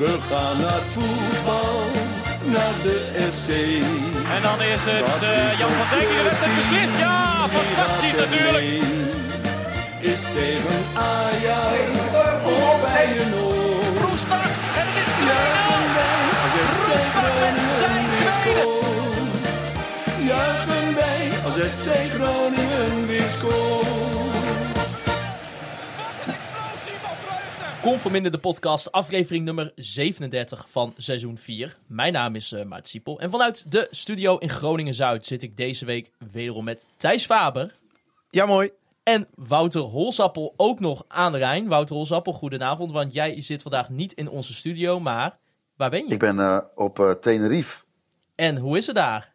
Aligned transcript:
We 0.00 0.18
gaan 0.30 0.56
naar 0.56 0.80
voetbal, 0.94 1.80
naar 2.44 2.74
de 2.82 2.98
FC. 3.32 3.48
En 4.34 4.42
dan 4.42 4.62
is 4.62 4.80
het 4.84 5.06
Dat 5.06 5.22
uh, 5.22 5.52
is 5.52 5.58
Jan 5.58 5.70
van 5.70 5.98
Dijk 5.98 6.08
die 6.08 6.16
de 6.16 6.22
wedstrijd 6.22 6.52
clubteam. 6.52 6.70
beslist. 6.70 6.98
Ja, 6.98 7.48
fantastisch 7.56 8.16
natuurlijk. 8.22 8.64
Is 10.12 10.20
tegen 10.36 10.78
Ajax 11.12 11.88
of 12.44 12.80
bij 12.84 13.08
een 13.22 13.34
oor. 13.44 13.92
Roestak 14.04 14.50
en 14.80 14.86
het 14.90 14.98
is 15.04 15.10
2-0. 15.20 15.30
Juichen 15.30 15.92
wij 15.98 16.18
als 16.44 16.54
FC 16.56 16.68
Roestak 16.92 17.32
met 17.42 17.56
zijn 17.80 18.04
tweede. 18.18 18.64
Juichen 20.30 20.88
wij 21.00 21.22
als 21.46 21.56
FC 21.74 21.86
Groningen 22.14 23.06
weer 23.06 23.28
scoort. 23.38 23.89
Conforminder 27.82 28.32
de 28.32 28.38
podcast, 28.38 28.92
aflevering 28.92 29.44
nummer 29.44 29.72
37 29.74 30.66
van 30.70 30.94
seizoen 30.96 31.38
4. 31.38 31.76
Mijn 31.86 32.12
naam 32.12 32.34
is 32.34 32.52
uh, 32.52 32.64
Maart 32.64 32.86
Siepel 32.86 33.20
en 33.20 33.30
vanuit 33.30 33.72
de 33.72 33.88
studio 33.90 34.36
in 34.38 34.48
Groningen-Zuid 34.48 35.26
zit 35.26 35.42
ik 35.42 35.56
deze 35.56 35.84
week 35.84 36.10
wederom 36.32 36.64
met 36.64 36.88
Thijs 36.96 37.26
Faber 37.26 37.74
Ja, 38.30 38.46
mooi. 38.46 38.70
en 39.02 39.26
Wouter 39.34 39.80
Holsappel 39.80 40.54
ook 40.56 40.80
nog 40.80 41.04
aan 41.08 41.32
de 41.32 41.38
Rijn. 41.38 41.68
Wouter 41.68 41.96
Holsappel, 41.96 42.32
goedenavond, 42.32 42.92
want 42.92 43.12
jij 43.12 43.40
zit 43.40 43.62
vandaag 43.62 43.88
niet 43.88 44.12
in 44.12 44.28
onze 44.28 44.54
studio, 44.54 45.00
maar 45.00 45.38
waar 45.76 45.90
ben 45.90 46.04
je? 46.06 46.12
Ik 46.12 46.18
ben 46.18 46.38
eh, 46.40 46.58
op 46.74 46.98
eh, 47.00 47.10
Tenerife. 47.10 47.82
En 48.34 48.56
hoe 48.56 48.76
is 48.76 48.86
het 48.86 48.96
daar? 48.96 49.32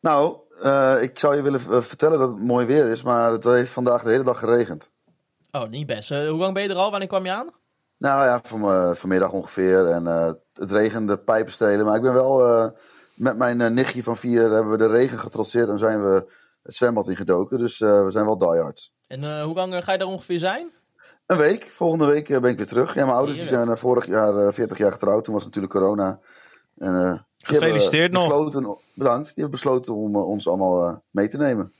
Nou, 0.00 0.36
eh, 0.62 0.96
ik 1.00 1.18
zou 1.18 1.36
je 1.36 1.42
willen 1.42 1.60
eh, 1.70 1.80
vertellen 1.80 2.18
dat 2.18 2.28
het 2.28 2.42
mooi 2.42 2.66
weer 2.66 2.90
is, 2.90 3.02
maar 3.02 3.32
het 3.32 3.44
heeft 3.44 3.70
vandaag 3.70 4.02
de 4.02 4.10
hele 4.10 4.24
dag 4.24 4.38
geregend. 4.38 4.92
Oh, 5.54 5.68
niet 5.68 5.86
best. 5.86 6.10
Eh, 6.10 6.28
hoe 6.28 6.38
lang 6.38 6.54
ben 6.54 6.62
je 6.62 6.68
er 6.68 6.74
al? 6.76 6.90
Wanneer 6.90 7.08
kwam 7.08 7.24
je 7.24 7.30
aan? 7.32 7.50
Nou 7.98 8.24
ja, 8.24 8.40
van, 8.42 8.62
eh, 8.62 8.94
vanmiddag 8.94 9.32
ongeveer. 9.32 9.86
En 9.86 10.06
eh, 10.06 10.32
het 10.52 10.70
regende 10.70 11.18
pijpenstelen. 11.18 11.84
Maar 11.86 11.96
ik 11.96 12.02
ben 12.02 12.12
wel 12.12 12.46
eh, 12.46 12.70
met 13.14 13.36
mijn 13.36 13.74
nichtje 13.74 14.02
van 14.02 14.16
vier 14.16 14.50
hebben 14.50 14.70
we 14.70 14.78
de 14.78 14.86
regen 14.86 15.18
getrotseerd 15.18 15.68
en 15.68 15.78
zijn 15.78 16.02
we 16.04 16.32
het 16.62 16.74
zwembad 16.74 17.08
ingedoken. 17.08 17.58
Dus 17.58 17.80
eh, 17.80 18.04
we 18.04 18.10
zijn 18.10 18.24
wel 18.24 18.38
diehards. 18.38 18.94
En 19.06 19.24
eh, 19.24 19.42
hoe 19.44 19.54
lang 19.54 19.84
ga 19.84 19.92
je 19.92 19.98
daar 19.98 20.08
ongeveer 20.08 20.38
zijn? 20.38 20.70
Een 21.26 21.36
week. 21.36 21.68
Volgende 21.72 22.06
week 22.06 22.28
ben 22.28 22.50
ik 22.50 22.56
weer 22.56 22.66
terug. 22.66 22.94
Ja, 22.94 23.04
mijn 23.04 23.16
ouders 23.16 23.38
die 23.38 23.48
zijn 23.48 23.76
vorig 23.76 24.06
jaar 24.06 24.36
eh, 24.36 24.52
40 24.52 24.78
jaar 24.78 24.92
getrouwd. 24.92 25.24
Toen 25.24 25.34
was 25.34 25.44
natuurlijk 25.44 25.72
corona. 25.72 26.20
En, 26.78 26.94
eh, 26.94 27.18
Gefeliciteerd 27.38 28.12
hebben 28.12 28.28
nog. 28.28 28.44
besloten, 28.44 28.78
Bedankt. 28.94 29.24
Die 29.24 29.34
hebben 29.34 29.50
besloten 29.50 29.94
om 29.94 30.16
ons 30.16 30.48
allemaal 30.48 31.02
mee 31.10 31.28
te 31.28 31.36
nemen. 31.36 31.72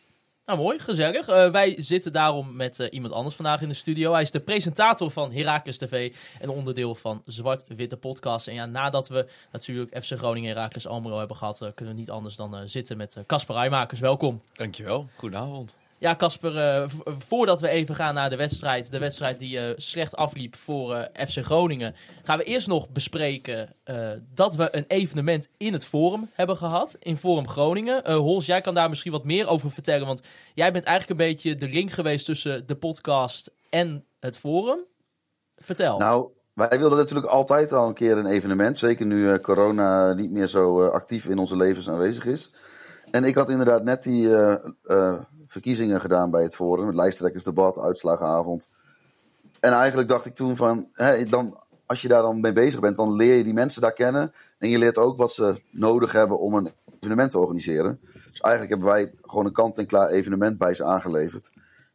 Nou, 0.46 0.58
mooi, 0.58 0.78
gezellig. 0.78 1.28
Eh, 1.28 1.50
wij 1.50 1.74
zitten 1.78 2.12
daarom 2.12 2.56
met 2.56 2.80
eh, 2.80 2.86
iemand 2.90 3.14
anders 3.14 3.34
vandaag 3.34 3.62
in 3.62 3.68
de 3.68 3.74
studio. 3.74 4.12
Hij 4.12 4.22
is 4.22 4.30
de 4.30 4.40
presentator 4.40 5.10
van 5.10 5.32
Heracles 5.32 5.78
TV 5.78 6.14
en 6.40 6.48
onderdeel 6.48 6.94
van 6.94 7.22
Zwart-Witte 7.26 7.96
Podcast. 7.96 8.48
En 8.48 8.54
ja, 8.54 8.66
nadat 8.66 9.08
we 9.08 9.28
natuurlijk 9.52 10.04
FC 10.04 10.12
Groningen 10.12 10.50
en 10.50 10.56
Heracles 10.56 10.84
hebben 10.84 11.36
gehad, 11.36 11.62
eh, 11.62 11.68
kunnen 11.74 11.94
we 11.94 12.00
niet 12.00 12.10
anders 12.10 12.36
dan 12.36 12.68
zitten 12.68 12.96
met 12.96 13.18
Casper 13.26 13.54
Rijmakers. 13.54 14.00
Welkom. 14.00 14.42
Dankjewel, 14.52 15.08
goedenavond. 15.16 15.83
Ja, 16.04 16.16
Casper, 16.16 16.58
eh, 16.58 16.88
voordat 17.18 17.60
we 17.60 17.68
even 17.68 17.94
gaan 17.94 18.14
naar 18.14 18.30
de 18.30 18.36
wedstrijd, 18.36 18.90
de 18.90 18.98
wedstrijd 18.98 19.38
die 19.38 19.58
eh, 19.58 19.72
slecht 19.76 20.16
afliep 20.16 20.56
voor 20.56 20.94
eh, 20.94 21.26
FC 21.26 21.44
Groningen, 21.44 21.94
gaan 22.22 22.38
we 22.38 22.44
eerst 22.44 22.66
nog 22.66 22.90
bespreken 22.90 23.74
dat 24.34 24.54
we 24.54 24.76
een 24.76 24.84
evenement 24.88 25.48
in 25.56 25.72
het 25.72 25.84
Forum 25.84 26.30
hebben 26.32 26.56
gehad, 26.56 26.96
in 27.00 27.16
Forum 27.16 27.48
Groningen. 27.48 28.12
Hols, 28.12 28.46
jij 28.46 28.60
kan 28.60 28.74
daar 28.74 28.88
misschien 28.88 29.12
wat 29.12 29.24
meer 29.24 29.46
over 29.46 29.70
vertellen, 29.70 30.06
want 30.06 30.22
jij 30.54 30.72
bent 30.72 30.84
eigenlijk 30.84 31.20
een 31.20 31.26
beetje 31.26 31.54
de 31.54 31.68
link 31.68 31.90
geweest 31.90 32.24
tussen 32.24 32.66
de 32.66 32.76
podcast 32.76 33.50
en 33.70 34.04
het 34.20 34.38
Forum. 34.38 34.78
Vertel. 35.56 35.98
Nou, 35.98 36.28
wij 36.54 36.78
wilden 36.78 36.98
natuurlijk 36.98 37.26
altijd 37.26 37.72
al 37.72 37.88
een 37.88 37.94
keer 37.94 38.18
een 38.18 38.26
evenement. 38.26 38.78
Zeker 38.78 39.06
nu 39.06 39.38
corona 39.38 40.12
niet 40.12 40.30
meer 40.30 40.46
zo 40.46 40.86
actief 40.86 41.26
in 41.26 41.38
onze 41.38 41.56
levens 41.56 41.88
aanwezig 41.88 42.26
is. 42.26 42.52
En 43.10 43.24
ik 43.24 43.34
had 43.34 43.48
inderdaad 43.48 43.82
net 43.82 44.02
die 44.02 44.28
verkiezingen 45.54 46.00
gedaan 46.00 46.30
bij 46.30 46.42
het 46.42 46.54
Forum. 46.54 46.86
Het 46.86 46.94
lijsttrekkersdebat, 46.94 47.78
uitslagenavond. 47.78 48.70
En 49.60 49.72
eigenlijk 49.72 50.08
dacht 50.08 50.26
ik 50.26 50.34
toen 50.34 50.56
van, 50.56 50.88
hè, 50.92 51.24
dan, 51.24 51.58
als 51.86 52.02
je 52.02 52.08
daar 52.08 52.22
dan 52.22 52.40
mee 52.40 52.52
bezig 52.52 52.80
bent, 52.80 52.96
dan 52.96 53.16
leer 53.16 53.36
je 53.36 53.44
die 53.44 53.54
mensen 53.54 53.82
daar 53.82 53.92
kennen. 53.92 54.32
En 54.58 54.68
je 54.68 54.78
leert 54.78 54.98
ook 54.98 55.16
wat 55.16 55.32
ze 55.32 55.60
nodig 55.70 56.12
hebben 56.12 56.38
om 56.38 56.54
een 56.54 56.72
evenement 57.00 57.30
te 57.30 57.38
organiseren. 57.38 58.00
Dus 58.30 58.40
eigenlijk 58.40 58.72
hebben 58.74 58.88
wij 58.88 59.14
gewoon 59.22 59.46
een 59.46 59.52
kant-en-klaar 59.52 60.08
evenement 60.08 60.58
bij 60.58 60.74
ze 60.74 60.84
aangeleverd. 60.84 61.50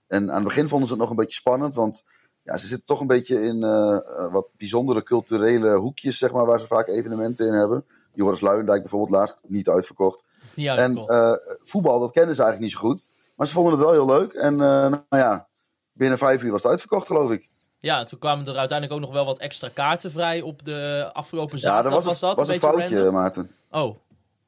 En 0.08 0.30
aan 0.30 0.36
het 0.36 0.44
begin 0.44 0.68
vonden 0.68 0.88
ze 0.88 0.94
het 0.94 1.02
nog 1.02 1.12
een 1.12 1.16
beetje 1.16 1.40
spannend, 1.40 1.76
want 1.76 2.04
ja, 2.44 2.58
ze 2.58 2.68
zitten 2.68 2.86
toch 2.86 3.00
een 3.00 3.08
beetje 3.08 3.42
in 3.42 3.64
eh, 3.64 3.96
eh, 3.96 4.32
wat 4.32 4.48
bijzondere 4.58 5.04
culturele 5.04 5.76
hoekjes, 5.76 6.18
zeg 6.18 6.32
maar, 6.32 6.46
waar 6.46 6.60
ze 6.60 6.68
vaak 6.68 6.88
evenementen 6.88 7.48
in 7.48 7.54
hebben. 7.54 7.86
Joris 8.14 8.42
Luijendijk 8.42 8.82
bijvoorbeeld 8.82 9.12
laatst, 9.12 9.40
niet 9.48 9.70
uitverkocht. 9.70 10.24
Niet 10.54 10.68
En 10.68 10.98
eh, 10.98 11.34
voetbal, 11.64 12.00
dat 12.00 12.12
kennen 12.12 12.36
ze 12.36 12.44
eigenlijk 12.44 12.72
niet 12.72 12.82
zo 12.82 12.88
goed. 12.88 13.10
Maar 13.40 13.48
ze 13.48 13.54
vonden 13.54 13.74
het 13.74 13.82
wel 13.82 13.92
heel 13.92 14.06
leuk. 14.06 14.34
En 14.34 14.54
eh, 14.54 14.60
nou 14.60 15.04
ja, 15.10 15.48
binnen 15.92 16.18
vijf 16.18 16.44
uur 16.44 16.52
was 16.52 16.62
het 16.62 16.72
uitverkocht, 16.72 17.08
geloof 17.08 17.32
ik. 17.32 17.50
ja, 17.80 18.04
toen 18.04 18.20
kwamen 18.20 18.46
er 18.46 18.58
uiteindelijk 18.58 19.00
ook 19.00 19.06
nog 19.06 19.16
wel 19.16 19.26
wat 19.26 19.38
extra 19.38 19.70
kaarten 19.74 20.12
vrij 20.12 20.42
op 20.42 20.66
de 20.66 21.10
afgelopen 21.14 21.58
Ja, 21.58 21.62
zaterdag. 21.62 21.94
dat 21.94 22.04
was, 22.04 22.22
een, 22.22 22.28
dat 22.28 22.38
was 22.38 22.48
een 22.48 22.60
foutje, 22.60 22.96
random? 22.96 23.14
Maarten. 23.14 23.52
Oh, 23.72 23.82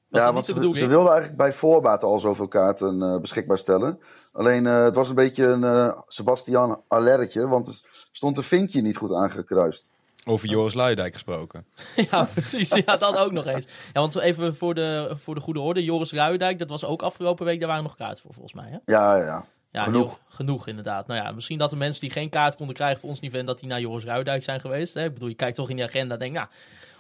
was 0.08 0.22
ja, 0.22 0.34
want 0.34 0.46
de 0.46 0.54
ze, 0.54 0.74
ze 0.74 0.88
wilden 0.88 1.12
eigenlijk 1.12 1.38
bij 1.38 1.54
voorbaat 1.54 2.04
al 2.04 2.20
zoveel 2.20 2.48
kaarten 2.48 3.02
eh, 3.02 3.20
beschikbaar 3.20 3.58
stellen. 3.58 4.00
Alleen 4.32 4.68
eh, 4.68 4.84
het 4.84 4.96
was 4.96 5.10
een 5.10 5.16
beetje 5.16 5.46
een 5.46 5.96
Sebastian 6.08 6.84
Allertje, 6.88 7.48
want 7.48 7.68
er 7.68 8.08
stond 8.12 8.38
een 8.38 8.44
vinkje 8.44 8.82
niet 8.82 8.98
goed 8.98 9.14
aangekruist. 9.14 9.91
Over 10.26 10.48
Joris 10.50 10.74
Luijendijk 10.74 11.14
gesproken. 11.14 11.66
Ja, 12.12 12.24
precies. 12.26 12.70
Ja, 12.86 12.98
dat 12.98 13.18
ook 13.18 13.32
nog 13.32 13.46
eens. 13.46 13.66
Ja, 13.94 14.00
want 14.02 14.16
even 14.16 14.56
voor 14.56 14.74
de, 14.76 15.14
voor 15.16 15.36
de 15.36 15.42
goede 15.42 15.60
orde. 15.60 15.84
Joris 15.84 16.12
Ruidijk, 16.12 16.60
dat 16.60 16.70
was 16.70 16.86
ook 16.86 17.02
afgelopen 17.02 17.46
week. 17.46 17.60
Daar 17.60 17.68
waren 17.68 17.84
nog 17.84 17.96
kaarten 17.96 18.22
voor, 18.24 18.34
volgens 18.34 18.54
mij. 18.54 18.70
Hè? 18.70 18.78
Ja, 18.86 19.16
ja, 19.16 19.46
ja. 19.72 19.82
Genoeg. 19.82 20.08
heel- 20.10 20.18
genoeg, 20.30 20.68
inderdaad. 20.68 21.08
Nou 21.08 21.24
ja, 21.24 21.32
misschien 21.32 21.58
dat 21.58 21.70
de 21.70 21.76
mensen 21.76 22.02
die 22.02 22.12
geen 22.12 22.30
kaart 22.30 22.56
konden 22.56 22.76
krijgen 22.76 23.00
voor 23.00 23.10
ons 23.10 23.20
niveau... 23.20 23.46
dat 23.46 23.60
die 23.60 23.70
naar 23.70 23.80
Joris 23.82 24.04
Ruidijk 24.04 24.44
zijn 24.44 24.60
geweest. 24.60 24.94
Hè? 24.94 25.04
Ik 25.06 25.14
bedoel, 25.14 25.30
je 25.30 25.36
kijkt 25.36 25.56
toch 25.56 25.70
in 25.70 25.76
die 25.76 25.86
agenda 25.86 26.14
en 26.14 26.20
denkt... 26.20 26.36
Nou, 26.36 26.48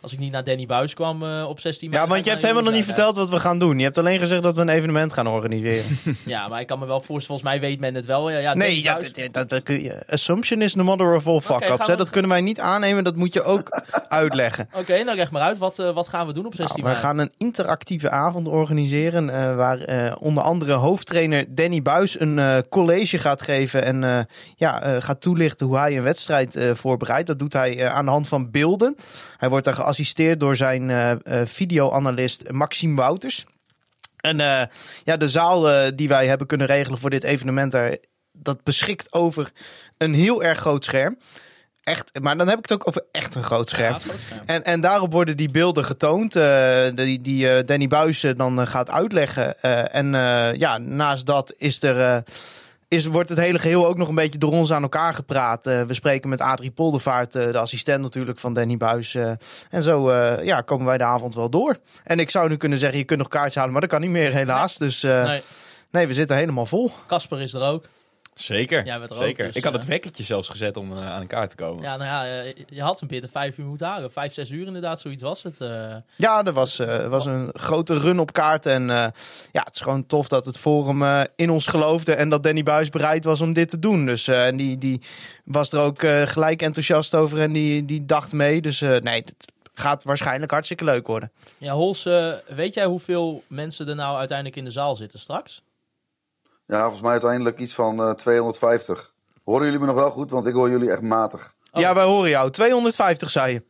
als 0.01 0.13
ik 0.13 0.19
niet 0.19 0.31
naar 0.31 0.43
Danny 0.43 0.65
Buis 0.65 0.93
kwam 0.93 1.23
eh, 1.23 1.45
op 1.49 1.59
16 1.59 1.89
mei... 1.89 2.01
Ja, 2.01 2.07
want 2.09 2.23
je 2.23 2.29
hebt 2.29 2.41
helemaal 2.41 2.63
nog 2.63 2.73
niet 2.73 2.85
verteld 2.85 3.15
wat 3.15 3.29
we 3.29 3.39
gaan 3.39 3.59
doen. 3.59 3.77
Je 3.77 3.83
hebt 3.83 3.97
alleen 3.97 4.19
gezegd 4.19 4.43
dat 4.43 4.55
we 4.55 4.61
een 4.61 4.69
evenement 4.69 5.13
gaan 5.13 5.27
organiseren. 5.27 5.83
Ja, 6.25 6.47
maar 6.47 6.59
ik 6.61 6.67
kan 6.67 6.79
me 6.79 6.85
wel 6.85 7.01
voorstellen... 7.01 7.25
Volgens 7.41 7.49
mij 7.49 7.59
weet 7.69 7.79
men 7.79 7.95
het 7.95 8.05
wel. 8.05 8.29
Ja, 8.29 8.37
ja, 8.37 8.53
nee, 8.53 8.81
ja, 8.81 8.95
Buijs- 8.95 9.13
dat, 9.13 9.33
dat, 9.33 9.49
dat 9.49 9.63
kun 9.63 9.81
je. 9.83 10.03
Assumption 10.09 10.61
is 10.61 10.71
the 10.71 10.83
mother 10.83 11.15
of 11.15 11.27
all 11.27 11.39
fuck-ups. 11.41 11.85
we- 11.87 11.95
Dat 11.95 12.09
kunnen 12.09 12.31
wij 12.31 12.41
niet 12.41 12.59
aannemen. 12.59 13.03
Dat 13.03 13.15
moet 13.15 13.33
je 13.33 13.43
ook 13.43 13.81
uitleggen. 14.09 14.69
Oké, 14.77 15.03
nou 15.03 15.17
leg 15.17 15.31
maar 15.31 15.41
uit. 15.41 15.57
Wat, 15.57 15.79
eh, 15.79 15.91
wat 15.93 16.07
gaan 16.07 16.27
we 16.27 16.33
doen 16.33 16.45
op 16.45 16.55
16 16.55 16.83
Nou, 16.83 16.95
we 16.95 16.99
mei? 17.01 17.05
gaan 17.13 17.17
een 17.17 17.31
interactieve 17.37 18.09
avond 18.09 18.47
organiseren. 18.47 19.29
eh, 19.29 19.55
waar 19.55 19.79
eh, 19.79 20.11
onder 20.19 20.43
andere 20.43 20.73
hoofdtrainer 20.73 21.45
Danny 21.55 21.81
Buis 21.81 22.19
een 22.19 22.39
eh, 22.39 22.57
college 22.69 23.17
gaat 23.17 23.41
geven. 23.41 23.83
En 23.83 24.03
eh, 24.03 24.19
ja, 24.55 24.81
eh, 24.81 24.95
gaat 25.01 25.21
toelichten 25.21 25.67
hoe 25.67 25.77
hij 25.77 25.97
een 25.97 26.03
wedstrijd 26.03 26.55
eh, 26.55 26.71
voorbereidt. 26.73 27.27
Dat 27.27 27.39
doet 27.39 27.53
hij 27.53 27.77
eh, 27.79 27.93
aan 27.95 28.05
de 28.05 28.11
hand 28.11 28.27
van 28.27 28.51
beelden. 28.51 28.95
Hij 29.37 29.49
wordt 29.49 29.65
daar 29.65 29.73
geassisteerd 29.73 29.90
door 30.37 30.55
zijn 30.55 30.89
eh, 30.89 31.41
videoanalist 31.45 32.51
Maxime 32.51 32.95
Wouters. 32.95 33.45
En 34.17 34.39
eh, 34.39 34.67
ja, 35.03 35.17
de 35.17 35.29
zaal 35.29 35.91
die 35.95 36.07
wij 36.07 36.27
hebben 36.27 36.47
kunnen 36.47 36.67
regelen 36.67 36.99
voor 36.99 37.09
dit 37.09 37.23
evenement, 37.23 37.71
daar, 37.71 37.97
dat 38.31 38.63
beschikt 38.63 39.13
over 39.13 39.51
een 39.97 40.13
heel 40.13 40.43
erg 40.43 40.59
groot 40.59 40.83
scherm. 40.83 41.17
Echt, 41.83 42.19
maar 42.19 42.37
dan 42.37 42.47
heb 42.47 42.57
ik 42.57 42.69
het 42.69 42.73
ook 42.73 42.87
over 42.87 43.03
echt 43.11 43.35
een 43.35 43.43
groot 43.43 43.69
scherm. 43.69 43.93
Ja, 43.93 43.99
groot 43.99 44.19
scherm. 44.25 44.41
En, 44.45 44.63
en 44.63 44.81
daarop 44.81 45.11
worden 45.11 45.37
die 45.37 45.51
beelden 45.51 45.85
getoond, 45.85 46.33
die, 46.95 47.21
die 47.21 47.63
Danny 47.63 47.87
Buis 47.87 48.23
eh, 48.23 48.35
dan 48.35 48.67
gaat 48.67 48.89
uitleggen. 48.89 49.61
En 49.91 50.11
ja, 50.57 50.77
naast 50.77 51.25
dat 51.25 51.53
is 51.57 51.83
er, 51.83 52.23
is, 52.91 53.05
wordt 53.05 53.29
het 53.29 53.37
hele 53.37 53.59
geheel 53.59 53.87
ook 53.87 53.97
nog 53.97 54.07
een 54.07 54.15
beetje 54.15 54.39
door 54.39 54.51
ons 54.51 54.73
aan 54.73 54.81
elkaar 54.81 55.13
gepraat. 55.13 55.67
Eh, 55.67 55.81
we 55.81 55.93
spreken 55.93 56.29
met 56.29 56.41
Adrie 56.41 56.71
Poldervaart, 56.71 57.35
eh, 57.35 57.51
de 57.51 57.57
assistent 57.57 58.01
natuurlijk 58.01 58.39
van 58.39 58.53
Danny 58.53 58.77
Buis. 58.77 59.15
eh, 59.15 59.31
en 59.69 59.83
zo 59.83 60.13
ja, 60.43 60.61
komen 60.61 60.85
wij 60.85 60.97
de 60.97 61.03
avond 61.03 61.35
wel 61.35 61.49
door. 61.49 61.77
En 62.03 62.19
ik 62.19 62.29
zou 62.29 62.49
nu 62.49 62.57
kunnen 62.57 62.77
zeggen, 62.77 62.97
je 62.97 63.03
kunt 63.03 63.19
nog 63.19 63.27
kaartjes 63.27 63.55
halen, 63.55 63.71
maar 63.71 63.81
dat 63.81 63.89
kan 63.89 64.01
niet 64.01 64.09
meer 64.09 64.33
helaas. 64.33 64.77
Dus 64.77 65.01
nee. 65.01 65.41
Nee, 65.91 66.07
we 66.07 66.13
zitten 66.13 66.35
helemaal 66.35 66.65
vol. 66.65 66.91
Casper 67.07 67.41
is 67.41 67.53
er 67.53 67.61
ook. 67.61 67.85
Zeker, 68.41 68.85
Jij 68.85 68.97
bent 68.99 69.09
er 69.09 69.15
ook, 69.15 69.21
zeker. 69.21 69.45
dus, 69.45 69.55
ik 69.55 69.63
had 69.63 69.73
eh, 69.73 69.79
het 69.79 69.87
wekkertje 69.87 70.23
zelfs 70.23 70.49
gezet 70.49 70.77
om 70.77 70.91
eh, 70.91 71.11
aan 71.11 71.21
elkaar 71.21 71.47
te 71.49 71.55
komen. 71.55 71.83
Ja, 71.83 71.97
nou 71.97 72.09
ja, 72.09 72.41
eh, 72.43 72.53
je 72.67 72.81
had 72.81 72.99
hem 72.99 73.09
binnen 73.09 73.29
vijf 73.29 73.57
uur 73.57 73.65
moeten 73.65 73.87
halen. 73.87 74.11
Vijf, 74.11 74.33
zes 74.33 74.49
uur 74.49 74.67
inderdaad, 74.67 74.99
zoiets 74.99 75.23
was 75.23 75.43
het. 75.43 75.61
eh. 75.61 75.95
Ja, 76.15 76.43
er 76.43 76.53
was, 76.53 76.79
eh, 76.79 77.07
was 77.07 77.25
een 77.25 77.49
grote 77.53 77.93
run 77.99 78.19
op 78.19 78.33
kaart. 78.33 78.65
En 78.65 78.89
eh, 78.89 78.95
ja, 79.51 79.61
het 79.63 79.75
is 79.75 79.81
gewoon 79.81 80.05
tof 80.05 80.27
dat 80.27 80.45
het 80.45 80.57
Forum 80.57 81.03
eh, 81.03 81.21
in 81.35 81.49
ons 81.49 81.67
geloofde. 81.67 82.13
En 82.15 82.29
dat 82.29 82.43
Danny 82.43 82.63
Buis 82.63 82.89
bereid 82.89 83.23
was 83.23 83.41
om 83.41 83.53
dit 83.53 83.69
te 83.69 83.79
doen. 83.79 84.05
Dus 84.05 84.27
eh, 84.27 84.45
en 84.47 84.57
die, 84.57 84.77
die 84.77 85.01
was 85.45 85.71
er 85.71 85.79
ook 85.79 85.99
gelijk 86.29 86.61
enthousiast 86.61 87.15
over. 87.15 87.39
En 87.41 87.51
die, 87.53 87.85
die 87.85 88.05
dacht 88.05 88.33
mee. 88.33 88.61
Dus 88.61 88.81
eh, 88.81 88.97
nee, 88.97 89.21
het 89.21 89.53
gaat 89.73 90.03
waarschijnlijk 90.03 90.51
hartstikke 90.51 90.83
leuk 90.83 91.07
worden. 91.07 91.31
Ja, 91.57 91.73
Hols, 91.73 92.03
weet 92.47 92.73
jij 92.73 92.85
hoeveel 92.85 93.43
mensen 93.47 93.87
er 93.89 93.95
nou 93.95 94.17
uiteindelijk 94.17 94.57
in 94.57 94.63
de 94.65 94.71
zaal 94.71 94.95
zitten 94.95 95.19
straks? 95.19 95.61
Ja, 96.71 96.81
volgens 96.81 97.01
mij 97.01 97.11
uiteindelijk 97.11 97.59
iets 97.59 97.75
van 97.75 98.03
eh, 98.03 98.11
250. 98.11 99.13
Horen 99.43 99.65
jullie 99.65 99.79
me 99.79 99.85
nog 99.85 99.95
wel 99.95 100.09
goed? 100.09 100.31
Want 100.31 100.45
ik 100.45 100.53
hoor 100.53 100.69
jullie 100.69 100.91
echt 100.91 101.01
matig. 101.01 101.53
Oh. 101.71 101.81
Ja, 101.81 101.95
wij 101.95 102.03
horen 102.03 102.29
jou. 102.29 102.49
250 102.49 103.29
zei 103.29 103.53
je. 103.53 103.63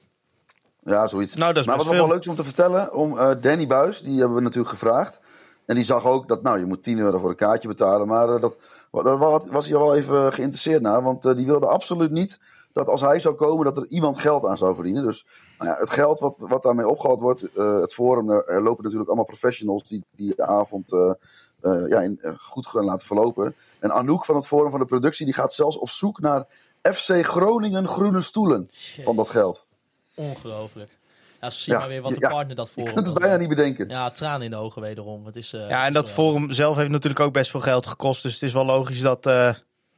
Ja, 0.83 1.07
zoiets. 1.07 1.35
Nou, 1.35 1.53
dat 1.53 1.61
is 1.61 1.67
maar 1.67 1.77
wat 1.77 1.85
nog 1.85 1.95
wel 1.95 2.07
leuk 2.07 2.19
is 2.19 2.27
om 2.27 2.35
te 2.35 2.43
vertellen, 2.43 2.93
om 2.93 3.17
eh, 3.17 3.31
Danny 3.41 3.67
Buis, 3.67 4.01
die 4.01 4.19
hebben 4.19 4.35
we 4.35 4.41
natuurlijk 4.41 4.69
gevraagd. 4.69 5.21
En 5.65 5.75
die 5.75 5.83
zag 5.83 6.05
ook 6.05 6.27
dat, 6.27 6.43
nou, 6.43 6.59
je 6.59 6.65
moet 6.65 6.83
10 6.83 6.99
euro 6.99 7.19
voor 7.19 7.29
een 7.29 7.35
kaartje 7.35 7.67
betalen. 7.67 8.07
Maar 8.07 8.29
eh, 8.29 8.41
dat, 8.41 8.59
dat 8.91 9.17
was, 9.17 9.49
was 9.49 9.67
hij 9.67 9.77
wel 9.77 9.95
even 9.95 10.33
geïnteresseerd 10.33 10.81
naar. 10.81 11.03
Want 11.03 11.25
eh, 11.25 11.35
die 11.35 11.45
wilde 11.45 11.67
absoluut 11.67 12.11
niet 12.11 12.39
dat 12.73 12.89
als 12.89 13.01
hij 13.01 13.19
zou 13.19 13.35
komen, 13.35 13.65
dat 13.65 13.77
er 13.77 13.87
iemand 13.87 14.17
geld 14.17 14.45
aan 14.45 14.57
zou 14.57 14.75
verdienen. 14.75 15.03
Dus 15.03 15.25
nou 15.57 15.71
ja, 15.71 15.77
het 15.79 15.89
geld 15.89 16.19
wat, 16.19 16.37
wat 16.39 16.63
daarmee 16.63 16.87
opgehaald 16.87 17.19
wordt, 17.19 17.51
eh, 17.53 17.79
het 17.79 17.93
forum, 17.93 18.29
er, 18.29 18.61
lopen 18.61 18.83
natuurlijk 18.83 19.09
allemaal 19.09 19.25
professionals 19.25 19.83
die, 19.83 20.05
die 20.15 20.35
de 20.35 20.45
avond 20.45 20.93
eh, 20.93 21.09
eh, 21.09 21.13
ja, 21.61 21.99
in, 21.99 22.17
eh, 22.21 22.31
goed 22.39 22.67
gaan 22.67 22.85
laten 22.85 23.07
verlopen. 23.07 23.55
En 23.79 23.91
Anouk 23.91 24.25
van 24.25 24.35
het 24.35 24.47
forum 24.47 24.71
van 24.71 24.79
de 24.79 24.85
productie, 24.85 25.25
die 25.25 25.33
gaat 25.33 25.53
zelfs 25.53 25.77
op 25.77 25.89
zoek 25.89 26.19
naar 26.19 26.45
FC 26.81 27.25
Groningen 27.25 27.87
groene 27.87 28.21
stoelen 28.21 28.69
van 29.01 29.15
dat 29.15 29.29
geld. 29.29 29.67
Ongelooflijk. 30.15 30.99
Ja, 31.41 31.49
ze 31.49 31.59
zien 31.59 31.73
Ja, 31.73 31.79
maar 31.79 31.89
weer 31.89 32.01
wat 32.01 32.13
de 32.13 32.19
ja, 32.19 32.29
partner 32.29 32.55
dat 32.55 32.69
voor 32.69 32.83
Je 32.83 32.93
kunt 32.93 33.05
het 33.05 33.19
bijna 33.19 33.35
niet 33.35 33.49
bedenken. 33.49 33.89
Ja, 33.89 34.09
tranen 34.09 34.41
in 34.41 34.49
de 34.49 34.55
ogen 34.55 34.81
wederom. 34.81 35.25
Het 35.25 35.35
is, 35.35 35.53
eh, 35.53 35.69
Ja, 35.69 35.85
en 35.85 35.93
dat 35.93 36.09
forum 36.09 36.51
zelf 36.51 36.75
heeft 36.75 36.89
natuurlijk 36.89 37.19
ook 37.19 37.33
best 37.33 37.51
veel 37.51 37.59
geld 37.59 37.87
gekost. 37.87 38.23
Dus 38.23 38.33
het 38.33 38.43
is 38.43 38.53
wel 38.53 38.65
logisch 38.65 39.01
dat 39.01 39.25
eh, 39.25 39.53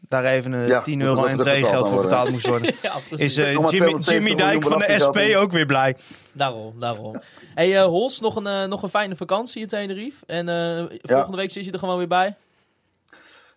daar 0.07 0.23
even 0.23 0.51
een 0.51 0.67
Ja, 0.67 0.81
10 0.81 0.97
moet 0.97 1.07
euro 1.07 1.25
entreegeld 1.25 1.87
voor 1.87 2.01
betaald 2.01 2.29
moest 2.29 2.47
worden. 2.47 2.73
Ja. 2.81 2.93
Is 3.09 3.37
eh, 3.37 3.51
Jimmy, 3.51 3.67
270 3.67 4.13
Jimmy 4.13 4.35
Dijk 4.35 4.63
van 4.63 4.79
de 4.79 4.99
SP 5.03 5.35
ook 5.35 5.51
weer 5.51 5.65
blij. 5.65 5.97
Daarom, 6.31 6.79
daarom. 6.79 7.13
hey, 7.55 7.77
eh 7.77 7.85
Hols, 7.85 8.19
nog 8.19 8.35
een, 8.35 8.47
eh, 8.47 8.63
nog 8.67 8.83
een 8.83 8.89
fijne 8.89 9.15
vakantie 9.15 9.61
in 9.61 9.67
Tenerife. 9.67 10.25
En 10.25 10.49
eh, 10.49 10.97
volgende 11.01 11.37
week 11.37 11.51
zit 11.51 11.65
je 11.65 11.71
er 11.71 11.79
gewoon 11.79 11.97
weer 11.97 12.07
bij. 12.07 12.35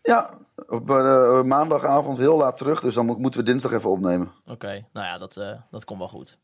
Ja, 0.02 0.38
op 0.66 0.90
eh, 0.90 1.42
maandagavond 1.42 2.18
heel 2.18 2.36
laat 2.36 2.56
terug, 2.56 2.80
dus 2.80 2.94
dan 2.94 3.06
mo- 3.06 3.16
moeten 3.18 3.40
we 3.40 3.46
dinsdag 3.46 3.72
even 3.72 3.90
opnemen. 3.90 4.32
Oké, 4.46 4.86
nou 4.92 5.06
ja, 5.06 5.18
dat, 5.18 5.36
eh, 5.36 5.50
dat 5.70 5.84
komt 5.84 5.98
wel 5.98 6.08
goed. 6.08 6.38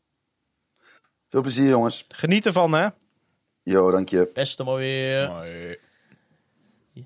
Veel 1.29 1.41
plezier, 1.41 1.67
jongens. 1.69 2.05
Geniet 2.07 2.45
ervan, 2.45 2.73
hè? 2.73 2.87
Yo, 3.63 3.91
dank 3.91 4.09
je. 4.09 4.29
Beste 4.33 4.63
mooi 4.63 4.83
weer. 4.85 5.79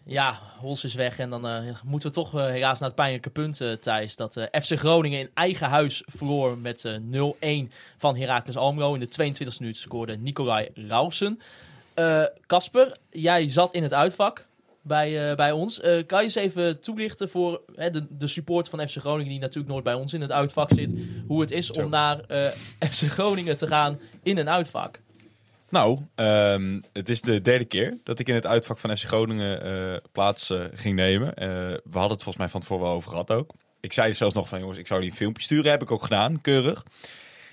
Ja, 0.04 0.40
Hols 0.60 0.84
is 0.84 0.94
weg 0.94 1.20
en 1.20 1.30
dan 1.30 1.48
eh, 1.48 1.82
moeten 1.84 2.10
we 2.10 2.16
toch 2.16 2.36
eh, 2.36 2.46
helaas 2.46 2.80
naar 2.80 2.88
het 2.88 2.98
pijnlijke 2.98 3.30
punt, 3.30 3.62
eh, 3.62 3.72
Thijs. 3.72 4.16
Dat 4.16 4.48
FC 4.52 4.78
Groningen 4.80 5.20
in 5.20 5.30
eigen 5.34 5.68
huis 5.68 6.04
verloor 6.06 6.58
met 6.58 6.86
eh 6.86 6.94
0-1 7.68 7.72
van 7.98 8.18
Heracles 8.18 8.58
Almelo. 8.58 8.94
In 8.94 9.00
de 9.00 9.08
22e 9.08 9.60
minuut 9.60 9.78
scoorde 9.78 10.18
Nicolai 10.18 10.70
Lausen. 10.74 11.40
Eh, 11.94 12.24
Casper, 12.46 12.98
jij 13.10 13.50
zat 13.50 13.74
in 13.74 13.84
het 13.84 13.94
uitvak 13.94 14.48
bij, 14.82 15.36
bij 15.36 15.52
ons. 15.52 15.80
Kan 15.80 16.20
je 16.20 16.24
eens 16.24 16.36
even 16.36 16.80
toelichten 16.80 17.30
voor 17.30 17.62
de, 17.76 18.08
de 18.10 18.28
support 18.28 18.70
van 18.70 18.88
FC 18.88 18.96
Groningen... 18.96 19.32
die 19.32 19.40
natuurlijk 19.40 19.72
nooit 19.72 19.84
bij 19.84 19.94
ons 19.94 20.14
in 20.14 20.22
het 20.22 20.32
uitvak 20.32 20.70
zit... 20.74 20.96
hoe 21.28 21.42
het 21.42 21.52
is 21.52 21.68
Zo. 21.68 21.84
om 21.84 21.90
naar 21.90 22.22
FC 22.92 23.08
Groningen 23.08 23.58
te 23.58 23.68
gaan 23.68 24.00
in 24.24 24.38
een 24.38 24.50
uitvak? 24.50 25.00
Nou, 25.70 26.00
ehm, 26.16 26.80
het 26.94 27.10
is 27.10 27.22
de 27.22 27.42
derde 27.42 27.66
keer 27.66 27.98
dat 28.04 28.20
ik 28.20 28.28
in 28.28 28.36
het 28.36 28.46
uitvak 28.46 28.80
van 28.80 28.98
FC 28.98 29.04
Groningen 29.04 29.62
eh, 29.62 30.02
plaats 30.12 30.50
eh, 30.50 30.64
ging 30.74 30.96
nemen. 30.96 31.36
Eh, 31.36 31.48
we 31.84 31.98
hadden 31.98 32.12
het 32.12 32.24
volgens 32.24 32.38
mij 32.38 32.50
van 32.50 32.62
tevoren 32.62 32.84
wel 32.84 32.94
over 32.94 33.10
gehad 33.10 33.32
ook. 33.32 33.54
Ik 33.80 33.94
zei 33.94 34.14
zelfs 34.14 34.36
nog 34.36 34.48
van, 34.48 34.60
jongens, 34.60 34.80
ik 34.80 34.88
zou 34.88 35.02
die 35.02 35.10
een 35.10 35.16
filmpje 35.16 35.44
sturen. 35.44 35.72
Heb 35.72 35.82
ik 35.82 35.92
ook 35.92 36.04
gedaan, 36.04 36.42
keurig. 36.42 36.86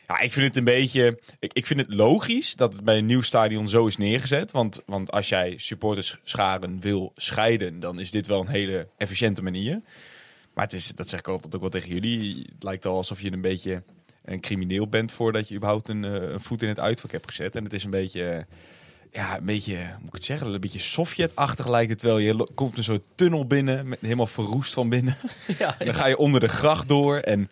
Ja, 0.06 0.18
ik 0.20 0.32
vind 0.32 0.46
het 0.46 0.56
een 0.56 0.64
beetje... 0.64 1.18
Ik, 1.38 1.52
ik 1.52 1.66
vind 1.66 1.80
het 1.80 1.94
logisch 1.94 2.54
dat 2.54 2.72
het 2.72 2.84
bij 2.84 2.98
een 2.98 3.06
nieuw 3.06 3.22
stadion 3.22 3.68
zo 3.68 3.86
is 3.86 3.96
neergezet. 3.96 4.52
Want, 4.52 4.82
want 4.86 5.12
als 5.12 5.28
jij 5.28 5.54
supporterscharen 5.56 6.80
wil 6.80 7.12
scheiden... 7.16 7.80
dan 7.80 7.98
is 7.98 8.10
dit 8.10 8.26
wel 8.26 8.40
een 8.40 8.46
hele 8.46 8.88
efficiënte 8.96 9.42
manier. 9.42 9.82
Maar 10.54 10.64
het 10.64 10.72
is, 10.72 10.88
dat 10.94 11.08
zeg 11.08 11.18
ik 11.18 11.28
altijd 11.28 11.54
ook 11.54 11.60
wel 11.60 11.70
tegen 11.70 11.88
jullie. 11.88 12.46
Het 12.52 12.62
lijkt 12.62 12.86
al 12.86 12.96
alsof 12.96 13.20
je 13.20 13.32
een 13.32 13.40
beetje 13.40 13.82
een 14.24 14.40
crimineel 14.40 14.88
bent... 14.88 15.12
voordat 15.12 15.48
je 15.48 15.54
überhaupt 15.54 15.88
een, 15.88 16.04
eh, 16.04 16.12
een 16.32 16.40
voet 16.40 16.62
in 16.62 16.68
het 16.68 16.80
uitvak 16.80 17.12
hebt 17.12 17.28
gezet. 17.28 17.56
En 17.56 17.64
het 17.64 17.72
is 17.72 17.84
een 17.84 17.90
beetje... 17.90 18.28
eh, 18.30 18.42
ja, 19.12 19.36
een 19.38 19.44
beetje, 19.44 19.76
moet 19.98 20.06
ik 20.08 20.12
het 20.12 20.24
zeggen, 20.24 20.54
een 20.54 20.60
beetje 20.60 20.78
Sovjet-achtig 20.78 21.68
lijkt 21.68 21.90
het 21.90 22.02
wel. 22.02 22.18
Je 22.18 22.48
komt 22.54 22.76
een 22.78 22.84
soort 22.84 23.02
tunnel 23.14 23.46
binnen, 23.46 23.88
met, 23.88 24.00
helemaal 24.00 24.26
verroest 24.26 24.72
van 24.72 24.88
binnen. 24.88 25.16
ja, 25.58 25.74
En 25.78 25.86
dan 25.86 25.94
ga 25.94 26.06
je 26.06 26.16
onder 26.18 26.40
de 26.40 26.48
gracht 26.48 26.88
door. 26.88 27.16
En 27.18 27.48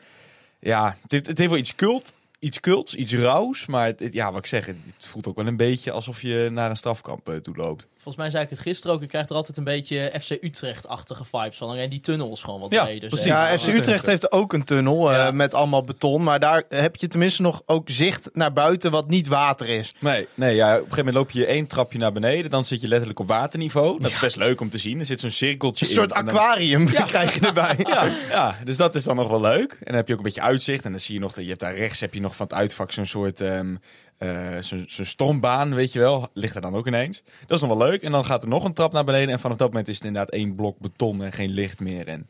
ja, 0.58 0.96
het 1.02 1.10
heeft, 1.12 1.26
het 1.26 1.38
heeft 1.38 1.50
wel 1.50 1.58
iets 1.58 1.74
cult, 1.74 2.12
iets 2.38 2.60
cults, 2.60 2.94
iets 2.94 3.14
rauws. 3.14 3.66
Maar 3.66 3.86
het, 3.86 4.00
het- 4.00 4.12
ja, 4.12 4.30
wat 4.32 4.40
ik 4.40 4.46
zeg, 4.46 4.66
het 4.66 4.76
voelt 5.08 5.26
ook 5.26 5.36
wel 5.36 5.46
een 5.46 5.56
beetje 5.56 5.90
alsof 5.90 6.22
je 6.22 6.48
naar 6.52 6.70
een 6.70 6.76
strafkamp 6.76 7.28
eh, 7.28 7.36
toe 7.36 7.56
loopt. 7.56 7.86
Volgens 8.02 8.16
mij 8.16 8.30
zei 8.30 8.44
ik 8.44 8.50
het 8.50 8.58
gisteren 8.58 8.96
ook. 8.96 9.02
Ik 9.02 9.08
krijg 9.08 9.28
er 9.28 9.34
altijd 9.34 9.56
een 9.56 9.64
beetje 9.64 10.12
FC 10.20 10.30
Utrecht-achtige 10.30 11.24
vibes 11.24 11.56
van. 11.56 11.74
En 11.76 11.90
die 11.90 12.00
tunnel 12.00 12.32
is 12.32 12.42
gewoon 12.42 12.60
wat 12.60 12.70
Ja, 12.72 12.84
breder. 12.84 13.08
precies. 13.08 13.26
Ja, 13.26 13.58
FC 13.58 13.66
Utrecht 13.66 14.06
heeft 14.06 14.32
ook 14.32 14.52
een 14.52 14.64
tunnel 14.64 15.12
eh, 15.12 15.30
met 15.30 15.54
allemaal 15.54 15.84
beton. 15.84 16.22
Maar 16.22 16.40
daar 16.40 16.62
heb 16.68 16.96
je 16.96 17.08
tenminste 17.08 17.42
nog 17.42 17.62
ook 17.66 17.88
zicht 17.90 18.30
naar 18.32 18.52
buiten 18.52 18.90
wat 18.90 19.08
niet 19.08 19.26
water 19.26 19.68
is. 19.68 19.92
Nee, 19.98 20.28
nee 20.34 20.54
ja, 20.54 20.66
op 20.68 20.72
een 20.74 20.78
gegeven 20.80 20.96
moment 20.96 21.14
loop 21.16 21.30
je 21.30 21.46
één 21.46 21.66
trapje 21.66 21.98
naar 21.98 22.12
beneden. 22.12 22.50
Dan 22.50 22.64
zit 22.64 22.80
je 22.80 22.88
letterlijk 22.88 23.18
op 23.18 23.28
waterniveau. 23.28 24.00
Dat 24.00 24.10
is 24.10 24.18
best 24.18 24.36
leuk 24.36 24.60
om 24.60 24.70
te 24.70 24.78
zien. 24.78 24.98
Er 24.98 25.04
zit 25.06 25.20
zo'n 25.20 25.30
cirkeltje 25.30 25.84
Een 25.84 25.90
in. 25.90 25.96
soort 25.96 26.12
en 26.12 26.24
dan- 26.26 26.34
aquarium 26.38 26.86
krijg 27.06 27.34
je 27.34 27.40
erbij. 27.46 27.76
Ja, 27.78 28.08
ja, 28.30 28.56
dus 28.64 28.76
dat 28.76 28.94
is 28.94 29.04
dan 29.04 29.16
nog 29.16 29.28
wel 29.28 29.40
leuk. 29.40 29.72
En 29.72 29.84
dan 29.84 29.94
heb 29.94 30.06
je 30.06 30.12
ook 30.12 30.18
een 30.18 30.24
beetje 30.24 30.40
uitzicht. 30.42 30.84
En 30.84 30.90
dan 30.90 31.00
zie 31.00 31.14
je 31.14 31.20
nog, 31.20 31.32
dat 31.32 31.42
je 31.42 31.48
hebt 31.48 31.60
daar 31.60 31.74
rechts 31.76 32.00
heb 32.00 32.14
je 32.14 32.20
nog 32.20 32.36
van 32.36 32.46
het 32.46 32.54
uitvak 32.56 32.92
zo'n 32.92 33.06
soort 33.06 33.40
ehm 33.40 33.74
eh, 34.22 34.62
zo'n 34.62 34.84
zo'n 34.88 35.04
stormbaan, 35.04 35.74
weet 35.74 35.92
je 35.92 35.98
wel. 35.98 36.28
Ligt 36.34 36.54
er 36.54 36.60
dan 36.60 36.74
ook 36.74 36.86
ineens. 36.86 37.22
Dat 37.46 37.62
is 37.62 37.66
nog 37.68 37.78
wel 37.78 37.88
leuk. 37.88 38.02
En 38.02 38.12
dan 38.12 38.24
gaat 38.24 38.42
er 38.42 38.48
nog 38.48 38.64
een 38.64 38.72
trap 38.72 38.92
naar 38.92 39.04
beneden. 39.04 39.28
En 39.28 39.40
vanaf 39.40 39.56
dat 39.56 39.68
moment 39.68 39.88
is 39.88 39.94
het 39.96 40.04
inderdaad 40.04 40.32
één 40.32 40.54
blok 40.54 40.78
beton 40.78 41.22
en 41.22 41.32
geen 41.32 41.50
licht 41.50 41.80
meer. 41.80 42.08
En 42.08 42.26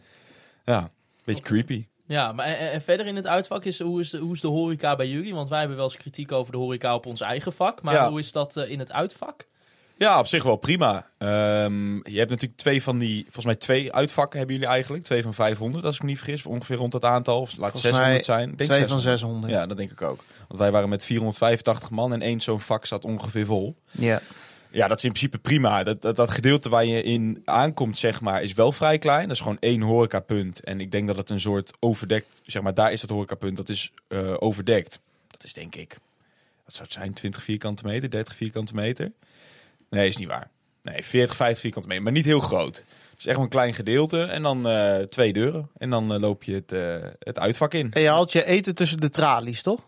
ja, 0.64 0.78
een 0.82 0.88
beetje 1.24 1.42
creepy. 1.42 1.86
Ja, 2.06 2.32
maar 2.32 2.46
en, 2.46 2.70
en 2.70 2.82
verder 2.82 3.06
in 3.06 3.16
het 3.16 3.26
uitvak 3.26 3.64
is 3.64 3.80
hoe, 3.80 4.00
is 4.00 4.10
de, 4.10 4.18
hoe 4.18 4.34
is 4.34 4.40
de 4.40 4.48
horeca 4.48 4.96
bij 4.96 5.08
jullie? 5.08 5.34
Want 5.34 5.48
wij 5.48 5.58
hebben 5.58 5.76
wel 5.76 5.86
eens 5.86 5.96
kritiek 5.96 6.32
over 6.32 6.52
de 6.52 6.58
horeca 6.58 6.94
op 6.94 7.06
ons 7.06 7.20
eigen 7.20 7.52
vak. 7.52 7.82
Maar 7.82 7.94
Ja. 7.94 8.08
hoe 8.08 8.18
is 8.18 8.32
dat 8.32 8.56
eh, 8.56 8.70
in 8.70 8.78
het 8.78 8.92
uitvak? 8.92 9.48
Ja, 10.02 10.19
op 10.19 10.26
zich 10.26 10.43
wel 10.43 10.56
prima. 10.56 11.06
Ehm, 11.19 11.94
je 11.94 12.19
hebt 12.19 12.31
natuurlijk 12.31 12.60
twee 12.60 12.82
van 12.82 12.99
die, 12.99 13.22
volgens 13.22 13.44
mij 13.44 13.54
twee 13.54 13.93
uitvakken 13.93 14.38
hebben 14.38 14.56
jullie 14.56 14.70
eigenlijk. 14.70 15.04
Twee 15.04 15.22
van 15.22 15.34
500, 15.34 15.84
als 15.84 15.96
ik 15.96 16.02
me 16.02 16.08
niet 16.08 16.19
vergis. 16.19 16.46
Ongeveer 16.46 16.76
rond 16.76 16.93
dat 16.93 17.04
aantal. 17.04 17.40
Of 17.40 17.56
laat 17.56 17.72
het 17.72 17.81
Volgens 17.81 17.82
600 17.82 18.12
mij 18.12 18.22
zijn. 18.22 18.50
Ik 18.50 18.58
denk 18.58 18.70
Twee 18.70 18.87
van 18.87 19.00
600. 19.00 19.20
600. 19.20 19.52
Ja, 19.52 19.66
dat 19.66 19.76
denk 19.76 19.90
ik 19.90 20.02
ook. 20.02 20.25
Want 20.49 20.60
wij 20.60 20.70
waren 20.70 20.88
met 20.88 21.04
485 21.04 21.90
man 21.90 22.12
en 22.12 22.22
één 22.22 22.40
zo'n 22.40 22.60
vak 22.60 22.87
zat 22.87 23.04
ongeveer 23.04 23.46
vol. 23.46 23.76
Ja. 23.90 24.20
Ja, 24.70 24.88
dat 24.88 24.96
is 24.96 25.04
in 25.04 25.10
principe 25.10 25.38
prima. 25.38 25.82
Dat, 25.82 26.02
dat, 26.02 26.16
dat 26.16 26.31
gedeelte 26.31 26.69
waar 26.69 26.84
je 26.84 27.02
in 27.02 27.43
aankomt, 27.44 27.99
zeg 27.99 28.20
maar, 28.20 28.43
is 28.43 28.52
wel 28.52 28.72
vrij 28.72 28.99
klein. 28.99 29.26
Dat 29.28 29.37
is 29.37 29.43
gewoon 29.43 29.58
één 29.60 29.81
horecapunt. 29.81 30.60
En 30.60 30.81
ik 30.81 30.90
denk 30.90 31.06
dat 31.06 31.16
het 31.16 31.31
een 31.31 31.40
soort 31.40 31.72
overdekt, 31.81 32.40
zeg 32.44 32.62
maar, 32.62 32.75
daar 32.75 32.93
is 32.93 33.00
dat 33.00 33.10
horecapunt, 33.10 33.56
dat 33.56 33.69
is 33.69 33.93
eh, 34.08 34.34
overdekt. 34.38 35.00
Dat 35.26 35.44
is 35.44 35.52
denk 35.52 35.75
ik, 35.75 35.99
wat 36.64 36.75
zou 36.75 36.84
het 36.84 36.93
zijn, 36.93 37.12
20 37.12 37.43
vierkante 37.43 37.87
meter, 37.87 38.11
30 38.11 38.35
vierkante 38.35 38.75
meter? 38.75 39.12
Nee, 39.99 40.08
is 40.08 40.16
niet 40.16 40.28
waar. 40.28 40.50
Nee, 40.82 41.02
40, 41.04 41.37
50 41.37 41.61
vierkante 41.61 41.88
meter, 41.88 42.02
maar 42.02 42.12
niet 42.12 42.25
heel 42.25 42.40
groot. 42.40 42.84
Dus 43.16 43.26
echt 43.26 43.34
wel 43.37 43.44
een 43.44 43.50
klein 43.50 43.75
gedeelte 43.75 44.22
en 44.22 44.42
dan 44.42 44.68
eh, 44.68 44.96
twee 44.99 45.32
deuren. 45.32 45.70
En 45.76 45.90
dan 45.90 46.12
eh, 46.14 46.20
loop 46.20 46.42
je 46.42 46.54
het, 46.54 46.72
eh, 46.72 46.96
het 47.18 47.38
uitvak 47.38 47.75
in. 47.75 47.92
En 47.92 48.00
je 48.02 48.08
haalt 48.08 48.32
je 48.32 48.44
eten 48.44 48.75
tussen 48.75 49.00
de 49.00 49.11
tralies, 49.11 49.62
toch? 49.62 49.80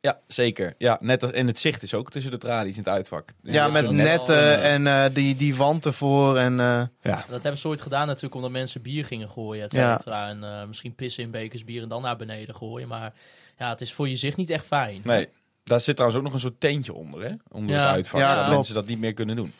Ja, 0.00 0.20
zeker. 0.26 0.74
Ja, 0.78 0.98
net 1.00 1.22
als, 1.22 1.30
en 1.32 1.46
het 1.46 1.58
zicht 1.58 1.82
is 1.82 1.94
ook 1.94 2.10
tussen 2.10 2.30
de 2.30 2.38
tralies 2.38 2.72
in 2.76 2.78
het 2.82 2.88
uitvak. 2.88 3.28
Ja, 3.42 3.68
met 3.68 3.90
netten 3.90 4.60
en 4.62 4.86
eh, 4.86 5.04
die, 5.14 5.36
die 5.36 5.56
wand 5.56 5.84
ervoor. 5.86 6.36
En, 6.36 6.60
eh, 6.60 6.82
Ja, 7.02 7.24
Dat 7.28 7.42
hebben 7.42 7.60
ze 7.60 7.68
ooit 7.68 7.80
gedaan 7.80 8.06
natuurlijk 8.06 8.34
omdat 8.34 8.50
mensen 8.50 8.82
bier 8.82 9.04
gingen 9.04 9.28
gooien, 9.28 9.64
et 9.64 9.72
Ja. 9.72 9.92
cetera. 9.98 10.28
En 10.28 10.44
eh, 10.44 10.66
misschien 10.66 10.94
pissen 10.94 11.22
in 11.24 11.30
bekers 11.30 11.64
bier 11.64 11.82
en 11.82 11.88
dan 11.88 12.02
naar 12.02 12.16
beneden 12.16 12.54
gooien. 12.54 12.88
Maar 12.88 13.12
ja, 13.58 13.68
het 13.68 13.80
is 13.80 13.92
voor 13.92 14.08
je 14.08 14.16
zicht 14.16 14.36
niet 14.36 14.50
echt 14.50 14.64
fijn. 14.66 15.00
Nee, 15.04 15.28
daar 15.64 15.80
zit 15.80 15.94
trouwens 15.96 16.20
ook 16.20 16.26
nog 16.26 16.34
een 16.36 16.48
soort 16.48 16.60
tentje 16.60 16.92
onder, 16.94 17.22
hè? 17.22 17.34
Onder 17.48 17.76
Ja. 17.76 17.80
het 17.82 17.90
uitvak, 17.90 18.20
Ja, 18.20 18.32
zodat 18.34 18.48
mensen 18.50 18.74
dat 18.74 18.86
niet 18.86 18.98
meer 19.00 19.12
kunnen 19.12 19.36
doen. 19.36 19.52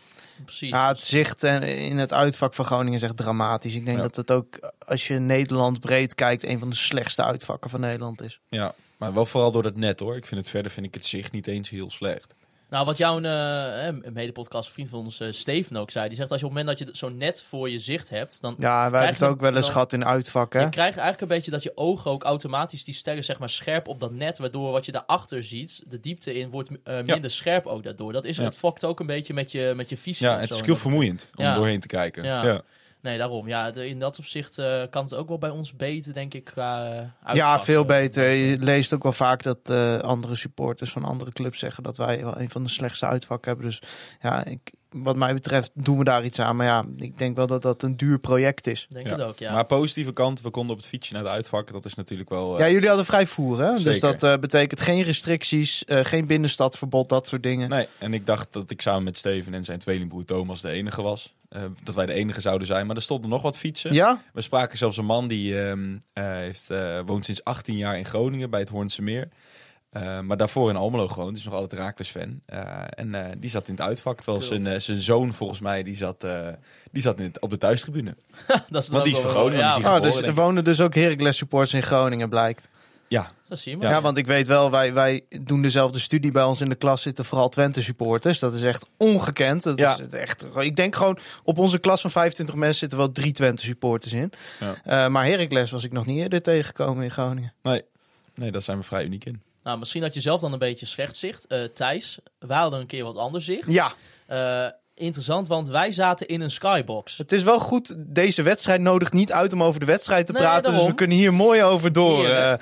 Precies. 0.44 0.68
ja, 0.70 0.88
het 0.88 1.02
zicht 1.02 1.44
en 1.44 1.62
in 1.62 1.98
het 1.98 2.12
uitvak 2.12 2.54
van 2.54 2.64
Groningen 2.64 2.94
is 2.94 3.02
echt 3.02 3.16
dramatisch. 3.16 3.74
Ik 3.74 3.84
denk 3.84 3.96
Ja. 3.96 4.02
dat 4.02 4.16
het 4.16 4.30
ook, 4.30 4.72
als 4.86 5.06
je 5.06 5.18
Nederland 5.18 5.80
breed 5.80 6.14
kijkt, 6.14 6.44
een 6.44 6.58
van 6.58 6.70
de 6.70 6.76
slechtste 6.76 7.24
uitvakken 7.24 7.70
van 7.70 7.80
Nederland 7.80 8.22
is. 8.22 8.40
Ja, 8.48 8.74
maar 8.96 9.14
wel 9.14 9.26
vooral 9.26 9.52
door 9.52 9.62
dat 9.62 9.76
net, 9.76 10.00
hoor. 10.00 10.16
Ik 10.16 10.26
vind 10.26 10.40
het 10.40 10.50
verder 10.50 10.70
vind 10.72 10.86
ik 10.86 10.94
het 10.94 11.04
zicht 11.06 11.32
niet 11.32 11.46
eens 11.46 11.70
heel 11.70 11.90
slecht. 11.90 12.34
Nou, 12.72 12.84
wat 12.84 12.96
jouw 12.96 13.20
eh, 13.20 13.88
eh, 13.88 13.94
medepodcast 14.12 14.70
vriend 14.70 14.88
van 14.88 14.98
ons, 14.98 15.20
eh, 15.20 15.30
Steven, 15.30 15.76
ook 15.76 15.90
zei. 15.90 16.08
Die 16.08 16.16
zegt 16.16 16.30
als 16.30 16.40
je 16.40 16.46
op 16.46 16.52
het 16.54 16.60
moment 16.64 16.78
dat 16.78 16.88
je 16.88 16.96
zo'n 16.96 17.16
net 17.16 17.42
voor 17.42 17.70
je 17.70 17.78
zicht 17.78 18.08
hebt, 18.08 18.40
dan 18.40 18.54
Ja, 18.58 18.90
wij 18.90 19.02
hebben 19.02 19.20
het 19.20 19.28
ook 19.30 19.40
wel 19.40 19.56
eens 19.56 19.68
gehad 19.68 19.92
in 19.92 20.04
uitvakken. 20.04 20.60
je 20.60 20.68
krijgt 20.68 20.96
eigenlijk 20.98 21.20
een 21.20 21.36
beetje 21.36 21.50
dat 21.50 21.62
je 21.62 21.72
ogen 21.74 22.10
ook 22.10 22.22
automatisch 22.22 22.84
die 22.84 22.94
sterren 22.94 23.24
zeg 23.24 23.38
maar 23.38 23.50
scherp 23.50 23.88
op 23.88 23.98
dat 23.98 24.12
net, 24.12 24.38
waardoor 24.38 24.70
wat 24.72 24.86
je 24.86 24.92
daarachter 24.92 25.44
ziet, 25.44 25.82
de 25.86 26.00
diepte 26.00 26.34
in, 26.34 26.50
wordt 26.50 26.70
eh, 26.84 27.02
minder 27.02 27.30
scherp 27.30 27.66
ook 27.66 27.82
daardoor. 27.82 28.12
Dat 28.12 28.24
is 28.24 28.36
Ja. 28.36 28.42
het 28.44 28.56
fokt 28.56 28.84
ook 28.84 29.00
een 29.00 29.06
beetje 29.06 29.34
met 29.34 29.52
je, 29.52 29.72
met 29.76 29.88
je 29.88 29.96
visie. 29.96 30.26
Ja, 30.26 30.38
het 30.38 30.48
zo. 30.48 30.54
is 30.54 30.60
heel 30.66 30.76
vermoeiend 30.76 31.30
om 31.34 31.44
Ja. 31.44 31.50
er 31.50 31.56
doorheen 31.56 31.80
te 31.80 31.86
kijken. 31.86 32.24
Ja. 32.24 32.62
Nee, 33.02 33.18
daarom. 33.18 33.48
Ja, 33.48 33.70
de- 33.70 33.88
in 33.88 33.98
dat 33.98 34.18
opzicht 34.18 34.58
eh, 34.58 34.82
kan 34.90 35.02
het 35.04 35.14
ook 35.14 35.28
wel 35.28 35.38
bij 35.38 35.50
ons 35.50 35.76
beter, 35.76 36.12
denk 36.12 36.34
ik. 36.34 36.44
Qua, 36.44 36.84
eh, 37.24 37.34
Ja, 37.34 37.60
veel 37.60 37.80
Eh, 37.80 37.86
beter. 37.86 38.30
Je 38.30 38.56
leest 38.60 38.92
ook 38.92 39.02
wel 39.02 39.12
vaak 39.12 39.42
dat 39.42 39.58
eh, 39.70 39.98
andere 39.98 40.34
supporters 40.34 40.90
van 40.92 41.04
andere 41.04 41.32
clubs 41.32 41.58
zeggen 41.58 41.82
dat 41.82 41.96
wij 41.96 42.22
wel 42.24 42.40
een 42.40 42.50
van 42.50 42.62
de 42.62 42.68
slechtste 42.68 43.06
uitvakken 43.06 43.50
hebben. 43.50 43.70
Dus 43.70 43.82
ja, 44.20 44.44
ik, 44.44 44.72
wat 44.90 45.16
mij 45.16 45.34
betreft 45.34 45.70
doen 45.74 45.98
we 45.98 46.04
daar 46.04 46.24
iets 46.24 46.40
aan. 46.40 46.56
Maar 46.56 46.66
ja, 46.66 46.84
ik 46.96 47.18
denk 47.18 47.36
wel 47.36 47.46
dat 47.46 47.62
dat 47.62 47.82
een 47.82 47.96
duur 47.96 48.18
project 48.18 48.66
is. 48.66 48.86
Denk 48.88 49.06
Ja. 49.06 49.12
het 49.12 49.22
ook, 49.22 49.38
ja. 49.38 49.52
Maar 49.52 49.64
positieve 49.66 50.12
kant, 50.12 50.40
we 50.40 50.50
konden 50.50 50.72
op 50.72 50.78
het 50.80 50.88
fietsje 50.90 51.12
naar 51.12 51.22
de 51.22 51.28
uitvak. 51.28 51.72
Dat 51.72 51.84
is 51.84 51.94
natuurlijk 51.94 52.28
wel... 52.30 52.58
Ja, 52.58 52.68
jullie 52.70 52.88
hadden 52.88 53.06
vrij 53.06 53.26
voer, 53.26 53.60
hè? 53.62 53.78
Dus 53.82 54.00
dat 54.00 54.22
eh, 54.22 54.36
betekent 54.38 54.80
geen 54.80 55.02
restricties, 55.02 55.84
eh, 55.84 56.04
geen 56.04 56.26
binnenstadverbod, 56.26 57.08
dat 57.08 57.26
soort 57.26 57.42
dingen. 57.42 57.68
Nee, 57.68 57.86
en 57.98 58.14
ik 58.14 58.26
dacht 58.26 58.52
dat 58.52 58.70
ik 58.70 58.80
samen 58.82 59.02
met 59.02 59.18
Steven 59.18 59.54
en 59.54 59.64
zijn 59.64 59.78
tweelingbroer 59.78 60.24
Thomas 60.24 60.60
de 60.60 60.70
enige 60.70 61.02
was. 61.02 61.32
Eh, 61.52 61.62
dat 61.82 61.94
wij 61.94 62.06
de 62.06 62.12
enige 62.12 62.40
zouden 62.40 62.66
zijn. 62.66 62.86
Maar 62.86 62.96
er 62.96 63.02
stonden 63.02 63.30
nog 63.30 63.42
wat 63.42 63.58
fietsen. 63.58 63.92
Ja? 63.94 64.22
We 64.32 64.40
spraken 64.40 64.78
zelfs 64.78 64.96
een 64.96 65.04
man 65.04 65.28
die 65.28 65.60
ehm, 65.60 65.96
eh, 66.12 66.24
heeft, 66.24 66.70
eh, 66.70 67.00
woont 67.06 67.24
sinds 67.24 67.44
18 67.44 67.76
jaar 67.76 67.98
in 67.98 68.04
Groningen 68.04 68.50
bij 68.50 68.60
het 68.60 68.68
Hoornse 68.68 69.02
Meer. 69.02 69.28
Eh, 69.90 70.20
maar 70.20 70.36
daarvoor 70.36 70.70
in 70.70 70.76
Almelo 70.76 71.08
gewoond. 71.08 71.36
is 71.36 71.44
nog 71.44 71.54
altijd 71.54 71.80
Raakles 71.80 72.08
fan. 72.10 72.40
Eh, 72.46 72.60
en 72.88 73.14
eh, 73.14 73.32
die 73.38 73.50
zat 73.50 73.68
in 73.68 73.74
het 73.74 73.82
uitvak. 73.82 74.20
Terwijl 74.20 74.40
zijn, 74.42 74.80
zijn 74.80 75.00
zoon 75.00 75.34
volgens 75.34 75.60
mij 75.60 75.82
die 75.82 75.96
zat, 75.96 76.24
eh, 76.24 76.48
die 76.90 77.02
zat 77.02 77.18
in 77.18 77.24
het, 77.24 77.40
op 77.40 77.50
de 77.50 77.56
thuistribune. 77.56 78.16
dat 78.70 78.82
is 78.82 78.88
want 78.88 79.04
die 79.04 79.14
is 79.14 79.20
van 79.20 79.30
Groningen, 79.30 79.58
Ja, 79.58 79.74
die 79.76 79.80
is 79.84 79.86
Oh, 79.86 79.94
geboren, 79.94 80.12
dus 80.12 80.22
er 80.22 80.34
wonen 80.34 80.64
dus 80.64 80.80
ook 80.80 80.94
Heracles 80.94 81.36
supporters 81.36 81.74
in 81.74 81.82
Groningen, 81.82 82.28
blijkt. 82.28 82.68
Ja, 83.12 83.30
dat 83.48 83.58
zie 83.58 83.76
je 83.78 83.82
Ja, 83.86 84.00
want 84.00 84.16
ik 84.16 84.26
weet 84.26 84.46
wel, 84.46 84.70
wij, 84.70 84.92
wij 84.92 85.20
doen 85.40 85.62
dezelfde 85.62 85.98
studie 85.98 86.30
bij 86.30 86.42
ons 86.42 86.60
in 86.60 86.68
de 86.68 86.74
klas 86.74 87.02
zitten 87.02 87.24
vooral 87.24 87.48
Twente 87.48 87.82
supporters. 87.82 88.38
Dat 88.38 88.54
is 88.54 88.62
echt 88.62 88.86
ongekend. 88.96 89.62
Dat 89.62 89.78
Ja. 89.78 89.98
is 89.98 90.08
echt, 90.08 90.44
ik 90.56 90.76
denk 90.76 90.96
gewoon, 90.96 91.18
op 91.44 91.58
onze 91.58 91.78
klas 91.78 92.00
van 92.00 92.10
25 92.10 92.54
mensen 92.54 92.78
zitten 92.78 92.98
wel 92.98 93.12
drie 93.12 93.32
Twente 93.32 93.64
supporters 93.64 94.12
in. 94.12 94.32
Ja. 94.60 95.04
Eh, 95.04 95.10
maar 95.10 95.24
Heracles 95.26 95.70
was 95.70 95.84
ik 95.84 95.92
nog 95.92 96.06
niet 96.06 96.18
eerder 96.18 96.42
tegengekomen 96.42 97.04
in 97.04 97.10
Groningen. 97.10 97.52
nee. 97.62 97.82
Nee, 98.34 98.50
daar 98.50 98.62
zijn 98.62 98.78
we 98.78 98.84
vrij 98.84 99.04
uniek 99.04 99.24
in. 99.24 99.42
Nou, 99.62 99.78
misschien 99.78 100.02
had 100.02 100.14
je 100.14 100.20
zelf 100.20 100.40
dan 100.40 100.52
een 100.52 100.58
beetje 100.58 100.86
slecht 100.86 101.16
zicht. 101.16 101.46
Eh, 101.46 101.64
Thijs, 101.74 102.18
wij 102.38 102.56
hadden 102.58 102.80
een 102.80 102.86
keer 102.86 103.04
wat 103.04 103.16
anders 103.16 103.44
zicht. 103.44 103.72
Ja, 103.72 103.92
Eh, 104.26 104.66
interessant, 104.94 105.48
want 105.48 105.68
wij 105.68 105.90
zaten 105.90 106.28
in 106.28 106.40
een 106.40 106.50
skybox. 106.50 107.18
het 107.18 107.32
is 107.32 107.42
wel 107.42 107.58
goed. 107.60 107.94
Deze 107.98 108.42
wedstrijd 108.42 108.80
nodigt 108.80 109.12
niet 109.12 109.32
uit 109.32 109.52
om 109.52 109.62
over 109.62 109.80
de 109.80 109.86
wedstrijd 109.86 110.26
te 110.26 110.32
Nee, 110.32 110.42
praten. 110.42 110.72
Dus 110.72 110.84
we 110.84 110.94
kunnen 110.94 111.16
hier 111.16 111.32
mooi 111.34 111.62
over 111.62 111.92
door. 111.92 112.18
Hier. 112.26 112.60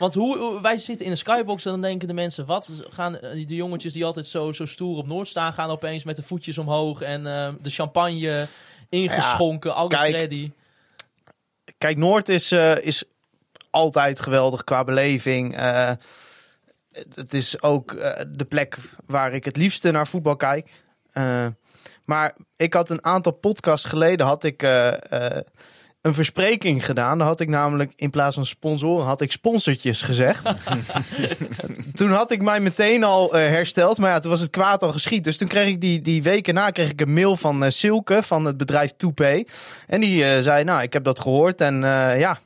Want 0.00 0.14
hoe, 0.14 0.60
wij 0.60 0.76
zitten 0.76 1.04
in 1.04 1.10
een 1.10 1.16
skybox 1.16 1.64
en 1.64 1.70
dan 1.70 1.80
denken 1.80 2.08
de 2.08 2.14
mensen, 2.14 2.46
wat? 2.46 2.70
Gaan 2.88 3.18
eh, 3.18 3.46
de 3.46 3.54
jongetjes 3.54 3.92
die 3.92 4.04
altijd 4.04 4.26
zo, 4.26 4.52
zo 4.52 4.66
stoer 4.66 4.96
op 4.96 5.06
Noord 5.06 5.28
staan, 5.28 5.52
gaan 5.52 5.70
opeens 5.70 6.04
met 6.04 6.16
de 6.16 6.22
voetjes 6.22 6.58
omhoog 6.58 7.00
en 7.00 7.26
eh, 7.26 7.48
de 7.60 7.70
champagne 7.70 8.46
ingeschonken, 8.88 9.74
alles 9.74 9.94
kijk. 9.94 10.12
ready. 10.14 10.50
Kijk, 11.78 11.96
Noord 11.96 12.28
is, 12.28 12.52
eh, 12.52 12.76
is 12.76 13.04
altijd 13.70 14.20
geweldig 14.20 14.64
qua 14.64 14.84
beleving. 14.84 15.56
Het, 17.14 17.34
is 17.34 17.62
ook 17.62 17.96
de 18.28 18.44
plek 18.48 18.78
waar 19.06 19.34
ik 19.34 19.44
het 19.44 19.56
liefste 19.56 19.90
naar 19.90 20.06
voetbal 20.06 20.36
kijk. 20.36 20.82
Maar 22.04 22.36
ik 22.56 22.74
had 22.74 22.90
een 22.90 23.04
aantal 23.04 23.32
podcasts 23.32 23.86
geleden 23.86 24.26
had 24.26 24.44
ik, 24.44 24.62
een 26.02 26.14
verspreking 26.14 26.84
gedaan. 26.84 27.18
Dan 27.18 27.26
had 27.26 27.40
ik 27.40 27.48
namelijk 27.48 27.92
in 27.96 28.10
plaats 28.10 28.34
van 28.34 28.46
sponsoren 28.46 29.06
had 29.06 29.20
ik 29.20 29.32
sponsortjes 29.32 30.02
gezegd. 30.02 30.42
toen 31.94 32.10
had 32.10 32.30
ik 32.30 32.42
mij 32.42 32.60
meteen 32.60 33.04
al 33.04 33.34
eh, 33.34 33.48
hersteld. 33.48 33.98
Maar 33.98 34.10
ja, 34.10 34.18
toen 34.18 34.30
was 34.30 34.40
het 34.40 34.50
kwaad 34.50 34.82
al 34.82 34.92
geschied. 34.92 35.24
Dus 35.24 35.36
toen 35.36 35.48
kreeg 35.48 35.68
ik 35.68 35.80
die, 35.80 36.00
die 36.00 36.22
weken 36.22 36.54
na 36.54 36.70
kreeg 36.70 36.90
ik 36.90 37.00
een 37.00 37.12
mail 37.12 37.36
van 37.36 37.64
eh, 37.64 37.70
Silke 37.70 38.22
van 38.22 38.44
het 38.44 38.56
bedrijf 38.56 38.92
Toupay. 38.96 39.46
En 39.86 40.00
die 40.00 40.24
eh, 40.24 40.42
zei, 40.42 40.64
nou, 40.64 40.82
ik 40.82 40.92
heb 40.92 41.04
dat 41.04 41.20
gehoord 41.20 41.60
en 41.60 41.80
ja... 42.18 42.38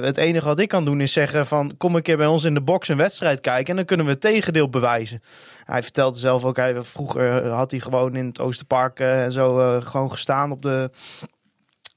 het 0.00 0.16
enige 0.16 0.46
wat 0.46 0.58
ik 0.58 0.68
kan 0.68 0.84
doen 0.84 1.00
is 1.00 1.12
zeggen 1.12 1.46
van 1.46 1.74
kom 1.76 1.94
een 1.94 2.02
keer 2.02 2.16
bij 2.16 2.26
ons 2.26 2.44
in 2.44 2.54
de 2.54 2.60
box 2.60 2.88
een 2.88 2.96
wedstrijd 2.96 3.40
kijken 3.40 3.66
en 3.66 3.76
dan 3.76 3.84
kunnen 3.84 4.06
we 4.06 4.12
het 4.12 4.20
tegendeel 4.20 4.68
bewijzen. 4.68 5.22
Hij 5.64 5.82
vertelde 5.82 6.18
zelf 6.18 6.44
ook, 6.44 6.56
hij, 6.56 6.82
vroeger 6.82 7.46
had 7.46 7.70
hij 7.70 7.80
gewoon 7.80 8.16
in 8.16 8.26
het 8.26 8.40
Oosterpark 8.40 9.00
en 9.00 9.32
zo 9.32 9.80
gewoon 9.80 10.10
gestaan 10.10 10.50
op 10.50 10.62
de, 10.62 10.90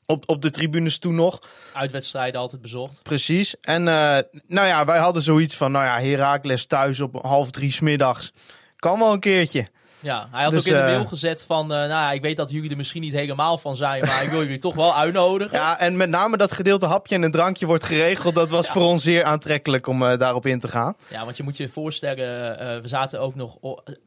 op, 0.06 0.30
op 0.30 0.42
de 0.42 0.50
tribunes 0.50 0.98
toen 0.98 1.16
nog. 1.16 1.40
Uitwedstrijden 1.74 2.40
altijd 2.40 2.62
bezocht. 2.62 3.04
Precies. 3.04 3.56
En 3.62 3.88
eh, 3.88 4.18
nou 4.48 4.68
ja, 4.68 4.86
wij 4.86 5.00
hadden 5.00 5.22
zoiets 5.22 5.56
van, 5.56 5.72
nou 5.72 5.86
ja, 5.86 6.00
Herakles 6.00 6.66
thuis 6.66 7.00
op 7.00 7.22
half 7.22 7.52
drie 7.52 7.72
smiddags. 7.72 8.32
Kan 8.76 9.00
wel 9.00 9.14
een 9.14 9.20
keertje. 9.20 9.68
Ja, 10.04 10.28
hij 10.32 10.44
had 10.44 10.52
Dus, 10.54 10.62
ook 10.62 10.68
in 10.68 10.74
de 10.74 10.80
eh, 10.80 10.86
mail 10.86 11.06
gezet 11.06 11.44
van, 11.48 11.62
eh, 11.64 11.78
nou 11.78 11.90
ja, 11.90 12.12
ik 12.12 12.22
weet 12.22 12.38
dat 12.38 12.52
jullie 12.52 12.70
er 12.70 12.78
misschien 12.78 13.02
niet 13.02 13.14
helemaal 13.14 13.58
van 13.58 13.76
zijn, 13.76 14.06
maar 14.06 14.24
ik 14.24 14.30
wil 14.30 14.42
jullie 14.42 14.58
toch 14.58 14.76
wel 14.76 14.96
uitnodigen. 14.96 15.58
Ja, 15.58 15.80
en 15.80 15.98
met 15.98 16.10
name 16.10 16.38
dat 16.38 16.52
gedeelte 16.52 16.86
hapje 16.86 17.16
en 17.16 17.22
een 17.22 17.32
drankje 17.32 17.66
wordt 17.66 17.84
geregeld. 17.84 18.34
Dat 18.36 18.50
was 18.50 18.70
voor 18.70 18.82
ons 18.82 19.04
zeer 19.04 19.24
aantrekkelijk 19.24 19.88
om 19.88 20.06
eh, 20.06 20.18
daarop 20.20 20.46
in 20.46 20.60
te 20.60 20.68
gaan. 20.68 20.96
Ja, 21.08 21.24
want 21.26 21.38
je 21.38 21.44
moet 21.44 21.58
je 21.58 21.68
voorstellen, 21.70 22.82
we 22.82 22.88
zaten 22.88 23.20
ook 23.20 23.36
nog 23.36 23.58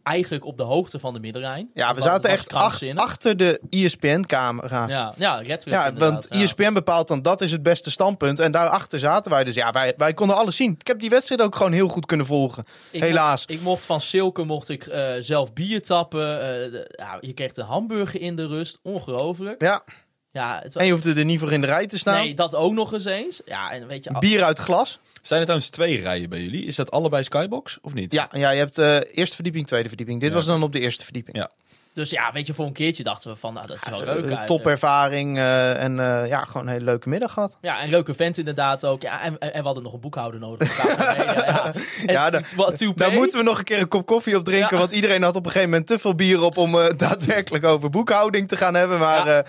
eigenlijk 0.03 0.45
op 0.45 0.57
de 0.57 0.63
hoogte 0.63 0.99
van 0.99 1.13
de 1.15 1.21
Middenrijn. 1.21 1.71
Ja, 1.75 1.95
we 1.95 2.01
zaten 2.01 2.31
echt 2.31 2.53
ach- 2.53 2.95
achter 2.95 3.37
de 3.37 3.61
E 3.71 3.85
ESPN-camera. 3.85 4.87
Ja, 4.89 5.15
ja, 5.17 5.41
letterlijk 5.47 5.83
Ja, 5.83 5.93
want 5.99 6.27
ja. 6.31 6.41
ESPN 6.41 6.73
bepaalt 6.73 7.09
dan 7.09 7.23
dat 7.23 7.41
is 7.41 7.53
het 7.53 7.63
beste 7.63 7.91
standpunt. 7.91 8.39
En 8.39 8.53
daarachter 8.53 8.99
zaten 8.99 9.31
wij. 9.31 9.45
Dus 9.45 9.55
ja, 9.55 9.71
wij, 9.71 9.95
wij 9.97 10.15
konden 10.15 10.37
alles 10.37 10.57
zien. 10.57 10.75
Ik 10.79 10.87
heb 10.87 10.99
die 10.99 11.11
wedstrijd 11.11 11.43
ook 11.43 11.57
gewoon 11.57 11.73
heel 11.73 11.89
goed 11.89 12.07
kunnen 12.07 12.27
volgen. 12.27 12.65
Ik 12.91 13.03
helaas. 13.03 13.41
Mocht, 13.47 13.51
ik 13.51 13.61
mocht 13.63 13.85
van 13.85 14.01
Silke 14.01 14.45
mocht 14.45 14.69
ik 14.69 14.87
eh, 14.87 15.11
zelf 15.21 15.53
bier 15.53 15.83
tappen. 15.87 16.41
eh, 16.73 16.81
ja, 16.97 17.19
je 17.21 17.33
kreeg 17.33 17.57
een 17.57 17.65
hamburger 17.65 18.21
in 18.21 18.37
de 18.37 18.47
rust. 18.47 18.79
Ongelooflijk. 18.83 19.61
Ja, 19.63 19.85
Ja, 20.33 20.55
het 20.63 20.65
was, 20.73 20.75
en 20.83 20.87
je 20.87 20.93
hoefde 20.93 21.15
er 21.15 21.25
niet 21.25 21.39
voor 21.41 21.53
in 21.53 21.61
de 21.61 21.67
rij 21.67 21.87
te 21.87 21.99
staan. 21.99 22.15
nee, 22.25 22.35
dat 22.35 22.55
ook 22.55 22.73
nog 22.73 22.93
eens 22.93 23.05
eens. 23.05 23.41
Ja, 23.45 23.73
en 23.73 23.87
weet 23.87 24.05
je... 24.05 24.11
al- 24.11 24.21
Bier 24.21 24.43
uit 24.43 24.59
glas. 24.59 24.99
Zijn 25.23 25.39
er 25.41 25.47
trouwens 25.47 25.71
twee 25.73 26.01
rijen 26.01 26.29
bij 26.29 26.41
jullie? 26.43 26.65
Is 26.65 26.77
dat 26.77 26.91
allebei 26.91 27.23
Skybox 27.25 27.79
of 27.83 27.95
niet? 27.95 28.13
Ja, 28.13 28.29
ja 28.33 28.51
je 28.51 28.59
hebt 28.59 28.79
eh 28.79 28.99
eerste 29.13 29.35
verdieping, 29.35 29.67
tweede 29.67 29.89
verdieping. 29.89 30.21
Dit 30.21 30.29
Ja. 30.31 30.35
was 30.37 30.47
dan 30.47 30.63
op 30.63 30.73
de 30.73 30.81
eerste 30.81 31.05
verdieping. 31.05 31.37
Ja. 31.37 31.51
Dus 31.97 32.11
ja, 32.11 32.33
weet 32.33 32.47
je, 32.47 32.55
voor 32.55 32.67
een 32.67 32.73
keertje 32.73 33.03
dachten 33.03 33.31
we 33.31 33.37
van, 33.37 33.55
nou, 33.55 33.67
dat 33.67 33.77
is 33.77 33.89
wel 33.89 34.01
Eh, 34.01 34.07
leuk. 34.07 34.17
eigenlijk. 34.17 34.47
topervaring 34.47 35.37
eh, 35.39 35.83
en 35.83 36.01
eh, 36.01 36.29
ja, 36.29 36.45
gewoon 36.45 36.67
een 36.67 36.73
hele 36.73 36.85
leuke 36.85 37.09
middag 37.09 37.33
gehad. 37.33 37.57
Ja, 37.61 37.81
en 37.81 37.91
leuke 37.91 38.15
vent 38.15 38.39
inderdaad 38.39 38.85
ook. 38.87 39.03
Ja, 39.03 39.21
en, 39.23 39.39
en 39.39 39.53
en 39.53 39.59
we 39.61 39.65
hadden 39.67 39.83
nog 39.85 39.93
een 39.93 40.01
boekhouder 40.01 40.41
nodig. 40.41 40.77
ja, 40.97 41.15
ja. 41.37 41.73
En 42.07 42.33
da-. 42.33 42.93
Daar 42.95 43.13
moeten 43.13 43.39
we 43.39 43.45
nog 43.45 43.59
een 43.59 43.65
keer 43.65 43.81
een 43.81 43.89
kop 43.89 44.07
koffie 44.07 44.37
op 44.37 44.45
drinken. 44.45 44.69
Ja. 44.77 44.79
Want 44.79 44.93
iedereen 44.93 45.23
had 45.23 45.37
op 45.37 45.45
een 45.45 45.51
gegeven 45.51 45.71
moment 45.71 45.87
te 45.89 45.99
veel 45.99 46.15
bier 46.15 46.43
op 46.43 46.57
om 46.57 46.79
eh, 46.79 46.87
daadwerkelijk 47.09 47.65
over 47.65 47.91
boekhouding 47.91 48.49
te 48.49 48.57
gaan 48.57 48.75
hebben. 48.75 48.99
Maar 48.99 49.27
Ja. 49.29 49.39
eh, 49.39 49.45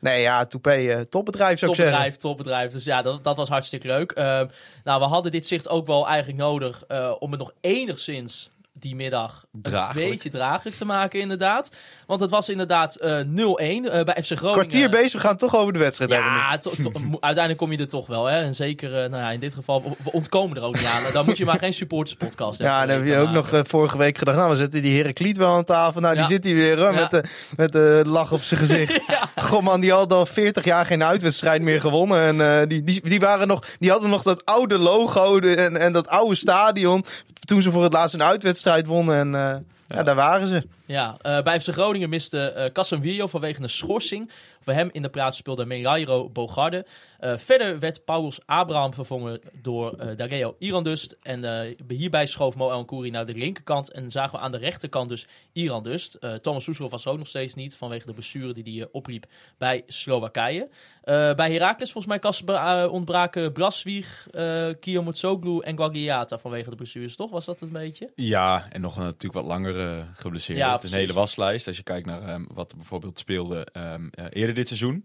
nee, 0.00 0.20
ja, 0.22 0.44
Toupé, 0.46 0.70
eh, 0.70 1.00
topbedrijf 1.00 1.58
zou 1.58 1.70
ik 1.70 1.76
zeggen. 1.76 1.94
Topbedrijf, 1.94 2.16
topbedrijf. 2.16 2.72
Dus 2.72 2.84
ja, 2.84 3.02
dat, 3.02 3.24
dat 3.24 3.36
was 3.36 3.48
hartstikke 3.48 3.86
leuk. 3.86 4.10
Ehm, 4.12 4.46
nou, 4.84 5.00
we 5.00 5.06
hadden 5.06 5.32
dit 5.32 5.46
zicht 5.46 5.68
ook 5.68 5.86
wel 5.86 6.06
eigenlijk 6.08 6.38
nodig 6.38 6.84
eh, 6.88 7.12
om 7.18 7.30
het 7.30 7.40
nog 7.40 7.52
enigszins 7.60 8.50
die 8.78 8.94
middag 8.94 9.44
Draaglijk. 9.52 10.04
een 10.06 10.10
beetje 10.12 10.30
draaglijk 10.30 10.76
te 10.76 10.84
maken, 10.84 11.20
inderdaad. 11.20 11.70
Want 12.06 12.20
het 12.20 12.30
was 12.30 12.48
inderdaad 12.48 12.94
eh 12.96 13.18
0-1 13.20 13.24
eh, 13.26 14.04
bij 14.04 14.22
FC 14.22 14.32
Groningen. 14.32 14.52
Kwartier 14.52 14.88
bezig, 14.90 15.12
we 15.22 15.26
gaan 15.28 15.36
toch 15.36 15.56
over 15.56 15.72
de 15.72 15.78
wedstrijd 15.78 16.10
hebben. 16.10 16.30
Ja, 16.32 16.58
to- 16.58 16.70
to- 16.70 16.90
mo- 17.10 17.16
uiteindelijk 17.20 17.58
kom 17.58 17.72
je 17.72 17.78
er 17.78 17.88
toch 17.88 18.06
wel. 18.06 18.24
Hè? 18.24 18.38
En 18.38 18.54
zeker, 18.54 18.88
eh, 19.02 19.10
nou 19.10 19.22
ja, 19.22 19.30
in 19.30 19.40
dit 19.40 19.54
geval, 19.54 19.82
we- 19.82 20.12
ontkomen 20.12 20.56
er 20.56 20.62
ook 20.62 20.74
niet 20.76 20.84
aan. 20.86 21.12
Dan 21.12 21.24
moet 21.24 21.36
je 21.38 21.44
maar 21.44 21.58
geen 21.58 21.72
supporterspodcast 21.72 22.58
Ja, 22.66 22.80
en 22.82 22.88
dan 22.88 22.96
heb 22.96 23.06
je 23.06 23.18
ook 23.18 23.30
nog 23.30 23.52
eh, 23.52 23.60
vorige 23.64 23.98
week 23.98 24.18
gedacht, 24.18 24.36
nou, 24.36 24.50
we 24.50 24.56
zetten 24.56 24.82
die 24.82 24.96
Herakliet 24.96 25.36
wel 25.36 25.54
aan 25.54 25.64
tafel. 25.64 26.00
Nou, 26.00 26.14
Ja. 26.14 26.20
die 26.20 26.30
zit 26.30 26.44
hier 26.44 26.54
weer 26.54 26.78
hoor, 26.78 26.92
Ja. 26.92 27.00
met, 27.00 27.10
de, 27.10 27.24
met 27.56 27.72
de 27.72 28.02
lach 28.06 28.32
op 28.32 28.40
zijn 28.40 28.60
gezicht. 28.60 29.00
Goh 29.40 29.62
man, 29.62 29.80
die 29.80 29.92
had 29.92 30.12
al 30.12 30.26
40 30.26 30.64
jaar 30.64 30.86
geen 30.86 31.04
uitwedstrijd 31.04 31.62
meer 31.62 31.80
gewonnen. 31.80 32.20
En 32.40 32.60
eh, 32.60 32.68
die, 32.68 32.82
die, 32.84 33.00
die, 33.08 33.20
waren 33.20 33.46
nog, 33.48 33.64
die 33.78 33.90
hadden 33.90 34.10
nog 34.10 34.22
dat 34.22 34.44
oude 34.44 34.78
logo 34.78 35.40
de- 35.40 35.54
en, 35.54 35.76
en 35.76 35.92
dat 35.92 36.08
oude 36.08 36.34
stadion. 36.34 37.04
Toen 37.46 37.62
ze 37.62 37.70
voor 37.70 37.82
het 37.82 37.92
laatst 37.92 38.14
een 38.14 38.22
uitwedstrijd 38.22 38.86
wonnen. 38.86 39.16
En 39.16 39.34
eh, 39.34 39.96
ja. 39.96 40.02
daar 40.02 40.14
waren 40.14 40.48
ze. 40.48 40.66
Ja, 40.86 41.16
eh, 41.20 41.42
bij 41.42 41.60
FC 41.60 41.68
Groningen 41.68 42.08
miste 42.08 42.54
uh, 42.56 42.64
Casemiro 42.72 43.26
vanwege 43.26 43.62
een 43.62 43.68
schorsing. 43.68 44.30
Voor 44.66 44.74
hem 44.74 44.88
in 44.92 45.02
de 45.02 45.08
plaats 45.08 45.36
speelde 45.36 45.66
Melairo 45.66 46.30
Bogarde. 46.30 46.86
Eh, 47.18 47.36
verder 47.36 47.78
werd 47.78 48.04
Paulus 48.04 48.38
Abraham 48.46 48.94
vervangen 48.94 49.40
door 49.62 49.94
uh, 50.00 50.16
Dareo 50.16 50.56
Irandust. 50.58 51.16
En 51.22 51.44
uh, 51.44 51.98
hierbij 51.98 52.26
schoof 52.26 52.56
Mo 52.56 52.84
Kouri 52.84 53.10
naar 53.10 53.26
de 53.26 53.34
linkerkant. 53.34 53.92
En 53.92 54.10
zagen 54.10 54.38
we 54.38 54.44
aan 54.44 54.52
de 54.52 54.58
rechterkant 54.58 55.08
dus 55.08 55.26
Irandust. 55.52 56.18
Thomas 56.40 56.64
Soeslof 56.64 56.90
was 56.90 57.04
er 57.04 57.10
ook 57.10 57.18
nog 57.18 57.26
steeds 57.26 57.54
niet 57.54 57.76
vanwege 57.76 58.06
de 58.06 58.12
blessure 58.12 58.52
die 58.52 58.78
hij 58.78 58.88
opliep 58.92 59.26
bij 59.58 59.82
Slowakije. 59.86 60.68
Bij 61.04 61.52
Heracles 61.52 61.92
volgens 61.92 62.06
mij 62.06 62.18
Kasper, 62.18 62.90
ontbraken 62.90 63.52
Braswieg, 63.52 64.26
uh, 64.32 64.68
Kiyomitsoglu 64.80 65.60
en 65.60 65.76
Guagliata 65.76 66.38
vanwege 66.38 66.70
de 66.70 66.76
blessures, 66.76 67.16
toch? 67.16 67.30
Was 67.30 67.44
dat 67.44 67.60
het 67.60 67.68
een 67.68 67.80
beetje? 67.80 68.10
Ja, 68.14 68.66
en 68.70 68.80
nog 68.80 68.96
een, 68.96 69.02
natuurlijk 69.02 69.34
wat 69.34 69.44
langer 69.44 69.76
uh, 69.76 70.04
geblesseerd. 70.12 70.58
Ja, 70.58 70.72
het 70.72 70.82
is 70.82 70.92
een 70.92 70.98
hele 70.98 71.12
waslijst 71.12 71.66
als 71.66 71.76
je 71.76 71.82
kijkt 71.82 72.06
naar 72.06 72.34
um, 72.34 72.46
wat 72.54 72.74
bijvoorbeeld 72.76 73.18
speelde 73.18 73.66
um, 73.72 74.10
eerder 74.30 74.54
dit 74.56 74.68
seizoen. 74.68 75.04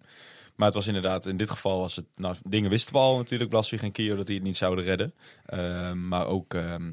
Maar 0.56 0.70
het 0.70 0.80
was 0.80 0.88
inderdaad, 0.88 1.26
in 1.26 1.38
dit 1.38 1.50
geval 1.50 1.80
was 1.80 1.96
het, 1.96 2.06
nou, 2.16 2.36
dingen 2.44 2.70
wisten 2.70 2.94
we 2.94 3.00
al 3.00 3.18
natuurlijk, 3.18 3.50
Blaswig 3.50 3.82
en 3.82 3.92
Kio, 3.92 4.16
dat 4.16 4.26
die 4.26 4.36
het 4.36 4.44
niet 4.44 4.58
zouden 4.58 4.86
redden. 4.86 5.14
Ehm, 5.46 6.08
maar 6.08 6.26
ook 6.26 6.54
ehm 6.54 6.92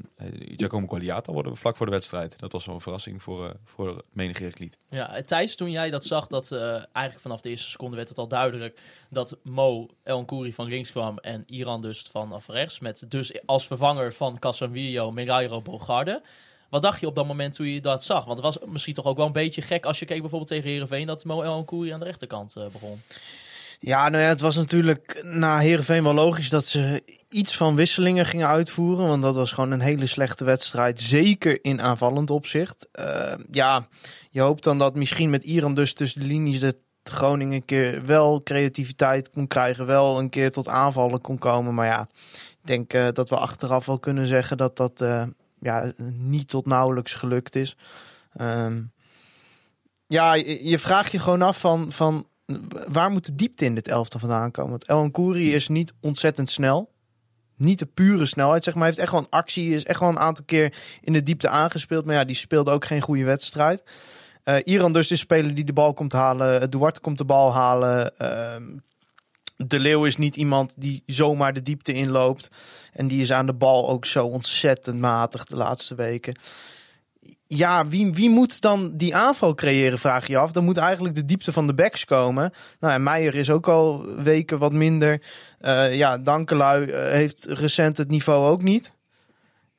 Giacomo 0.55 0.87
worden 1.25 1.51
we 1.51 1.57
vlak 1.57 1.77
voor 1.77 1.85
de 1.85 1.91
wedstrijd. 1.91 2.39
Dat 2.39 2.51
was 2.51 2.65
wel 2.65 2.75
een 2.75 2.81
verrassing 2.81 3.23
voor, 3.23 3.47
eh 3.47 3.55
voor 3.65 4.03
menig 4.11 4.37
Herakliet. 4.37 4.77
Ja, 4.89 5.21
Thijs, 5.25 5.55
toen 5.55 5.71
jij 5.71 5.89
dat 5.89 6.05
zag, 6.05 6.27
dat 6.27 6.51
eh, 6.51 6.71
eigenlijk 6.71 7.19
vanaf 7.19 7.41
de 7.41 7.49
eerste 7.49 7.69
seconde 7.69 7.95
werd 7.95 8.09
het 8.09 8.17
al 8.17 8.27
duidelijk 8.27 8.81
dat 9.09 9.37
Mo 9.43 9.87
El 10.03 10.21
Nkouri 10.21 10.53
van 10.53 10.67
links 10.67 10.91
kwam 10.91 11.17
en 11.17 11.43
Iran 11.47 11.81
dus 11.81 12.01
vanaf 12.11 12.47
rechts. 12.47 12.79
Met 12.79 13.05
dus 13.07 13.45
als 13.45 13.67
vervanger 13.67 14.13
van 14.13 14.39
Casemiro, 14.39 15.11
Megairo, 15.11 15.61
Bogarde. 15.61 16.21
Wat 16.69 16.81
dacht 16.81 16.99
je 16.99 17.07
op 17.07 17.15
dat 17.15 17.27
moment 17.27 17.55
toen 17.55 17.67
je 17.67 17.81
dat 17.81 18.03
zag? 18.03 18.25
Want 18.25 18.43
het 18.43 18.55
was 18.55 18.57
misschien 18.65 18.93
toch 18.93 19.05
ook 19.05 19.17
wel 19.17 19.25
een 19.25 19.31
beetje 19.31 19.61
gek 19.61 19.85
als 19.85 19.99
je 19.99 20.05
keek 20.05 20.21
bijvoorbeeld 20.21 20.49
tegen 20.49 20.69
Heerenveen 20.69 21.07
dat 21.07 21.25
Mo 21.25 21.41
El 21.41 21.59
Nkouri 21.59 21.89
aan 21.89 21.99
de 21.99 22.05
rechterkant 22.05 22.55
eh, 22.55 22.63
begon. 22.71 23.01
Ja, 23.81 24.09
nou 24.09 24.23
ja, 24.23 24.29
het 24.29 24.39
was 24.39 24.55
natuurlijk 24.55 25.21
na 25.23 25.59
Heerenveen 25.59 26.03
wel 26.03 26.13
logisch 26.13 26.49
dat 26.49 26.65
ze 26.65 27.03
iets 27.29 27.57
van 27.57 27.75
wisselingen 27.75 28.25
gingen 28.25 28.47
uitvoeren. 28.47 29.07
Want 29.07 29.21
dat 29.21 29.35
was 29.35 29.51
gewoon 29.51 29.71
een 29.71 29.79
hele 29.79 30.05
slechte 30.05 30.43
wedstrijd. 30.43 31.01
Zeker 31.01 31.63
in 31.63 31.81
aanvallend 31.81 32.29
opzicht. 32.29 32.87
Eh, 32.91 33.33
ja, 33.51 33.87
je 34.29 34.41
hoopt 34.41 34.63
dan 34.63 34.77
dat 34.77 34.95
misschien 34.95 35.29
met 35.29 35.43
Iran 35.43 35.73
dus 35.73 35.93
tussen 35.93 36.21
de 36.21 36.27
linies 36.27 36.59
de 36.59 36.77
Groningen 37.03 37.55
een 37.55 37.65
keer 37.65 38.05
wel 38.05 38.41
creativiteit 38.43 39.29
kon 39.29 39.47
krijgen. 39.47 39.85
Wel 39.85 40.19
een 40.19 40.29
keer 40.29 40.51
tot 40.51 40.67
aanvallen 40.67 41.21
kon 41.21 41.37
komen. 41.37 41.73
Maar 41.73 41.87
ja, 41.87 42.07
ik 42.33 42.57
denk 42.67 42.93
eh, 42.93 43.07
dat 43.13 43.29
we 43.29 43.37
achteraf 43.37 43.85
wel 43.85 43.99
kunnen 43.99 44.27
zeggen 44.27 44.57
dat 44.57 44.77
dat 44.77 45.01
ja, 45.61 45.91
niet 46.17 46.47
tot 46.47 46.65
nauwelijks 46.65 47.13
gelukt 47.13 47.55
is. 47.55 47.77
Ehm, 48.33 48.81
ja, 50.07 50.33
je, 50.33 50.67
je 50.67 50.79
vraagt 50.79 51.11
je 51.11 51.19
gewoon 51.19 51.41
af 51.41 51.59
van, 51.59 51.91
van 51.91 52.27
waar 52.87 53.09
moet 53.09 53.25
de 53.25 53.35
diepte 53.35 53.65
in 53.65 53.75
dit 53.75 53.87
elftal 53.87 54.19
vandaan 54.19 54.51
komen? 54.51 54.69
Want 54.69 54.85
El 54.85 55.11
Kouri 55.11 55.53
is 55.53 55.67
niet 55.67 55.93
ontzettend 56.01 56.49
snel. 56.49 56.91
Niet 57.55 57.79
de 57.79 57.85
pure 57.85 58.25
snelheid, 58.25 58.63
zeg 58.63 58.73
maar. 58.73 58.83
Hij 58.83 58.93
heeft 58.95 59.11
echt 59.11 59.21
een 59.21 59.29
actie. 59.29 59.73
Is 59.73 59.85
echt 59.85 59.99
wel 59.99 60.09
een 60.09 60.19
aantal 60.19 60.45
keer 60.45 60.73
in 61.01 61.13
de 61.13 61.23
diepte 61.23 61.49
aangespeeld. 61.49 62.05
Maar 62.05 62.15
ja, 62.15 62.23
die 62.23 62.35
speelde 62.35 62.71
ook 62.71 62.85
geen 62.85 63.01
goede 63.01 63.23
wedstrijd. 63.23 63.83
Eh, 64.43 64.55
Iran 64.63 64.93
dus 64.93 65.09
een 65.09 65.17
speler 65.17 65.55
die 65.55 65.63
de 65.63 65.73
bal 65.73 65.93
komt 65.93 66.13
halen. 66.13 66.69
Duarte 66.69 66.99
komt 66.99 67.17
de 67.17 67.25
bal 67.25 67.53
halen. 67.53 68.17
Ehm, 68.17 68.77
de 69.67 69.79
Leeuw 69.79 70.05
is 70.05 70.17
niet 70.17 70.35
iemand 70.35 70.73
die 70.77 71.03
zomaar 71.05 71.53
de 71.53 71.61
diepte 71.61 71.93
inloopt. 71.93 72.49
En 72.93 73.07
die 73.07 73.21
is 73.21 73.31
aan 73.31 73.45
de 73.45 73.53
bal 73.53 73.89
ook 73.89 74.05
zo 74.05 74.25
ontzettend 74.25 74.99
matig 74.99 75.43
de 75.43 75.55
laatste 75.55 75.95
weken. 75.95 76.39
Ja, 77.43 77.87
wie, 77.87 78.13
wie 78.13 78.29
moet 78.29 78.61
dan 78.61 78.97
die 78.97 79.15
aanval 79.15 79.53
creëren, 79.53 79.99
vraag 79.99 80.27
je 80.27 80.37
af. 80.37 80.51
Dan 80.51 80.63
moet 80.63 80.77
eigenlijk 80.77 81.15
de 81.15 81.25
diepte 81.25 81.51
van 81.51 81.67
de 81.67 81.73
backs 81.73 82.05
komen. 82.05 82.53
Nou, 82.79 82.93
en 82.93 83.03
Meijer 83.03 83.35
is 83.35 83.49
ook 83.49 83.67
al 83.67 84.05
weken 84.05 84.59
wat 84.59 84.73
minder. 84.73 85.21
Eh, 85.59 85.95
ja, 85.95 86.17
Dankelui 86.17 86.85
eh, 86.85 87.11
heeft 87.11 87.45
recent 87.45 87.97
het 87.97 88.09
niveau 88.09 88.49
ook 88.49 88.61
niet. 88.61 88.91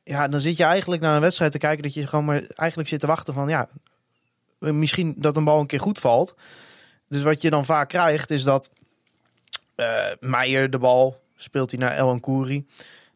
Ja, 0.02 0.28
dan 0.28 0.40
zit 0.40 0.56
je 0.56 0.64
eigenlijk 0.64 1.02
naar 1.02 1.14
een 1.14 1.20
wedstrijd 1.20 1.52
te 1.52 1.58
kijken 1.58 1.82
dat 1.82 1.94
je 1.94 2.06
gewoon 2.06 2.24
maar 2.24 2.42
eigenlijk 2.54 2.88
zit 2.88 3.00
te 3.00 3.06
wachten 3.06 3.34
van 3.34 3.48
ja, 3.48 3.68
misschien 4.58 5.14
dat 5.16 5.36
een 5.36 5.44
bal 5.44 5.60
een 5.60 5.66
keer 5.66 5.80
goed 5.80 5.98
valt. 5.98 6.34
Dus 7.08 7.22
wat 7.22 7.42
je 7.42 7.50
dan 7.50 7.64
vaak 7.64 7.88
krijgt 7.88 8.30
is 8.30 8.42
dat 8.42 8.70
eh 9.80 10.16
Meijer 10.20 10.70
de 10.70 10.78
bal 10.78 11.20
speelt 11.36 11.70
hij 11.70 11.80
naar 11.80 11.96
El 11.96 12.14
Nkouri. 12.14 12.66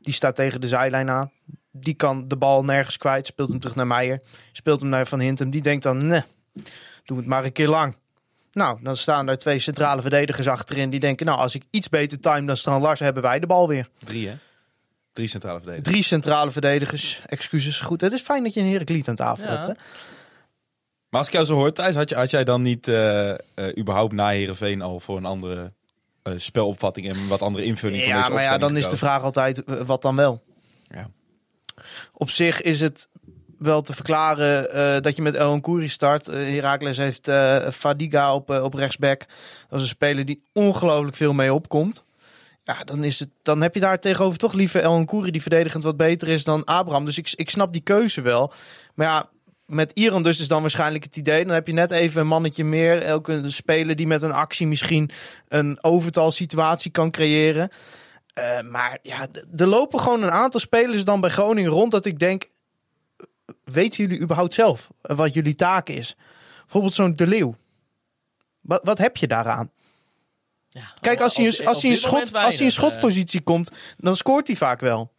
Die 0.01 0.15
staat 0.15 0.37
tegen 0.37 0.61
de 0.61 0.69
zijlijn 0.69 1.11
aan. 1.11 1.31
Die 1.71 1.95
kan 1.95 2.29
de 2.29 2.37
bal 2.37 2.65
nergens 2.65 2.97
kwijt. 2.97 3.27
Speelt 3.27 3.49
hem 3.49 3.59
terug 3.61 3.77
naar 3.77 3.87
Meijer. 3.87 4.21
Speelt 4.53 4.81
hem 4.81 4.89
naar 4.89 5.07
Van 5.07 5.21
Hintem. 5.21 5.51
Die 5.51 5.63
denkt 5.63 5.83
dan, 5.83 6.07
nee, 6.07 6.23
doe 7.05 7.17
het 7.17 7.27
maar 7.27 7.45
een 7.45 7.53
keer 7.53 7.69
lang. 7.69 7.97
Nou, 8.53 8.79
dan 8.83 8.97
staan 8.97 9.27
daar 9.27 9.37
twee 9.39 9.59
centrale 9.59 10.01
verdedigers 10.03 10.49
achterin. 10.49 10.91
Die 10.91 11.01
denken, 11.01 11.27
nou, 11.27 11.39
als 11.39 11.55
ik 11.55 11.65
iets 11.71 11.89
beter 11.89 12.21
time 12.21 12.47
dan 12.47 12.57
Strand 12.57 12.83
Lars, 12.83 13.01
hebben 13.01 13.23
wij 13.23 13.39
de 13.39 13.47
bal 13.47 13.69
weer. 13.69 13.89
Drie, 13.99 14.29
hè? 14.29 14.35
Drie 15.13 15.29
centrale 15.29 15.59
verdedigers. 15.59 15.89
Drie 15.93 16.03
centrale 16.05 16.51
verdedigers. 16.51 17.21
Excuses. 17.27 17.81
Goed, 17.81 18.01
het 18.01 18.13
is 18.13 18.21
fijn 18.23 18.43
dat 18.43 18.55
je 18.55 18.61
een 18.61 18.71
Heracliet 18.71 19.09
aan 19.09 19.15
tafel 19.15 19.45
Ja. 19.45 19.51
hebt. 19.57 19.67
Hè? 19.67 19.73
Maar 21.09 21.19
als 21.23 21.27
ik 21.27 21.33
jou 21.33 21.45
zo 21.47 21.55
hoor, 21.55 21.73
Thijs, 21.73 21.95
had, 21.95 22.09
je, 22.09 22.15
had 22.15 22.31
jij 22.31 22.45
dan 22.45 22.63
niet 22.63 22.89
eh, 22.89 23.31
eh, 23.31 23.37
überhaupt 23.79 24.13
na 24.13 24.29
Heerenveen 24.29 24.83
al 24.83 25.01
voor 25.01 25.17
een 25.17 25.25
andere 25.25 25.73
eh, 26.25 26.33
spelopvatting 26.37 27.09
en 27.09 27.29
wat 27.29 27.43
andere 27.43 27.65
invulling 27.65 28.03
van 28.03 28.11
Ja, 28.11 28.29
maar 28.29 28.43
ja, 28.43 28.59
dan 28.59 28.77
is 28.77 28.89
de 28.89 28.97
vraag 28.97 29.23
altijd, 29.23 29.65
eh, 29.65 29.81
wat 29.81 30.03
dan 30.03 30.17
wel? 30.17 30.43
Ja. 30.89 31.11
Op 32.13 32.31
zich 32.31 32.61
is 32.61 32.81
het 32.81 33.09
wel 33.59 33.83
te 33.83 33.93
verklaren 33.93 34.73
eh, 34.73 35.01
dat 35.01 35.17
je 35.17 35.23
met 35.23 35.35
El 35.35 35.57
Nkouri 35.57 35.89
start. 35.89 36.29
Uh, 36.29 36.35
Heracles 36.35 36.97
heeft 36.97 37.31
Fadiga 37.75 38.35
op, 38.35 38.51
op 38.51 38.75
rechtsback. 38.75 39.27
Dat 39.69 39.79
is 39.81 39.85
een 39.85 39.95
speler 39.95 40.25
die 40.25 40.43
ongelooflijk 40.53 41.17
veel 41.17 41.33
mee 41.33 41.55
opkomt. 41.55 42.05
Ja, 42.63 42.85
dan, 42.85 43.05
is 43.05 43.19
het, 43.19 43.29
dan 43.43 43.63
heb 43.63 43.75
je 43.75 43.81
daar 43.81 44.01
tegenover 44.01 44.39
toch 44.39 44.53
liever 44.53 44.81
El 44.81 45.01
Nkouri 45.01 45.31
die 45.31 45.43
verdedigend 45.43 45.85
wat 45.85 45.97
beter 45.97 46.29
is 46.29 46.45
dan 46.45 46.65
Abraham. 46.65 47.05
Dus 47.05 47.19
ik, 47.19 47.33
ik 47.35 47.51
snap 47.51 47.73
die 47.73 47.83
keuze 47.83 48.21
wel. 48.21 48.53
Maar 48.95 49.07
ja, 49.07 49.29
met 49.67 49.93
Iran 49.95 50.23
dus 50.23 50.41
is 50.41 50.49
dan 50.49 50.61
waarschijnlijk 50.61 51.05
het 51.05 51.17
idee. 51.17 51.45
Dan 51.45 51.55
heb 51.55 51.67
je 51.67 51.73
net 51.73 51.91
even 51.91 52.21
een 52.21 52.27
mannetje 52.27 52.65
meer. 52.65 53.03
Elke 53.03 53.51
speler 53.51 53.97
die 53.97 54.07
met 54.07 54.23
een 54.23 54.33
actie 54.33 54.67
misschien 54.67 55.11
een 55.49 55.79
overtal 55.85 56.31
situatie 56.31 56.91
kan 56.91 57.11
creëren. 57.11 57.71
Eh, 58.35 58.61
maar 58.61 58.99
ja, 59.03 59.27
er 59.57 59.67
lopen 59.67 60.01
gewoon 60.01 60.23
een 60.23 60.31
aantal 60.31 60.61
spelers 60.61 61.05
dan 61.05 61.21
bij 61.21 61.31
Groningen 61.31 61.71
rond 61.71 61.91
dat 61.91 62.05
ik 62.05 62.19
denk, 62.19 62.49
weten 63.65 64.05
jullie 64.05 64.21
überhaupt 64.21 64.55
zelf 64.55 64.91
wat 65.01 65.33
jullie 65.33 65.55
taak 65.55 65.89
is? 65.89 66.17
Bijvoorbeeld 66.61 66.95
zo'n 66.95 67.13
De 67.13 67.27
Leeuw. 67.27 67.55
Wat, 68.61 68.81
wat 68.85 68.99
heb 68.99 69.17
je 69.17 69.27
daaraan? 69.27 69.71
Ja, 70.69 70.93
Kijk, 71.01 71.21
als 71.21 71.37
hij, 71.37 71.47
als 71.47 71.83
hij 71.83 71.91
moment 71.91 71.99
schot, 71.99 72.35
als 72.35 72.55
hij 72.55 72.65
in 72.65 72.73
schotpositie 72.73 73.41
komt, 73.41 73.71
dan 73.97 74.17
scoort 74.17 74.47
hij 74.47 74.57
vaak 74.57 74.81
wel. 74.81 75.13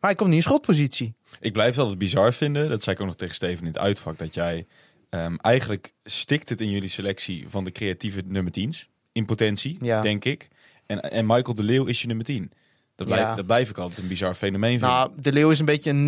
Maar 0.00 0.10
hij 0.10 0.14
komt 0.14 0.28
niet 0.28 0.38
in 0.38 0.44
schotpositie. 0.44 1.14
Ik 1.40 1.52
blijf 1.52 1.70
het 1.70 1.78
altijd 1.78 1.98
bizar 1.98 2.32
vinden. 2.32 2.68
Dat 2.68 2.82
zei 2.82 2.94
ik 2.96 3.00
ook 3.02 3.08
nog 3.08 3.16
tegen 3.16 3.34
Steven 3.34 3.60
in 3.60 3.66
het 3.66 3.78
uitvak. 3.78 4.18
Dat 4.18 4.34
jij 4.34 4.66
ehm, 5.10 5.34
eigenlijk 5.36 5.92
stikt 6.04 6.48
het 6.48 6.60
in 6.60 6.70
jullie 6.70 6.88
selectie 6.88 7.44
van 7.48 7.64
de 7.64 7.72
creatieve 7.72 8.22
nummer 8.26 8.52
10's. 8.60 8.88
In 9.12 9.24
potentie, 9.24 9.76
Ja. 9.80 10.00
denk 10.00 10.24
ik. 10.24 10.48
En, 10.86 11.00
en 11.00 11.26
Michael 11.26 11.54
de 11.54 11.62
Leeuw 11.62 11.84
is 11.84 12.00
je 12.00 12.06
nummer 12.06 12.24
10. 12.24 12.52
Dat 12.96 13.06
blijf, 13.06 13.22
Ja. 13.22 13.34
dat 13.34 13.46
blijf 13.46 13.70
ik 13.70 13.78
altijd 13.78 13.98
een 13.98 14.08
bizar 14.08 14.34
fenomeen 14.34 14.70
vinden. 14.78 14.88
Nou, 14.88 15.10
De 15.16 15.32
Leeuw 15.32 15.50
is 15.50 15.58
een 15.58 15.64
beetje 15.64 15.90
een 15.90 16.04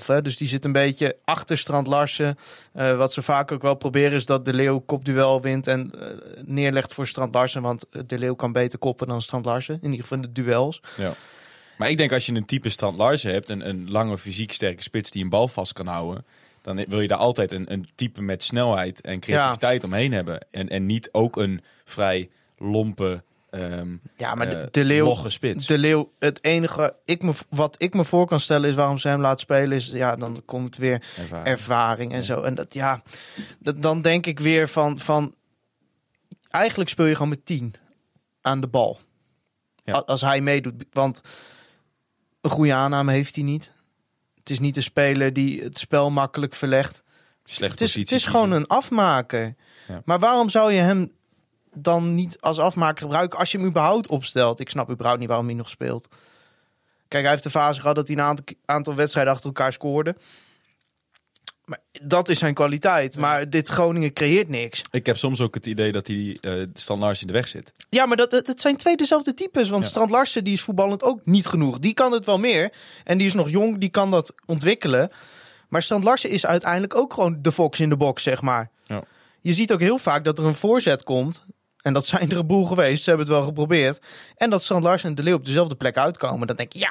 9,5. 0.00 0.06
Hè? 0.06 0.22
Dus 0.22 0.36
die 0.36 0.48
zit 0.48 0.64
een 0.64 0.72
beetje 0.72 1.16
achter 1.24 1.58
Strand 1.58 1.86
Larsen. 1.86 2.38
Eh, 2.72 2.96
wat 2.96 3.12
ze 3.12 3.22
vaak 3.22 3.52
ook 3.52 3.62
wel 3.62 3.74
proberen 3.74 4.12
is 4.12 4.26
dat 4.26 4.44
De 4.44 4.54
Leeuw 4.54 4.78
kopduel 4.78 5.40
wint 5.40 5.66
en 5.66 5.92
eh, 6.00 6.06
neerlegt 6.44 6.94
voor 6.94 7.06
Strand 7.06 7.34
Larsen. 7.34 7.62
Want 7.62 7.84
eh, 7.90 8.02
De 8.06 8.18
Leeuw 8.18 8.34
kan 8.34 8.52
beter 8.52 8.78
koppen 8.78 9.06
dan 9.06 9.22
Strand 9.22 9.44
Larsen. 9.44 9.74
In 9.74 9.90
ieder 9.90 10.00
geval 10.00 10.16
in 10.18 10.22
de 10.22 10.42
duels. 10.42 10.82
Ja. 10.96 11.12
Maar 11.80 11.90
ik 11.90 11.96
denk 11.96 12.12
als 12.12 12.26
je 12.26 12.34
een 12.34 12.44
type 12.44 12.68
Strand 12.68 12.98
Larsen 12.98 13.32
hebt, 13.32 13.48
een, 13.48 13.68
een 13.68 13.90
lange 13.90 14.18
fysiek 14.18 14.52
sterke 14.52 14.82
spits 14.82 15.10
die 15.10 15.22
een 15.22 15.28
bal 15.28 15.48
vast 15.48 15.72
kan 15.72 15.86
houden, 15.86 16.24
dan 16.62 16.84
wil 16.88 17.00
je 17.00 17.08
daar 17.08 17.18
altijd 17.18 17.52
een, 17.52 17.72
een 17.72 17.88
type 17.94 18.22
met 18.22 18.42
snelheid 18.42 19.00
en 19.00 19.20
creativiteit 19.20 19.84
omheen 19.84 20.12
hebben. 20.12 20.46
En, 20.50 20.68
en 20.68 20.86
niet 20.86 21.08
ook 21.12 21.36
een 21.36 21.62
vrij 21.84 22.30
lompe, 22.58 23.22
ehm 23.50 23.88
Ja, 24.16 24.34
maar 24.34 24.48
eh, 24.48 24.58
de, 24.58 24.68
de 24.70 24.84
Leeuw... 24.84 25.04
logge 25.04 25.30
spits. 25.30 25.66
De 25.66 25.78
Leeuw, 25.78 26.12
het 26.18 26.44
enige 26.44 26.96
ik 27.04 27.22
me, 27.22 27.32
wat 27.48 27.82
ik 27.82 27.94
me 27.94 28.04
voor 28.04 28.26
kan 28.26 28.40
stellen 28.40 28.68
is 28.68 28.74
waarom 28.74 28.98
ze 28.98 29.08
hem 29.08 29.20
laat 29.20 29.40
spelen. 29.40 29.76
Is 29.76 29.86
ja, 29.86 30.16
dan 30.16 30.42
komt 30.44 30.76
weer 30.76 31.02
Ervaring. 31.18 31.46
ervaring 31.46 32.12
en 32.12 32.24
zo. 32.24 32.42
En 32.42 32.54
dat 32.54 32.74
ja, 32.74 33.02
dat, 33.58 33.82
dan 33.82 34.02
denk 34.02 34.26
ik 34.26 34.38
weer 34.38 34.68
van, 34.68 34.98
van. 34.98 35.34
Eigenlijk 36.50 36.90
speel 36.90 37.06
je 37.06 37.14
gewoon 37.14 37.28
met 37.28 37.46
10 37.46 37.74
aan 38.40 38.60
de 38.60 38.68
bal. 38.68 39.00
Ja. 39.84 39.94
Als 40.06 40.20
hij 40.20 40.40
meedoet. 40.40 40.84
Want 40.92 41.20
een 42.40 42.50
goede 42.50 42.74
aanname 42.74 43.12
heeft 43.12 43.34
hij 43.34 43.44
niet. 43.44 43.72
Het 44.34 44.50
is 44.50 44.58
niet 44.58 44.76
een 44.76 44.82
speler 44.82 45.32
die 45.32 45.62
het 45.62 45.78
spel 45.78 46.10
makkelijk 46.10 46.54
verlegt. 46.54 47.02
Slecht 47.44 47.72
Het 47.72 47.80
is, 47.80 47.94
het 47.94 48.02
positie 48.02 48.16
is 48.16 48.32
gewoon 48.32 48.52
een 48.52 48.66
afmaker. 48.66 49.54
Ja. 49.88 50.02
Maar 50.04 50.18
waarom 50.18 50.48
zou 50.48 50.72
je 50.72 50.80
hem 50.80 51.12
dan 51.74 52.14
niet 52.14 52.40
als 52.40 52.58
afmaker 52.58 53.02
gebruiken 53.02 53.38
als 53.38 53.52
je 53.52 53.58
hem 53.58 53.66
überhaupt 53.66 54.06
opstelt? 54.06 54.60
Ik 54.60 54.68
snap 54.68 54.90
überhaupt 54.90 55.20
niet 55.20 55.28
waarom 55.28 55.46
hij 55.46 55.54
nog 55.54 55.68
speelt. 55.68 56.08
Kijk, 57.08 57.22
hij 57.22 57.32
heeft 57.32 57.42
de 57.42 57.50
fase 57.50 57.80
gehad 57.80 57.96
dat 57.96 58.08
hij 58.08 58.16
een 58.16 58.22
aantal, 58.22 58.44
aantal 58.64 58.94
wedstrijden 58.94 59.32
achter 59.32 59.46
elkaar 59.46 59.72
scoorde. 59.72 60.16
Maar 61.70 61.78
dat 62.02 62.28
is 62.28 62.38
zijn 62.38 62.54
kwaliteit. 62.54 63.16
Maar 63.16 63.50
dit 63.50 63.68
Groningen 63.68 64.12
creëert 64.12 64.48
niks. 64.48 64.82
Ik 64.90 65.06
heb 65.06 65.16
soms 65.16 65.40
ook 65.40 65.54
het 65.54 65.66
idee 65.66 65.92
dat 65.92 66.06
hij 66.06 66.38
eh 66.40 66.66
Strand 66.74 67.00
Larsen 67.00 67.26
in 67.26 67.32
de 67.32 67.38
weg 67.38 67.48
zit. 67.48 67.72
Ja, 67.88 68.06
maar 68.06 68.16
dat, 68.16 68.32
het, 68.32 68.60
zijn 68.60 68.76
twee 68.76 68.96
dezelfde 68.96 69.34
types. 69.34 69.68
Want 69.68 69.82
Ja. 69.84 69.88
Strand 69.88 70.10
Larsen 70.10 70.44
die 70.44 70.52
is 70.52 70.62
voetballend 70.62 71.02
ook 71.02 71.20
niet 71.24 71.46
genoeg. 71.46 71.78
Die 71.78 71.94
kan 71.94 72.12
het 72.12 72.24
wel 72.24 72.38
meer. 72.38 72.72
En 73.04 73.18
die 73.18 73.26
is 73.26 73.34
nog 73.34 73.50
jong, 73.50 73.78
die 73.78 73.88
kan 73.88 74.10
dat 74.10 74.34
ontwikkelen. 74.46 75.10
Maar 75.68 75.82
Strand 75.82 76.04
Larsen 76.04 76.30
is 76.30 76.46
uiteindelijk 76.46 76.94
ook 76.94 77.14
gewoon 77.14 77.38
de 77.42 77.52
fox 77.52 77.80
in 77.80 77.88
de 77.88 77.96
box, 77.96 78.22
zeg 78.22 78.42
maar. 78.42 78.70
Ja. 78.86 79.02
Je 79.40 79.52
ziet 79.52 79.72
ook 79.72 79.80
heel 79.80 79.98
vaak 79.98 80.24
dat 80.24 80.38
er 80.38 80.44
een 80.44 80.54
voorzet 80.54 81.02
komt. 81.02 81.42
En 81.82 81.92
dat 81.92 82.06
zijn 82.06 82.30
er 82.30 82.38
een 82.38 82.46
boel 82.46 82.64
geweest. 82.64 83.02
Ze 83.02 83.08
hebben 83.08 83.26
het 83.26 83.36
wel 83.36 83.44
geprobeerd. 83.46 84.00
En 84.36 84.50
dat 84.50 84.62
Strand 84.62 84.84
Larsen 84.84 85.08
en 85.08 85.14
De 85.14 85.22
Leeuw 85.22 85.34
op 85.34 85.44
dezelfde 85.44 85.74
plek 85.74 85.96
uitkomen. 85.96 86.46
Dan 86.46 86.56
denk 86.56 86.74
ik, 86.74 86.80
ja, 86.80 86.90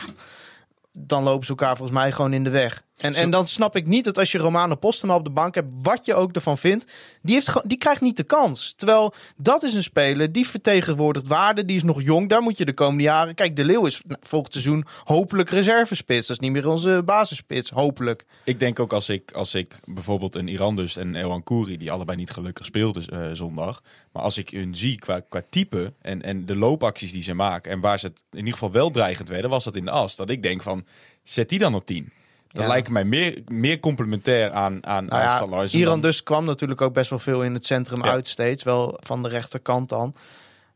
dan 0.91 1.23
lopen 1.23 1.45
ze 1.45 1.49
elkaar 1.49 1.77
volgens 1.77 1.97
mij 1.97 2.11
gewoon 2.11 2.33
in 2.33 2.43
de 2.43 2.49
weg. 2.49 2.83
En, 3.01 3.13
en 3.13 3.29
dan 3.29 3.47
snap 3.47 3.75
ik 3.75 3.87
niet 3.87 4.03
dat 4.03 4.17
als 4.17 4.31
je 4.31 4.37
Romano 4.37 4.75
Postema 4.75 5.15
op 5.15 5.23
de 5.23 5.29
bank 5.29 5.55
hebt, 5.55 5.73
wat 5.81 6.05
je 6.05 6.13
ook 6.13 6.35
ervan 6.35 6.57
vindt, 6.57 6.91
die, 7.21 7.35
heeft, 7.35 7.69
die 7.69 7.77
krijgt 7.77 8.01
niet 8.01 8.17
de 8.17 8.23
kans. 8.23 8.73
Terwijl 8.77 9.13
dat 9.37 9.63
is 9.63 9.73
een 9.73 9.83
speler 9.83 10.31
die 10.31 10.47
vertegenwoordigt 10.47 11.27
waarde, 11.27 11.65
die 11.65 11.75
is 11.75 11.83
nog 11.83 12.01
jong, 12.01 12.29
daar 12.29 12.41
moet 12.41 12.57
je 12.57 12.65
de 12.65 12.73
komende 12.73 13.03
jaren... 13.03 13.35
Kijk, 13.35 13.55
De 13.55 13.65
Leeuw 13.65 13.85
is 13.85 14.01
nou, 14.07 14.19
volgend 14.23 14.53
seizoen 14.53 14.85
hopelijk 15.03 15.49
reservespits. 15.49 16.27
Dat 16.27 16.35
is 16.35 16.41
niet 16.41 16.51
meer 16.51 16.69
onze 16.69 17.01
basisspits, 17.05 17.69
hopelijk. 17.69 18.25
Ik 18.43 18.59
denk 18.59 18.79
ook 18.79 18.93
als 18.93 19.09
ik, 19.09 19.31
als 19.31 19.53
ik 19.55 19.79
bijvoorbeeld 19.85 20.35
een 20.35 20.47
Irandus 20.47 20.97
en 20.97 21.15
Elwan 21.15 21.43
Kouri, 21.43 21.77
die 21.77 21.91
allebei 21.91 22.17
niet 22.17 22.31
gelukkig 22.31 22.65
speelden 22.65 23.07
eh, 23.07 23.31
zondag. 23.33 23.81
Maar 24.11 24.23
als 24.23 24.37
ik 24.37 24.49
hun 24.49 24.75
zie 24.75 24.99
qua, 24.99 25.19
qua 25.19 25.41
type 25.49 25.93
en, 26.01 26.21
en 26.21 26.45
de 26.45 26.55
loopacties 26.55 27.11
die 27.11 27.23
ze 27.23 27.33
maken. 27.33 27.71
En 27.71 27.79
waar 27.79 27.99
ze 27.99 28.07
het 28.07 28.23
in 28.31 28.37
ieder 28.37 28.53
geval 28.53 28.71
wel 28.71 28.89
dreigend 28.89 29.29
werden, 29.29 29.49
was 29.49 29.63
dat 29.63 29.75
in 29.75 29.85
de 29.85 29.91
as. 29.91 30.15
Dat 30.15 30.29
ik 30.29 30.43
denk 30.43 30.61
van, 30.61 30.85
zet 31.23 31.49
die 31.49 31.59
dan 31.59 31.75
op 31.75 31.85
10. 31.85 32.11
Dat 32.51 32.61
Ja. 32.61 32.67
lijkt 32.67 32.89
mij 32.89 33.03
meer, 33.03 33.41
meer 33.47 33.79
complementair 33.79 34.51
aan, 34.51 34.85
aan, 34.85 35.05
Nou 35.05 35.21
aan 35.23 35.49
ja, 35.61 35.67
Iran 35.71 35.91
dan- 35.91 36.01
dus 36.01 36.23
kwam 36.23 36.45
natuurlijk 36.45 36.81
ook 36.81 36.93
best 36.93 37.09
wel 37.09 37.19
veel 37.19 37.43
in 37.43 37.53
het 37.53 37.65
centrum 37.65 38.03
Ja. 38.03 38.11
uit 38.11 38.27
steeds. 38.27 38.63
Wel 38.63 38.97
van 38.99 39.23
de 39.23 39.29
rechterkant 39.29 39.89
dan. 39.89 40.15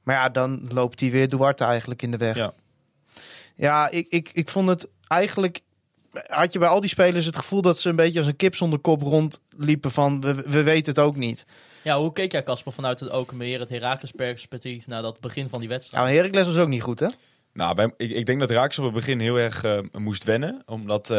Maar 0.03 0.15
ja, 0.15 0.29
dan 0.29 0.62
loopt 0.73 0.99
hij 0.99 1.12
weer 1.12 1.29
Duarte 1.29 1.63
eigenlijk 1.63 2.01
in 2.01 2.12
de 2.12 2.17
weg. 2.17 2.36
Ja. 2.36 2.53
Ja, 3.55 3.89
ik, 3.89 4.07
ik, 4.09 4.29
ik 4.33 4.49
vond 4.49 4.67
het 4.67 4.88
eigenlijk... 5.07 5.59
Had 6.27 6.53
je 6.53 6.59
bij 6.59 6.67
al 6.67 6.79
die 6.79 6.89
spelers 6.89 7.25
het 7.25 7.36
gevoel 7.38 7.62
dat 7.62 7.79
ze 7.79 7.89
een 7.89 7.95
beetje 7.95 8.19
als 8.19 8.27
een 8.27 8.36
kip 8.36 8.55
zonder 8.55 8.79
kop 8.79 9.01
rondliepen 9.01 9.91
van... 9.91 10.21
We, 10.21 10.33
we 10.33 10.63
weten 10.63 10.93
het 10.93 11.03
ook 11.03 11.15
niet. 11.15 11.45
Ja, 11.83 11.97
hoe 11.99 12.13
keek 12.13 12.31
jij, 12.31 12.43
Casper, 12.43 12.71
vanuit 12.73 12.99
het 12.99 13.09
ook 13.09 13.33
meer 13.33 13.59
het 13.59 13.69
Herakles 13.69 14.12
perspectief 14.12 14.88
naar 14.88 15.01
dat 15.01 15.19
begin 15.19 15.49
van 15.49 15.59
die 15.59 15.69
wedstrijd? 15.69 16.03
Nou, 16.03 16.15
Heracles 16.17 16.45
was 16.47 16.57
ook 16.57 16.67
niet 16.67 16.81
goed, 16.81 16.99
hè? 16.99 17.07
Nou, 17.54 17.92
ik, 17.98 18.10
ik 18.10 18.26
denk 18.26 18.39
dat 18.39 18.50
Raaks 18.50 18.78
op 18.80 18.86
het 18.86 18.94
begin 18.94 19.20
heel 19.20 19.39
erg 19.39 19.63
eh, 19.63 19.80
moest 19.92 20.24
wennen. 20.24 20.62
Omdat 20.66 21.10
eh, 21.10 21.18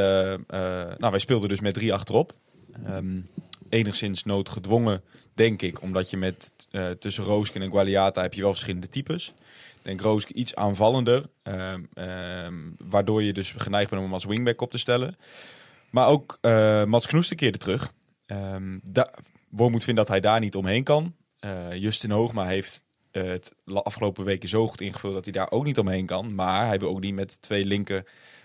nou, 0.99 1.11
wij 1.11 1.18
speelden 1.18 1.49
dus 1.49 1.61
met 1.61 1.75
drie 1.75 1.92
achterop. 1.92 2.35
Ehm, 2.85 3.20
enigszins 3.68 4.25
noodgedwongen, 4.25 5.03
denk 5.35 5.62
ik. 5.62 5.83
Omdat 5.83 6.11
je 6.11 6.16
met 6.16 6.53
tussen 6.99 7.25
Roosken 7.25 7.62
en 7.62 7.70
Gualiata 7.70 8.23
heb 8.23 8.35
je 8.35 8.42
wel 8.42 8.51
verschillende 8.53 8.88
types. 8.88 9.33
Ik 9.77 9.83
denk 9.83 10.01
Roosken 10.01 10.38
iets 10.38 10.55
aanvallender. 10.55 11.25
ehm, 11.42 11.83
ehm, 11.94 12.55
waardoor 12.79 13.23
je 13.23 13.33
dus 13.33 13.53
geneigd 13.57 13.88
bent 13.90 14.01
om 14.01 14.07
hem 14.07 14.14
als 14.14 14.25
wingback 14.25 14.61
op 14.61 14.70
te 14.70 14.79
stellen. 14.79 15.16
Maar 15.90 16.07
ook 16.09 16.38
Mats 16.87 17.07
Knoester 17.07 17.37
keerde 17.37 17.59
terug. 17.59 17.92
Da- 18.83 19.11
Wormoed 19.49 19.85
vindt 19.85 19.99
dat 20.01 20.09
hij 20.09 20.20
daar 20.20 20.40
niet 20.40 20.55
omheen 20.57 20.85
kan. 20.85 21.14
Justin 21.75 22.11
Hoogma 22.11 22.47
heeft 22.47 22.84
het 23.18 23.53
afgelopen 23.66 24.24
weken 24.24 24.48
zo 24.48 24.68
goed 24.68 24.81
ingevuld 24.81 25.14
dat 25.14 25.24
hij 25.24 25.33
daar 25.33 25.50
ook 25.50 25.64
niet 25.64 25.79
omheen 25.79 26.07
kan. 26.07 26.35
Maar 26.35 26.66
hij 26.66 26.79
wil 26.79 26.88
ook 26.88 27.00
niet 27.00 27.14
met 27.14 27.42
twee 27.42 27.64
linker 27.64 28.05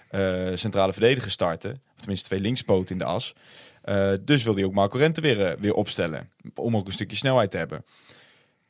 eh, 0.10 0.51
centrale 0.53 0.93
verdedigers 0.93 1.34
starten. 1.34 1.71
Of 1.71 1.99
tenminste 1.99 2.27
twee 2.27 2.39
linkspoten 2.39 2.91
in 2.91 2.97
de 2.97 3.03
as. 3.03 3.34
Eh, 3.82 4.13
dus 4.21 4.43
wil 4.43 4.55
hij 4.55 4.63
ook 4.63 4.73
Marco 4.73 4.97
Rente 4.97 5.21
weer, 5.21 5.45
eh, 5.45 5.60
weer 5.60 5.73
opstellen. 5.73 6.29
Om 6.55 6.75
ook 6.75 6.88
een 6.88 6.93
stukje 6.93 7.15
snelheid 7.15 7.51
te 7.51 7.58
hebben. 7.58 7.86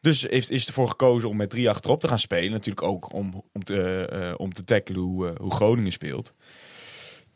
Dus 0.02 0.22
heeft, 0.22 0.50
is 0.50 0.68
ervoor 0.68 0.88
gekozen 0.88 1.30
om 1.30 1.38
met 1.38 1.50
drie 1.50 1.70
achterop 1.70 2.02
te 2.02 2.08
gaan 2.08 2.20
spelen. 2.20 2.52
Natuurlijk 2.52 2.88
ook 2.88 3.14
om, 3.14 3.44
om, 3.54 3.64
te, 3.64 4.34
om 4.38 4.54
te 4.54 4.64
tackelen 4.64 5.02
hoe 5.02 5.52
Groningen 5.52 5.92
speelt. 5.92 6.34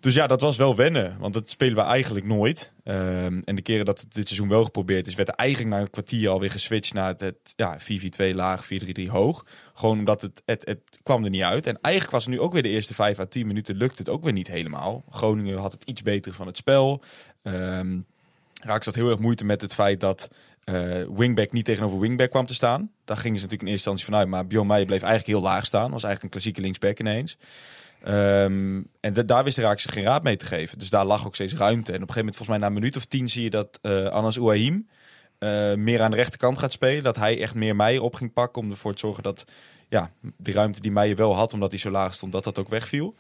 Dus 0.03 0.13
ja, 0.13 0.27
dat 0.27 0.41
was 0.41 0.57
wel 0.57 0.75
wennen. 0.75 1.15
Want 1.19 1.33
dat 1.33 1.49
spelen 1.49 1.75
we 1.75 1.81
eigenlijk 1.81 2.25
nooit. 2.25 2.73
Ehm, 2.83 3.41
en 3.43 3.55
de 3.55 3.61
keren 3.61 3.85
dat 3.85 3.99
het 3.99 4.13
dit 4.13 4.27
seizoen 4.27 4.49
wel 4.49 4.63
geprobeerd 4.63 5.07
is, 5.07 5.15
werd 5.15 5.27
er 5.27 5.35
eigenlijk 5.35 5.69
na 5.69 5.79
een 5.79 5.89
kwartier 5.89 6.29
alweer 6.29 6.51
geswitcht 6.51 6.93
naar 6.93 7.13
het, 7.17 7.53
ja, 7.55 7.77
4-4-2 7.79 8.33
laag, 8.33 8.65
4-3-3 8.65 9.09
hoog. 9.09 9.45
Gewoon 9.73 9.97
omdat 9.97 10.21
het, 10.21 10.41
het, 10.45 10.65
het 10.65 10.99
kwam 11.03 11.23
er 11.23 11.29
niet 11.29 11.41
uit. 11.41 11.67
En 11.67 11.77
eigenlijk 11.81 12.13
was 12.15 12.25
het 12.25 12.33
nu 12.33 12.39
ook 12.39 12.53
weer 12.53 12.61
de 12.61 12.69
eerste 12.69 12.93
5 12.93 13.19
à 13.19 13.25
10 13.25 13.47
minuten 13.47 13.75
lukt 13.75 13.97
het 13.97 14.09
ook 14.09 14.23
weer 14.23 14.33
niet 14.33 14.47
helemaal. 14.47 15.03
Groningen 15.09 15.57
had 15.57 15.71
het 15.71 15.83
iets 15.83 16.01
beter 16.01 16.33
van 16.33 16.47
het 16.47 16.57
spel. 16.57 17.03
Ehm 17.43 17.97
Raak 18.61 18.83
zat 18.83 18.95
heel 18.95 19.09
erg 19.09 19.19
moeite 19.19 19.45
met 19.45 19.61
het 19.61 19.73
feit 19.73 19.99
dat 19.99 20.29
eh, 20.63 21.03
wingback 21.15 21.51
niet 21.51 21.65
tegenover 21.65 21.99
wingback 21.99 22.29
kwam 22.29 22.45
te 22.45 22.53
staan. 22.53 22.91
Daar 23.05 23.17
gingen 23.17 23.39
ze 23.39 23.43
natuurlijk 23.43 23.61
in 23.61 23.73
eerste 23.73 23.89
instantie 23.89 24.05
vanuit. 24.05 24.27
Maar 24.27 24.47
Bjorn 24.47 24.67
Meijer 24.67 24.85
bleef 24.85 25.01
eigenlijk 25.01 25.39
heel 25.39 25.49
laag 25.49 25.65
staan. 25.65 25.91
Was 25.91 26.03
eigenlijk 26.03 26.23
een 26.23 26.29
klassieke 26.29 26.61
linksback 26.61 26.99
ineens. 26.99 27.37
Ehm, 28.03 28.81
en 28.99 29.13
da- 29.13 29.21
daar 29.23 29.43
wist 29.43 29.57
Raak 29.57 29.79
zich 29.79 29.93
geen 29.93 30.03
raad 30.03 30.23
mee 30.23 30.35
te 30.35 30.45
geven. 30.45 30.79
Dus 30.79 30.89
daar 30.89 31.05
lag 31.05 31.25
ook 31.25 31.35
steeds 31.35 31.53
ruimte. 31.53 31.91
En 31.91 32.01
op 32.01 32.09
een 32.09 32.13
gegeven 32.13 32.15
moment, 32.19 32.35
volgens 32.35 32.57
mij 32.57 32.57
na 32.57 32.67
een 32.67 32.79
minuut 32.79 32.95
of 32.95 33.05
tien, 33.05 33.29
zie 33.29 33.43
je 33.43 33.49
dat 33.49 33.79
eh 33.81 34.05
Anas 34.05 34.37
Ouahim 34.39 34.87
eh, 35.39 35.73
meer 35.73 36.01
aan 36.01 36.11
de 36.11 36.17
rechterkant 36.17 36.57
gaat 36.57 36.71
spelen. 36.71 37.03
Dat 37.03 37.15
hij 37.15 37.41
echt 37.41 37.55
meer 37.55 37.75
Meijer 37.75 38.01
op 38.01 38.15
ging 38.15 38.33
pakken 38.33 38.61
om 38.61 38.69
ervoor 38.71 38.93
te 38.93 38.99
zorgen 38.99 39.23
dat 39.23 39.45
ja, 39.89 40.11
die 40.37 40.53
ruimte 40.53 40.81
die 40.81 40.91
Meijer 40.91 41.15
wel 41.15 41.35
had, 41.35 41.53
omdat 41.53 41.71
hij 41.71 41.79
zo 41.79 41.89
laag 41.89 42.13
stond, 42.13 42.31
dat 42.31 42.43
dat 42.43 42.59
ook 42.59 42.69
wegviel. 42.69 43.15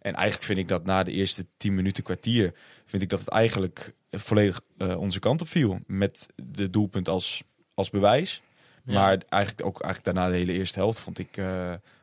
En 0.00 0.14
eigenlijk 0.14 0.44
vind 0.46 0.58
ik 0.58 0.68
dat 0.68 0.84
na 0.84 1.02
de 1.02 1.12
eerste 1.12 1.46
10 1.56 1.74
minuten 1.74 2.02
kwartier, 2.02 2.54
vind 2.86 3.02
ik 3.02 3.08
dat 3.08 3.18
het 3.18 3.28
eigenlijk 3.28 3.94
volledig 4.10 4.60
eh, 4.78 5.00
onze 5.00 5.18
kant 5.18 5.40
op 5.40 5.48
viel. 5.48 5.78
Met 5.86 6.26
de 6.34 6.70
doelpunt 6.70 7.08
als, 7.08 7.42
als 7.74 7.90
bewijs. 7.90 8.42
Ja. 8.84 8.92
Maar 8.92 9.22
eigenlijk 9.28 9.66
ook 9.66 9.82
eigenlijk 9.82 10.04
daarna 10.14 10.30
de 10.30 10.38
hele 10.38 10.52
eerste 10.52 10.78
helft 10.78 10.98
vond 11.00 11.18
ik, 11.18 11.36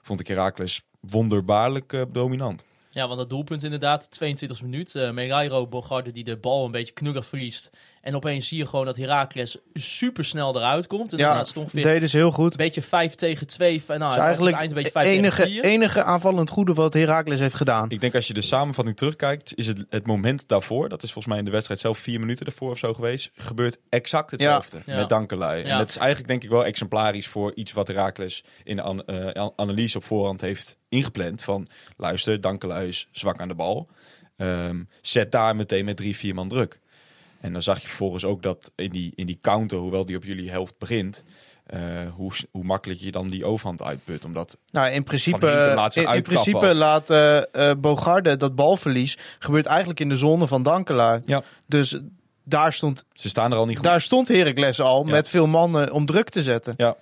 vond 0.04 0.20
ik 0.20 0.28
Herakles 0.28 0.82
wonderbaarlijk 1.00 1.94
eh, 1.94 2.02
dominant. 2.12 2.66
Ja, 2.90 3.08
want 3.08 3.20
dat 3.20 3.30
doelpunt 3.30 3.64
inderdaad, 3.64 4.12
22 4.12 4.62
minuut. 4.62 4.96
Uh, 4.96 5.68
Bogarde 5.68 6.12
die 6.12 6.24
de 6.24 6.38
bal 6.38 6.66
een 6.66 6.72
beetje 6.72 6.94
knullig 6.94 7.26
verliest. 7.26 7.72
En 8.04 8.16
opeens 8.16 8.48
zie 8.48 8.58
je 8.58 8.66
gewoon 8.66 8.86
dat 8.86 8.98
Heracles 8.98 9.58
super 9.74 10.26
snel 10.26 10.56
eruit 10.56 10.88
komt. 10.88 11.12
En 11.12 11.18
Ja, 11.18 11.26
daarna 11.28 11.44
stond 11.44 11.72
weer 11.72 11.84
deden 11.84 12.10
ze 12.10 12.18
heel 12.18 12.32
goed. 12.32 12.52
een 12.52 12.58
beetje 12.58 12.82
5 12.82 13.16
tegen 13.16 13.48
2. 13.48 13.84
Nou, 13.88 14.02
Het 14.04 14.12
het 14.12 14.20
eigenlijk 14.20 14.56
eind 14.58 14.70
een 14.70 14.76
beetje 14.76 15.00
het 15.00 15.08
5 15.08 15.18
enige, 15.18 15.36
tegen 15.42 15.52
4. 15.52 15.64
enige 15.64 16.04
aanvallend 16.04 16.50
goede 16.50 16.74
wat 16.74 16.94
Heracles 16.94 17.40
heeft 17.40 17.54
gedaan. 17.56 17.90
Ik 17.90 18.02
denk 18.02 18.16
als 18.16 18.28
je 18.28 18.34
de 18.34 18.42
samenvatting 18.42 18.98
terugkijkt, 18.98 19.56
is 19.56 19.68
het, 19.68 19.86
het 19.90 20.06
moment 20.08 20.48
daarvoor, 20.48 20.90
dat 20.90 21.04
is 21.04 21.12
volgens 21.12 21.28
mij 21.28 21.38
in 21.38 21.46
de 21.46 21.52
wedstrijd 21.52 21.80
zelf 21.80 21.98
vier 21.98 22.20
minuten 22.20 22.46
ervoor 22.46 22.72
of 22.72 22.78
zo 22.78 22.94
geweest, 22.94 23.32
gebeurt 23.36 23.78
exact 23.90 24.32
hetzelfde 24.32 24.82
Ja. 24.86 24.96
met 24.96 25.10
Dankelui. 25.10 25.64
Ja. 25.64 25.70
En 25.72 25.78
dat 25.78 25.90
is 25.90 25.98
eigenlijk 25.98 26.28
denk 26.28 26.44
ik 26.44 26.50
wel 26.50 26.66
exemplarisch 26.66 27.28
voor 27.28 27.52
iets 27.56 27.72
wat 27.74 27.88
Herakles 27.88 28.44
in 28.64 28.76
de 28.76 28.82
an- 28.82 29.06
eh, 29.06 29.42
an- 29.42 29.54
analyse 29.56 29.98
op 29.98 30.04
voorhand 30.04 30.42
heeft 30.42 30.78
ingepland. 30.90 31.44
Van 31.44 31.68
luister, 31.98 32.42
Dankelui 32.42 32.88
is 32.88 33.08
zwak 33.12 33.42
aan 33.42 33.48
de 33.48 33.56
bal. 33.56 33.88
Ehm, 34.38 34.84
zet 35.02 35.32
daar 35.32 35.56
meteen 35.56 35.86
met 35.86 35.98
drie, 35.98 36.16
vier 36.16 36.34
man 36.36 36.48
druk. 36.50 36.80
En 37.44 37.54
dan 37.54 37.62
zag 37.62 37.82
je 37.82 37.88
vervolgens 37.88 38.26
ook 38.26 38.44
dat 38.44 38.72
in 38.76 38.90
die, 38.90 39.12
in 39.16 39.26
die 39.26 39.38
counter, 39.42 39.78
hoewel 39.78 40.06
die 40.06 40.16
op 40.16 40.24
jullie 40.24 40.50
helft 40.52 40.78
begint, 40.78 41.24
eh, 41.66 41.80
hoe, 42.16 42.32
hoe 42.52 42.64
makkelijk 42.64 43.00
je 43.00 43.12
dan 43.12 43.28
die 43.28 43.46
overhand 43.46 43.84
uitput. 43.84 44.26
Omdat 44.26 44.58
Nou, 44.72 44.92
in 44.92 45.04
principe, 45.04 45.48
in, 45.94 46.14
in 46.16 46.22
principe 46.22 46.68
als- 46.68 46.74
laat 46.74 47.10
eh, 47.10 47.72
Bogarde 47.78 48.38
dat 48.38 48.56
balverlies 48.56 49.18
gebeurt 49.40 49.66
eigenlijk 49.66 50.00
in 50.00 50.10
de 50.10 50.16
zone 50.16 50.48
van 50.48 50.64
Dankelaar. 50.64 51.22
Ja. 51.26 51.44
Dus 51.68 52.00
daar 52.44 52.74
stond, 52.74 53.06
ze 53.14 53.30
staan 53.30 53.52
er 53.52 53.58
al 53.58 53.66
niet 53.66 53.76
goed. 53.76 53.86
daar 53.86 54.02
stond 54.02 54.28
Heracles 54.28 54.82
al 54.82 55.06
Ja. 55.06 55.12
met 55.12 55.28
veel 55.28 55.48
mannen 55.48 55.92
om 55.92 56.06
druk 56.06 56.30
te 56.30 56.44
zetten. 56.44 56.74
Ja. 56.78 56.96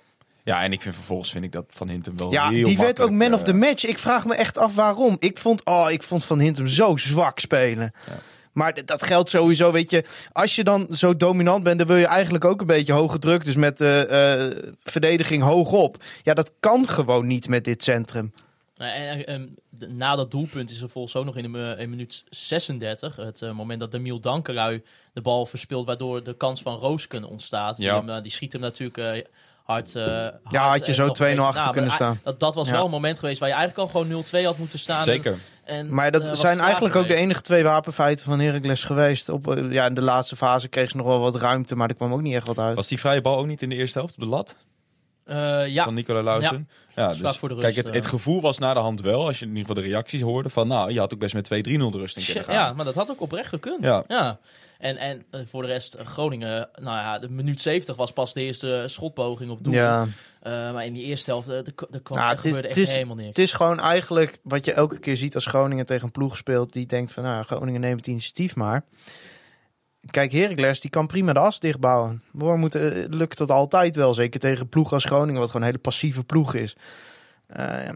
ja, 0.44 0.62
en 0.62 0.72
ik 0.72 0.82
vind 0.82 0.94
vervolgens 0.94 1.30
vind 1.30 1.44
ik 1.44 1.52
dat 1.52 1.64
Van 1.68 1.88
Hintem 1.88 2.16
wel 2.16 2.32
Ja, 2.32 2.48
heel 2.48 2.64
die 2.64 2.78
werd 2.78 3.00
ook 3.00 3.10
man 3.10 3.34
of 3.34 3.42
the 3.42 3.54
match. 3.54 3.84
Ik 3.84 3.98
vraag 3.98 4.24
me 4.26 4.34
echt 4.34 4.58
af 4.58 4.74
waarom. 4.74 5.16
Ik 5.18 5.38
vond, 5.38 5.64
oh, 5.64 5.90
ik 5.90 6.02
vond 6.02 6.24
Van 6.24 6.38
Hintem 6.38 6.66
zo 6.68 6.96
zwak 6.96 7.38
spelen. 7.38 7.92
Ja. 8.06 8.12
Maar 8.52 8.84
dat 8.84 9.06
geldt 9.06 9.28
sowieso, 9.28 9.72
weet 9.72 9.90
je. 9.90 10.04
Als 10.32 10.54
je 10.56 10.64
dan 10.64 10.86
zo 10.90 11.16
dominant 11.16 11.64
bent, 11.64 11.78
dan 11.78 11.86
wil 11.86 11.96
je 11.96 12.06
eigenlijk 12.06 12.44
ook 12.44 12.60
een 12.60 12.66
beetje 12.66 12.92
hoge 12.92 13.18
druk. 13.18 13.44
Dus 13.44 13.54
met 13.56 13.78
de 13.78 14.72
verdediging 14.82 15.42
hoog 15.42 15.70
op. 15.72 15.96
Ja, 16.22 16.34
dat 16.34 16.52
kan 16.60 16.88
gewoon 16.88 17.26
niet 17.26 17.48
met 17.48 17.64
dit 17.64 17.82
centrum. 17.82 18.32
Nou, 18.76 18.92
en, 18.94 19.08
en, 19.08 19.26
en 19.26 19.56
de- 19.70 19.88
na 19.88 20.16
dat 20.16 20.30
doelpunt 20.30 20.70
is 20.70 20.80
er 20.82 20.88
volgens 20.88 21.16
ook 21.16 21.24
nog 21.24 21.36
in, 21.36 21.52
de, 21.52 21.74
in 21.78 21.90
minuut 21.90 22.24
36. 22.30 23.16
Het 23.16 23.42
eh, 23.42 23.50
moment 23.52 23.80
dat 23.80 23.90
Demiel 23.90 24.20
Dankerui 24.20 24.82
de 25.12 25.20
bal 25.20 25.46
verspeelt. 25.46 25.86
Waardoor 25.86 26.22
de 26.22 26.34
kans 26.36 26.62
van 26.62 26.76
Roosken 26.76 27.24
ontstaat. 27.24 27.76
Ja. 27.78 27.90
Die, 28.00 28.08
hem, 28.08 28.16
eh, 28.16 28.22
die 28.22 28.32
schiet 28.32 28.52
hem 28.52 28.60
natuurlijk 28.62 28.98
eh, 28.98 29.24
hard, 29.64 29.94
eh, 29.96 30.04
hard. 30.04 30.34
Ja, 30.50 30.68
had 30.68 30.80
je 30.80 30.86
en 30.86 30.94
zo 30.94 31.06
nog 31.06 31.16
2-0 31.16 31.20
een 31.20 31.36
beetje- 31.36 31.42
achter 31.58 31.72
kunnen 31.72 31.90
staan. 31.90 32.20
Dat, 32.24 32.40
dat 32.40 32.54
was 32.54 32.66
Ja. 32.68 32.72
wel 32.74 32.84
een 32.84 32.90
moment 32.90 33.18
geweest 33.18 33.40
waar 33.40 33.48
je 33.48 33.54
eigenlijk 33.54 33.94
al 33.94 34.00
gewoon 34.00 34.24
0-2 34.24 34.44
had 34.44 34.58
moeten 34.58 34.78
staan. 34.78 35.04
Zeker. 35.04 35.32
En, 35.32 35.38
Maar 35.90 36.10
dat 36.10 36.26
eh, 36.26 36.34
zijn 36.34 36.58
eigenlijk 36.58 36.96
ook 36.96 37.08
de 37.08 37.14
enige 37.14 37.40
twee 37.40 37.62
wapenfeiten 37.62 38.24
van 38.24 38.40
Heracles 38.40 38.84
geweest. 38.84 39.28
Op, 39.28 39.56
eh, 39.56 39.72
ja, 39.72 39.86
in 39.86 39.94
de 39.94 40.02
laatste 40.02 40.36
fase 40.36 40.68
kreeg 40.68 40.90
ze 40.90 40.96
nog 40.96 41.06
wel 41.06 41.20
wat 41.20 41.36
ruimte, 41.36 41.76
maar 41.76 41.88
er 41.88 41.94
kwam 41.94 42.12
ook 42.12 42.22
niet 42.22 42.34
echt 42.34 42.46
wat 42.46 42.58
uit. 42.58 42.76
Was 42.76 42.88
die 42.88 43.00
vrije 43.00 43.20
bal 43.20 43.38
ook 43.38 43.46
niet 43.46 43.62
in 43.62 43.68
de 43.68 43.74
eerste 43.74 43.98
helft 43.98 44.14
op 44.14 44.20
de 44.20 44.26
lat 44.26 44.56
Eh, 45.32 45.68
ja, 45.68 45.84
van 45.84 45.94
Nicola 45.94 46.22
Lausen? 46.22 46.68
Ja, 46.94 47.08
dus 47.12 47.36
voor 47.38 47.48
de 47.48 47.56
kijk, 47.56 47.74
het, 47.74 47.86
het 47.94 48.04
eh. 48.04 48.10
gevoel 48.10 48.40
was 48.40 48.58
na 48.58 48.74
de 48.74 48.80
hand 48.80 49.00
wel, 49.00 49.26
als 49.26 49.38
je 49.38 49.44
in 49.44 49.50
ieder 49.56 49.66
geval 49.66 49.82
de 49.82 49.88
reacties 49.90 50.20
hoorde, 50.20 50.48
van 50.48 50.68
nou, 50.68 50.92
je 50.92 50.98
had 50.98 51.12
ook 51.14 51.20
best 51.20 51.34
met 51.34 51.46
2-3-0 51.46 51.50
de 51.50 51.98
rust 51.98 52.16
in 52.16 52.24
kunnen 52.24 52.44
gaan. 52.44 52.54
ja, 52.54 52.72
maar 52.72 52.84
dat 52.84 52.94
had 52.94 53.10
ook 53.10 53.20
oprecht 53.20 53.48
gekund. 53.48 53.84
Ja. 53.84 54.38
En, 54.78 54.96
en 54.96 55.24
eh, 55.30 55.40
voor 55.50 55.62
de 55.62 55.68
rest, 55.68 55.96
Groningen, 56.02 56.68
nou 56.80 56.96
ja, 56.96 57.18
de 57.18 57.28
minuut 57.28 57.60
70 57.60 57.96
was 57.96 58.12
pas 58.12 58.32
de 58.32 58.42
eerste 58.42 58.84
schotpoging 58.86 59.50
op 59.50 59.64
doel. 59.64 59.72
ja. 59.72 60.06
Eh, 60.42 60.52
maar 60.72 60.84
in 60.84 60.92
die 60.92 61.04
eerste 61.04 61.30
helft, 61.30 61.48
er, 61.48 61.56
er 61.90 62.00
kwam, 62.02 62.18
Ja, 62.18 62.24
er 62.30 62.36
het 62.36 62.38
is- 62.38 62.44
gebeurde 62.44 62.68
het 62.68 62.76
echt 62.78 62.88
is- 62.88 62.94
helemaal 62.94 63.16
niks. 63.16 63.28
Het 63.28 63.38
is 63.38 63.52
gewoon 63.52 63.80
eigenlijk 63.80 64.38
wat 64.42 64.64
je 64.64 64.72
elke 64.72 64.98
keer 64.98 65.16
ziet 65.16 65.34
als 65.34 65.46
Groningen 65.46 65.86
tegen 65.86 66.04
een 66.04 66.10
ploeg 66.12 66.36
speelt. 66.36 66.72
Die 66.72 66.86
denkt 66.86 67.12
van, 67.12 67.22
nou, 67.22 67.44
Groningen 67.44 67.80
neemt 67.80 67.98
het 67.98 68.06
initiatief 68.06 68.56
maar. 68.56 68.84
Kijk, 70.10 70.32
Heracles, 70.32 70.80
die 70.80 70.90
kan 70.90 71.06
prima 71.06 71.32
de 71.32 71.38
as 71.38 71.60
dichtbouwen. 71.60 72.22
Waarom 72.32 72.60
moet, 72.60 72.74
eh, 72.74 73.04
lukt 73.08 73.38
dat 73.38 73.50
altijd 73.50 73.96
wel? 73.96 74.14
Zeker 74.14 74.40
tegen 74.40 74.68
ploeg 74.68 74.92
als 74.92 75.04
Groningen, 75.04 75.40
wat 75.40 75.46
gewoon 75.46 75.62
een 75.62 75.72
hele 75.72 75.82
passieve 75.82 76.24
ploeg 76.24 76.54
is. 76.54 76.76
Eh, 77.46 77.88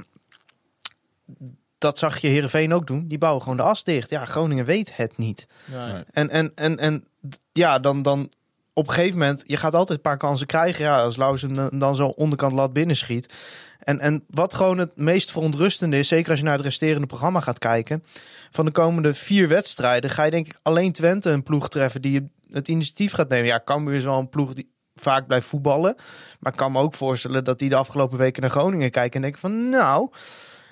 dat 1.78 1.98
zag 1.98 2.18
je 2.18 2.28
Heerenveen 2.28 2.74
ook 2.74 2.86
doen. 2.86 3.08
Die 3.08 3.18
bouwen 3.18 3.42
gewoon 3.42 3.56
de 3.56 3.62
as 3.62 3.84
dicht. 3.84 4.10
Ja, 4.10 4.24
Groningen 4.24 4.64
weet 4.64 4.96
het 4.96 5.18
niet. 5.18 5.46
Nee. 5.64 6.02
En, 6.10 6.30
en, 6.30 6.52
en, 6.54 6.78
en 6.78 7.04
ja, 7.52 7.78
dan, 7.78 8.02
dan 8.02 8.30
op 8.78 8.86
een 8.86 8.94
gegeven 8.94 9.18
moment, 9.18 9.44
je 9.46 9.56
gaat 9.56 9.74
altijd 9.74 9.98
een 9.98 10.10
paar 10.10 10.16
kansen 10.16 10.46
krijgen. 10.46 10.84
Ja, 10.84 11.02
als 11.02 11.16
Lauwers 11.16 11.44
dan 11.70 11.96
zo 11.96 12.06
onderkant 12.06 12.52
lat 12.52 12.72
binnenschiet. 12.72 13.34
En, 13.78 14.00
en 14.00 14.24
wat 14.28 14.54
gewoon 14.54 14.78
het 14.78 14.96
meest 14.96 15.30
verontrustende 15.30 15.98
is, 15.98 16.08
zeker 16.08 16.30
als 16.30 16.38
je 16.38 16.44
naar 16.44 16.56
het 16.56 16.64
resterende 16.64 17.06
programma 17.06 17.40
gaat 17.40 17.58
kijken. 17.58 18.04
Van 18.50 18.64
de 18.64 18.70
komende 18.70 19.14
vier 19.14 19.48
wedstrijden 19.48 20.10
ga 20.10 20.24
je 20.24 20.30
denk 20.30 20.46
ik 20.46 20.58
alleen 20.62 20.92
Twente 20.92 21.30
een 21.30 21.42
ploeg 21.42 21.68
treffen 21.68 22.02
die 22.02 22.30
het 22.50 22.68
initiatief 22.68 23.12
gaat 23.12 23.28
nemen. 23.28 23.46
Ja, 23.46 23.62
Cambuur 23.64 23.94
is 23.94 24.04
wel 24.04 24.18
een 24.18 24.28
ploeg 24.28 24.54
die 24.54 24.74
vaak 24.94 25.26
blijft 25.26 25.46
voetballen. 25.46 25.94
Maar 26.40 26.52
ik 26.52 26.58
kan 26.58 26.72
me 26.72 26.80
ook 26.80 26.94
voorstellen 26.94 27.44
dat 27.44 27.58
die 27.58 27.68
de 27.68 27.76
afgelopen 27.76 28.18
weken 28.18 28.42
naar 28.42 28.50
Groningen 28.50 28.90
kijken 28.90 29.14
en 29.14 29.22
denken 29.22 29.40
van 29.40 29.68
nou... 29.68 30.10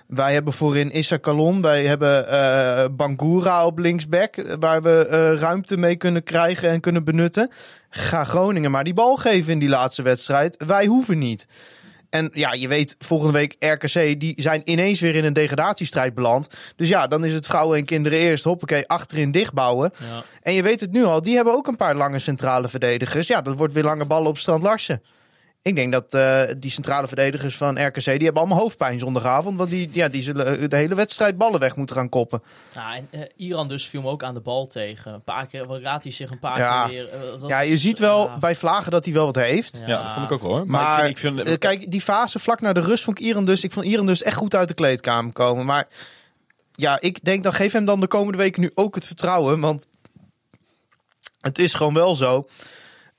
Wij 0.06 0.32
hebben 0.32 0.52
voorin 0.52 0.90
Issa 0.90 1.16
Kalon. 1.16 1.62
Wij 1.62 1.84
hebben 1.86 2.28
eh 2.28 2.84
Bangura 2.92 3.66
op 3.66 3.78
linksback. 3.78 4.36
eh, 4.36 4.54
Waar 4.58 4.82
we 4.82 5.06
eh, 5.06 5.40
ruimte 5.40 5.76
mee 5.76 5.96
kunnen 5.96 6.22
krijgen 6.22 6.68
en 6.70 6.80
kunnen 6.80 7.04
benutten. 7.04 7.50
Ga 7.90 8.24
Groningen 8.24 8.70
maar 8.70 8.84
die 8.84 8.92
bal 8.94 9.16
geven 9.16 9.52
in 9.52 9.58
die 9.58 9.68
laatste 9.68 10.02
wedstrijd. 10.02 10.64
Wij 10.66 10.86
hoeven 10.86 11.18
niet. 11.18 11.46
En 12.10 12.30
ja, 12.32 12.52
je 12.52 12.68
weet, 12.68 12.96
volgende 12.98 13.32
week 13.32 13.56
RKC, 13.58 14.20
die 14.20 14.34
zijn 14.36 14.60
ineens 14.64 15.00
weer 15.00 15.14
in 15.14 15.24
een 15.24 15.32
degradatiestrijd 15.32 16.14
beland. 16.14 16.48
Dus 16.76 16.88
ja, 16.88 17.06
dan 17.06 17.24
is 17.24 17.34
het 17.34 17.46
vrouwen 17.46 17.78
en 17.78 17.84
kinderen 17.84 18.18
eerst, 18.18 18.44
hoppakee, 18.44 18.88
achterin 18.88 19.30
dichtbouwen. 19.30 19.92
Ja. 19.98 20.22
En 20.42 20.52
je 20.52 20.62
weet 20.62 20.80
het 20.80 20.92
nu 20.92 21.04
al, 21.04 21.22
die 21.22 21.34
hebben 21.36 21.54
ook 21.54 21.66
een 21.66 21.76
paar 21.76 21.94
lange 21.96 22.18
centrale 22.18 22.68
verdedigers. 22.68 23.26
Ja, 23.26 23.40
dat 23.40 23.56
wordt 23.56 23.72
weer 23.74 23.82
lange 23.84 24.06
ballen 24.06 24.28
op 24.28 24.38
Strand 24.38 24.62
Larsen. 24.62 25.02
Ik 25.64 25.74
denk 25.76 25.92
dat 25.92 26.14
eh, 26.14 26.42
die 26.58 26.70
centrale 26.70 27.06
verdedigers 27.06 27.56
van 27.56 27.86
RKC, 27.86 28.04
die 28.04 28.12
hebben 28.12 28.36
allemaal 28.36 28.58
hoofdpijn 28.58 28.98
zondagavond. 28.98 29.58
Want 29.58 29.70
die, 29.70 29.88
ja, 29.92 30.08
die 30.08 30.22
zullen 30.22 30.58
eh, 30.60 30.68
de 30.68 30.76
hele 30.76 30.94
wedstrijd 30.94 31.36
ballen 31.38 31.60
weg 31.60 31.76
moeten 31.76 31.96
gaan 31.96 32.08
koppen. 32.08 32.42
Ja, 32.74 32.94
en 32.96 33.08
eh, 33.10 33.20
Iran 33.36 33.68
dus 33.68 33.86
viel 33.88 34.00
me 34.02 34.08
ook 34.08 34.22
aan 34.22 34.34
de 34.34 34.40
bal 34.40 34.66
tegen. 34.66 35.12
Een 35.14 35.22
paar 35.22 35.46
keer, 35.46 35.66
wat 35.66 35.80
raadt 35.80 36.02
hij 36.04 36.12
zich 36.12 36.30
een 36.30 36.38
paar 36.38 36.58
Ja. 36.58 36.86
keer 36.88 37.08
weer. 37.40 37.48
Ja, 37.48 37.60
je 37.60 37.72
is- 37.72 37.80
ziet 37.80 37.98
wel 37.98 38.30
bij 38.40 38.56
Vlagen 38.56 38.90
dat 38.90 39.04
hij 39.04 39.14
wel 39.14 39.24
wat 39.24 39.34
heeft. 39.34 39.78
Ja. 39.78 39.86
Ja, 39.86 40.02
dat 40.02 40.12
vond 40.12 40.24
ik 40.26 40.32
ook 40.32 40.42
wel 40.42 40.50
hoor. 40.50 40.66
Maar, 40.66 40.82
Maar, 40.82 41.08
ik 41.08 41.18
vind, 41.18 41.38
ik 41.38 41.46
vind, 41.46 41.58
kijk, 41.58 41.90
die 41.90 42.00
fase 42.00 42.38
vlak 42.38 42.60
na 42.60 42.72
de 42.72 42.80
rust 42.80 43.04
vond 43.04 43.18
ik 43.18 43.24
Iran 43.24 43.44
dus. 43.44 43.64
Ik 43.64 43.72
vond 43.72 43.86
Iran 43.86 44.06
dus 44.06 44.22
echt 44.22 44.36
goed 44.36 44.54
uit 44.54 44.68
de 44.68 44.74
kleedkamer 44.74 45.32
komen. 45.32 45.66
Maar 45.66 45.88
ja, 46.72 47.00
ik 47.00 47.24
denk 47.24 47.42
dan 47.42 47.52
geef 47.54 47.72
hem 47.72 47.84
dan 47.84 48.00
de 48.00 48.06
komende 48.06 48.38
weken 48.38 48.60
nu 48.62 48.70
ook 48.74 48.94
het 48.94 49.06
vertrouwen. 49.06 49.60
Want 49.60 49.86
het 51.40 51.58
is 51.58 51.74
gewoon 51.74 51.94
wel 51.94 52.14
zo. 52.14 52.48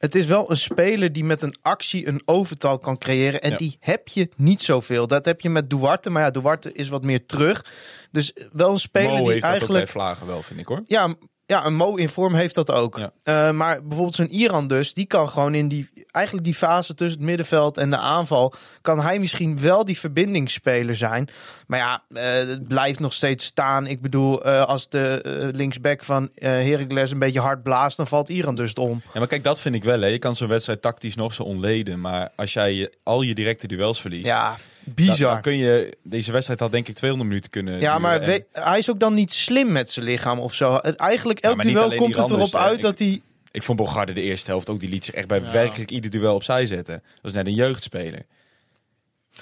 Het 0.05 0.15
is 0.15 0.25
wel 0.25 0.51
een 0.51 0.57
speler 0.57 1.13
die 1.13 1.23
met 1.23 1.41
een 1.41 1.55
actie 1.61 2.07
een 2.07 2.21
overtal 2.25 2.77
kan 2.77 2.97
creëren. 2.97 3.41
En 3.41 3.51
Ja. 3.51 3.57
die 3.57 3.77
heb 3.79 4.07
je 4.07 4.29
niet 4.35 4.61
zoveel. 4.61 5.07
Dat 5.07 5.25
heb 5.25 5.41
je 5.41 5.49
met 5.49 5.69
Duarte. 5.69 6.09
Maar 6.09 6.23
ja, 6.23 6.31
Duarte 6.31 6.71
is 6.71 6.89
wat 6.89 7.03
meer 7.03 7.25
terug. 7.25 7.65
Dus 8.11 8.33
wel 8.51 8.71
een 8.71 8.79
speler 8.79 9.09
Mo 9.11 9.23
die 9.23 9.31
heeft 9.31 9.43
eigenlijk... 9.43 9.71
dat 9.73 9.81
ook 9.81 9.93
bij 9.93 10.01
Vlagen 10.01 10.27
wel, 10.27 10.41
vind 10.43 10.59
ik 10.59 10.65
hoor. 10.67 10.83
Ja, 10.85 11.13
ja, 11.45 11.65
een 11.65 11.75
Mo 11.75 11.95
in 11.95 12.09
vorm 12.09 12.33
heeft 12.33 12.55
dat 12.55 12.71
ook. 12.71 12.97
Ja. 12.97 13.11
Eh, 13.23 13.51
maar 13.51 13.81
bijvoorbeeld 13.81 14.15
zo'n 14.15 14.33
Iran 14.33 14.67
dus, 14.67 14.93
die 14.93 15.05
kan 15.05 15.29
gewoon 15.29 15.55
in 15.55 15.67
die, 15.67 15.89
eigenlijk 16.11 16.45
die 16.45 16.55
fase 16.55 16.95
tussen 16.95 17.17
het 17.17 17.27
middenveld 17.27 17.77
en 17.77 17.89
de 17.89 17.97
aanval, 17.97 18.53
kan 18.81 18.99
hij 18.99 19.19
misschien 19.19 19.59
wel 19.59 19.85
die 19.85 19.99
verbindingsspeler 19.99 20.95
zijn. 20.95 21.29
Maar 21.67 21.79
ja, 21.79 22.03
eh, 22.09 22.47
het 22.47 22.67
blijft 22.67 22.99
nog 22.99 23.13
steeds 23.13 23.45
staan. 23.45 23.87
Ik 23.87 24.01
bedoel, 24.01 24.43
eh, 24.43 24.61
als 24.61 24.89
de 24.89 25.49
linksback 25.55 26.03
van 26.03 26.29
Heracles 26.35 27.11
een 27.11 27.19
beetje 27.19 27.39
hard 27.39 27.63
blaast, 27.63 27.97
dan 27.97 28.07
valt 28.07 28.29
Iran 28.29 28.55
dus 28.55 28.73
om. 28.73 29.01
Ja, 29.13 29.19
maar 29.19 29.27
kijk, 29.27 29.43
dat 29.43 29.59
vind 29.59 29.75
ik 29.75 29.83
wel. 29.83 29.99
Hè. 29.99 30.07
Je 30.07 30.19
kan 30.19 30.35
zo'n 30.35 30.47
wedstrijd 30.47 30.81
tactisch 30.81 31.15
nog 31.15 31.33
zo 31.33 31.43
ontleden. 31.43 32.01
Maar 32.01 32.29
als 32.35 32.53
jij 32.53 32.93
al 33.03 33.21
je 33.21 33.35
directe 33.35 33.67
duels 33.67 34.01
verliest... 34.01 34.25
Ja, 34.25 34.57
bizar. 34.85 35.31
dan 35.33 35.41
kun 35.41 35.57
je... 35.57 35.97
Deze 36.03 36.31
wedstrijd 36.31 36.59
had 36.59 36.71
denk 36.71 36.87
ik 36.87 36.95
200 36.95 37.29
minuten 37.31 37.51
kunnen 37.51 37.79
Ja, 37.79 37.99
maar 37.99 38.21
En- 38.21 38.29
we- 38.29 38.45
hij 38.51 38.77
is 38.77 38.89
ook 38.89 38.99
dan 38.99 39.13
niet 39.13 39.33
slim 39.33 39.71
met 39.71 39.91
zijn 39.91 40.05
lichaam 40.05 40.39
of 40.39 40.53
zo. 40.53 40.75
Eigenlijk 40.75 41.39
elk 41.39 41.63
duel 41.63 41.95
komt 41.95 42.17
het 42.17 42.29
erop 42.29 42.55
uit 42.55 42.75
Ik- 42.75 42.81
dat 42.81 42.99
hij... 42.99 43.21
Ik 43.51 43.63
vond 43.63 43.77
Bogarde 43.77 44.13
de 44.13 44.21
eerste 44.21 44.49
helft 44.51 44.69
ook. 44.69 44.79
Die 44.79 44.89
liet 44.89 45.05
zich 45.05 45.13
echt 45.13 45.27
bij 45.27 45.39
Ja. 45.41 45.51
werkelijk 45.51 45.91
ieder 45.91 46.11
duel 46.11 46.35
opzij 46.35 46.65
zetten. 46.65 47.03
Dat 47.21 47.31
is 47.31 47.37
net 47.37 47.47
een 47.47 47.53
jeugdspeler. 47.53 48.25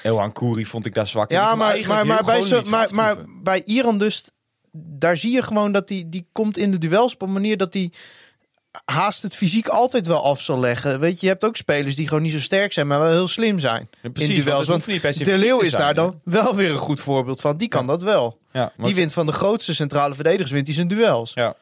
Elhan 0.01 0.31
Kouri 0.31 0.65
vond 0.65 0.85
ik 0.85 0.93
daar 0.93 1.07
zwak 1.07 1.29
in. 1.29 1.35
Ja, 1.35 1.55
maar, 1.55 2.05
maar, 2.05 2.23
bij, 2.23 2.41
zo, 2.41 2.61
maar, 2.61 2.87
maar 2.93 3.17
bij 3.43 3.63
Iran 3.65 3.97
dus, 3.97 4.29
daar 4.71 5.17
zie 5.17 5.31
je 5.31 5.41
gewoon 5.41 5.71
dat 5.71 5.87
die, 5.87 6.09
die 6.09 6.25
komt 6.31 6.57
in 6.57 6.71
de 6.71 6.77
duels 6.77 7.13
op 7.13 7.21
een 7.21 7.31
manier 7.33 7.57
dat 7.57 7.73
hij 7.73 7.91
haast 8.85 9.23
het 9.23 9.35
fysiek 9.35 9.67
altijd 9.67 10.07
wel 10.07 10.23
af 10.23 10.41
zal 10.41 10.59
leggen. 10.59 10.99
Weet 10.99 11.13
je, 11.19 11.25
je 11.25 11.31
hebt 11.31 11.43
ook 11.45 11.55
spelers 11.55 11.95
die 11.95 12.07
gewoon 12.07 12.23
niet 12.23 12.31
zo 12.31 12.39
sterk 12.39 12.73
zijn, 12.73 12.87
maar 12.87 12.99
wel 12.99 13.11
heel 13.11 13.27
slim 13.27 13.59
zijn. 13.59 13.89
Ja, 14.01 14.09
precies, 14.09 14.37
in 14.37 14.43
duels. 14.43 14.67
Want 14.67 14.85
De 14.85 15.37
Leeuw 15.37 15.59
is 15.59 15.69
zijn, 15.69 15.81
daar 15.81 15.93
dan 15.93 16.19
wel 16.23 16.55
weer 16.55 16.71
een 16.71 16.77
goed 16.77 16.99
voorbeeld 16.99 17.41
van. 17.41 17.57
Die 17.57 17.67
kan 17.67 17.81
Ja. 17.81 17.87
dat 17.87 18.01
wel. 18.01 18.37
Ja, 18.51 18.71
Die 18.77 18.95
wint 18.95 19.13
van 19.13 19.25
de 19.25 19.31
grootste 19.31 19.73
centrale 19.75 20.13
verdedigers, 20.13 20.51
wint 20.51 20.67
hij 20.67 20.75
zijn 20.75 20.87
duels. 20.87 21.31
Ja. 21.33 21.55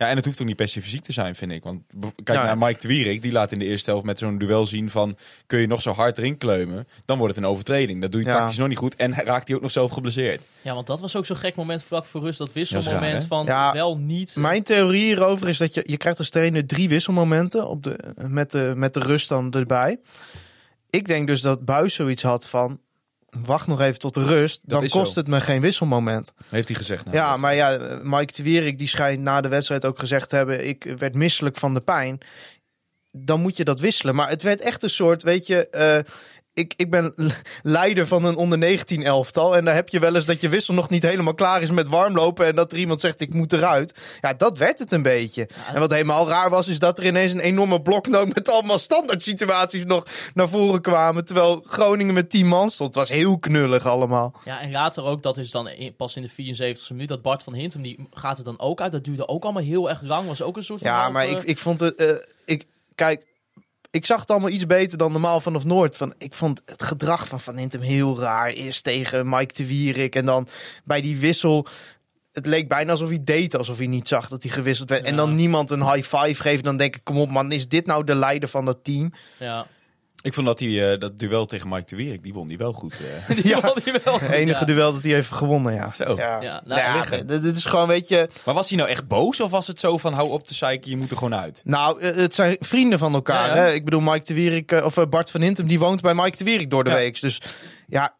Ja, 0.00 0.08
en 0.08 0.16
het 0.16 0.24
hoeft 0.24 0.40
ook 0.40 0.46
niet 0.46 0.56
per 0.56 0.68
se 0.68 0.82
fysiek 0.82 1.02
te 1.02 1.12
zijn, 1.12 1.34
vind 1.34 1.52
ik. 1.52 1.62
Want 1.62 1.82
kijk 1.98 2.38
Nou, 2.38 2.44
naar 2.46 2.58
Mike 2.58 2.80
de 2.80 2.88
Wierik. 2.88 3.22
Die 3.22 3.32
laat 3.32 3.52
in 3.52 3.58
de 3.58 3.64
eerste 3.64 3.90
helft 3.90 4.04
met 4.06 4.18
zo'n 4.18 4.38
duel 4.38 4.66
zien 4.66 4.90
van... 4.90 5.16
kun 5.46 5.58
je 5.60 5.66
nog 5.66 5.82
zo 5.82 5.92
hard 5.92 6.18
erin 6.18 6.38
kleumen, 6.38 6.88
dan 7.04 7.18
wordt 7.18 7.34
het 7.34 7.44
een 7.44 7.50
overtreding. 7.50 8.00
Dat 8.00 8.12
doe 8.12 8.20
je 8.20 8.26
Ja. 8.26 8.32
tactisch 8.32 8.56
nog 8.56 8.68
niet 8.68 8.78
goed. 8.78 8.96
En 8.96 9.14
raakt 9.14 9.46
hij 9.48 9.56
ook 9.56 9.62
nog 9.62 9.70
zelf 9.70 9.90
geblesseerd. 9.90 10.42
Ja, 10.62 10.74
want 10.74 10.86
dat 10.86 11.00
was 11.00 11.16
ook 11.16 11.26
zo'n 11.26 11.36
gek 11.36 11.56
moment 11.56 11.82
vlak 11.84 12.04
voor 12.04 12.20
rust. 12.20 12.38
Dat 12.38 12.46
Dat 12.46 12.56
is 12.56 12.70
wisselmoment 12.72 13.12
raar, 13.12 13.26
van 13.26 13.44
Ja, 13.44 13.72
wel 13.72 13.98
niet. 13.98 14.36
Mijn 14.36 14.62
theorie 14.62 15.04
hierover 15.04 15.48
is 15.48 15.58
dat 15.58 15.74
je, 15.74 15.84
je 15.86 15.96
krijgt 15.96 16.18
als 16.18 16.30
trainer 16.30 16.66
drie 16.66 16.88
wisselmomenten 16.88 17.68
op 17.68 17.82
de, 17.82 17.98
met, 18.28 18.50
de, 18.50 18.72
met 18.76 18.94
de 18.94 19.00
rust 19.00 19.28
dan 19.28 19.52
erbij. 19.52 20.00
Ik 20.90 21.06
denk 21.06 21.26
dus 21.26 21.40
dat 21.40 21.64
Buis 21.64 21.94
zoiets 21.94 22.22
had 22.22 22.48
van, 22.48 22.80
wacht 23.44 23.66
nog 23.66 23.80
even 23.80 23.98
tot 23.98 24.14
de 24.14 24.24
rust. 24.24 24.60
Dan 24.68 24.88
kost 24.88 25.12
zo. 25.12 25.20
het 25.20 25.28
me 25.28 25.40
geen 25.40 25.60
wisselmoment. 25.60 26.32
Heeft 26.48 26.68
hij 26.68 26.76
gezegd. 26.76 27.04
de 27.04 27.10
ja, 27.12 27.36
maar 27.36 27.54
ja, 27.54 27.98
Mike 28.02 28.32
de 28.32 28.42
Wierik 28.42 28.78
die 28.78 28.88
schijnt 28.88 29.20
na 29.20 29.40
de 29.40 29.48
wedstrijd 29.48 29.84
ook 29.84 29.98
gezegd 29.98 30.28
te 30.28 30.36
hebben... 30.36 30.68
ik 30.68 30.94
werd 30.98 31.14
misselijk 31.14 31.56
van 31.56 31.74
de 31.74 31.80
pijn. 31.80 32.18
Dan 33.12 33.40
moet 33.40 33.56
je 33.56 33.64
dat 33.64 33.80
wisselen. 33.80 34.14
Maar 34.14 34.28
het 34.28 34.42
werd 34.42 34.60
echt 34.60 34.82
een 34.82 34.90
soort, 34.90 35.22
weet 35.22 35.46
je... 35.46 35.68
eh, 35.68 36.12
ik, 36.60 36.72
ik 36.76 36.90
ben 36.90 37.14
leider 37.62 38.06
van 38.06 38.24
een 38.24 38.36
onder 38.36 38.58
19 38.58 39.02
elftal. 39.02 39.56
En 39.56 39.64
daar 39.64 39.74
heb 39.74 39.88
je 39.88 39.98
wel 39.98 40.14
eens 40.14 40.24
dat 40.24 40.40
je 40.40 40.48
wissel 40.48 40.74
nog 40.74 40.88
niet 40.90 41.02
helemaal 41.02 41.34
klaar 41.34 41.62
is 41.62 41.70
met 41.70 41.88
warmlopen. 41.88 42.46
En 42.46 42.54
dat 42.54 42.72
er 42.72 42.78
iemand 42.78 43.00
zegt 43.00 43.20
ik 43.20 43.34
moet 43.34 43.52
eruit. 43.52 43.98
Ja, 44.20 44.34
dat 44.34 44.58
werd 44.58 44.78
het 44.78 44.92
een 44.92 45.02
beetje. 45.02 45.48
En 45.74 45.80
wat 45.80 45.90
helemaal 45.90 46.28
raar 46.28 46.50
was, 46.50 46.68
is 46.68 46.78
dat 46.78 46.98
er 46.98 47.06
ineens 47.06 47.32
een 47.32 47.40
enorme 47.40 47.82
bloknoot 47.82 48.34
met 48.34 48.48
allemaal 48.48 48.78
standaard 48.78 49.22
situaties 49.22 49.84
nog 49.84 50.04
naar 50.34 50.48
voren 50.48 50.80
kwamen. 50.80 51.24
Terwijl 51.24 51.62
Groningen 51.66 52.14
met 52.14 52.30
10 52.30 52.46
man 52.46 52.70
stond. 52.70 52.94
Het 52.94 53.08
was 53.08 53.16
heel 53.18 53.38
knullig 53.38 53.86
allemaal. 53.86 54.32
Ja, 54.44 54.60
en 54.60 54.70
later 54.70 55.04
ook, 55.04 55.22
dat 55.22 55.38
is 55.38 55.50
dan 55.50 55.68
in- 55.68 55.94
pas 55.96 56.16
in 56.16 56.22
de 56.22 56.28
74e 56.28 56.88
minuut, 56.92 57.08
dat 57.08 57.22
Bart 57.22 57.42
van 57.42 57.54
Hintem, 57.54 57.82
die 57.82 58.08
gaat 58.10 58.38
er 58.38 58.44
dan 58.44 58.60
ook 58.60 58.80
uit. 58.80 58.92
Dat 58.92 59.04
duurde 59.04 59.28
ook 59.28 59.42
allemaal 59.44 59.62
heel 59.62 59.88
erg 59.88 60.02
lang. 60.02 60.26
Was 60.26 60.42
ook 60.42 60.56
een 60.56 60.62
soort 60.62 60.80
van 60.80 60.88
Ja, 60.90 61.08
maar 61.08 61.28
ik, 61.28 61.42
ik 61.42 61.58
vond 61.58 61.80
het. 61.80 61.94
eh, 61.94 62.06
ik, 62.44 62.64
kijk, 62.94 63.26
ik 63.90 64.06
zag 64.06 64.20
het 64.20 64.30
allemaal 64.30 64.50
iets 64.50 64.66
beter 64.66 64.98
dan 64.98 65.12
normaal 65.12 65.40
vanaf 65.40 65.64
Noord. 65.64 65.96
Van, 65.96 66.14
ik 66.18 66.34
vond 66.34 66.62
het 66.64 66.82
gedrag 66.82 67.28
van 67.28 67.40
Van 67.40 67.56
Hintem 67.56 67.80
heel 67.80 68.20
raar. 68.20 68.48
Eerst 68.48 68.84
tegen 68.84 69.28
Mike 69.28 69.54
de 69.54 69.66
Wierik 69.66 70.14
en 70.14 70.24
dan 70.24 70.46
bij 70.84 71.00
die 71.00 71.16
wissel. 71.16 71.66
Het 72.32 72.46
leek 72.46 72.68
bijna 72.68 72.90
alsof 72.90 73.08
hij 73.08 73.24
deed, 73.24 73.56
alsof 73.56 73.76
hij 73.76 73.86
niet 73.86 74.08
zag 74.08 74.28
dat 74.28 74.42
hij 74.42 74.52
gewisseld 74.52 74.88
werd. 74.88 75.04
En 75.04 75.16
dan 75.16 75.34
niemand 75.34 75.70
een 75.70 75.92
high 75.92 76.16
five 76.16 76.42
geeft. 76.42 76.64
Dan 76.64 76.76
denk 76.76 76.96
ik, 76.96 77.04
kom 77.04 77.18
op 77.18 77.30
man, 77.30 77.52
is 77.52 77.68
dit 77.68 77.86
nou 77.86 78.04
de 78.04 78.14
leider 78.14 78.48
van 78.48 78.64
dat 78.64 78.84
team? 78.84 79.12
Ja, 79.38 79.66
Ik 80.22 80.34
vond 80.34 80.46
dat 80.46 80.58
hij 80.58 80.92
eh, 80.92 80.98
dat 81.00 81.18
duel 81.18 81.46
tegen 81.46 81.68
Mike 81.68 81.84
de 81.86 81.96
Wierik, 81.96 82.22
die 82.22 82.32
won 82.34 82.46
die 82.46 82.58
wel 82.58 82.72
goed. 82.72 82.94
Ja, 83.42 83.60
Die 83.84 83.92
wel 84.04 84.12
goed, 84.12 84.20
het 84.20 84.30
enige 84.30 84.60
ja. 84.60 84.64
duel 84.66 84.92
dat 84.92 85.02
hij 85.02 85.12
heeft 85.12 85.30
gewonnen, 85.32 85.74
ja. 85.74 85.92
Zo. 85.92 86.14
Ja, 86.16 86.40
Ja, 86.42 86.62
nou, 86.64 86.80
ja, 86.80 86.94
liggen. 86.96 87.26
dit 87.26 87.56
is 87.56 87.64
gewoon, 87.64 87.86
weet 87.88 88.08
je... 88.08 88.28
Maar 88.44 88.54
was 88.54 88.68
hij 88.68 88.78
nou 88.78 88.90
echt 88.90 89.08
boos 89.08 89.40
of 89.40 89.50
was 89.50 89.66
het 89.66 89.80
zo 89.80 89.98
van 89.98 90.12
hou 90.12 90.30
op 90.30 90.46
te 90.46 90.54
zeiken, 90.54 90.90
je 90.90 90.96
moet 90.96 91.10
er 91.10 91.16
gewoon 91.16 91.34
uit? 91.34 91.60
Nou, 91.64 92.00
eh, 92.00 92.16
het 92.16 92.34
zijn 92.34 92.56
vrienden 92.60 92.98
van 92.98 93.14
elkaar. 93.14 93.48
Ja, 93.48 93.54
ja. 93.54 93.62
Hè? 93.62 93.72
Ik 93.72 93.84
bedoel, 93.84 94.00
Mike 94.00 94.24
de 94.24 94.34
Wierik, 94.34 94.72
of 94.84 95.08
Bart 95.08 95.30
van 95.30 95.40
Hintem, 95.42 95.66
die 95.66 95.78
woont 95.78 96.00
bij 96.00 96.14
Mike 96.14 96.36
de 96.36 96.44
Wierik 96.44 96.70
door 96.70 96.84
de 96.84 96.90
Ja. 96.90 96.96
week. 96.96 97.20
Dus 97.20 97.40
ja, 97.88 98.14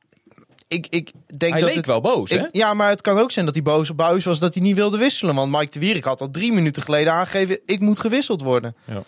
ik, 0.68 0.86
ik 0.90 1.12
denk 1.36 1.52
Hij 1.52 1.60
dat 1.60 1.68
leek 1.68 1.76
het... 1.78 1.86
wel 1.86 2.00
boos, 2.00 2.30
hè? 2.30 2.36
Ik- 2.38 2.48
ja, 2.52 2.74
maar 2.74 2.88
het 2.88 3.00
kan 3.00 3.18
ook 3.18 3.30
zijn 3.30 3.44
dat 3.44 3.54
hij 3.54 3.62
boos 3.64 3.90
op 3.90 3.96
Buis 3.96 4.24
was 4.24 4.38
dat 4.38 4.54
hij 4.54 4.62
niet 4.62 4.76
wilde 4.76 4.98
wisselen. 4.98 5.34
Want 5.34 5.52
Mike 5.52 5.70
de 5.70 5.78
Wierik 5.78 6.04
had 6.04 6.20
al 6.20 6.30
drie 6.30 6.52
minuten 6.52 6.82
geleden 6.82 7.12
aangegeven... 7.12 7.58
ik 7.66 7.80
moet 7.80 8.00
gewisseld 8.00 8.42
worden. 8.42 8.76
Ja. 8.84 9.02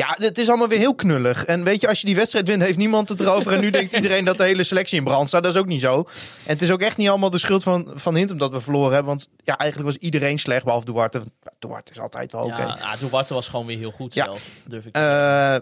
Ja, 0.00 0.14
het 0.18 0.38
is 0.38 0.48
allemaal 0.48 0.68
weer 0.68 0.78
heel 0.78 0.94
knullig. 0.94 1.44
En 1.44 1.64
weet 1.64 1.80
je, 1.80 1.88
als 1.88 2.00
je 2.00 2.06
die 2.06 2.14
wedstrijd 2.14 2.46
wint, 2.48 2.62
heeft 2.62 2.78
niemand 2.78 3.08
het 3.08 3.20
erover. 3.20 3.52
En 3.52 3.60
nu 3.60 3.70
denkt 3.70 3.92
iedereen 4.00 4.24
dat 4.24 4.36
de 4.36 4.44
hele 4.44 4.64
selectie 4.64 4.98
in 4.98 5.04
brand 5.04 5.28
staat. 5.28 5.42
Dat 5.42 5.54
is 5.54 5.60
ook 5.60 5.66
niet 5.66 5.80
zo. 5.80 5.96
En 5.98 6.52
het 6.52 6.62
is 6.62 6.70
ook 6.70 6.80
echt 6.80 6.96
niet 6.96 7.08
allemaal 7.08 7.30
de 7.30 7.38
schuld 7.38 7.62
van, 7.62 7.92
van 7.94 8.14
Hintem 8.14 8.38
dat 8.38 8.52
we 8.52 8.60
verloren 8.60 8.92
hebben. 8.92 9.08
Want 9.08 9.28
ja, 9.44 9.56
eigenlijk 9.56 9.90
was 9.92 10.00
iedereen 10.02 10.38
slecht, 10.38 10.64
behalve 10.64 10.86
Duarte. 10.86 11.22
Duarte 11.58 11.92
is 11.92 11.98
altijd 12.00 12.32
wel 12.32 12.42
oké. 12.44 12.62
Ja, 12.62 12.76
ja, 12.80 12.96
Duarte 12.96 13.34
was 13.34 13.48
gewoon 13.48 13.66
weer 13.66 13.78
heel 13.78 13.90
goed 13.90 14.14
Ja. 14.14 14.24
zelf, 14.24 14.48
durf 14.66 14.86
ik 14.86 14.94
Eh, 14.96 15.56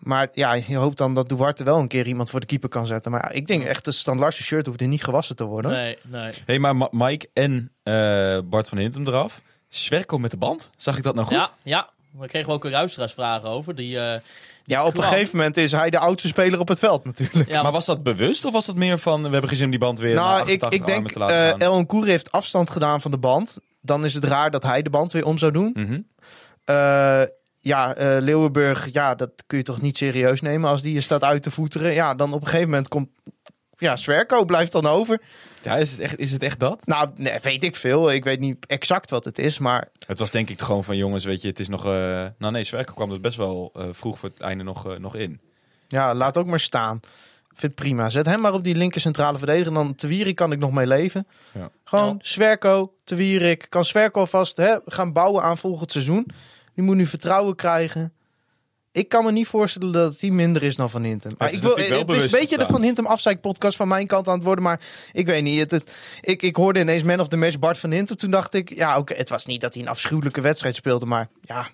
maar 0.00 0.28
ja, 0.32 0.52
je 0.54 0.76
hoopt 0.76 0.98
dan 0.98 1.14
dat 1.14 1.28
Duarte 1.28 1.64
wel 1.64 1.78
een 1.78 1.88
keer 1.88 2.06
iemand 2.06 2.30
voor 2.30 2.40
de 2.40 2.46
keeper 2.46 2.68
kan 2.68 2.86
zetten. 2.86 3.10
Maar 3.10 3.22
ja, 3.22 3.30
ik 3.30 3.46
denk 3.46 3.64
echt, 3.64 3.84
de 3.84 3.92
Stan 3.92 4.18
Larsen 4.18 4.44
shirt 4.44 4.66
hoeft 4.66 4.80
niet 4.80 5.04
gewassen 5.04 5.36
te 5.36 5.44
worden. 5.44 5.70
Nee, 5.70 5.98
nee. 6.02 6.32
hey, 6.46 6.58
maar 6.58 6.76
Ma- 6.76 6.88
Mike 6.90 7.28
en 7.32 7.72
eh, 7.82 8.38
Bart 8.44 8.68
van 8.68 8.78
Hintem 8.78 9.06
eraf. 9.06 9.42
Swerko 9.68 10.18
met 10.18 10.30
de 10.30 10.36
band, 10.36 10.70
zag 10.76 10.96
ik 10.96 11.02
dat 11.02 11.14
nou 11.14 11.26
goed? 11.26 11.36
Ja, 11.36 11.50
ja. 11.62 11.88
Daar 12.18 12.28
kregen 12.28 12.48
we 12.48 12.54
ook 12.54 12.64
een 12.64 12.70
luisteraarsvragen 12.70 13.48
over. 13.48 13.74
Die, 13.74 13.98
eh, 13.98 14.12
die 14.12 14.22
Ja, 14.64 14.86
op 14.86 14.96
een 14.96 15.02
gegeven 15.02 15.36
moment 15.36 15.56
is 15.56 15.72
hij 15.72 15.90
de 15.90 15.98
oudste 15.98 16.28
speler 16.28 16.60
op 16.60 16.68
het 16.68 16.78
veld 16.78 17.04
natuurlijk. 17.04 17.48
Ja, 17.48 17.62
maar 17.62 17.72
was 17.72 17.86
dat 17.86 18.02
bewust 18.02 18.44
of 18.44 18.52
was 18.52 18.66
dat 18.66 18.76
meer 18.76 18.98
van 18.98 19.22
we 19.22 19.28
hebben 19.28 19.48
gezien 19.48 19.64
om 19.64 19.70
die 19.70 19.80
band 19.80 19.98
weer 19.98 20.14
naar 20.14 20.24
nou, 20.24 20.34
ik, 20.50 20.62
88 20.62 20.72
ik 20.72 20.80
armen 20.80 20.96
denk, 20.96 21.12
te 21.12 21.18
laten 21.18 21.36
eh 21.36 21.48
gaan? 21.48 21.58
El 21.58 21.86
Koer 21.86 22.06
heeft 22.06 22.32
afstand 22.32 22.70
gedaan 22.70 23.00
van 23.00 23.10
de 23.10 23.18
band. 23.18 23.58
Dan 23.80 24.04
is 24.04 24.14
het 24.14 24.24
raar 24.24 24.50
dat 24.50 24.62
hij 24.62 24.82
de 24.82 24.90
band 24.90 25.12
weer 25.12 25.24
om 25.24 25.38
zou 25.38 25.52
doen. 25.52 25.70
Mhm. 25.74 26.00
Eh, 26.64 27.22
ja, 27.60 27.94
eh, 27.94 28.16
Leeuwenburg, 28.20 28.88
ja, 28.92 29.14
dat 29.14 29.30
kun 29.46 29.58
je 29.58 29.64
toch 29.64 29.80
niet 29.80 29.96
serieus 29.96 30.40
nemen 30.40 30.70
als 30.70 30.82
die 30.82 30.94
je 30.94 31.00
staat 31.00 31.24
uit 31.24 31.42
te 31.42 31.50
voeteren. 31.50 31.92
Ja, 31.94 32.14
dan 32.14 32.32
op 32.32 32.40
een 32.40 32.46
gegeven 32.46 32.68
moment 32.68 32.88
komt... 32.88 33.08
Ja, 33.76 33.96
Zwerko 33.96 34.44
blijft 34.44 34.72
dan 34.72 34.86
over. 34.86 35.20
Ja, 35.64 35.76
is 35.76 35.90
het, 35.90 36.00
echt, 36.00 36.18
is 36.18 36.32
het 36.32 36.42
echt 36.42 36.60
dat? 36.60 36.86
Nou, 36.86 37.10
nee, 37.16 37.38
weet 37.42 37.62
ik 37.62 37.76
veel. 37.76 38.12
Ik 38.12 38.24
weet 38.24 38.40
niet 38.40 38.66
exact 38.66 39.10
wat 39.10 39.24
het 39.24 39.38
is, 39.38 39.58
maar... 39.58 39.88
Het 40.06 40.18
was 40.18 40.30
denk 40.30 40.50
ik 40.50 40.60
gewoon 40.60 40.84
van 40.84 40.96
jongens, 40.96 41.24
weet 41.24 41.42
je, 41.42 41.48
het 41.48 41.60
is 41.60 41.68
nog... 41.68 41.84
eh 41.86 41.90
nou 42.38 42.52
nee, 42.52 42.64
Zwerko 42.64 42.94
kwam 42.94 43.10
er 43.12 43.20
best 43.20 43.36
wel 43.36 43.70
eh, 43.74 43.84
vroeg 43.92 44.18
voor 44.18 44.28
het 44.28 44.40
einde 44.40 44.64
nog, 44.64 44.86
eh, 44.86 44.98
nog 44.98 45.14
in. 45.16 45.40
Ja, 45.88 46.14
laat 46.14 46.36
ook 46.36 46.46
maar 46.46 46.60
staan. 46.60 47.00
Vind 47.48 47.72
het 47.72 47.74
prima. 47.74 48.08
Zet 48.10 48.26
hem 48.26 48.40
maar 48.40 48.52
op 48.52 48.64
die 48.64 48.74
linker 48.74 49.00
centrale 49.00 49.38
verdediger. 49.38 49.72
Dan 49.74 49.94
Te 49.94 50.06
Wierik 50.06 50.36
kan 50.36 50.52
ik 50.52 50.58
nog 50.58 50.72
mee 50.72 50.86
leven. 50.86 51.26
Ja. 51.52 51.70
Gewoon 51.84 52.08
Ja. 52.08 52.16
Zwerko, 52.20 52.94
Te 53.04 53.14
Wierik. 53.14 53.66
Kan 53.68 53.84
Zwerko 53.84 54.24
vast 54.24 54.56
hè, 54.56 54.76
gaan 54.86 55.12
bouwen 55.12 55.42
aan 55.42 55.58
volgend 55.58 55.90
seizoen. 55.90 56.26
Die 56.74 56.84
moet 56.84 56.96
nu 56.96 57.06
vertrouwen 57.06 57.56
krijgen. 57.56 58.12
Ik 58.94 59.08
kan 59.08 59.24
me 59.24 59.32
niet 59.32 59.46
voorstellen 59.46 59.92
dat 59.92 60.08
het 60.10 60.18
team 60.18 60.34
minder 60.34 60.62
is 60.62 60.76
dan 60.76 60.90
Van 60.90 61.02
Hintem. 61.02 61.34
Maar 61.38 61.48
is 61.50 61.56
ik 61.56 61.62
wil, 61.62 61.76
het 61.76 62.10
is 62.12 62.22
een 62.22 62.30
beetje 62.30 62.58
de. 62.58 62.66
Van 62.66 62.82
Hintem 62.82 63.06
afzeik 63.06 63.40
podcast 63.40 63.76
van 63.76 63.88
mijn 63.88 64.06
kant 64.06 64.28
aan 64.28 64.34
het 64.34 64.44
worden. 64.44 64.64
Maar 64.64 64.80
ik 65.12 65.26
weet 65.26 65.42
niet. 65.42 65.58
Het, 65.60 65.70
het- 65.70 65.96
ik, 66.20 66.42
ik 66.42 66.56
hoorde 66.56 66.80
ineens 66.80 67.02
Man 67.02 67.20
of 67.20 67.28
the 67.28 67.36
Match 67.36 67.58
Bart 67.58 67.78
van 67.78 67.90
Hintem. 67.90 68.16
Toen 68.16 68.30
dacht 68.30 68.54
ik, 68.54 68.74
ja 68.74 68.98
oké, 68.98 69.14
het 69.14 69.28
was 69.28 69.46
niet 69.46 69.60
dat 69.60 69.74
hij 69.74 69.82
een 69.82 69.88
afschuwelijke 69.88 70.40
wedstrijd 70.40 70.74
speelde. 70.74 71.06
Maar 71.06 71.28
ja, 71.40 71.68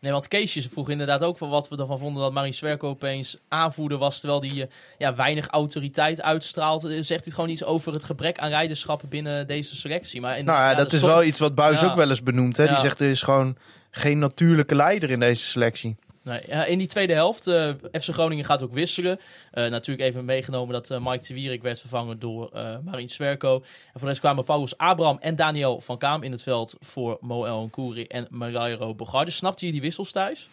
Nee, 0.00 0.12
want 0.12 0.28
Keesje 0.28 0.68
vroeg 0.70 0.90
inderdaad 0.90 1.22
ook 1.22 1.38
van 1.38 1.48
wat 1.48 1.68
we 1.68 1.76
ervan 1.76 1.98
vonden 1.98 2.22
dat 2.22 2.32
Marin 2.32 2.54
Zwerko 2.54 2.88
opeens 2.88 3.36
aanvoerder 3.48 3.98
was. 3.98 4.18
Terwijl 4.20 4.40
die 4.40 4.62
eh, 4.62 4.68
ja, 4.98 5.14
weinig 5.14 5.46
autoriteit 5.46 6.22
uitstraalt. 6.22 6.84
Eh, 6.84 7.02
Zegt 7.02 7.24
hij 7.24 7.34
gewoon 7.34 7.50
iets 7.50 7.64
over 7.64 7.92
het 7.92 8.04
gebrek 8.04 8.38
aan 8.38 8.48
rijderschap 8.48 9.02
binnen 9.08 9.46
deze 9.46 9.76
selectie. 9.76 10.20
Maar 10.20 10.38
in, 10.38 10.44
nou 10.44 10.58
ja, 10.58 10.70
ja, 10.70 10.76
dat 10.76 10.92
is 10.92 11.00
soms- 11.00 11.12
wel 11.12 11.22
iets 11.24 11.38
wat 11.38 11.54
Buis 11.54 11.80
Ja. 11.80 11.86
ook 11.86 11.96
wel 11.96 12.08
eens 12.10 12.22
benoemt. 12.22 12.56
Hè? 12.56 12.66
Die 12.66 12.78
zegt 12.78 13.00
er 13.00 13.08
is 13.10 13.22
gewoon 13.22 13.56
geen 13.90 14.18
natuurlijke 14.18 14.74
leider 14.74 15.10
in 15.10 15.20
deze 15.20 15.44
selectie. 15.44 15.96
Ja, 16.22 16.64
in 16.64 16.78
die 16.78 16.86
tweede 16.86 17.12
helft, 17.12 17.46
eh 17.46 17.72
FC 17.92 18.08
Groningen 18.08 18.44
gaat 18.44 18.62
ook 18.62 18.72
wisselen. 18.72 19.18
Eh, 19.50 19.70
natuurlijk 19.70 20.08
even 20.08 20.24
meegenomen 20.24 20.72
dat 20.72 20.90
eh, 20.90 21.06
Mike 21.06 21.26
de 21.26 21.34
Wierik 21.34 21.62
werd 21.62 21.80
vervangen 21.80 22.18
door 22.18 22.50
Marien 22.84 23.08
Swerko. 23.08 23.62
En 23.92 24.00
voor 24.00 24.12
de 24.12 24.20
kwamen 24.20 24.44
Paulus 24.44 24.76
Abraham 24.76 25.18
en 25.20 25.36
Daniel 25.36 25.80
van 25.80 25.98
Kaam 25.98 26.22
in 26.22 26.32
het 26.32 26.42
veld 26.42 26.76
voor 26.80 27.18
Moel 27.20 27.64
Nkouri 27.64 28.04
en 28.04 28.26
Marairo 28.30 28.94
Bogarde. 28.94 29.30
Snapte 29.30 29.66
je 29.66 29.72
die 29.72 29.80
wissels 29.80 30.12
thuis? 30.12 30.48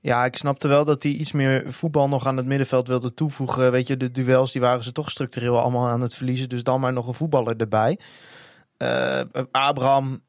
Ja, 0.00 0.24
ik 0.24 0.36
snapte 0.36 0.68
wel 0.68 0.84
dat 0.84 1.02
hij 1.02 1.12
iets 1.12 1.32
meer 1.32 1.72
voetbal 1.72 2.08
nog 2.08 2.26
aan 2.26 2.36
het 2.36 2.46
middenveld 2.46 2.88
wilde 2.88 3.14
toevoegen. 3.14 3.70
Weet 3.70 3.86
je, 3.86 3.96
de 3.96 4.10
duels 4.10 4.52
die 4.52 4.60
waren 4.60 4.84
ze 4.84 4.92
toch 4.92 5.10
structureel 5.10 5.58
allemaal 5.58 5.88
aan 5.88 6.00
het 6.00 6.14
verliezen. 6.14 6.48
Dus 6.48 6.62
dan 6.62 6.80
maar 6.80 6.92
nog 6.92 7.06
een 7.06 7.14
voetballer 7.14 7.56
erbij. 7.56 7.98
Abraham 9.50 10.22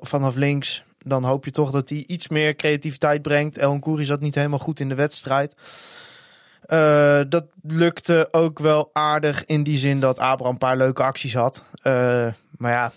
vanaf 0.00 0.34
links. 0.34 0.84
Dan 1.04 1.24
hoop 1.24 1.44
je 1.44 1.50
toch 1.50 1.70
dat 1.70 1.88
hij 1.88 2.04
iets 2.06 2.28
meer 2.28 2.56
creativiteit 2.56 3.22
brengt. 3.22 3.58
El 3.58 3.74
Nkouri 3.74 4.04
zat 4.04 4.20
niet 4.20 4.34
helemaal 4.34 4.58
goed 4.58 4.80
in 4.80 4.88
de 4.88 4.94
wedstrijd. 4.94 5.54
Eh, 6.60 7.20
dat 7.28 7.44
lukte 7.62 8.28
ook 8.30 8.58
wel 8.58 8.90
aardig 8.92 9.44
in 9.44 9.62
die 9.62 9.78
zin 9.78 10.00
dat 10.00 10.18
Abraham 10.18 10.52
een 10.52 10.58
paar 10.58 10.76
leuke 10.76 11.02
acties 11.02 11.34
had. 11.34 11.64
Eh, 11.82 12.26
maar 12.50 12.72
ja, 12.72 12.92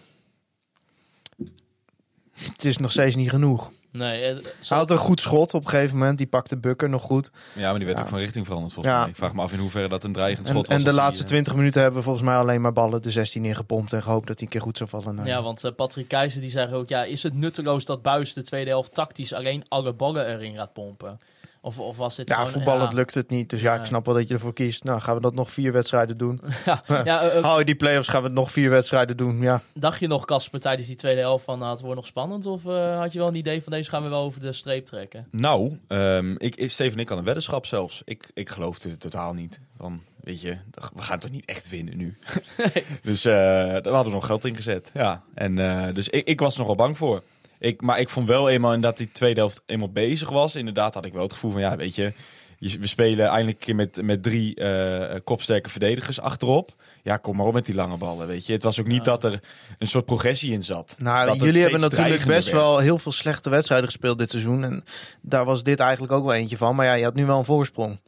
het 2.33 2.65
is 2.65 2.77
nog 2.77 2.91
steeds 2.91 3.15
niet 3.15 3.29
genoeg. 3.29 3.71
Nee, 3.97 4.23
eh, 4.23 4.33
Hij 4.33 4.43
zal- 4.59 4.77
had 4.77 4.89
een 4.89 4.97
goed 4.97 5.21
schot 5.21 5.53
op 5.53 5.63
een 5.63 5.69
gegeven 5.69 5.97
moment. 5.97 6.17
Die 6.17 6.27
pakte 6.27 6.57
Bukker 6.57 6.89
nog 6.89 7.01
goed. 7.01 7.31
Ja, 7.53 7.69
maar 7.69 7.75
die 7.77 7.85
werd 7.85 7.97
Ja. 7.97 8.03
ook 8.03 8.09
van 8.09 8.19
richting 8.19 8.45
veranderd 8.45 8.73
volgens 8.73 8.95
Ja. 8.95 9.01
mij. 9.01 9.09
Ik 9.09 9.15
vraag 9.15 9.33
me 9.33 9.41
af 9.41 9.53
in 9.53 9.59
hoeverre 9.59 9.87
dat 9.89 10.03
een 10.03 10.13
dreigend 10.13 10.47
En, 10.47 10.53
schot 10.53 10.67
was. 10.67 10.75
en 10.77 10.81
de 10.83 10.87
als 10.89 10.93
die, 10.95 11.03
laatste 11.03 11.23
eh, 11.23 11.29
20 11.29 11.55
minuten 11.55 11.81
hebben 11.81 11.99
we 11.99 12.05
volgens 12.05 12.25
mij 12.25 12.35
alleen 12.35 12.61
maar 12.61 12.73
ballen 12.73 13.01
de 13.01 13.11
16 13.11 13.45
ingepompt. 13.45 13.93
En 13.93 14.03
gehoopt 14.03 14.27
dat 14.27 14.35
hij 14.35 14.45
een 14.47 14.51
keer 14.53 14.61
goed 14.61 14.77
zou 14.77 14.89
vallen. 14.89 15.15
Nou, 15.15 15.27
ja, 15.27 15.41
want 15.41 15.63
eh, 15.63 15.71
Patrick 15.75 16.07
Keizer 16.07 16.41
die 16.41 16.49
zei 16.49 16.73
ook, 16.73 16.89
ja, 16.89 17.03
is 17.03 17.23
het 17.23 17.33
nutteloos 17.33 17.85
dat 17.85 18.01
Buis 18.01 18.33
de 18.33 18.43
tweede 18.43 18.69
helft 18.69 18.93
tactisch 18.93 19.33
alleen 19.33 19.65
alle 19.67 19.93
ballen 19.93 20.27
erin 20.27 20.55
gaat 20.55 20.73
pompen? 20.73 21.19
Of, 21.67 21.79
of 21.79 21.97
was 21.97 22.15
dit 22.15 22.27
ja, 22.29 22.35
gewoon... 22.35 22.51
voetballend 22.51 22.91
ja, 22.91 22.97
lukt 22.97 23.13
het 23.13 23.29
niet. 23.29 23.49
Dus 23.49 23.61
ja, 23.61 23.75
ik 23.79 23.85
snap 23.85 24.05
wel 24.05 24.15
dat 24.15 24.27
je 24.27 24.33
ervoor 24.33 24.53
kiest. 24.53 24.83
Nou, 24.83 25.01
gaan 25.01 25.15
we 25.15 25.21
dat 25.21 25.33
nog 25.33 25.51
vier 25.51 25.71
wedstrijden 25.71 26.17
doen. 26.17 26.41
ja, 26.65 26.83
ja, 27.03 27.29
Hou 27.41 27.59
je 27.59 27.65
die 27.65 27.75
play-offs, 27.75 28.07
gaan 28.07 28.21
we 28.21 28.27
het 28.27 28.35
nog 28.35 28.51
vier 28.51 28.69
wedstrijden 28.69 29.17
doen. 29.17 29.41
Ja, 29.41 29.61
Dacht 29.73 29.99
je 29.99 30.07
nog, 30.07 30.25
Casper, 30.25 30.59
tijdens 30.59 30.87
die 30.87 30.95
tweede 30.95 31.19
helft 31.21 31.45
van 31.45 31.59
nou, 31.59 31.71
het 31.71 31.81
wordt 31.81 31.95
nog 31.95 32.05
spannend? 32.05 32.45
Of 32.45 32.65
eh, 32.65 32.99
had 32.99 33.13
je 33.13 33.19
wel 33.19 33.27
een 33.27 33.35
idee 33.35 33.63
van 33.63 33.71
deze 33.71 33.89
gaan 33.89 34.03
we 34.03 34.09
wel 34.09 34.21
over 34.21 34.41
de 34.41 34.51
streep 34.53 34.85
trekken? 34.85 35.27
Nou, 35.31 35.79
ehm, 35.87 36.31
ik, 36.37 36.55
ik- 36.55 36.69
Steven 36.69 36.93
en 36.93 36.99
ik 36.99 37.09
had 37.09 37.17
een 37.17 37.23
weddenschap 37.23 37.65
zelfs. 37.65 38.01
Ik, 38.05 38.31
ik 38.33 38.49
geloofde 38.49 38.89
het 38.89 38.99
totaal 38.99 39.33
niet. 39.33 39.59
Van, 39.77 40.01
weet 40.23 40.41
je, 40.41 40.57
we 40.95 41.01
gaan 41.01 41.19
toch 41.19 41.31
niet 41.31 41.45
echt 41.45 41.69
winnen 41.69 41.97
nu. 41.97 42.17
dus 43.03 43.25
eh 43.25 43.33
daar 43.33 43.83
hadden 43.83 44.03
we 44.03 44.09
nog 44.09 44.25
geld 44.25 44.45
in 44.45 44.55
gezet. 44.55 44.91
Ja. 44.93 45.23
En, 45.33 45.59
eh, 45.59 45.93
dus 45.93 46.09
ik, 46.09 46.27
ik 46.27 46.39
was 46.39 46.53
er 46.53 46.59
nogal 46.59 46.75
bang 46.75 46.97
voor. 46.97 47.23
Ik, 47.59 47.81
maar 47.81 47.99
ik 47.99 48.09
vond 48.09 48.27
wel 48.27 48.49
eenmaal 48.49 48.73
inderdaad 48.73 48.97
die 48.97 49.11
tweede 49.11 49.39
helft 49.39 49.63
eenmaal 49.65 49.91
bezig 49.91 50.29
was. 50.29 50.55
Inderdaad 50.55 50.93
had 50.93 51.05
ik 51.05 51.13
wel 51.13 51.23
het 51.23 51.33
gevoel 51.33 51.51
van, 51.51 51.61
ja, 51.61 51.75
weet 51.75 51.95
je... 51.95 52.13
We 52.59 52.87
spelen 52.87 53.27
eindelijk 53.27 53.57
een 53.57 53.65
keer 53.65 53.75
met, 53.75 54.01
met 54.01 54.23
drie 54.23 54.55
eh, 54.55 55.19
kopsterke 55.23 55.69
verdedigers 55.69 56.19
achterop. 56.19 56.75
Ja, 57.03 57.17
kom 57.17 57.35
maar 57.35 57.45
op 57.45 57.53
met 57.53 57.65
die 57.65 57.75
lange 57.75 57.97
ballen, 57.97 58.27
weet 58.27 58.45
je. 58.45 58.53
Het 58.53 58.63
was 58.63 58.79
ook 58.79 58.87
niet 58.87 59.05
dat 59.05 59.23
er 59.23 59.39
een 59.77 59.87
soort 59.87 60.05
progressie 60.05 60.53
in 60.53 60.63
zat. 60.63 60.95
nou, 60.97 61.27
Dat 61.27 61.41
jullie 61.41 61.61
hebben 61.61 61.79
natuurlijk 61.79 62.25
best 62.25 62.49
werd. 62.49 62.63
wel 62.63 62.77
heel 62.77 62.97
veel 62.97 63.11
slechte 63.11 63.49
wedstrijden 63.49 63.87
gespeeld 63.87 64.17
dit 64.17 64.29
seizoen. 64.29 64.63
En 64.63 64.83
daar 65.21 65.45
was 65.45 65.63
dit 65.63 65.79
eigenlijk 65.79 66.13
ook 66.13 66.23
wel 66.23 66.33
eentje 66.33 66.57
van. 66.57 66.75
Maar 66.75 66.85
ja, 66.85 66.93
je 66.93 67.03
had 67.03 67.15
nu 67.15 67.25
wel 67.25 67.37
een 67.37 67.45
voorsprong. 67.45 67.99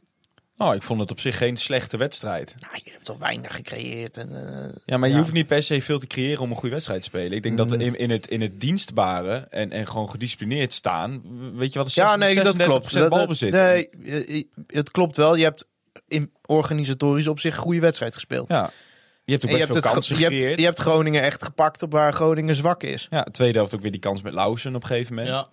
Nou, 0.60 0.74
ik 0.74 0.82
vond 0.82 1.00
het 1.00 1.10
op 1.10 1.20
zich 1.20 1.36
geen 1.36 1.56
slechte 1.56 1.96
wedstrijd. 1.96 2.54
Nou, 2.58 2.72
jullie 2.72 2.88
hebben 2.90 3.04
toch 3.06 3.18
weinig 3.18 3.54
gecreëerd. 3.54 4.16
En, 4.16 4.28
eh, 4.64 4.74
Ja, 4.84 4.96
maar 4.98 5.08
je 5.08 5.16
hoeft 5.16 5.32
niet 5.32 5.46
per 5.46 5.62
se 5.62 5.82
veel 5.82 5.98
te 5.98 6.06
creëren 6.06 6.40
om 6.42 6.50
een 6.50 6.56
goede 6.56 6.70
wedstrijd 6.74 7.00
te 7.00 7.06
spelen. 7.06 7.32
Ik 7.32 7.42
denk 7.42 7.56
dat 7.56 7.70
we 7.70 7.76
Mm. 7.76 7.82
in, 7.82 7.98
in, 7.98 8.10
het, 8.10 8.26
in 8.26 8.40
het 8.40 8.60
dienstbare 8.60 9.46
en, 9.50 9.70
en 9.72 9.86
gewoon 9.86 10.10
gedisciplineerd 10.10 10.72
staan. 10.72 11.22
Weet 11.56 11.72
je 11.72 11.78
wat? 11.78 11.92
Ja, 11.94 12.16
nee, 12.16 12.34
dat 12.34 12.54
36% 12.56 12.64
klopt. 12.68 12.92
Dat- 12.94 13.08
balbezit. 13.10 13.50
nee, 13.52 13.88
eh, 13.90 14.44
het 14.66 14.90
klopt 14.90 15.16
wel. 15.16 15.34
Je 15.34 15.44
hebt 15.44 15.68
in 16.08 16.32
organisatorisch 16.46 17.28
op 17.28 17.40
zich 17.40 17.54
een 17.56 17.62
goede 17.62 17.80
wedstrijd 17.80 18.14
gespeeld. 18.14 18.48
Ja. 18.48 18.70
Je 19.24 19.32
hebt 19.32 19.44
ook 19.44 19.50
je 19.50 19.56
best 19.56 19.68
hebt, 19.72 19.84
veel 19.84 19.92
kansen 19.92 20.14
ge- 20.16 20.20
je, 20.20 20.24
hebt, 20.26 20.34
gecreëerd. 20.36 20.58
je 20.60 20.66
hebt 20.66 20.78
Groningen 20.78 21.22
echt 21.22 21.42
gepakt 21.44 21.82
op 21.82 21.92
waar 21.92 22.12
Groningen 22.12 22.54
zwak 22.54 22.82
is. 22.82 23.06
Ja, 23.10 23.22
tweede 23.22 23.58
helft 23.58 23.74
ook 23.74 23.80
weer 23.82 23.90
die 23.90 24.00
kans 24.00 24.22
met 24.22 24.32
Lausen 24.32 24.74
op 24.74 24.82
een 24.82 24.88
gegeven 24.88 25.14
moment. 25.14 25.36
Ja, 25.36 25.48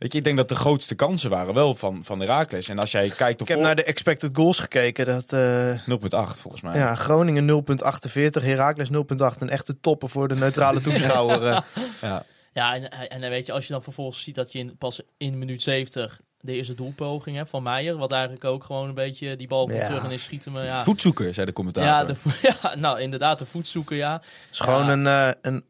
Weet 0.00 0.12
je, 0.12 0.18
ik 0.18 0.24
denk 0.24 0.36
dat 0.36 0.48
de 0.48 0.54
grootste 0.54 0.94
kansen 0.94 1.30
waren 1.30 1.54
wel 1.54 1.74
van, 1.74 2.00
van 2.04 2.20
Herakles. 2.20 2.68
En 2.68 2.78
als 2.78 2.90
jij 2.92 3.08
kijkt 3.08 3.40
op 3.40 3.48
Ik 3.48 3.54
heb 3.54 3.64
naar 3.64 3.76
de 3.76 3.84
expected 3.84 4.30
goals 4.36 4.58
gekeken. 4.58 5.06
Dat, 5.06 5.32
eh, 5.32 5.78
0,8 5.86 6.40
volgens 6.40 6.62
mij. 6.62 6.76
ja, 6.76 6.94
Groningen 6.94 7.44
0.48, 7.46 8.42
Heracles 8.42 8.88
0.8. 8.90 9.40
Een 9.42 9.50
echte 9.50 9.80
topper 9.80 10.08
voor 10.08 10.28
de 10.28 10.34
neutrale 10.36 10.80
toeschouwer. 10.90 11.46
eh. 11.46 11.58
Ja. 12.02 12.24
ja 12.52 12.74
en, 12.74 12.90
en 13.10 13.20
dan 13.20 13.30
weet 13.30 13.46
je, 13.46 13.52
als 13.52 13.66
je 13.66 13.72
dan 13.72 13.82
vervolgens 13.82 14.22
ziet 14.22 14.34
dat 14.34 14.52
je 14.52 14.58
in, 14.58 14.76
pas 14.78 15.00
in 15.16 15.38
minuut 15.38 15.62
70 15.62 16.20
de 16.40 16.52
eerste 16.52 16.74
doelpoging 16.74 17.36
hebt 17.36 17.50
van 17.50 17.62
Meijer. 17.62 17.96
Wat 17.96 18.12
eigenlijk 18.12 18.44
ook 18.44 18.64
gewoon 18.64 18.88
een 18.88 18.94
beetje 18.94 19.36
die 19.36 19.48
bal 19.48 19.66
komt 19.66 19.78
Ja. 19.78 19.86
terug 19.86 20.04
en 20.04 20.10
is 20.10 20.22
schieten. 20.22 20.52
Maar 20.52 20.64
ja, 20.64 20.84
Voetzoeker, 20.84 21.34
zei 21.34 21.46
de 21.46 21.52
commentator. 21.52 21.90
ja, 21.90 22.04
de, 22.04 22.14
vo- 22.14 22.48
ja, 22.62 22.74
nou 22.74 23.00
inderdaad, 23.00 23.38
de 23.38 23.46
voetzoeker, 23.46 23.96
ja. 23.96 24.12
Het 24.12 24.22
is 24.50 24.58
gewoon 24.60 24.86
Ja. 24.86 24.92
een, 24.92 25.06
eh, 25.06 25.38
een 25.52 25.64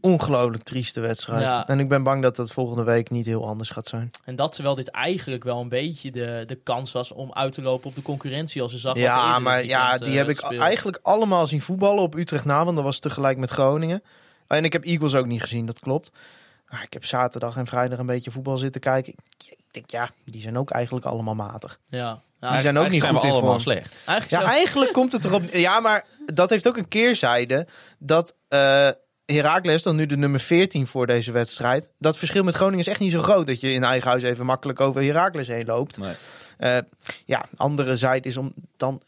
ongelooflijk 0.00 0.62
trieste 0.62 1.00
wedstrijd. 1.00 1.50
Ja. 1.50 1.68
En 1.68 1.80
ik 1.80 1.88
ben 1.88 2.02
bang 2.02 2.22
dat 2.22 2.36
dat 2.36 2.52
volgende 2.52 2.82
week 2.82 3.10
niet 3.10 3.26
heel 3.26 3.46
anders 3.46 3.70
gaat 3.70 3.86
zijn. 3.86 4.10
En 4.24 4.36
dat 4.36 4.52
terwijl 4.52 4.74
dit 4.74 4.90
eigenlijk 4.90 5.44
wel 5.44 5.60
een 5.60 5.68
beetje 5.68 6.10
de, 6.10 6.44
de 6.46 6.54
kans 6.54 6.92
was 6.92 7.12
om 7.12 7.32
uit 7.32 7.52
te 7.52 7.62
lopen 7.62 7.88
op 7.88 7.94
de 7.94 8.02
concurrentie. 8.02 8.62
Als 8.62 8.72
je 8.72 8.78
zag 8.78 8.96
Ja, 8.96 9.38
maar 9.38 9.64
ja, 9.64 9.98
die 9.98 10.08
eh, 10.08 10.14
heb 10.14 10.28
ik 10.28 10.40
eigenlijk 10.58 10.98
allemaal 11.02 11.46
zien 11.46 11.60
voetballen 11.60 12.02
op 12.02 12.14
Utrecht 12.14 12.44
na. 12.44 12.64
Want 12.64 12.76
dat 12.76 12.84
was 12.84 12.98
tegelijk 12.98 13.38
met 13.38 13.50
Groningen. 13.50 14.02
En 14.46 14.64
ik 14.64 14.72
heb 14.72 14.84
Eagles 14.84 15.14
ook 15.14 15.26
niet 15.26 15.40
gezien, 15.40 15.66
dat 15.66 15.78
klopt. 15.80 16.10
Maar 16.68 16.82
ik 16.82 16.92
heb 16.92 17.04
zaterdag 17.04 17.56
en 17.56 17.66
vrijdag 17.66 17.98
een 17.98 18.06
beetje 18.06 18.30
voetbal 18.30 18.58
zitten 18.58 18.80
kijken. 18.80 19.14
Ik 19.38 19.56
denk, 19.70 19.90
ja, 19.90 20.10
die 20.24 20.40
zijn 20.40 20.58
ook 20.58 20.70
eigenlijk 20.70 21.06
allemaal 21.06 21.34
matig. 21.34 21.78
Ja, 21.86 22.22
Die 22.40 22.50
ja 22.50 22.60
zijn 22.60 22.78
ook 22.78 22.88
niet 22.88 23.02
goed 23.02 23.24
in 23.24 23.30
allemaal 23.30 23.40
vorm. 23.50 23.60
slecht. 23.60 23.96
eigenlijk 24.06 24.42
Ja, 24.42 24.50
eigenlijk 24.50 24.92
komt 24.92 25.12
het 25.12 25.24
erop. 25.24 25.42
Ja, 25.52 25.80
maar 25.80 26.04
dat 26.26 26.50
heeft 26.50 26.68
ook 26.68 26.76
een 26.76 26.88
keerzijde. 26.88 27.66
Dat 27.98 28.34
eh 28.48 28.88
Heracles, 29.30 29.82
dan 29.82 29.96
nu 29.96 30.06
de 30.06 30.16
nummer 30.16 30.40
14 30.40 30.86
voor 30.86 31.06
deze 31.06 31.32
wedstrijd. 31.32 31.88
Dat 31.98 32.18
verschil 32.18 32.44
met 32.44 32.54
Groningen 32.54 32.80
is 32.80 32.86
echt 32.86 33.00
niet 33.00 33.12
zo 33.12 33.20
groot. 33.20 33.46
Dat 33.46 33.60
je 33.60 33.72
in 33.72 33.84
eigen 33.84 34.10
huis 34.10 34.22
even 34.22 34.46
makkelijk 34.46 34.80
over 34.80 35.02
Heracles 35.02 35.48
heen 35.48 35.66
loopt. 35.66 35.98
Nee. 35.98 36.14
Eh, 36.58 36.78
ja, 37.24 37.44
andere 37.56 37.96
zijde 37.96 38.28
is 38.28 38.36
om 38.36 38.52
dan 38.76 39.02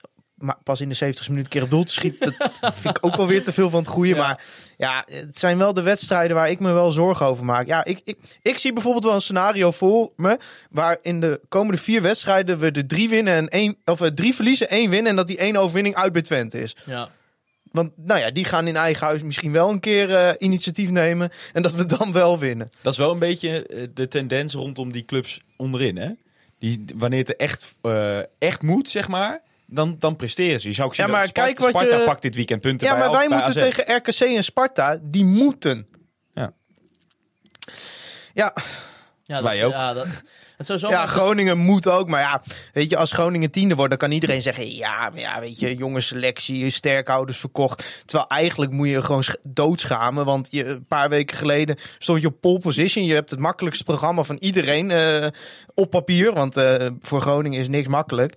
pas 0.64 0.80
in 0.80 0.88
de 0.88 0.94
70 0.94 1.28
minuut 1.28 1.44
een 1.44 1.50
keer 1.50 1.62
op 1.62 1.70
doel 1.70 1.84
te 1.84 1.92
schieten. 1.92 2.34
Dat 2.38 2.74
vind 2.80 2.96
ik 2.96 3.06
ook 3.06 3.16
wel 3.16 3.26
weer 3.26 3.44
te 3.44 3.52
veel 3.52 3.70
van 3.70 3.80
het 3.80 3.88
goede. 3.88 4.08
Ja. 4.08 4.16
Maar 4.16 4.44
ja, 4.76 5.04
het 5.10 5.38
zijn 5.38 5.58
wel 5.58 5.74
de 5.74 5.82
wedstrijden 5.82 6.36
waar 6.36 6.50
ik 6.50 6.60
me 6.60 6.72
wel 6.72 6.92
zorgen 6.92 7.26
over 7.26 7.44
maak. 7.44 7.66
Ja, 7.66 7.84
ik, 7.84 8.00
ik, 8.04 8.18
ik 8.42 8.58
zie 8.58 8.72
bijvoorbeeld 8.72 9.04
wel 9.04 9.14
een 9.14 9.20
scenario 9.20 9.70
voor 9.70 10.12
me. 10.16 10.38
Waar 10.70 10.98
in 11.02 11.20
de 11.20 11.40
komende 11.48 11.80
vier 11.80 12.02
wedstrijden 12.02 12.58
we 12.58 12.70
de 12.70 12.86
drie 12.86 13.08
winnen 13.08 13.34
en 13.34 13.48
één, 13.48 13.76
of 13.84 14.00
eh, 14.00 14.08
drie 14.08 14.34
verliezen, 14.34 14.68
één 14.68 14.90
winnen. 14.90 15.10
En 15.10 15.16
dat 15.16 15.26
die 15.26 15.38
één 15.38 15.56
overwinning 15.56 15.94
uit 15.94 16.12
bij 16.12 16.22
Twente 16.22 16.60
is. 16.62 16.76
ja. 16.84 17.08
Want 17.72 17.92
nou 17.96 18.20
ja, 18.20 18.30
die 18.30 18.44
gaan 18.44 18.66
in 18.66 18.76
eigen 18.76 19.06
huis 19.06 19.22
misschien 19.22 19.52
wel 19.52 19.70
een 19.70 19.80
keer 19.80 20.14
eh, 20.14 20.34
initiatief 20.38 20.90
nemen. 20.90 21.30
En 21.52 21.62
dat 21.62 21.74
we 21.74 21.86
dan 21.86 22.12
wel 22.12 22.38
winnen. 22.38 22.70
Dat 22.80 22.92
is 22.92 22.98
wel 22.98 23.10
een 23.12 23.18
beetje 23.18 23.66
eh, 23.66 23.82
de 23.94 24.08
tendens 24.08 24.54
rondom 24.54 24.92
die 24.92 25.04
clubs 25.04 25.40
onderin, 25.56 25.96
hè? 25.96 26.10
Die, 26.58 26.84
wanneer 26.94 27.18
het 27.18 27.28
er 27.28 27.36
echt, 27.36 27.74
eh, 27.82 28.18
echt 28.38 28.62
moet, 28.62 28.88
zeg 28.88 29.08
maar, 29.08 29.40
dan, 29.66 29.96
dan 29.98 30.16
presteren 30.16 30.60
ze. 30.60 30.68
Je 30.68 30.74
zou 30.74 30.88
ook 30.88 30.94
zien 30.94 31.04
Ja, 31.06 31.10
maar 31.12 31.20
dat 31.20 31.28
Sparta, 31.30 31.52
kijk 31.52 31.72
wat 31.72 31.82
Sparta 31.82 31.98
je- 31.98 32.04
pakt 32.04 32.22
dit 32.22 32.34
weekend 32.34 32.60
punten 32.60 32.86
Ja, 32.86 32.92
bij 32.92 33.02
maar 33.02 33.10
wij 33.18 33.28
bij 33.28 33.36
moeten 33.36 33.62
AZ. 33.62 33.74
tegen 33.74 33.96
RKC 33.96 34.36
en 34.36 34.44
Sparta. 34.44 34.98
Die 35.02 35.24
moeten. 35.24 35.86
Ja. 36.34 36.52
Ja, 38.34 38.54
Ja, 39.24 39.34
dat, 39.40 39.42
Wij 39.50 39.64
ook. 39.64 39.72
Ja, 39.72 39.92
dat, 39.92 40.06
het 40.68 40.80
zou 40.80 40.92
zo 40.92 40.98
ja, 40.98 41.06
Groningen 41.06 41.58
moet 41.58 41.88
ook. 41.88 42.08
Maar 42.08 42.20
ja, 42.20 42.42
weet 42.72 42.88
je, 42.88 42.96
als 42.96 43.12
Groningen 43.12 43.50
tiende 43.50 43.74
wordt, 43.74 43.90
dan 43.90 43.98
kan 43.98 44.10
iedereen 44.10 44.42
zeggen... 44.42 44.74
Ja, 44.74 45.10
maar 45.10 45.20
ja, 45.20 45.40
weet 45.40 45.58
je, 45.58 45.74
jonge 45.74 46.00
selectie, 46.00 46.70
sterkhouders 46.70 47.38
verkocht. 47.38 48.02
Terwijl 48.04 48.28
eigenlijk 48.28 48.72
moet 48.72 48.88
je 48.88 49.02
gewoon 49.02 49.22
sch- 49.22 49.36
doodschamen. 49.42 50.24
Want 50.24 50.48
je, 50.50 50.66
een 50.66 50.86
paar 50.86 51.08
weken 51.08 51.36
geleden 51.36 51.76
stond 51.98 52.20
je 52.20 52.26
op 52.26 52.40
pole 52.40 52.58
position. 52.58 53.04
Je 53.04 53.14
hebt 53.14 53.30
het 53.30 53.38
makkelijkste 53.38 53.84
programma 53.84 54.22
van 54.22 54.36
iedereen 54.36 54.90
eh, 54.90 55.26
op 55.74 55.90
papier. 55.90 56.32
Want 56.32 56.56
eh, 56.56 56.88
voor 57.00 57.20
Groningen 57.20 57.60
is 57.60 57.68
niks 57.68 57.88
makkelijk. 57.88 58.34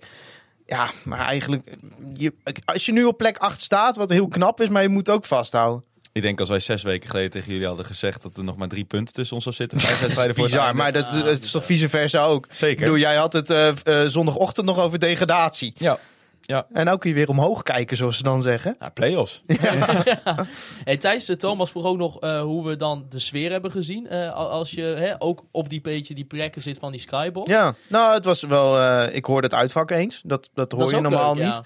Ja, 0.66 0.90
maar 1.04 1.26
eigenlijk... 1.26 1.76
Je, 2.14 2.34
als 2.64 2.86
je 2.86 2.92
nu 2.92 3.04
op 3.04 3.16
plek 3.16 3.38
8 3.38 3.60
staat, 3.60 3.96
wat 3.96 4.10
heel 4.10 4.28
knap 4.28 4.60
is... 4.60 4.68
maar 4.68 4.82
je 4.82 4.88
moet 4.88 5.10
ook 5.10 5.24
vasthouden. 5.24 5.84
Ik 6.16 6.22
denk 6.22 6.40
als 6.40 6.48
wij 6.48 6.58
zes 6.58 6.82
weken 6.82 7.10
geleden 7.10 7.30
tegen 7.30 7.52
jullie 7.52 7.66
hadden 7.66 7.86
gezegd 7.86 8.22
dat 8.22 8.36
er 8.36 8.44
nog 8.44 8.56
maar 8.56 8.68
drie 8.68 8.84
punten 8.84 9.14
tussen 9.14 9.34
ons 9.34 9.44
zou 9.44 9.56
zitten. 9.56 9.80
Vijf 9.88 10.00
wedstrijden 10.00 10.34
voor 10.34 10.44
het 10.44 10.52
Bizar, 10.52 10.66
einde. 10.68 10.82
maar 10.82 10.92
dat, 10.92 11.08
Ja, 11.12 11.22
dat 11.22 11.42
is 11.44 11.50
toch 11.50 11.64
vice 11.64 11.88
versa 11.88 12.24
ook. 12.24 12.46
Ik 12.46 12.54
Zeker. 12.54 12.80
bedoel, 12.84 12.98
jij 12.98 13.16
had 13.16 13.32
het 13.32 13.50
eh, 13.50 13.68
eh, 13.68 14.08
zondagochtend 14.08 14.66
nog 14.66 14.78
over 14.80 14.98
degradatie. 14.98 15.72
Ja. 15.76 15.98
Ja. 16.40 16.66
En 16.72 16.84
nou 16.84 16.98
kun 16.98 17.10
je 17.10 17.16
weer 17.16 17.28
omhoog 17.28 17.62
kijken, 17.62 17.96
zoals 17.96 18.16
ze 18.16 18.22
dan 18.22 18.42
zeggen. 18.42 18.76
Ja, 18.80 18.88
play-offs. 18.88 19.42
Hey, 20.84 20.96
Thijs, 20.96 21.28
eh, 21.28 21.36
Thomas 21.36 21.70
vroeg 21.70 21.84
ook 21.84 21.96
nog 21.96 22.20
eh, 22.20 22.40
hoe 22.42 22.66
we 22.68 22.76
dan 22.76 23.06
de 23.08 23.18
sfeer 23.18 23.50
hebben 23.50 23.70
gezien. 23.70 24.06
eh, 24.08 24.34
al- 24.34 24.50
als 24.50 24.70
je 24.70 24.82
hè, 24.82 25.14
ook 25.22 25.44
op 25.50 25.68
die 25.68 25.80
beetje 25.80 26.14
die 26.14 26.24
plekken 26.24 26.62
zit 26.62 26.78
van 26.78 26.90
die 26.92 27.00
skybox. 27.00 27.50
Ja, 27.50 27.74
nou, 27.88 28.14
het 28.14 28.24
was 28.24 28.42
wel. 28.42 28.78
eh, 28.80 29.14
ik 29.16 29.24
hoorde 29.24 29.46
het 29.46 29.56
uitvak 29.56 29.90
eens. 29.90 30.20
Dat, 30.24 30.50
dat 30.54 30.72
hoor 30.72 30.80
Dat 30.80 30.90
je 30.90 31.00
normaal 31.00 31.34
leuk, 31.34 31.42
ja. 31.44 31.48
niet. 31.48 31.60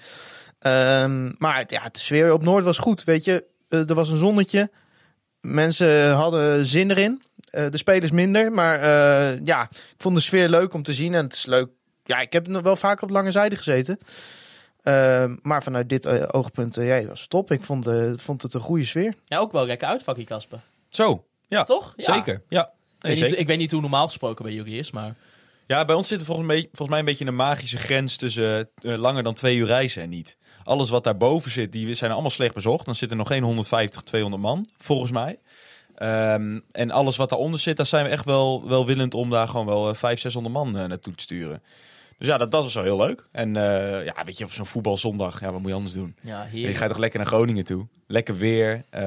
Ehm, 0.59 1.31
maar 1.37 1.63
ja, 1.67 1.81
de 1.91 1.99
sfeer 1.99 2.33
op 2.33 2.43
Noord 2.43 2.63
was 2.63 2.77
goed. 2.77 3.03
Weet 3.03 3.23
je, 3.25 3.43
er 3.71 3.93
was 3.93 4.09
een 4.09 4.17
zonnetje. 4.17 4.71
Mensen 5.41 6.11
hadden 6.11 6.65
zin 6.65 6.91
erin. 6.91 7.21
Eh, 7.49 7.69
de 7.69 7.77
spelers 7.77 8.11
minder. 8.11 8.51
Maar 8.51 8.79
eh, 8.79 9.39
ja, 9.43 9.63
ik 9.71 9.95
vond 9.97 10.15
de 10.15 10.21
sfeer 10.21 10.49
leuk 10.49 10.73
om 10.73 10.83
te 10.83 10.93
zien. 10.93 11.13
En 11.13 11.23
het 11.23 11.33
is 11.33 11.45
leuk. 11.45 11.69
Ja, 12.03 12.19
ik 12.19 12.33
heb 12.33 12.47
nog 12.47 12.61
wel 12.61 12.75
vaak 12.75 13.01
op 13.01 13.09
lange 13.09 13.31
zijde 13.31 13.55
gezeten. 13.55 13.99
Ehm, 14.83 15.35
maar 15.41 15.63
vanuit 15.63 15.89
dit 15.89 16.05
eh, 16.05 16.23
oogpunt, 16.31 16.77
eh, 16.77 16.87
ja, 16.87 16.93
het 16.93 17.07
was 17.07 17.27
top. 17.27 17.51
Ik 17.51 17.63
vond, 17.63 17.87
eh, 17.87 18.11
vond 18.15 18.41
het 18.41 18.53
een 18.53 18.61
goede 18.61 18.85
sfeer. 18.85 19.13
Ja, 19.25 19.37
ook 19.37 19.51
wel 19.51 19.65
lekker 19.65 19.87
uitvakkie, 19.87 20.25
Kasper. 20.25 20.59
Zo, 20.89 21.25
ja. 21.47 21.63
Toch? 21.63 21.93
Ja. 21.95 22.13
Zeker. 22.13 22.41
Ja. 22.49 22.61
Ik 22.63 22.71
weet, 22.99 23.11
niet, 23.11 23.21
zeker. 23.21 23.37
ik 23.37 23.47
weet 23.47 23.57
niet 23.57 23.71
hoe 23.71 23.81
normaal 23.81 24.05
gesproken 24.05 24.45
bij 24.45 24.53
jullie 24.53 24.77
is, 24.77 24.91
maar... 24.91 25.15
Ja, 25.67 25.85
bij 25.85 25.95
ons 25.95 26.07
zit 26.07 26.19
er 26.19 26.25
volgens 26.25 26.47
mij, 26.47 26.61
volgens 26.61 26.89
mij 26.89 26.99
een 26.99 27.05
beetje 27.05 27.25
een 27.25 27.35
magische 27.35 27.77
grens 27.77 28.15
tussen 28.15 28.69
eh, 28.81 28.97
langer 28.97 29.23
dan 29.23 29.33
twee 29.33 29.57
uur 29.57 29.65
reizen 29.65 30.01
en 30.01 30.09
niet. 30.09 30.37
Alles 30.71 30.89
wat 30.89 31.03
daarboven 31.03 31.51
zit, 31.51 31.71
die 31.71 31.93
zijn 31.93 32.11
allemaal 32.11 32.29
slecht 32.29 32.53
bezocht. 32.53 32.85
Dan 32.85 32.95
zitten 32.95 33.17
nog 33.17 33.27
geen 33.27 33.43
150, 33.43 34.01
200 34.01 34.41
man, 34.41 34.65
volgens 34.77 35.11
mij. 35.11 35.39
Ehm, 35.95 36.59
en 36.71 36.91
alles 36.91 37.17
wat 37.17 37.29
daaronder 37.29 37.59
zit, 37.59 37.77
daar 37.77 37.85
zijn 37.85 38.05
we 38.05 38.11
echt 38.11 38.25
wel, 38.25 38.67
wel 38.67 38.85
willend 38.85 39.13
om 39.13 39.29
daar 39.29 39.47
gewoon 39.47 39.65
wel 39.65 39.89
eh, 39.89 39.95
500, 39.95 40.21
600 40.21 40.55
man 40.55 40.77
eh, 40.77 40.87
naartoe 40.87 41.15
te 41.15 41.23
sturen. 41.23 41.61
Dus 42.21 42.29
ja, 42.29 42.37
dat, 42.37 42.51
dat 42.51 42.63
was 42.63 42.73
wel 42.73 42.83
heel 42.83 42.97
leuk. 42.97 43.27
En 43.31 43.55
eh, 43.57 44.05
ja, 44.05 44.13
weet 44.25 44.37
je, 44.37 44.43
op 44.45 44.51
zo'n 44.51 44.65
voetbalzondag, 44.65 45.39
ja, 45.39 45.51
wat 45.51 45.59
moet 45.61 45.69
je 45.69 45.75
anders 45.75 45.93
doen? 45.95 46.15
Ja, 46.21 46.43
Je 46.43 46.49
heerlijk. 46.57 46.77
gaat 46.77 46.89
toch 46.89 46.97
lekker 46.97 47.19
naar 47.19 47.27
Groningen 47.27 47.63
toe. 47.63 47.87
Lekker 48.07 48.37
weer. 48.37 48.83
Eh, 48.89 49.03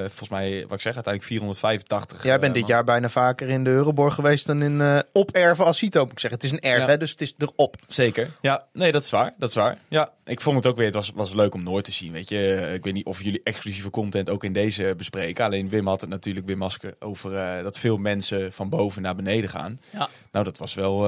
volgens 0.00 0.28
mij, 0.28 0.60
wat 0.62 0.72
ik 0.72 0.80
zeg, 0.80 0.94
uiteindelijk 0.94 1.24
485. 1.24 2.22
Jij 2.24 2.38
bent 2.38 2.54
eh, 2.54 2.58
dit 2.58 2.68
jaar 2.68 2.84
bijna 2.84 3.08
vaker 3.08 3.48
in 3.48 3.64
de 3.64 3.70
Euroborg 3.70 4.14
geweest 4.14 4.46
dan 4.46 4.62
in 4.62 4.80
eh 4.80 4.98
op 5.12 5.30
Erven 5.30 5.64
als 5.64 5.78
Cito. 5.78 6.02
Moet 6.02 6.12
ik 6.12 6.18
zeggen, 6.20 6.40
het 6.40 6.50
is 6.50 6.56
een 6.58 6.70
erf, 6.70 6.80
Ja. 6.80 6.86
hè, 6.88 6.96
dus 6.98 7.10
het 7.10 7.20
is 7.20 7.34
erop. 7.38 7.76
Zeker. 7.88 8.30
Ja, 8.40 8.66
nee, 8.72 8.92
dat 8.92 9.02
is 9.02 9.10
waar. 9.10 9.34
Dat 9.38 9.48
is 9.48 9.54
waar. 9.54 9.78
Ja, 9.88 10.10
ik 10.24 10.40
vond 10.40 10.56
het 10.56 10.66
ook 10.66 10.76
weer. 10.76 10.84
Het 10.86 10.94
was, 10.94 11.10
was 11.14 11.34
leuk 11.34 11.54
om 11.54 11.62
Noord 11.62 11.84
te 11.84 11.92
zien. 11.92 12.12
Weet 12.12 12.28
je, 12.28 12.70
ik 12.74 12.84
weet 12.84 12.94
niet 12.94 13.06
of 13.06 13.22
jullie 13.22 13.40
exclusieve 13.44 13.90
content 13.90 14.30
ook 14.30 14.44
in 14.44 14.52
deze 14.52 14.94
bespreken. 14.96 15.44
Alleen 15.44 15.68
Wim 15.68 15.86
had 15.86 16.00
het 16.00 16.10
natuurlijk, 16.10 16.46
Wim 16.46 16.58
Masker, 16.58 16.94
over 16.98 17.36
eh, 17.36 17.62
dat 17.62 17.78
veel 17.78 17.96
mensen 17.96 18.52
van 18.52 18.68
boven 18.68 19.02
naar 19.02 19.14
beneden 19.16 19.50
gaan. 19.50 19.80
Ja. 19.90 20.08
Nou, 20.32 20.44
dat 20.44 20.58
was 20.58 20.74
wel. 20.74 21.06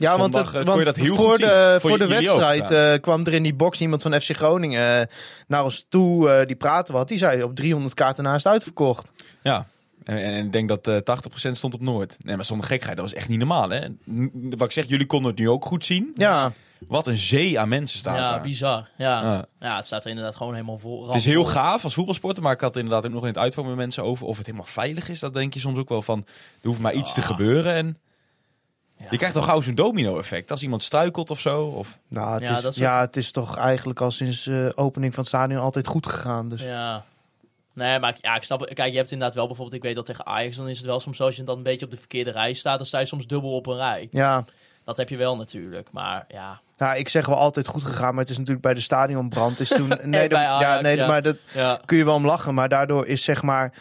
Ja, 0.00 0.18
want, 0.18 0.32
zondag, 0.34 0.52
het, 0.52 0.60
eh, 0.60 0.66
kon 0.66 0.66
want 0.66 0.78
je 0.78 0.84
dat 0.84 0.96
heel 0.96 1.14
voor, 1.14 1.28
goed 1.30 1.38
de, 1.38 1.76
voor 1.80 1.98
de 1.98 2.06
wedstrijd 2.06 2.70
eh, 2.70 2.94
kwam 3.00 3.24
er 3.26 3.34
in 3.34 3.42
die 3.42 3.54
box 3.54 3.80
iemand 3.80 4.02
van 4.02 4.20
FC 4.20 4.36
Groningen 4.36 5.00
eh, 5.00 5.06
naar 5.46 5.64
ons 5.64 5.86
toe. 5.88 6.30
eh, 6.30 6.46
die 6.46 6.56
praten 6.56 6.94
wat. 6.94 7.08
Die 7.08 7.18
zei 7.18 7.42
op 7.42 7.54
300 7.54 7.94
kaarten 7.94 8.24
naast 8.24 8.46
uitverkocht. 8.46 9.12
Ja. 9.42 9.66
En, 10.04 10.18
en 10.18 10.44
ik 10.44 10.52
denk 10.52 10.68
dat 10.68 10.86
eh 10.88 10.96
80% 11.50 11.50
stond 11.50 11.74
op 11.74 11.80
Noord. 11.80 12.16
Nee, 12.18 12.36
maar 12.36 12.44
zonder 12.44 12.66
gekheid, 12.66 12.96
dat 12.96 13.04
was 13.10 13.14
echt 13.14 13.28
niet 13.28 13.38
normaal. 13.38 13.70
Hè? 13.70 13.80
Wat 14.32 14.62
ik 14.68 14.72
zeg, 14.72 14.88
jullie 14.88 15.06
konden 15.06 15.30
het 15.30 15.40
nu 15.40 15.48
ook 15.48 15.64
goed 15.64 15.84
zien. 15.84 16.10
Ja, 16.14 16.52
Wat 16.88 17.06
een 17.06 17.18
zee 17.18 17.58
aan 17.58 17.68
mensen 17.68 17.98
staat 17.98 18.16
Ja, 18.18 18.30
daar. 18.30 18.40
bizar. 18.40 18.88
Ja. 18.96 19.22
Ja. 19.22 19.44
ja, 19.60 19.76
het 19.76 19.86
staat 19.86 20.04
er 20.04 20.10
inderdaad 20.10 20.36
gewoon 20.36 20.52
helemaal 20.54 20.78
vol. 20.78 21.06
Het 21.06 21.14
is 21.14 21.24
heel 21.24 21.44
gaaf 21.44 21.84
als 21.84 21.94
voetbalsporter, 21.94 22.42
maar 22.42 22.52
ik 22.52 22.60
had 22.60 22.76
inderdaad 22.76 23.06
ook 23.06 23.12
nog 23.12 23.22
in 23.22 23.28
het 23.28 23.38
uitvak 23.38 23.64
met 23.64 23.76
mensen 23.76 24.04
over 24.04 24.26
of 24.26 24.36
het 24.36 24.46
helemaal 24.46 24.66
veilig 24.68 25.08
is. 25.08 25.20
Dat 25.20 25.34
denk 25.34 25.54
je 25.54 25.60
soms 25.60 25.78
ook 25.78 25.88
wel 25.88 26.02
van, 26.02 26.18
er 26.62 26.68
hoeft 26.68 26.80
maar 26.80 26.94
iets 26.94 27.14
te 27.14 27.20
Ah. 27.20 27.26
gebeuren 27.26 27.74
en 27.74 27.98
Ja. 28.98 29.06
je 29.10 29.16
krijgt 29.16 29.34
toch 29.34 29.44
gauw 29.44 29.60
zo'n 29.60 29.74
domino-effect 29.74 30.50
als 30.50 30.62
iemand 30.62 30.82
struikelt 30.82 31.30
of 31.30 31.40
zo. 31.40 31.64
Of... 31.64 31.98
nou, 32.08 32.32
het, 32.32 32.48
Ja, 32.48 32.56
is, 32.56 32.62
dat 32.62 32.74
ja, 32.74 33.00
het 33.00 33.16
is 33.16 33.30
toch 33.30 33.56
eigenlijk 33.56 34.00
al 34.00 34.10
sinds 34.10 34.44
de 34.44 34.72
opening 34.74 35.14
van 35.14 35.22
het 35.22 35.32
stadion 35.32 35.60
altijd 35.60 35.86
goed 35.86 36.06
gegaan. 36.06 36.48
Dus. 36.48 36.62
Ja. 36.62 37.04
Nee, 37.78 37.98
maar 37.98 38.16
ja, 38.20 38.34
ik 38.34 38.42
snap 38.42 38.60
het. 38.60 38.72
Kijk, 38.72 38.90
je 38.90 38.96
hebt 38.96 39.10
inderdaad 39.10 39.36
wel 39.36 39.46
bijvoorbeeld, 39.46 39.76
ik 39.76 39.82
weet 39.82 39.94
dat 39.94 40.06
tegen 40.06 40.26
Ajax, 40.26 40.56
dan 40.56 40.68
is 40.68 40.76
het 40.76 40.86
wel 40.86 41.00
soms 41.00 41.16
zo 41.16 41.24
als 41.24 41.36
je 41.36 41.44
dan 41.44 41.56
een 41.56 41.62
beetje 41.62 41.84
op 41.84 41.90
de 41.90 41.96
verkeerde 41.96 42.30
rij 42.30 42.52
staat, 42.52 42.76
dan 42.76 42.86
sta 42.86 42.98
je 42.98 43.06
soms 43.06 43.26
dubbel 43.26 43.54
op 43.54 43.66
een 43.66 43.76
rij. 43.76 44.08
Ja, 44.10 44.44
Dat 44.84 44.96
heb 44.96 45.08
je 45.08 45.16
wel 45.16 45.36
natuurlijk, 45.36 45.88
maar 45.92 46.24
ja. 46.28 46.60
nou, 46.76 46.98
ik 46.98 47.08
zeg 47.08 47.26
wel 47.26 47.36
altijd 47.36 47.66
goed 47.66 47.84
gegaan, 47.84 48.10
maar 48.10 48.22
het 48.22 48.30
is 48.30 48.36
natuurlijk 48.36 48.64
bij 48.64 48.74
de 48.74 48.80
stadionbrand. 48.80 49.60
Is 49.60 49.68
toen, 49.68 49.88
nee, 50.02 50.28
ja, 50.28 50.80
nee, 50.80 50.96
ja. 50.96 51.06
maar 51.06 51.22
dat 51.22 51.36
ja. 51.52 51.80
kun 51.84 51.96
je 51.96 52.04
wel 52.04 52.14
om 52.14 52.26
lachen. 52.26 52.54
Maar 52.54 52.68
daardoor 52.68 53.06
is 53.06 53.24
zeg 53.24 53.42
maar, 53.42 53.64
eh, 53.64 53.72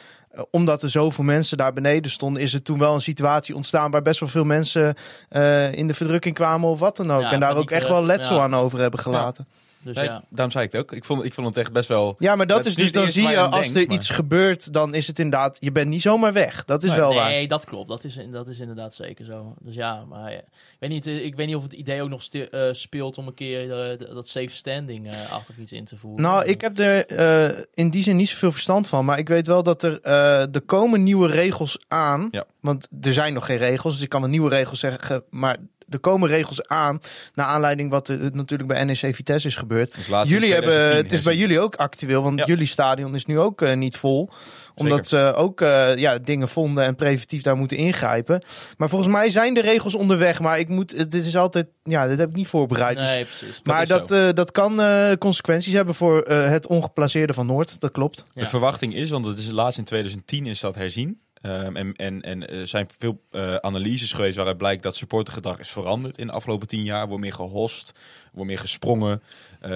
omdat 0.52 0.84
er 0.84 0.90
zoveel 0.90 1.24
mensen 1.24 1.58
daar 1.58 1.74
beneden 1.74 2.12
stonden, 2.12 2.42
is 2.42 2.54
er 2.54 2.62
toen 2.62 2.80
wel 2.80 2.94
een 2.94 3.02
situatie 3.02 3.56
ontstaan 3.56 3.92
waar 3.92 4.02
best 4.02 4.20
wel 4.20 4.30
veel 4.30 4.44
mensen 4.44 4.96
eh, 5.30 5.74
in 5.74 5.88
de 5.88 5.94
verdrukking 5.94 6.36
kwamen 6.36 6.70
of 6.70 6.80
wat 6.80 6.98
dan 6.98 7.12
ook. 7.12 7.22
Ja, 7.22 7.32
en 7.32 7.40
daar 7.40 7.58
ook 7.58 7.72
echt 7.72 7.86
eh, 7.86 7.92
wel 7.92 8.06
letsel 8.06 8.36
ja. 8.36 8.44
aan 8.44 8.56
over 8.56 8.80
hebben 8.80 9.00
gelaten. 9.00 9.48
Dus 9.88 9.96
Nee, 9.96 10.06
ja. 10.06 10.24
Daarom 10.30 10.52
zei 10.52 10.66
ik 10.66 10.72
het 10.72 10.82
ook. 10.82 10.92
Ik 10.92 11.06
vond, 11.06 11.26
ik 11.26 11.34
vond 11.34 11.48
het 11.48 11.58
echt 11.58 11.72
best 11.72 11.88
wel... 11.88 12.16
Ja, 12.20 12.36
maar 12.36 12.48
dat, 12.48 12.58
Dat 12.58 12.66
is 12.66 12.76
dus, 12.76 12.92
dan 12.92 13.08
zie 13.08 13.28
je 13.28 13.40
als 13.40 13.74
er 13.76 13.90
iets 13.92 14.10
gebeurt, 14.10 14.74
dan 14.74 14.94
is 14.94 15.08
het 15.08 15.20
inderdaad, 15.20 15.58
je 15.60 15.72
bent 15.72 15.88
niet 15.90 16.02
zomaar 16.02 16.34
weg. 16.34 16.66
Dat 16.66 16.84
is 16.84 16.90
Nee. 16.90 17.00
wel 17.00 17.14
waar. 17.14 17.30
Nee, 17.30 17.48
dat 17.48 17.66
klopt. 17.66 17.88
Dat 17.90 18.04
is, 18.04 18.20
dat 18.32 18.48
is 18.48 18.60
inderdaad 18.60 18.94
zeker 18.94 19.26
zo. 19.26 19.54
Dus 19.60 19.76
ja, 19.76 20.04
maar 20.10 20.32
ja. 20.32 20.38
ik, 20.38 20.44
weet 20.80 20.90
niet, 20.90 21.08
eh, 21.08 21.26
ik 21.26 21.36
weet 21.36 21.48
niet 21.48 21.56
of 21.56 21.64
het 21.64 21.74
idee 21.74 22.02
ook 22.02 22.10
nog 22.10 22.22
sti- 22.22 22.42
eh, 22.42 22.62
speelt 22.72 23.18
om 23.18 23.28
een 23.28 23.34
keer 23.34 23.90
eh, 23.92 24.00
dat 24.14 24.28
safe 24.28 24.50
standing 24.50 25.08
eh 25.12 25.32
achtig 25.32 25.58
iets 25.58 25.72
in 25.72 25.86
te 25.86 25.98
voeren. 25.98 26.22
Nou, 26.22 26.46
ik 26.46 26.62
heb 26.62 26.80
er 26.80 27.06
eh, 27.06 27.64
in 27.74 27.90
die 27.90 28.04
zin 28.04 28.16
niet 28.16 28.30
zoveel 28.30 28.52
verstand 28.52 28.88
van. 28.88 29.06
Maar 29.06 29.18
ik 29.18 29.28
weet 29.28 29.48
wel 29.48 29.64
dat 29.64 29.84
er, 29.84 30.00
eh 30.02 30.56
er 30.56 30.62
komen 30.66 31.04
nieuwe 31.04 31.28
regels 31.28 31.78
aan. 31.88 32.28
Ja. 32.32 32.46
Want 32.62 32.88
er 33.02 33.14
zijn 33.14 33.34
nog 33.34 33.46
geen 33.46 33.58
regels. 33.58 33.94
Dus 33.94 34.04
ik 34.04 34.10
kan 34.10 34.22
wel 34.22 34.30
nieuwe 34.30 34.50
regels 34.50 34.80
zeggen. 34.80 35.24
Maar 35.30 35.58
er 35.90 36.00
komen 36.00 36.30
regels 36.30 36.68
aan. 36.68 37.02
Naar 37.34 37.46
aanleiding 37.46 37.90
wat 37.90 38.08
er 38.08 38.20
natuurlijk 38.36 38.70
bij 38.70 38.84
NEC 38.84 39.16
Vitesse 39.16 39.48
is 39.48 39.56
gebeurd. 39.56 39.96
Dus 39.96 40.06
jullie 40.08 40.52
hebben, 40.54 40.70
2010 40.70 41.04
het 41.04 41.12
is 41.12 41.22
bij 41.22 41.36
jullie 41.36 41.60
ook 41.60 41.76
actueel. 41.76 42.24
Want 42.24 42.40
Ja. 42.40 42.46
jullie 42.46 42.66
stadion 42.68 43.16
is 43.16 43.26
nu 43.26 43.40
ook 43.40 43.62
eh, 43.62 43.76
niet 43.76 43.98
vol. 43.98 44.30
Omdat 44.76 45.08
ze 45.08 45.34
ook 45.36 45.62
eh, 45.62 45.96
ja, 45.96 46.18
dingen 46.18 46.50
vonden 46.50 46.84
en 46.84 46.96
preventief 46.96 47.42
daar 47.42 47.58
moeten 47.58 47.78
ingrijpen. 47.78 48.42
Maar 48.78 48.90
volgens 48.90 49.12
mij 49.12 49.30
zijn 49.30 49.54
de 49.54 49.62
regels 49.62 49.96
onderweg. 49.96 50.40
Maar 50.40 50.60
ik 50.60 50.70
moet, 50.70 51.12
dit 51.12 51.26
is 51.26 51.36
altijd, 51.38 51.68
ja, 51.84 52.08
dit 52.08 52.18
heb 52.18 52.30
ik 52.30 52.36
niet 52.36 52.48
voorbereid. 52.48 52.98
Dus 52.98 53.14
Nee, 53.14 53.26
precies. 53.26 53.60
maar 53.64 53.88
dat, 53.88 54.12
eh, 54.12 54.28
dat 54.34 54.52
kan 54.52 54.82
eh, 54.82 55.12
consequenties 55.20 55.74
hebben 55.74 55.96
voor 55.96 56.22
eh, 56.22 56.50
het 56.50 56.68
ongeplaceerde 56.68 57.34
van 57.34 57.46
Noord. 57.46 57.80
Dat 57.80 57.92
klopt. 57.92 58.24
Ja. 58.34 58.44
De 58.44 58.50
verwachting 58.50 58.96
is, 58.96 59.10
want 59.10 59.26
het 59.26 59.38
is 59.38 59.50
laatst 59.50 59.78
in 59.80 59.84
2010 59.84 60.46
is 60.46 60.60
dat 60.60 60.76
herzien. 60.76 61.20
Ehm, 61.42 61.76
en, 61.76 61.94
en, 61.96 62.22
en 62.22 62.50
er 62.50 62.68
zijn 62.68 62.88
veel 62.98 63.22
eh, 63.32 63.56
analyses 63.56 64.14
geweest 64.14 64.36
waaruit 64.36 64.58
blijkt 64.58 64.84
dat 64.84 64.96
supportergedrag 64.96 65.60
is 65.60 65.70
veranderd 65.70 66.18
in 66.18 66.28
de 66.28 66.34
afgelopen 66.34 66.68
tien 66.68 66.84
jaar. 66.84 67.08
Wordt 67.08 67.24
meer 67.24 67.34
gehost, 67.34 67.92
wordt 68.34 68.50
meer 68.50 68.60
gesprongen. 68.60 69.22
Eh, 69.62 69.72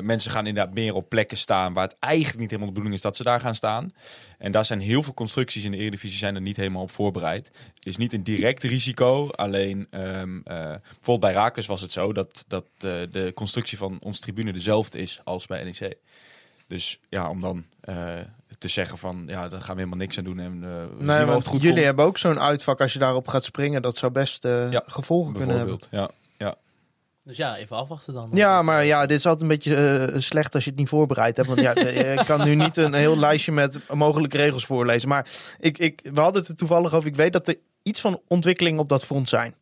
mensen 0.00 0.30
gaan 0.30 0.46
inderdaad 0.46 0.74
meer 0.74 0.94
op 0.94 1.08
plekken 1.08 1.36
staan 1.36 1.72
waar 1.72 1.84
het 1.84 1.96
eigenlijk 1.98 2.38
niet 2.38 2.50
helemaal 2.50 2.68
de 2.68 2.74
bedoeling 2.74 2.94
is 2.94 3.04
dat 3.04 3.16
ze 3.16 3.22
daar 3.22 3.40
gaan 3.40 3.54
staan. 3.54 3.94
En 4.38 4.52
daar 4.52 4.64
zijn 4.64 4.80
heel 4.80 5.02
veel 5.02 5.14
constructies 5.14 5.64
in 5.64 5.70
de 5.70 5.76
Eredivisie 5.76 6.18
zijn 6.18 6.34
er 6.34 6.40
niet 6.40 6.56
helemaal 6.56 6.82
op 6.82 6.90
voorbereid. 6.90 7.50
Is 7.82 7.96
niet 7.96 8.12
een 8.12 8.22
direct 8.22 8.62
risico, 8.62 9.28
alleen 9.28 9.86
ehm, 9.90 10.38
eh, 10.44 10.54
bijvoorbeeld 10.82 11.20
bij 11.20 11.32
Raakles 11.32 11.66
was 11.66 11.80
het 11.80 11.92
zo 11.92 12.12
dat, 12.12 12.44
dat 12.48 12.64
eh, 12.78 12.92
de 13.10 13.32
constructie 13.34 13.78
van 13.78 13.98
onze 14.02 14.20
tribune 14.20 14.52
dezelfde 14.52 14.98
is 14.98 15.20
als 15.24 15.46
bij 15.46 15.64
NEC. 15.64 15.96
Dus 16.66 17.00
ja, 17.08 17.30
om 17.30 17.40
dan 17.40 17.64
eh, 17.80 18.14
te 18.58 18.68
zeggen 18.68 18.98
van 18.98 19.24
ja, 19.26 19.48
daar 19.48 19.60
gaan 19.60 19.74
we 19.74 19.80
helemaal 19.80 19.98
niks 19.98 20.18
aan 20.18 20.24
doen 20.24 20.38
en 20.38 20.64
eh, 20.64 21.06
zien 21.16 21.26
wel 21.26 21.34
het 21.34 21.46
goed 21.46 21.60
jullie 21.60 21.74
komt. 21.74 21.84
hebben 21.86 22.04
ook 22.04 22.18
zo'n 22.18 22.40
uitvak 22.40 22.80
als 22.80 22.92
je 22.92 22.98
daarop 22.98 23.28
gaat 23.28 23.44
springen. 23.44 23.82
Dat 23.82 23.96
zou 23.96 24.12
best 24.12 24.44
eh, 24.44 24.70
Ja, 24.72 24.82
gevolgen 24.86 25.34
kunnen 25.34 25.56
hebben. 25.56 25.78
Ja. 25.90 26.10
ja. 26.38 26.54
Dus 27.24 27.36
ja, 27.36 27.56
even 27.56 27.76
afwachten 27.76 28.14
dan. 28.14 28.30
Ja, 28.32 28.62
maar 28.62 28.84
ja, 28.84 29.06
dit 29.06 29.18
is 29.18 29.26
altijd 29.26 29.42
een 29.42 29.56
beetje 29.56 29.76
eh, 29.76 30.20
slecht 30.20 30.54
als 30.54 30.64
je 30.64 30.70
het 30.70 30.78
niet 30.78 30.88
voorbereid 30.88 31.36
hebt. 31.36 31.48
Want 31.48 31.60
ja, 31.60 31.74
ik 32.20 32.26
kan 32.26 32.44
nu 32.44 32.54
niet 32.54 32.76
een 32.76 32.94
heel 32.94 33.18
lijstje 33.18 33.52
met 33.52 33.80
mogelijke 33.92 34.36
regels 34.36 34.66
voorlezen. 34.66 35.08
Maar 35.08 35.30
ik, 35.58 35.78
ik, 35.78 36.00
we 36.12 36.20
hadden 36.20 36.40
het 36.40 36.50
er 36.50 36.56
toevallig 36.56 36.94
over. 36.94 37.08
Ik 37.08 37.16
weet 37.16 37.32
dat 37.32 37.48
er 37.48 37.56
iets 37.82 38.00
van 38.00 38.20
ontwikkeling 38.28 38.78
op 38.78 38.88
dat 38.88 39.04
front 39.04 39.28
zijn. 39.28 39.54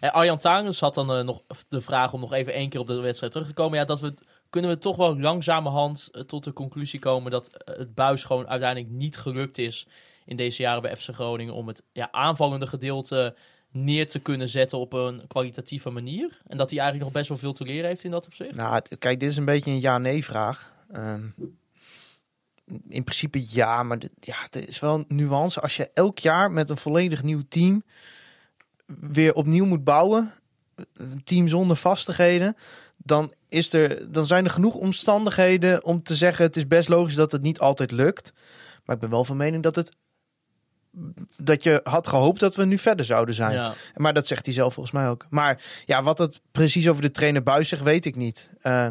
En 0.00 0.12
Arjan 0.12 0.38
Tangens 0.38 0.80
had 0.80 0.94
dan 0.94 1.24
nog 1.24 1.42
de 1.68 1.80
vraag 1.80 2.12
om 2.12 2.20
nog 2.20 2.32
even 2.32 2.52
één 2.52 2.68
keer 2.68 2.80
op 2.80 2.86
de 2.86 3.00
wedstrijd 3.00 3.32
terug 3.32 3.46
te 3.46 3.54
komen. 3.54 3.78
Ja, 3.78 3.84
dat 3.84 4.00
we 4.00 4.14
kunnen 4.54 4.72
we 4.72 4.78
toch 4.78 4.96
wel 4.96 5.18
langzamerhand 5.18 6.08
eh, 6.12 6.22
tot 6.22 6.44
de 6.44 6.52
conclusie 6.52 6.98
komen 6.98 7.30
dat 7.30 7.48
eh, 7.48 7.76
het 7.76 7.94
buis 7.94 8.24
gewoon 8.24 8.48
uiteindelijk 8.48 8.92
niet 8.92 9.16
gelukt 9.16 9.58
is 9.58 9.86
in 10.26 10.36
deze 10.36 10.62
jaren 10.62 10.82
bij 10.82 10.96
FC 10.96 11.08
Groningen 11.14 11.54
om 11.54 11.66
het 11.68 11.82
ja, 11.92 12.08
aanvallende 12.12 12.66
gedeelte 12.66 13.34
neer 13.70 14.08
te 14.08 14.18
kunnen 14.18 14.48
zetten 14.48 14.78
op 14.78 14.92
een 14.92 15.26
kwalitatieve 15.26 15.90
manier. 15.90 16.40
En 16.46 16.56
dat 16.56 16.70
hij 16.70 16.78
eigenlijk 16.78 17.10
nog 17.10 17.18
best 17.18 17.28
wel 17.28 17.38
veel 17.38 17.52
te 17.52 17.64
leren 17.64 17.88
heeft 17.88 18.04
in 18.04 18.10
dat 18.10 18.26
opzicht. 18.26 18.54
Nou, 18.54 18.74
het- 18.74 18.96
kijk, 18.98 19.20
dit 19.20 19.30
is 19.30 19.36
een 19.36 19.44
beetje 19.44 19.70
een 19.70 19.80
ja-nee 19.80 20.24
vraag. 20.24 20.72
Ehm, 20.90 21.26
in 22.88 23.04
principe 23.04 23.44
ja, 23.48 23.82
maar 23.82 23.98
ja, 24.20 24.36
er 24.50 24.68
is 24.68 24.80
wel 24.80 24.94
een 24.94 25.04
nuance. 25.08 25.60
Als 25.60 25.76
je 25.76 25.90
elk 25.94 26.18
jaar 26.18 26.52
met 26.52 26.68
een 26.68 26.76
volledig 26.76 27.22
nieuw 27.22 27.42
team 27.48 27.82
weer 28.86 29.34
opnieuw 29.34 29.64
moet 29.64 29.84
bouwen, 29.84 30.32
een 30.94 31.24
team 31.24 31.48
zonder 31.48 31.76
vastigheden, 31.76 32.56
dan, 32.96 33.32
is 33.54 33.72
er, 33.72 34.12
dan 34.12 34.26
zijn 34.26 34.44
er 34.44 34.50
genoeg 34.50 34.74
omstandigheden 34.74 35.84
om 35.84 36.02
te 36.02 36.14
zeggen: 36.16 36.44
het 36.44 36.56
is 36.56 36.66
best 36.66 36.88
logisch 36.88 37.14
dat 37.14 37.32
het 37.32 37.42
niet 37.42 37.60
altijd 37.60 37.90
lukt. 37.90 38.32
Maar 38.84 38.94
ik 38.94 39.00
ben 39.00 39.10
wel 39.10 39.24
van 39.24 39.36
mening 39.36 39.62
dat 39.62 39.76
het. 39.76 39.96
Dat 41.36 41.62
je 41.62 41.80
had 41.84 42.06
gehoopt 42.06 42.40
dat 42.40 42.54
we 42.54 42.64
nu 42.64 42.78
verder 42.78 43.04
zouden 43.04 43.34
zijn. 43.34 43.52
Ja. 43.52 43.74
Maar 43.94 44.12
dat 44.14 44.26
zegt 44.26 44.44
hij 44.44 44.54
zelf 44.54 44.74
volgens 44.74 44.94
mij 44.94 45.08
ook. 45.08 45.26
Maar 45.30 45.62
ja, 45.86 46.02
wat 46.02 46.18
het 46.18 46.40
precies 46.52 46.88
over 46.88 47.02
de 47.02 47.10
trainer 47.10 47.42
Buis 47.42 47.68
zegt, 47.68 47.82
weet 47.82 48.04
ik 48.04 48.16
niet. 48.16 48.48
Eh, 48.62 48.86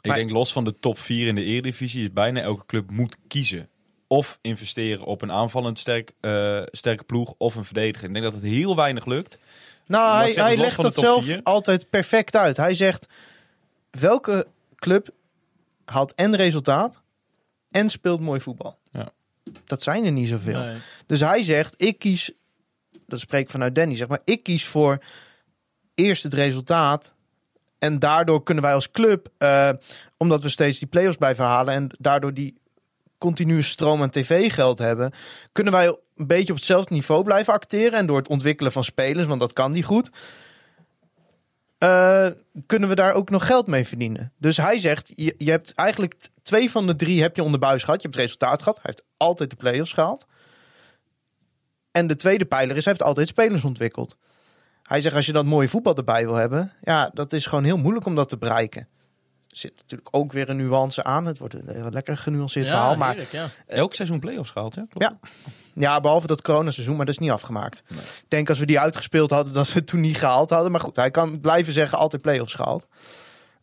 Ik 0.00 0.08
Maar- 0.08 0.16
denk 0.16 0.30
los 0.30 0.52
van 0.52 0.64
de 0.64 0.78
top 0.78 0.98
4 0.98 1.26
in 1.26 1.34
de 1.34 1.42
Eredivisie 1.44 2.02
is 2.02 2.12
bijna 2.12 2.40
elke 2.40 2.66
club 2.66 2.90
moet 2.90 3.16
kiezen. 3.28 3.68
Of 4.06 4.38
investeren 4.40 5.04
op 5.04 5.22
een 5.22 5.32
aanvallend 5.32 5.78
sterk, 5.78 6.12
eh, 6.20 6.62
sterke 6.66 7.04
ploeg 7.04 7.34
of 7.38 7.54
een 7.54 7.64
verdediger. 7.64 8.06
Ik 8.06 8.12
denk 8.12 8.24
dat 8.24 8.34
het 8.34 8.42
heel 8.42 8.76
weinig 8.76 9.06
lukt. 9.06 9.38
nou, 9.86 10.16
hij, 10.16 10.30
hij 10.44 10.56
legt 10.56 10.82
dat 10.82 10.94
zelf 10.94 11.24
vier? 11.24 11.40
altijd 11.42 11.90
perfect 11.90 12.36
uit. 12.36 12.56
Hij 12.56 12.74
zegt, 12.74 13.06
welke 14.00 14.46
club 14.76 15.08
haalt 15.84 16.14
en 16.14 16.36
resultaat 16.36 17.00
en 17.70 17.88
speelt 17.88 18.20
mooi 18.20 18.40
voetbal? 18.40 18.78
Ja. 18.92 19.12
Dat 19.64 19.82
zijn 19.82 20.04
er 20.04 20.12
niet 20.12 20.28
zoveel. 20.28 20.60
Nee. 20.60 20.76
Dus 21.06 21.20
hij 21.20 21.42
zegt, 21.42 21.82
ik 21.82 21.98
kies, 21.98 22.30
dat 23.06 23.20
spreek 23.20 23.42
ik 23.42 23.50
vanuit 23.50 23.74
Danny, 23.74 23.96
zeg 23.96 24.08
maar, 24.08 24.20
ik 24.24 24.42
kies 24.42 24.66
voor 24.66 24.98
eerst 25.94 26.22
het 26.22 26.34
resultaat. 26.34 27.14
En 27.78 27.98
daardoor 27.98 28.42
kunnen 28.42 28.64
wij 28.64 28.74
als 28.74 28.90
club, 28.90 29.28
eh, 29.38 29.70
omdat 30.16 30.42
we 30.42 30.48
steeds 30.48 30.78
die 30.78 30.88
play-offs 30.88 31.16
blijven 31.16 31.44
halen 31.44 31.74
en 31.74 31.90
daardoor 31.98 32.34
die 32.34 32.58
continue 33.18 33.62
stroom 33.62 34.02
aan 34.02 34.10
tv-geld 34.10 34.78
hebben, 34.78 35.12
kunnen 35.52 35.72
wij 35.72 35.86
een 36.16 36.26
beetje 36.26 36.52
op 36.52 36.58
hetzelfde 36.58 36.94
niveau 36.94 37.24
blijven 37.24 37.52
acteren. 37.52 37.98
En 37.98 38.06
door 38.06 38.16
het 38.16 38.28
ontwikkelen 38.28 38.72
van 38.72 38.84
spelers, 38.84 39.26
want 39.26 39.40
dat 39.40 39.52
kan 39.52 39.72
die 39.72 39.82
goed, 39.82 40.10
eh, 41.82 42.26
kunnen 42.66 42.88
we 42.88 42.94
daar 42.94 43.12
ook 43.12 43.30
nog 43.30 43.46
geld 43.46 43.66
mee 43.66 43.86
verdienen. 43.86 44.32
Dus 44.38 44.56
hij 44.56 44.78
zegt, 44.78 45.12
je, 45.14 45.34
je 45.38 45.50
hebt 45.50 45.74
eigenlijk 45.74 46.28
twee 46.42 46.70
van 46.70 46.86
de 46.86 46.94
drie 46.94 47.22
heb 47.22 47.36
je 47.36 47.42
onder 47.42 47.60
buis 47.60 47.82
gehad. 47.82 48.02
Je 48.02 48.08
hebt 48.08 48.20
het 48.20 48.24
resultaat 48.24 48.62
gehad. 48.62 48.76
Hij 48.82 48.92
heeft 48.94 49.04
altijd 49.16 49.50
de 49.50 49.56
play-offs 49.56 49.92
gehaald. 49.92 50.26
En 51.90 52.06
de 52.06 52.16
tweede 52.16 52.44
pijler 52.44 52.76
is, 52.76 52.84
hij 52.84 52.92
heeft 52.92 53.06
altijd 53.06 53.28
spelers 53.28 53.64
ontwikkeld. 53.64 54.16
Hij 54.82 55.00
zegt, 55.00 55.16
als 55.16 55.26
je 55.26 55.32
dat 55.32 55.44
mooie 55.44 55.68
voetbal 55.68 55.96
erbij 55.96 56.24
wil 56.24 56.34
hebben, 56.34 56.72
ja, 56.82 57.10
dat 57.14 57.32
is 57.32 57.46
gewoon 57.46 57.64
heel 57.64 57.76
moeilijk 57.76 58.06
om 58.06 58.14
dat 58.14 58.28
te 58.28 58.38
bereiken. 58.38 58.88
Er 59.52 59.58
zit 59.58 59.76
natuurlijk 59.76 60.08
ook 60.10 60.32
weer 60.32 60.48
een 60.48 60.56
nuance 60.56 61.04
aan. 61.04 61.26
Het 61.26 61.38
wordt 61.38 61.54
een 61.54 61.68
heel 61.68 61.90
lekker 61.90 62.16
genuanceerd 62.16 62.66
Ja, 62.66 62.72
verhaal. 62.72 62.96
Maar 62.96 63.08
heerlijk, 63.08 63.30
ja. 63.32 63.46
Elk 63.66 63.94
seizoen 63.94 64.20
play-offs 64.20 64.50
gehaald, 64.50 64.74
ja? 64.74 64.86
Klopt. 64.88 65.14
Ja. 65.22 65.28
Ja, 65.74 66.00
behalve 66.00 66.26
dat 66.26 66.42
coronaseizoen, 66.42 66.96
maar 66.96 67.06
dat 67.06 67.14
is 67.14 67.20
niet 67.20 67.30
afgemaakt. 67.30 67.82
Ik 67.88 68.24
denk 68.28 68.48
als 68.48 68.58
we 68.58 68.66
die 68.66 68.80
uitgespeeld 68.80 69.30
hadden, 69.30 69.52
dat 69.52 69.66
we 69.66 69.78
het 69.78 69.86
toen 69.86 70.00
niet 70.00 70.16
gehaald 70.16 70.50
hadden. 70.50 70.70
Maar 70.70 70.80
goed, 70.80 70.96
hij 70.96 71.10
kan 71.10 71.40
blijven 71.40 71.72
zeggen 71.72 71.98
altijd 71.98 72.22
play-offs 72.22 72.54
gehaald. 72.54 72.86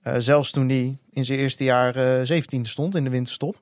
Eh, 0.01 0.15
zelfs 0.17 0.51
toen 0.51 0.69
hij 0.69 0.97
in 1.11 1.25
zijn 1.25 1.39
eerste 1.39 1.63
jaar 1.63 1.95
eh 1.95 2.41
17e 2.41 2.61
stond 2.61 2.95
in 2.95 3.03
de 3.03 3.09
winterstop. 3.09 3.61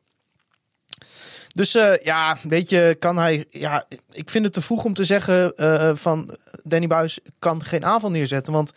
Dus 1.48 1.76
eh, 1.76 1.98
ja, 1.98 2.38
weet 2.44 2.70
je, 2.70 2.96
kan 3.00 3.18
hij... 3.18 3.46
Ja, 3.50 3.86
ik 4.12 4.30
vind 4.30 4.44
het 4.44 4.54
te 4.54 4.62
vroeg 4.62 4.84
om 4.84 4.94
te 4.94 5.04
zeggen 5.04 5.56
eh, 5.56 5.96
van 5.96 6.38
Danny 6.64 6.88
Buis 6.88 7.20
kan 7.40 7.64
geen 7.64 7.86
aanval 7.86 8.12
neerzetten. 8.12 8.54
Want 8.54 8.74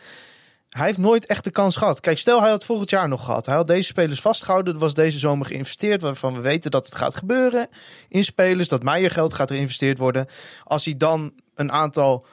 hij 0.71 0.87
heeft 0.87 0.99
nooit 0.99 1.27
echt 1.27 1.45
de 1.45 1.51
kans 1.51 1.77
gehad. 1.77 2.01
Kijk, 2.01 2.19
stel 2.19 2.41
hij 2.41 2.51
had 2.51 2.65
volgend 2.65 2.91
jaar 2.91 3.09
nog 3.09 3.25
gehad. 3.25 3.47
Hij 3.47 3.55
had 3.55 3.67
deze 3.67 3.83
spelers 3.83 4.21
vastgehouden. 4.21 4.75
Er 4.75 4.81
was 4.81 4.95
deze 4.95 5.19
zomer 5.19 5.47
geïnvesteerd. 5.47 6.01
Waarvan 6.01 6.35
we 6.35 6.41
weten 6.41 6.71
dat 6.71 6.85
het 6.85 6.95
gaat 6.95 7.15
gebeuren. 7.15 7.69
In 8.09 8.25
spelers. 8.25 8.69
Dat 8.69 8.83
Meijer 8.83 9.11
geld 9.11 9.35
gaat 9.35 9.51
er 9.51 9.55
geïnvesteerd 9.55 9.99
worden. 9.99 10.27
Als 10.65 10.85
hij 10.85 10.97
dan 10.97 11.33
een 11.55 11.73
aantal 11.73 12.27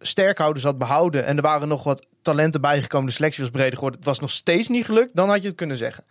sterkhouders 0.00 0.64
had 0.64 0.78
behouden. 0.78 1.24
En 1.24 1.36
er 1.36 1.42
waren 1.42 1.68
nog 1.68 1.82
wat 1.82 2.06
talenten 2.22 2.60
bijgekomen. 2.60 3.06
De 3.06 3.12
selectie 3.12 3.42
was 3.42 3.52
breder 3.52 3.74
geworden. 3.74 3.98
Het 3.98 4.08
was 4.08 4.18
nog 4.18 4.30
steeds 4.30 4.68
niet 4.68 4.84
gelukt. 4.84 5.16
Dan 5.16 5.28
had 5.28 5.42
je 5.42 5.48
het 5.48 5.56
kunnen 5.56 5.76
zeggen. 5.76 6.04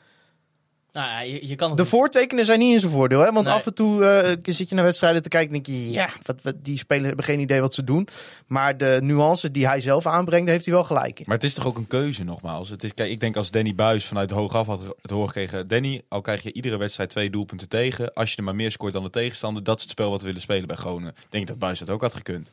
Nou 0.97 1.09
ja, 1.09 1.19
je, 1.19 1.47
je 1.47 1.55
kan 1.55 1.69
het 1.69 1.77
De 1.77 1.85
voortekenen 1.85 2.45
zijn 2.45 2.59
niet 2.59 2.73
in 2.73 2.79
zijn 2.79 2.91
voordeel. 2.91 3.19
Hè? 3.19 3.31
Want 3.31 3.45
Nee. 3.45 3.55
af 3.55 3.65
en 3.65 3.73
toe 3.73 4.05
eh, 4.05 4.53
zit 4.53 4.69
je 4.69 4.75
naar 4.75 4.83
wedstrijden 4.83 5.21
te 5.21 5.29
kijken 5.29 5.55
en 5.55 5.61
denk 5.61 5.77
je... 5.77 5.91
Ja, 5.91 6.09
wat, 6.23 6.41
wat, 6.41 6.55
die 6.57 6.77
spelers 6.77 7.07
hebben 7.07 7.25
geen 7.25 7.39
idee 7.39 7.61
wat 7.61 7.73
ze 7.73 7.83
doen. 7.83 8.07
Maar 8.47 8.77
de 8.77 8.99
nuance 9.01 9.51
die 9.51 9.67
hij 9.67 9.81
zelf 9.81 10.05
aanbrengt, 10.05 10.45
daar 10.45 10.53
heeft 10.53 10.65
hij 10.65 10.73
wel 10.73 10.83
gelijk 10.83 11.19
in. 11.19 11.25
Maar 11.27 11.35
het 11.35 11.45
is 11.45 11.53
toch 11.53 11.65
ook 11.65 11.77
een 11.77 11.87
keuze 11.87 12.23
nogmaals. 12.23 12.69
Het 12.69 12.83
is, 12.83 12.93
kijk, 12.93 13.09
ik 13.09 13.19
denk 13.19 13.35
als 13.35 13.51
Danny 13.51 13.75
Buis 13.75 14.05
vanuit 14.05 14.31
hoogaf 14.31 14.67
had 14.67 14.81
het 15.01 15.11
horen 15.11 15.27
gekregen. 15.27 15.67
Danny, 15.67 16.01
al 16.07 16.21
krijg 16.21 16.43
je 16.43 16.53
iedere 16.53 16.77
wedstrijd 16.77 17.09
twee 17.09 17.29
doelpunten 17.29 17.69
tegen. 17.69 18.13
Als 18.13 18.31
je 18.31 18.37
er 18.37 18.43
maar 18.43 18.55
meer 18.55 18.71
scoort 18.71 18.93
dan 18.93 19.03
de 19.03 19.09
tegenstander. 19.09 19.63
Dat 19.63 19.75
is 19.75 19.81
het 19.81 19.91
spel 19.91 20.09
wat 20.09 20.19
we 20.19 20.27
willen 20.27 20.41
spelen 20.41 20.67
bij 20.67 20.75
Groningen. 20.75 21.13
Ik 21.17 21.27
denk 21.29 21.47
dat 21.47 21.59
Buis 21.59 21.79
dat 21.79 21.89
ook 21.89 22.01
had 22.01 22.13
gekund. 22.13 22.51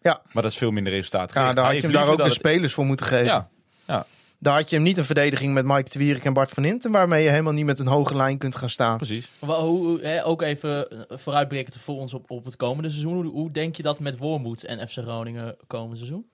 Ja. 0.00 0.22
Maar 0.32 0.42
dat 0.42 0.52
is 0.52 0.58
veel 0.58 0.70
minder 0.70 0.92
resultaat. 0.92 1.34
Ja, 1.34 1.52
daar 1.52 1.64
had 1.64 1.74
je 1.74 1.80
hem 1.80 1.92
daar 1.92 2.08
ook 2.08 2.24
de 2.24 2.30
spelers 2.30 2.72
voor 2.72 2.84
moeten 2.84 3.06
geven. 3.06 3.24
Ja, 3.24 3.48
ja, 3.84 4.06
Daar 4.44 4.56
had 4.56 4.70
je 4.70 4.76
hem 4.76 4.84
niet 4.84 4.98
een 4.98 5.04
verdediging 5.04 5.54
met 5.54 5.64
Mike 5.64 5.90
de 5.90 5.98
Wierik 5.98 6.24
en 6.24 6.32
Bart 6.32 6.50
van 6.50 6.64
Inten... 6.64 6.90
waarmee 6.90 7.22
je 7.22 7.30
helemaal 7.30 7.52
niet 7.52 7.64
met 7.64 7.78
een 7.78 7.86
hoge 7.86 8.16
lijn 8.16 8.38
kunt 8.38 8.56
gaan 8.56 8.68
staan. 8.68 8.96
precies. 8.96 9.28
Hoe, 9.38 10.00
hè, 10.00 10.24
ook 10.26 10.42
even 10.42 10.90
eh, 10.90 11.16
vooruitblikkend 11.18 11.78
voor 11.80 11.96
ons 11.96 12.14
op, 12.14 12.30
op 12.30 12.44
het 12.44 12.56
komende 12.56 12.88
seizoen. 12.88 13.14
Hoe, 13.14 13.32
hoe 13.32 13.50
denk 13.50 13.76
je 13.76 13.82
dat 13.82 14.00
met 14.00 14.18
Wormoed 14.18 14.64
en 14.64 14.88
FC 14.88 14.98
Groningen 14.98 15.56
komend 15.66 15.96
seizoen? 15.96 16.26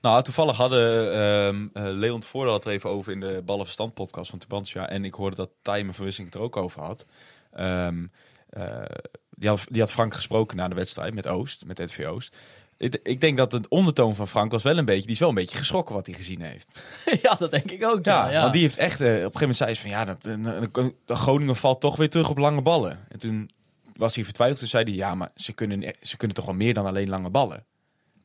Nou, 0.00 0.22
toevallig 0.22 0.56
hadden 0.56 1.12
ehm 1.12 1.66
eh, 1.72 1.92
Leon 1.92 2.22
Voordeel 2.22 2.54
het 2.54 2.64
er 2.64 2.70
even 2.70 2.90
over 2.90 3.12
in 3.12 3.20
de 3.20 3.42
Ballenverstand 3.44 3.94
podcast 3.94 4.30
van 4.30 4.38
Tubantia. 4.38 4.88
En 4.88 5.04
ik 5.04 5.14
hoorde 5.14 5.36
dat 5.36 5.50
Tijmen 5.62 5.94
van 5.94 6.04
Wissing 6.04 6.26
het 6.26 6.36
er 6.36 6.42
ook 6.42 6.56
over 6.56 6.82
had. 6.82 7.06
Ehm, 7.52 8.06
eh, 8.50 8.82
die, 9.30 9.48
had 9.48 9.64
die 9.68 9.80
had 9.80 9.92
Frank 9.92 10.14
gesproken 10.14 10.56
na 10.56 10.68
de 10.68 10.74
wedstrijd 10.74 11.14
met 11.14 11.26
Oost, 11.26 11.66
met 11.66 11.78
RTV 11.78 12.06
Oost. 12.06 12.36
Ik, 12.78 13.00
ik 13.02 13.20
denk 13.20 13.36
dat 13.36 13.52
het 13.52 13.68
ondertoon 13.68 14.14
van 14.14 14.28
Frank 14.28 14.50
was 14.50 14.62
wel 14.62 14.78
een 14.78 14.84
beetje, 14.84 15.02
die 15.02 15.10
is 15.10 15.18
wel 15.18 15.28
een 15.28 15.34
beetje 15.34 15.56
geschrokken 15.56 15.94
wat 15.94 16.06
hij 16.06 16.14
gezien 16.14 16.40
heeft. 16.40 16.80
ja, 17.22 17.34
dat 17.34 17.50
denk 17.50 17.70
ik 17.70 17.84
ook. 17.84 18.04
Ja, 18.04 18.26
Ja, 18.26 18.32
ja. 18.32 18.40
want 18.40 18.52
die 18.52 18.62
heeft 18.62 18.76
echt, 18.76 19.00
eh, 19.00 19.06
op 19.06 19.14
een 19.14 19.16
gegeven 19.16 19.40
moment 19.40 19.56
zei 19.56 19.74
ze 19.74 19.80
van 19.80 19.90
ja, 19.90 20.04
dat, 20.04 20.24
eh, 20.24 20.84
de 21.04 21.14
Groningen 21.14 21.56
valt 21.56 21.80
toch 21.80 21.96
weer 21.96 22.10
terug 22.10 22.30
op 22.30 22.38
lange 22.38 22.62
ballen. 22.62 23.06
En 23.08 23.18
toen 23.18 23.50
was 23.96 24.14
hij 24.14 24.24
vertwijfeld, 24.24 24.58
toen 24.58 24.68
zei 24.68 24.84
hij 24.84 24.92
ja, 24.92 25.14
maar 25.14 25.30
ze 25.34 25.52
kunnen, 25.52 25.94
ze 26.00 26.16
kunnen 26.16 26.36
toch 26.36 26.44
wel 26.44 26.54
meer 26.54 26.74
dan 26.74 26.86
alleen 26.86 27.08
lange 27.08 27.30
ballen. 27.30 27.66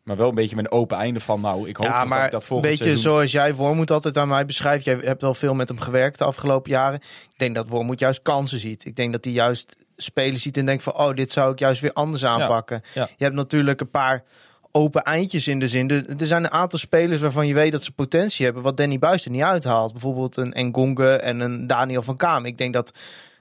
Maar 0.04 0.18
wel 0.18 0.30
een 0.30 0.36
beetje 0.36 0.56
met 0.56 0.66
een 0.66 0.72
open 0.72 0.98
einde 0.98 1.20
van 1.20 1.42
nou, 1.42 1.70
ik 1.70 1.78
hoop 1.78 1.86
Ja, 1.86 2.06
maar 2.06 2.22
dat 2.22 2.32
dat 2.32 2.42
een 2.42 2.48
volgend 2.48 2.70
beetje 2.70 2.84
seizoen... 2.84 3.12
zoals 3.12 3.32
jij 3.32 3.56
Wormoed 3.56 3.92
altijd 3.92 4.18
aan 4.18 4.28
mij 4.28 4.46
beschrijft. 4.46 4.86
Jij 4.86 4.98
hebt 5.02 5.22
wel 5.22 5.34
veel 5.34 5.54
met 5.54 5.70
hem 5.70 5.80
gewerkt 5.80 6.18
de 6.18 6.24
afgelopen 6.24 6.72
jaren. 6.72 7.00
Ik 7.30 7.38
denk 7.38 7.56
dat 7.56 7.68
Wormoed 7.68 8.00
juist 8.00 8.22
kansen 8.22 8.60
ziet. 8.60 8.86
Ik 8.86 8.96
denk 8.96 9.12
dat 9.12 9.24
hij 9.24 9.34
juist 9.34 9.76
spelen 9.96 10.40
ziet 10.40 10.58
en 10.58 10.66
denkt 10.66 10.84
van... 10.84 10.98
oh, 10.98 11.16
dit 11.16 11.32
zou 11.32 11.52
ik 11.52 11.60
juist 11.60 11.82
weer 11.82 11.94
anders 11.94 12.26
aanpakken. 12.26 12.82
ja. 12.94 13.08
Je 13.18 13.24
hebt 13.24 13.36
natuurlijk 13.36 13.82
een 13.82 13.90
paar 13.90 14.24
open 14.72 15.02
eindjes 15.02 15.48
in 15.48 15.60
de 15.60 15.68
zin. 15.68 15.90
Er 15.90 16.20
er 16.20 16.26
zijn 16.26 16.44
een 16.44 16.52
aantal 16.52 16.80
spelers 16.80 17.22
waarvan 17.22 17.48
je 17.48 17.54
weet 17.54 17.72
dat 17.72 17.84
ze 17.84 17.92
potentie 17.92 18.46
hebben... 18.46 18.64
wat 18.64 18.78
Danny 18.78 19.00
Buis 19.00 19.26
er 19.26 19.32
niet 19.32 19.42
uithaalt. 19.42 19.92
Bijvoorbeeld 19.92 20.38
een 20.38 20.54
Engonge 20.54 21.10
en 21.10 21.40
een 21.40 21.68
Daniel 21.68 22.02
van 22.02 22.18
Kaam. 22.18 22.46
Ik 22.46 22.58
denk 22.58 22.74
dat 22.74 22.92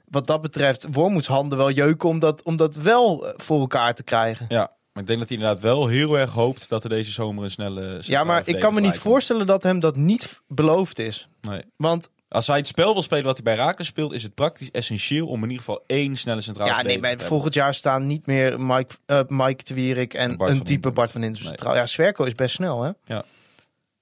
wat 0.08 0.26
dat 0.26 0.40
betreft 0.40 0.86
Wormoeds 0.90 1.26
handen 1.28 1.58
wel 1.58 1.70
jeuken... 1.70 2.08
om 2.08 2.18
dat, 2.18 2.42
om 2.42 2.56
dat 2.56 2.74
wel 2.74 3.32
voor 3.36 3.60
elkaar 3.60 3.94
te 3.94 4.02
krijgen. 4.02 4.46
Ja, 4.48 4.70
maar 4.92 5.02
ik 5.02 5.06
denk 5.08 5.18
dat 5.18 5.28
hij 5.28 5.38
inderdaad 5.38 5.62
wel 5.62 5.86
heel 5.86 6.18
erg 6.18 6.30
hoopt 6.30 6.68
dat 6.68 6.84
er 6.84 6.90
deze 6.90 7.10
zomer 7.10 7.44
een 7.44 7.50
snelle... 7.50 7.98
Ja, 8.00 8.24
maar 8.24 8.42
ik 8.48 8.60
kan 8.60 8.74
me 8.74 8.80
niet 8.80 8.98
voorstellen 8.98 9.46
dat 9.46 9.62
hem 9.62 9.80
dat 9.80 9.96
niet 9.96 10.40
beloofd 10.48 10.98
is. 10.98 11.28
Nee. 11.40 11.62
Want 11.76 12.10
Als 12.28 12.46
hij 12.46 12.56
het 12.56 12.66
spel 12.66 12.92
wil 12.92 13.02
spelen 13.02 13.24
wat 13.24 13.34
hij 13.34 13.44
bij 13.44 13.54
Raken 13.64 13.84
speelt, 13.84 14.12
is 14.12 14.22
het 14.22 14.34
praktisch 14.34 14.70
essentieel 14.70 15.26
om 15.26 15.36
in 15.42 15.50
ieder 15.50 15.64
geval 15.64 15.82
één 15.86 16.16
snelle 16.16 16.40
centrale 16.40 16.70
Ja, 16.70 16.82
nee, 16.82 17.00
hebben. 17.00 17.26
volgend 17.26 17.54
jaar 17.54 17.74
staan 17.74 18.06
niet 18.06 18.26
meer 18.26 18.60
Mike, 18.60 18.94
eh 19.06 19.20
Mike 19.28 19.64
de 19.64 19.74
Wierik 19.74 20.14
en 20.14 20.36
Bart 20.36 20.50
een 20.50 20.62
type. 20.62 20.90
Bart 20.90 21.10
van 21.10 21.22
Inten. 21.22 21.40
Nee. 21.40 21.48
centraal. 21.48 21.74
Ja, 21.74 21.86
Swerko 21.86 22.24
is 22.24 22.34
best 22.34 22.54
snel, 22.54 22.82
hè? 22.82 22.90
Ja. 23.04 23.24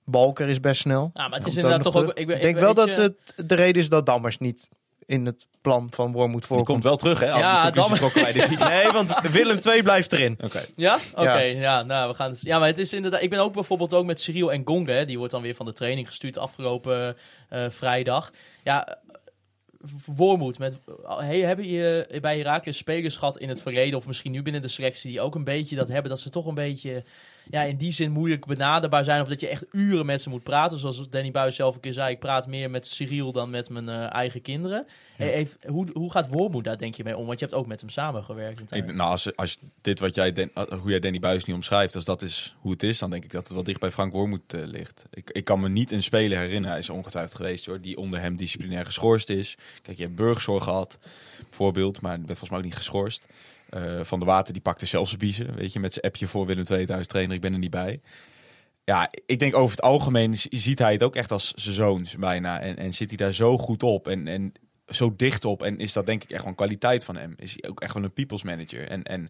Balker 0.05 0.49
is 0.49 0.61
best 0.61 0.81
snel. 0.81 1.11
Ja, 1.15 1.29
maar 1.29 1.39
het 1.39 1.47
is 1.47 1.53
Komt 1.55 1.65
inderdaad 1.65 1.93
toch 1.93 2.03
ook... 2.03 2.13
Ik, 2.15 2.29
Ik 2.29 2.41
denk 2.43 2.59
wel 2.59 2.75
dat 2.75 2.97
je- 2.97 3.03
het 3.03 3.49
de 3.49 3.55
reden 3.55 3.83
is 3.83 3.89
dat 3.89 4.07
Dammers 4.07 4.39
niet 4.39 4.69
in 5.11 5.27
het 5.27 5.47
plan 5.61 5.89
van 5.91 6.13
Wormoed 6.13 6.39
Die 6.39 6.47
voorkomt. 6.47 6.67
komt 6.67 6.83
wel 6.83 6.97
terug, 6.97 7.19
hè? 7.21 7.27
Ja, 7.27 7.71
dan-. 7.71 7.91
Nee, 8.69 8.91
want 8.91 9.21
Willem 9.31 9.59
II 9.67 9.83
blijft 9.83 10.13
erin. 10.13 10.39
Oké. 10.45 10.61
Ja? 10.77 10.99
Oké, 11.15 11.39
Ja. 11.39 11.41
ja. 11.41 11.83
nou, 11.83 12.09
we 12.11 12.15
gaan... 12.15 12.35
Ja, 12.41 12.59
maar 12.59 12.69
het 12.69 12.79
is 12.79 12.93
inderdaad... 12.93 13.23
Ik 13.23 13.31
ben 13.31 13.39
ook 13.39 13.53
bijvoorbeeld 13.53 13.95
ook 13.95 14.07
met 14.07 14.21
Cyril 14.21 14.53
en 14.53 14.63
Gonga, 14.65 14.93
hè, 14.93 15.05
die 15.05 15.19
wordt 15.19 15.33
dan 15.33 15.43
weer 15.43 15.55
van 15.55 15.67
de 15.67 15.73
training 15.73 16.07
gestuurd 16.07 16.39
afgelopen 16.39 17.17
eh, 17.49 17.65
vrijdag. 17.69 18.31
Ja, 18.65 18.99
Wormoed, 20.07 20.59
met, 20.59 20.79
hey, 21.07 21.39
hebben 21.41 21.67
je 21.69 22.19
bij 22.21 22.37
Heracles 22.39 22.77
spelers 22.77 23.17
gehad 23.17 23.39
in 23.39 23.49
het 23.49 23.63
verleden, 23.63 23.99
of 23.99 24.07
misschien 24.07 24.33
nu 24.33 24.43
binnen 24.43 24.63
de 24.63 24.69
selectie, 24.69 25.11
die 25.11 25.21
ook 25.21 25.35
een 25.35 25.45
beetje 25.45 25.77
dat 25.77 25.89
hebben, 25.89 26.11
dat 26.11 26.21
ze 26.21 26.31
toch 26.31 26.47
een 26.47 26.55
beetje, 26.55 27.05
ja, 27.51 27.63
in 27.63 27.77
die 27.77 27.93
zin 27.93 28.11
moeilijk 28.11 28.47
benaderbaar 28.47 29.05
zijn, 29.05 29.23
of 29.23 29.29
dat 29.29 29.41
je 29.41 29.49
echt 29.49 29.65
uren 29.71 30.07
met 30.07 30.23
ze 30.23 30.29
moet 30.29 30.43
praten, 30.43 30.79
zoals 30.79 31.09
Danny 31.11 31.31
Buis 31.31 31.57
zelf 31.57 31.75
een 31.75 31.81
keer 31.81 31.93
zei, 31.93 32.13
ik 32.13 32.19
praat 32.19 32.47
meer 32.47 32.71
met 32.71 32.87
Cyril 32.87 33.33
dan 33.33 33.51
met 33.51 33.69
mijn 33.69 33.89
eh, 33.89 34.15
eigen 34.15 34.43
kinderen. 34.43 34.87
Hey, 35.17 35.29
heeft, 35.29 35.59
hoe, 35.67 35.87
hoe 35.93 36.11
gaat 36.11 36.29
Wormoed 36.29 36.65
daar 36.65 36.79
denk 36.79 36.95
je 36.95 37.05
mee 37.05 37.17
om? 37.17 37.27
Want 37.27 37.39
je 37.39 37.45
hebt 37.45 37.59
ook 37.59 37.67
met 37.67 37.81
hem 37.81 37.91
samengewerkt. 37.91 38.73
Ik, 38.73 38.95
nou, 38.95 39.11
als, 39.11 39.37
als 39.37 39.59
dit 39.81 40.01
wat 40.01 40.15
jij, 40.15 40.33
Den- 40.33 40.51
uh, 40.55 40.65
hoe 40.65 40.91
jij 40.91 41.01
Danny 41.01 41.19
Buis 41.19 41.45
niet 41.45 41.57
omschrijft, 41.57 41.95
als 41.95 42.05
dat 42.05 42.23
is 42.23 42.57
hoe 42.59 42.73
het 42.73 42.83
is, 42.83 42.99
dan 42.99 43.11
denk 43.11 43.25
ik 43.25 43.33
dat 43.33 43.45
het 43.45 43.53
wel 43.53 43.63
dicht 43.63 43.81
bij 43.81 43.91
Frank 43.91 44.13
Wormoed 44.13 44.55
eh, 44.55 44.65
ligt. 44.65 45.05
Ik, 45.11 45.31
ik 45.31 45.45
kan 45.45 45.61
me 45.61 45.69
niet 45.69 45.91
een 45.91 46.03
speler 46.03 46.39
herinneren, 46.39 46.71
hij 46.71 46.79
is 46.79 46.91
ongetwijfeld 46.91 47.37
geweest 47.37 47.67
hoor, 47.67 47.81
die 47.81 47.97
onder 47.97 48.21
hem 48.21 48.37
disciplinair 48.37 48.85
geschorst 48.85 49.29
is. 49.29 49.57
Kijk, 49.83 49.97
je 49.97 50.03
hebt 50.03 50.17
Burgzorg 50.17 50.65
gehad, 50.65 50.99
bijvoorbeeld, 51.49 52.01
maar 52.01 52.11
werd 52.11 52.27
volgens 52.27 52.51
mij 52.51 52.59
ook 52.59 52.65
niet 52.65 52.77
geschorst. 52.77 53.27
Eh, 53.71 54.01
van 54.03 54.19
de 54.19 54.25
Water 54.25 54.53
die 54.53 54.63
pakte 54.63 54.87
zelfs 54.87 55.17
biezen, 55.17 55.55
weet 55.55 55.73
je, 55.73 55.81
met 55.81 55.93
zijn 55.93 56.05
appje 56.05 56.27
voor 56.27 56.47
Willem 56.47 56.65
II 56.71 57.07
trainer, 57.07 57.35
ik 57.35 57.41
ben 57.41 57.53
er 57.53 57.59
niet 57.59 57.71
bij. 57.71 58.01
Ja, 58.85 59.11
ik 59.27 59.39
denk 59.39 59.55
over 59.55 59.71
het 59.77 59.85
algemeen 59.85 60.37
ziet 60.37 60.79
hij 60.79 60.93
het 60.93 61.03
ook 61.03 61.17
echt 61.17 61.33
als 61.33 61.53
zijn 61.55 62.07
bijna. 62.19 62.61
En, 62.61 62.77
en 62.77 62.95
zit 62.95 63.09
hij 63.09 63.17
daar 63.17 63.33
zo 63.33 63.59
goed 63.59 63.83
op 63.83 64.09
en, 64.09 64.27
en 64.27 64.53
zo 64.87 65.15
dicht 65.17 65.45
op. 65.45 65.63
En 65.63 65.79
is 65.79 65.93
dat 65.93 66.07
denk 66.07 66.23
ik 66.23 66.31
echt 66.31 66.45
een 66.45 66.55
kwaliteit 66.55 67.05
van 67.05 67.17
hem. 67.17 67.35
Is 67.37 67.57
hij 67.57 67.71
ook 67.71 67.81
echt 67.81 67.95
wel 67.95 68.03
een 68.03 68.13
people's 68.13 68.43
manager. 68.43 68.89
En, 68.89 69.03
en 69.03 69.29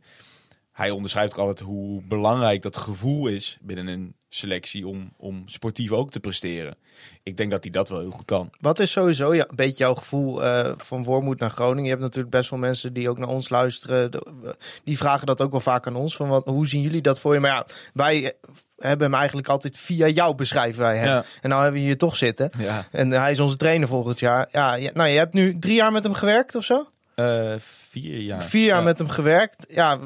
hij 0.73 0.91
onderschrijft 0.91 1.39
altijd 1.39 1.61
hoe 1.61 2.03
belangrijk 2.09 2.63
dat 2.63 2.77
gevoel 2.77 3.27
is 3.29 3.59
binnen 3.61 3.87
een 3.87 4.15
selectie 4.29 4.87
om, 4.87 5.13
om 5.17 5.43
sportief 5.47 5.91
ook 5.93 6.11
te 6.11 6.21
presteren. 6.21 6.75
Ik 7.23 7.37
denk 7.37 7.51
dat 7.51 7.63
hij 7.63 7.73
dat 7.73 7.89
wel 7.89 8.01
heel 8.01 8.11
goed 8.11 8.25
kan. 8.25 8.51
Wat 8.61 8.79
is 8.79 8.91
sowieso 8.91 9.35
ja, 9.35 9.45
een 9.49 9.57
beetje 9.57 9.79
jouw 9.85 9.95
gevoel 9.95 10.45
eh, 10.45 10.73
van 10.77 11.05
Wormoed 11.05 11.39
naar 11.41 11.51
Groningen? 11.51 11.85
Je 11.85 11.91
hebt 11.91 12.03
natuurlijk 12.03 12.31
best 12.31 12.51
wel 12.51 12.59
mensen 12.59 12.93
die 12.93 13.11
ook 13.11 13.19
naar 13.19 13.29
ons 13.29 13.49
luisteren. 13.49 14.11
De- 14.11 14.57
die 14.85 14.97
vragen 14.99 15.27
dat 15.27 15.41
ook 15.41 15.51
wel 15.51 15.61
vaak 15.61 15.87
aan 15.87 15.97
ons. 15.97 16.17
Van 16.17 16.29
wat, 16.29 16.45
hoe 16.45 16.67
zien 16.67 16.83
jullie 16.83 17.01
dat 17.03 17.21
voor 17.21 17.35
je? 17.35 17.41
Maar 17.41 17.51
ja, 17.51 17.67
wij 17.93 18.25
eh, 18.25 18.31
hebben 18.79 19.07
hem 19.11 19.19
eigenlijk 19.19 19.49
altijd 19.49 19.77
via 19.77 20.09
jou 20.09 20.35
beschrijven 20.35 20.83
wij 20.83 20.97
hem. 20.99 21.09
Ja. 21.09 21.25
En 21.41 21.49
nou 21.49 21.63
hebben 21.63 21.81
we 21.81 21.87
hier 21.87 21.99
toch 21.99 22.17
zitten. 22.17 22.51
Ja. 22.59 22.87
En 22.91 23.11
hij 23.11 23.31
is 23.31 23.41
onze 23.41 23.57
trainer 23.57 23.89
volgend 23.89 24.19
jaar. 24.19 24.49
Ja, 24.53 24.77
nou, 24.95 25.09
je 25.09 25.19
hebt 25.19 25.35
nu 25.35 25.59
drie 25.59 25.75
jaar 25.75 25.93
met 25.93 26.05
hem 26.05 26.15
gewerkt 26.15 26.55
of 26.55 26.65
zo? 26.65 26.87
Eh, 27.15 27.55
vier 27.91 28.19
jaar. 28.19 28.43
Vier 28.43 28.65
jaar 28.67 28.79
Ja. 28.79 28.85
met 28.85 28.99
hem 28.99 29.09
gewerkt. 29.09 29.67
Ja, 29.69 29.99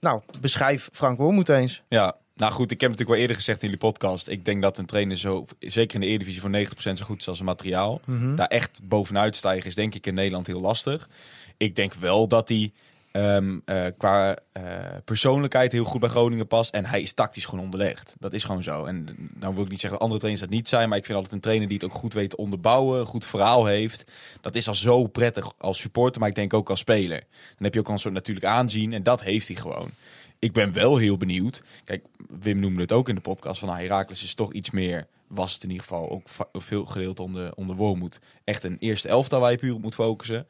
nou, 0.00 0.20
beschrijf 0.40 0.88
Frank 0.92 1.18
Wormoed 1.18 1.48
eens. 1.48 1.82
Ja, 1.88 2.16
nou 2.34 2.52
goed, 2.52 2.70
ik 2.70 2.80
heb 2.80 2.90
natuurlijk 2.90 3.08
wel 3.10 3.20
eerder 3.20 3.36
gezegd 3.36 3.62
in 3.62 3.68
jullie 3.68 3.84
podcast. 3.84 4.28
Ik 4.28 4.44
denk 4.44 4.62
dat 4.62 4.78
een 4.78 4.86
trainer 4.86 5.16
zo, 5.16 5.46
zeker 5.58 5.94
in 5.94 6.00
de 6.00 6.06
Eredivisie, 6.06 6.40
voor 6.40 6.50
90% 6.50 6.92
zo 6.98 7.04
goed 7.04 7.20
is 7.20 7.28
als 7.28 7.36
zijn 7.36 7.48
materiaal. 7.48 8.00
Daar 8.36 8.46
echt 8.46 8.80
bovenuit 8.82 9.36
stijgen 9.36 9.66
is 9.66 9.74
denk 9.74 9.94
ik 9.94 10.06
in 10.06 10.14
Nederland 10.14 10.46
heel 10.46 10.60
lastig. 10.60 11.08
Ik 11.56 11.76
denk 11.76 11.94
wel 11.94 12.28
dat 12.28 12.48
hij 12.48 12.72
ehm, 13.10 13.58
eh, 13.64 13.86
qua 13.98 14.36
eh, 14.52 14.62
persoonlijkheid 15.04 15.72
heel 15.72 15.84
goed 15.84 16.00
bij 16.00 16.08
Groningen 16.08 16.46
past. 16.46 16.74
En 16.74 16.86
hij 16.86 17.00
is 17.00 17.12
tactisch 17.12 17.44
gewoon 17.44 17.64
onderlegd. 17.64 18.14
Dat 18.18 18.32
is 18.32 18.44
gewoon 18.44 18.62
zo. 18.62 18.84
En 18.84 19.06
nou 19.38 19.54
wil 19.54 19.64
ik 19.64 19.70
niet 19.70 19.80
zeggen 19.80 19.90
dat 19.90 20.00
andere 20.00 20.18
trainers 20.20 20.44
dat 20.48 20.54
niet 20.54 20.68
zijn. 20.68 20.88
Maar 20.88 20.98
ik 20.98 21.04
vind 21.04 21.16
altijd 21.16 21.34
een 21.34 21.40
trainer 21.40 21.68
die 21.68 21.76
het 21.76 21.86
ook 21.86 21.98
goed 21.98 22.14
weet 22.14 22.30
te 22.30 22.36
onderbouwen. 22.36 23.00
Een 23.00 23.06
goed 23.06 23.26
verhaal 23.26 23.66
heeft. 23.66 24.04
Dat 24.40 24.54
is 24.54 24.68
al 24.68 24.74
zo 24.74 25.06
prettig 25.06 25.52
als 25.58 25.80
supporter, 25.80 26.20
maar 26.20 26.28
ik 26.28 26.34
denk 26.34 26.54
ook 26.54 26.70
als 26.70 26.78
speler. 26.78 27.18
Dan 27.30 27.64
heb 27.64 27.74
je 27.74 27.80
ook 27.80 27.86
al 27.86 27.92
een 27.92 27.98
soort 27.98 28.14
natuurlijk 28.14 28.46
aanzien. 28.46 28.92
En 28.92 29.02
dat 29.02 29.22
heeft 29.22 29.48
hij 29.48 29.56
gewoon. 29.56 29.90
Ik 30.38 30.52
ben 30.52 30.72
wel 30.72 30.96
heel 30.96 31.16
benieuwd. 31.16 31.62
Kijk, 31.84 32.04
Wim 32.40 32.60
noemde 32.60 32.80
het 32.80 32.92
ook 32.92 33.08
in 33.08 33.14
de 33.14 33.20
podcast. 33.20 33.58
Van 33.58 33.68
nou, 33.68 33.80
Herakles 33.80 34.22
is 34.22 34.34
toch 34.34 34.52
iets 34.52 34.70
meer. 34.70 35.06
Was 35.26 35.52
het 35.52 35.62
in 35.62 35.70
ieder 35.70 35.86
geval 35.86 36.10
ook 36.10 36.28
veel 36.52 36.86
gedeeld 36.86 37.20
onder, 37.20 37.54
onder 37.54 37.76
Wormoed. 37.76 38.20
Echt 38.44 38.64
een 38.64 38.76
eerste 38.78 39.08
elftal 39.08 39.40
waar 39.40 39.50
je 39.50 39.56
puur 39.56 39.74
op 39.74 39.82
moet 39.82 39.94
focussen. 39.94 40.46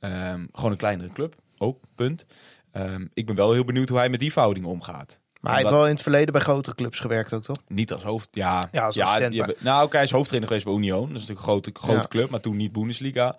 Ehm, 0.00 0.46
gewoon 0.52 0.70
een 0.70 0.76
kleinere 0.76 1.12
club. 1.12 1.36
Ook, 1.58 1.78
punt. 1.94 2.26
Ehm, 2.72 3.06
ik 3.14 3.26
ben 3.26 3.34
wel 3.34 3.52
heel 3.52 3.64
benieuwd 3.64 3.88
hoe 3.88 3.98
hij 3.98 4.08
met 4.08 4.20
die 4.20 4.32
verhouding 4.32 4.66
omgaat. 4.66 5.18
Maar 5.40 5.52
hij 5.52 5.60
heeft 5.60 5.74
wel 5.74 5.86
in 5.86 5.92
het 5.92 6.02
verleden 6.02 6.32
bij 6.32 6.40
grotere 6.42 6.74
clubs 6.74 6.98
gewerkt 7.00 7.32
ook, 7.32 7.42
toch? 7.44 7.56
Niet 7.68 7.92
als 7.92 8.02
hoofd. 8.02 8.28
Ja, 8.30 8.68
Ja, 8.72 8.84
als 8.84 8.98
assistent, 8.98 9.30
die 9.30 9.38
maar- 9.40 9.48
hebben- 9.48 9.64
nou, 9.66 9.84
oké, 9.84 9.96
hij 9.96 10.04
is 10.04 10.10
hoofdtrainer 10.10 10.48
geweest 10.48 10.66
bij 10.68 10.76
Union. 10.76 10.98
Dat 11.00 11.06
is 11.08 11.12
natuurlijk 11.12 11.38
een 11.38 11.44
grote, 11.52 11.70
grote 11.74 11.98
Ja. 12.00 12.06
club, 12.08 12.30
maar 12.30 12.40
toen 12.40 12.56
niet 12.56 12.72
Bundesliga. 12.72 13.36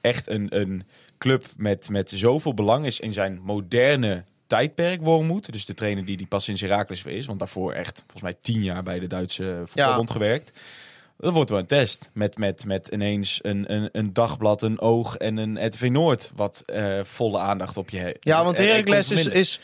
Echt 0.00 0.28
een, 0.28 0.56
een 0.60 0.86
club 1.18 1.44
met, 1.56 1.88
met 1.90 2.10
zoveel 2.14 2.54
belang 2.54 2.86
is 2.86 3.00
in 3.00 3.12
zijn 3.12 3.40
moderne 3.42 4.24
tijdperk, 4.46 5.00
Wormoed. 5.02 5.52
Dus 5.52 5.64
de 5.64 5.74
trainer 5.74 6.04
die, 6.04 6.16
die 6.16 6.26
pas 6.26 6.44
sinds 6.44 6.60
Herakles 6.60 7.02
weer 7.02 7.16
is. 7.16 7.26
Want 7.26 7.38
daarvoor 7.38 7.72
echt, 7.72 7.98
volgens 7.98 8.22
mij, 8.22 8.34
tien 8.40 8.62
jaar 8.62 8.82
bij 8.82 8.98
de 8.98 9.06
Duitse 9.06 9.62
voetbalbond 9.66 10.10
gewerkt. 10.10 10.52
Dat 11.18 11.32
wordt 11.32 11.50
wel 11.50 11.58
een 11.58 11.66
test. 11.66 12.10
Met, 12.12 12.38
met, 12.38 12.64
met 12.64 12.88
ineens 12.88 13.38
een, 13.42 13.72
een, 13.74 13.88
een 13.92 14.12
dagblad, 14.12 14.62
een 14.62 14.80
oog 14.80 15.16
en 15.16 15.36
een 15.36 15.66
RTV 15.66 15.88
Noord. 15.92 16.32
Wat 16.34 16.62
eh, 16.66 17.00
volle 17.04 17.38
aandacht 17.38 17.76
op 17.76 17.90
je 17.90 17.98
heeft. 17.98 18.16
Ja, 18.24 18.44
want 18.44 18.58
Er- 18.58 18.64
er 18.64 18.70
Heracles 18.70 19.10
is, 19.10 19.26
is... 19.26 19.60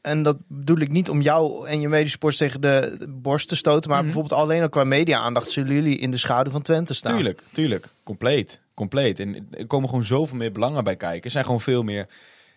En 0.00 0.22
dat 0.22 0.36
bedoel 0.46 0.78
ik 0.78 0.90
niet 0.90 1.08
om 1.10 1.20
jou 1.20 1.68
en 1.68 1.80
je 1.80 1.88
medesports 1.88 2.36
tegen 2.36 2.60
de 2.60 3.06
borst 3.08 3.48
te 3.48 3.56
stoten. 3.56 3.88
Maar 3.90 3.98
Mhm. 3.98 4.06
bijvoorbeeld 4.06 4.40
alleen 4.40 4.62
al 4.62 4.68
qua 4.68 4.84
media-aandacht 4.84 5.50
zullen 5.50 5.74
jullie 5.74 5.98
in 5.98 6.10
de 6.10 6.16
schaduw 6.16 6.52
van 6.52 6.62
Twente 6.62 6.94
staan. 6.94 7.14
Tuurlijk, 7.14 7.42
tuurlijk. 7.52 7.88
Compleet. 8.02 8.60
Compleet. 8.74 9.20
En 9.20 9.48
er 9.50 9.66
komen 9.66 9.88
gewoon 9.88 10.04
zoveel 10.04 10.36
meer 10.36 10.52
belangen 10.52 10.84
bij 10.84 10.96
kijken. 10.96 11.24
Er 11.24 11.30
zijn 11.30 11.44
gewoon 11.44 11.60
veel 11.60 11.82
meer... 11.82 12.06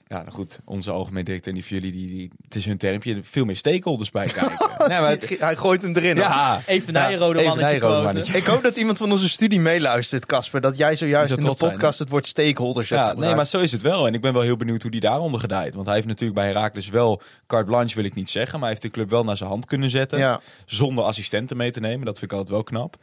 Ja, 0.07 0.17
nou 0.17 0.31
goed, 0.31 0.59
onze 0.65 0.91
algemeen 0.91 1.23
directeur 1.23 1.53
en 1.53 1.59
die 1.59 1.67
voor 1.67 1.77
jullie, 1.77 1.91
die, 1.91 2.07
die, 2.17 2.31
het 2.43 2.55
is 2.55 2.65
hun 2.65 2.77
termpje, 2.77 3.19
veel 3.23 3.45
meer 3.45 3.55
stakeholders 3.55 4.11
bij 4.11 4.25
kijken. 4.39 4.62
nee, 4.91 4.99
maar 4.99 5.09
het- 5.09 5.27
Die- 5.27 5.37
Hij 5.39 5.55
gooit 5.55 5.81
hem 5.81 5.95
erin. 5.95 6.15
hoor. 6.17 6.25
ja, 6.25 6.59
Even 6.65 6.93
naar 6.93 7.11
je 7.11 7.17
rode 7.17 7.39
even 7.39 7.49
mannetje 7.49 7.79
rode 7.79 8.01
mannetje. 8.03 8.37
Ik 8.37 8.45
hoop 8.45 8.63
dat 8.63 8.77
iemand 8.77 8.97
van 8.97 9.11
onze 9.11 9.29
studie 9.29 9.59
meeluistert, 9.59 10.25
Casper. 10.25 10.61
Dat 10.61 10.77
jij 10.77 10.95
zojuist 10.95 11.29
in 11.31 11.35
de 11.35 11.41
zijn, 11.55 11.71
podcast 11.71 11.99
het 11.99 12.09
woord 12.09 12.25
stakeholders 12.27 12.89
hebt 12.89 13.05
Ja, 13.07 13.13
nee, 13.13 13.35
maar 13.35 13.45
zo 13.47 13.59
is 13.59 13.71
het 13.71 13.81
wel. 13.81 14.07
En 14.07 14.13
ik 14.13 14.21
ben 14.21 14.33
wel 14.33 14.41
heel 14.41 14.57
benieuwd 14.57 14.81
hoe 14.81 14.91
die 14.91 14.99
daaronder 14.99 15.39
gedijt. 15.39 15.73
Want 15.73 15.85
hij 15.85 15.95
heeft 15.95 16.07
natuurlijk 16.07 16.39
bij 16.39 16.47
Heracles 16.47 16.89
wel 16.89 17.21
carte 17.47 17.65
blanche, 17.65 17.95
wil 17.95 18.03
ik 18.05 18.15
niet 18.15 18.29
zeggen. 18.29 18.51
Maar 18.59 18.61
hij 18.61 18.69
heeft 18.69 18.81
de 18.81 18.89
club 18.89 19.09
wel 19.09 19.23
naar 19.23 19.37
zijn 19.37 19.49
hand 19.49 19.65
kunnen 19.65 19.89
zetten. 19.89 20.19
Ja. 20.19 20.39
Zonder 20.65 21.03
assistenten 21.03 21.57
mee 21.57 21.71
te 21.71 21.79
nemen. 21.79 22.05
Dat 22.05 22.19
vind 22.19 22.31
ik 22.31 22.37
altijd 22.37 22.55
wel 22.55 22.63
knap. 22.63 22.95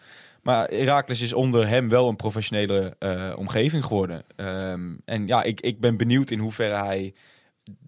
Maar 0.42 0.68
Heracles 0.68 1.20
is 1.20 1.32
onder 1.32 1.68
hem 1.68 1.88
wel 1.88 2.08
een 2.08 2.16
professionele 2.16 2.94
eh, 2.98 3.32
omgeving 3.36 3.84
geworden. 3.84 4.22
Ehm, 4.36 4.80
en 5.04 5.26
ja, 5.26 5.42
ik, 5.42 5.60
ik 5.60 5.80
ben 5.80 5.96
benieuwd 5.96 6.30
in 6.30 6.38
hoeverre 6.38 6.74
hij 6.84 7.14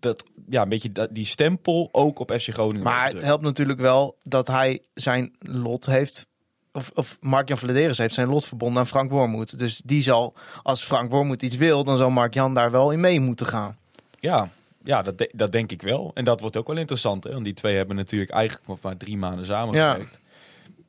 dat, 0.00 0.24
ja, 0.48 0.62
een 0.62 0.68
beetje 0.68 0.92
dat, 0.92 1.08
die 1.14 1.26
stempel 1.26 1.88
ook 1.92 2.18
op 2.18 2.32
FC 2.32 2.52
Groningen 2.52 2.82
Maar 2.82 3.08
het 3.08 3.22
helpt 3.22 3.42
natuurlijk 3.42 3.80
wel 3.80 4.16
dat 4.22 4.46
hij 4.46 4.82
zijn 4.94 5.34
lot 5.38 5.86
heeft. 5.86 6.26
Of, 6.72 6.90
of 6.94 7.16
Mark-Jan 7.20 7.58
Vladeris 7.58 7.98
heeft 7.98 8.14
zijn 8.14 8.28
lot 8.28 8.46
verbonden 8.46 8.78
aan 8.78 8.86
Frank 8.86 9.10
Wormoed. 9.10 9.58
Dus 9.58 9.80
die 9.84 10.02
zal, 10.02 10.34
als 10.62 10.82
Frank 10.82 11.10
Wormoed 11.10 11.42
iets 11.42 11.56
wil, 11.56 11.84
dan 11.84 11.96
zal 11.96 12.10
Mark-Jan 12.10 12.54
daar 12.54 12.70
wel 12.70 12.90
in 12.90 13.00
mee 13.00 13.20
moeten 13.20 13.46
gaan. 13.46 13.76
Ja, 14.20 14.48
ja 14.84 15.02
dat, 15.02 15.18
de- 15.18 15.32
dat 15.34 15.52
denk 15.52 15.72
ik 15.72 15.82
wel. 15.82 16.10
En 16.14 16.24
dat 16.24 16.40
wordt 16.40 16.56
ook 16.56 16.66
wel 16.66 16.76
interessant. 16.76 17.24
Hè? 17.24 17.32
Want 17.32 17.44
die 17.44 17.54
twee 17.54 17.76
hebben 17.76 17.96
natuurlijk 17.96 18.30
eigenlijk 18.30 18.68
nog 18.68 18.78
maar 18.82 18.96
drie 18.96 19.16
maanden 19.16 19.46
samengewerkt. 19.46 20.20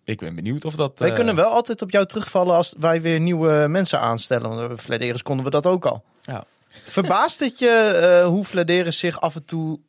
Ik 0.04 0.20
ben 0.20 0.36
benieuwd 0.36 0.66
of 0.66 0.76
dat... 0.76 1.00
Wij 1.00 1.10
eh, 1.10 1.16
kunnen 1.16 1.36
wel 1.36 1.50
altijd 1.50 1.82
op 1.82 1.92
jou 1.92 2.06
terugvallen 2.06 2.56
als 2.56 2.74
wij 2.80 3.02
weer 3.02 3.20
nieuwe 3.20 3.66
mensen 3.70 4.00
aanstellen. 4.00 4.68
Want 4.68 4.82
Vladeris 4.82 5.24
konden 5.24 5.46
we 5.46 5.52
dat 5.52 5.68
ook 5.68 5.86
al. 5.86 6.04
Ja. 6.22 6.44
Verbaast 6.86 7.40
het 7.40 7.60
je 7.60 7.70
eh, 7.70 8.26
hoe 8.28 8.46
Vladeris 8.46 8.98
zich 9.00 9.22
af 9.22 9.36
en 9.36 9.46
toe 9.46 9.80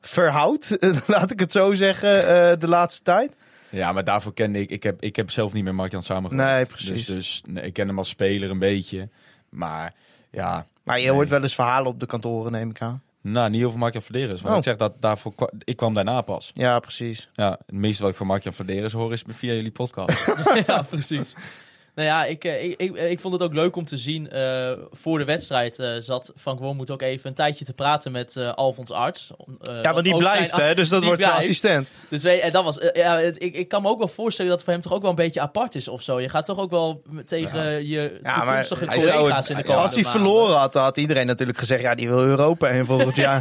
verhoudt, 0.00 0.76
laat 1.06 1.30
ik 1.30 1.40
het 1.40 1.52
zo 1.52 1.74
zeggen, 1.74 2.18
eh, 2.28 2.58
de 2.58 2.68
laatste 2.68 3.02
tijd? 3.02 3.32
Ja, 3.68 3.92
maar 3.92 4.04
daarvoor 4.04 4.34
kende 4.34 4.60
ik... 4.60 4.70
Ik 4.70 4.82
heb, 4.82 5.02
ik 5.02 5.16
heb 5.16 5.30
zelf 5.30 5.52
niet 5.52 5.64
met 5.64 5.72
Mark-Jan 5.74 6.02
samengewerkt. 6.02 6.52
Nee, 6.52 6.64
precies. 6.66 7.04
Dus, 7.06 7.14
dus 7.16 7.42
nee, 7.46 7.64
ik 7.64 7.72
ken 7.72 7.88
hem 7.88 7.98
als 7.98 8.08
speler 8.08 8.50
een 8.50 8.58
beetje. 8.58 9.08
Maar 9.48 9.94
ja... 10.30 10.66
Maar 10.82 10.98
je 10.98 11.04
Nee. 11.04 11.12
hoort 11.14 11.28
wel 11.28 11.42
eens 11.42 11.54
verhalen 11.54 11.86
op 11.90 12.00
de 12.00 12.06
kantoren, 12.06 12.52
neem 12.52 12.70
ik 12.70 12.80
aan. 12.82 13.02
Nou, 13.22 13.50
niet 13.50 13.64
over 13.64 13.78
Mark-Jan 13.78 14.02
Verderes. 14.02 14.40
Want 14.40 14.52
Oh. 14.52 14.58
ik 14.58 14.64
zeg 14.64 14.76
dat 14.76 14.94
daarvoor... 15.00 15.32
Ik 15.64 15.76
kwam 15.76 15.94
daarna 15.94 16.20
pas. 16.20 16.50
Ja, 16.54 16.78
precies. 16.78 17.28
Ja, 17.32 17.50
het 17.66 17.76
meeste 17.76 18.02
wat 18.02 18.10
ik 18.10 18.16
van 18.16 18.26
Mark-Jan 18.26 18.52
Verderes 18.54 18.92
hoor 18.92 19.12
is 19.12 19.22
via 19.28 19.52
jullie 19.52 19.70
podcast. 19.70 20.32
ja, 20.66 20.82
precies. 20.82 21.32
Nou 22.00 22.12
ja, 22.12 22.24
ik, 22.24 22.44
eh, 22.44 22.64
ik, 22.64 22.74
ik, 22.80 22.96
ik 22.96 23.20
vond 23.20 23.32
het 23.34 23.42
ook 23.42 23.54
leuk 23.54 23.76
om 23.76 23.84
te 23.84 23.96
zien. 23.96 24.30
eh, 24.30 24.72
voor 24.92 25.18
de 25.18 25.24
wedstrijd 25.24 25.78
eh, 25.78 25.94
zat 25.98 26.32
Frank 26.36 26.58
Wormoed 26.58 26.90
ook 26.90 27.02
even 27.02 27.28
een 27.28 27.34
tijdje 27.34 27.64
te 27.64 27.72
praten 27.72 28.12
met 28.12 28.36
Alfons 28.54 28.90
Arts. 28.90 29.30
Ja, 29.62 29.92
maar 29.92 30.02
die 30.02 30.16
blijft, 30.16 30.54
zijn- 30.54 30.66
hè? 30.68 30.74
Dus 30.74 30.88
dat 30.88 31.04
wordt 31.04 31.20
zijn 31.20 31.32
assistent. 31.32 31.88
Dus 32.08 32.22
weet, 32.22 32.40
en 32.40 32.52
dat 32.52 32.64
was, 32.64 32.78
ja, 32.92 33.16
het- 33.18 33.42
ik, 33.42 33.54
ik 33.54 33.68
kan 33.68 33.82
me 33.82 33.88
ook 33.88 33.98
wel 33.98 34.08
voorstellen 34.08 34.50
dat 34.50 34.60
het 34.60 34.68
voor 34.68 34.78
hem 34.78 34.82
toch 34.88 34.92
ook 34.92 35.00
wel 35.00 35.10
een 35.10 35.16
beetje 35.16 35.40
apart 35.40 35.74
is 35.74 35.88
of 35.88 36.02
zo. 36.02 36.20
Je 36.20 36.28
gaat 36.28 36.44
toch 36.44 36.58
ook 36.58 36.70
wel 36.70 37.02
tegen 37.26 37.86
je 37.88 38.20
toekomstige 38.22 38.84
zou 38.84 38.98
collega's 39.00 39.36
het- 39.36 39.48
in 39.48 39.54
de 39.56 39.60
ja, 39.60 39.66
komende 39.66 39.82
Als 39.82 39.94
hij 39.94 40.04
verloren 40.04 40.56
had, 40.56 40.74
had 40.74 40.96
iedereen 40.96 41.26
natuurlijk 41.26 41.58
gezegd... 41.58 41.82
ja, 41.82 41.94
die 41.94 42.08
wil 42.08 42.22
Europa 42.22 42.68
en 42.68 42.86
volgend 42.86 43.16
jaar. 43.26 43.40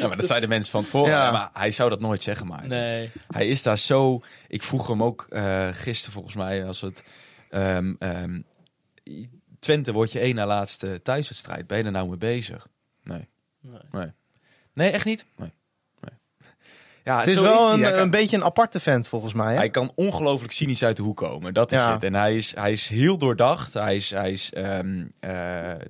ja, 0.00 0.06
maar 0.08 0.16
dat 0.16 0.26
zeiden 0.26 0.48
mensen 0.48 0.70
van 0.70 0.84
tevoren. 0.84 1.10
Ja. 1.10 1.24
Ja, 1.24 1.30
maar 1.30 1.50
hij 1.52 1.70
zou 1.70 1.90
dat 1.90 2.00
nooit 2.00 2.22
zeggen, 2.22 2.46
maar. 2.46 2.66
Nee. 2.66 3.10
Hij 3.30 3.46
is 3.46 3.62
daar 3.62 3.78
zo. 3.78 4.20
Ik 4.48 4.62
vroeg 4.62 4.86
hem 4.86 5.02
ook 5.02 5.26
eh 5.28 5.68
gisteren 5.72 6.12
volgens 6.12 6.34
mij 6.34 6.66
als 6.66 6.80
het. 6.80 7.02
Ehm, 7.52 7.94
ehm, 7.98 8.40
Twente 9.58 9.92
wordt 9.92 10.12
je 10.12 10.18
één 10.20 10.34
na 10.34 10.46
laatste 10.46 11.02
thuiswedstrijd. 11.02 11.66
Ben 11.66 11.78
je 11.78 11.84
er 11.84 11.90
nou 11.90 12.08
mee 12.08 12.16
bezig? 12.18 12.66
Nee. 13.02 13.28
Nee. 13.60 13.80
Nee, 13.92 14.06
nee 14.72 14.90
echt 14.90 15.04
niet? 15.04 15.26
Nee. 15.36 15.52
nee. 16.00 16.18
Ja, 17.04 17.18
Het 17.18 17.28
is 17.28 17.40
wel 17.40 17.72
een, 17.72 17.80
kan- 17.80 17.92
een 17.92 18.10
beetje 18.10 18.36
een 18.36 18.44
aparte 18.44 18.80
vent 18.80 19.08
volgens 19.08 19.32
mij. 19.34 19.52
Hè? 19.52 19.56
Hij 19.58 19.70
kan 19.70 19.92
ongelooflijk 19.94 20.52
cynisch 20.52 20.84
uit 20.84 20.96
de 20.96 21.02
hoek 21.02 21.16
komen. 21.16 21.54
Dat 21.54 21.72
is 21.72 21.78
Ja. 21.78 21.92
het. 21.92 22.02
En 22.02 22.14
hij 22.14 22.36
is, 22.36 22.54
hij 22.54 22.72
is 22.72 22.88
heel 22.88 23.18
doordacht. 23.18 23.74
Hij 23.74 23.96
is, 23.96 24.10
hij, 24.10 24.32
is, 24.32 24.52
ehm, 24.52 25.04
eh, 25.20 25.30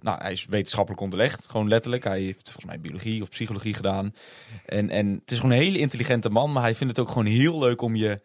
nou, 0.00 0.22
hij 0.22 0.32
is 0.32 0.44
wetenschappelijk 0.46 1.02
onderlegd. 1.02 1.46
Gewoon 1.48 1.68
letterlijk. 1.68 2.04
Hij 2.04 2.20
heeft 2.20 2.44
volgens 2.44 2.64
mij 2.66 2.80
biologie 2.80 3.22
of 3.22 3.28
psychologie 3.28 3.74
gedaan. 3.74 4.14
En, 4.66 4.90
en 4.90 5.12
het 5.20 5.30
is 5.30 5.36
gewoon 5.40 5.52
een 5.52 5.62
hele 5.62 5.78
intelligente 5.78 6.28
man. 6.28 6.52
Maar 6.52 6.62
hij 6.62 6.74
vindt 6.74 6.96
het 6.96 7.06
ook 7.06 7.12
gewoon 7.12 7.26
heel 7.32 7.58
leuk 7.58 7.82
om 7.82 7.96
je 7.96 8.20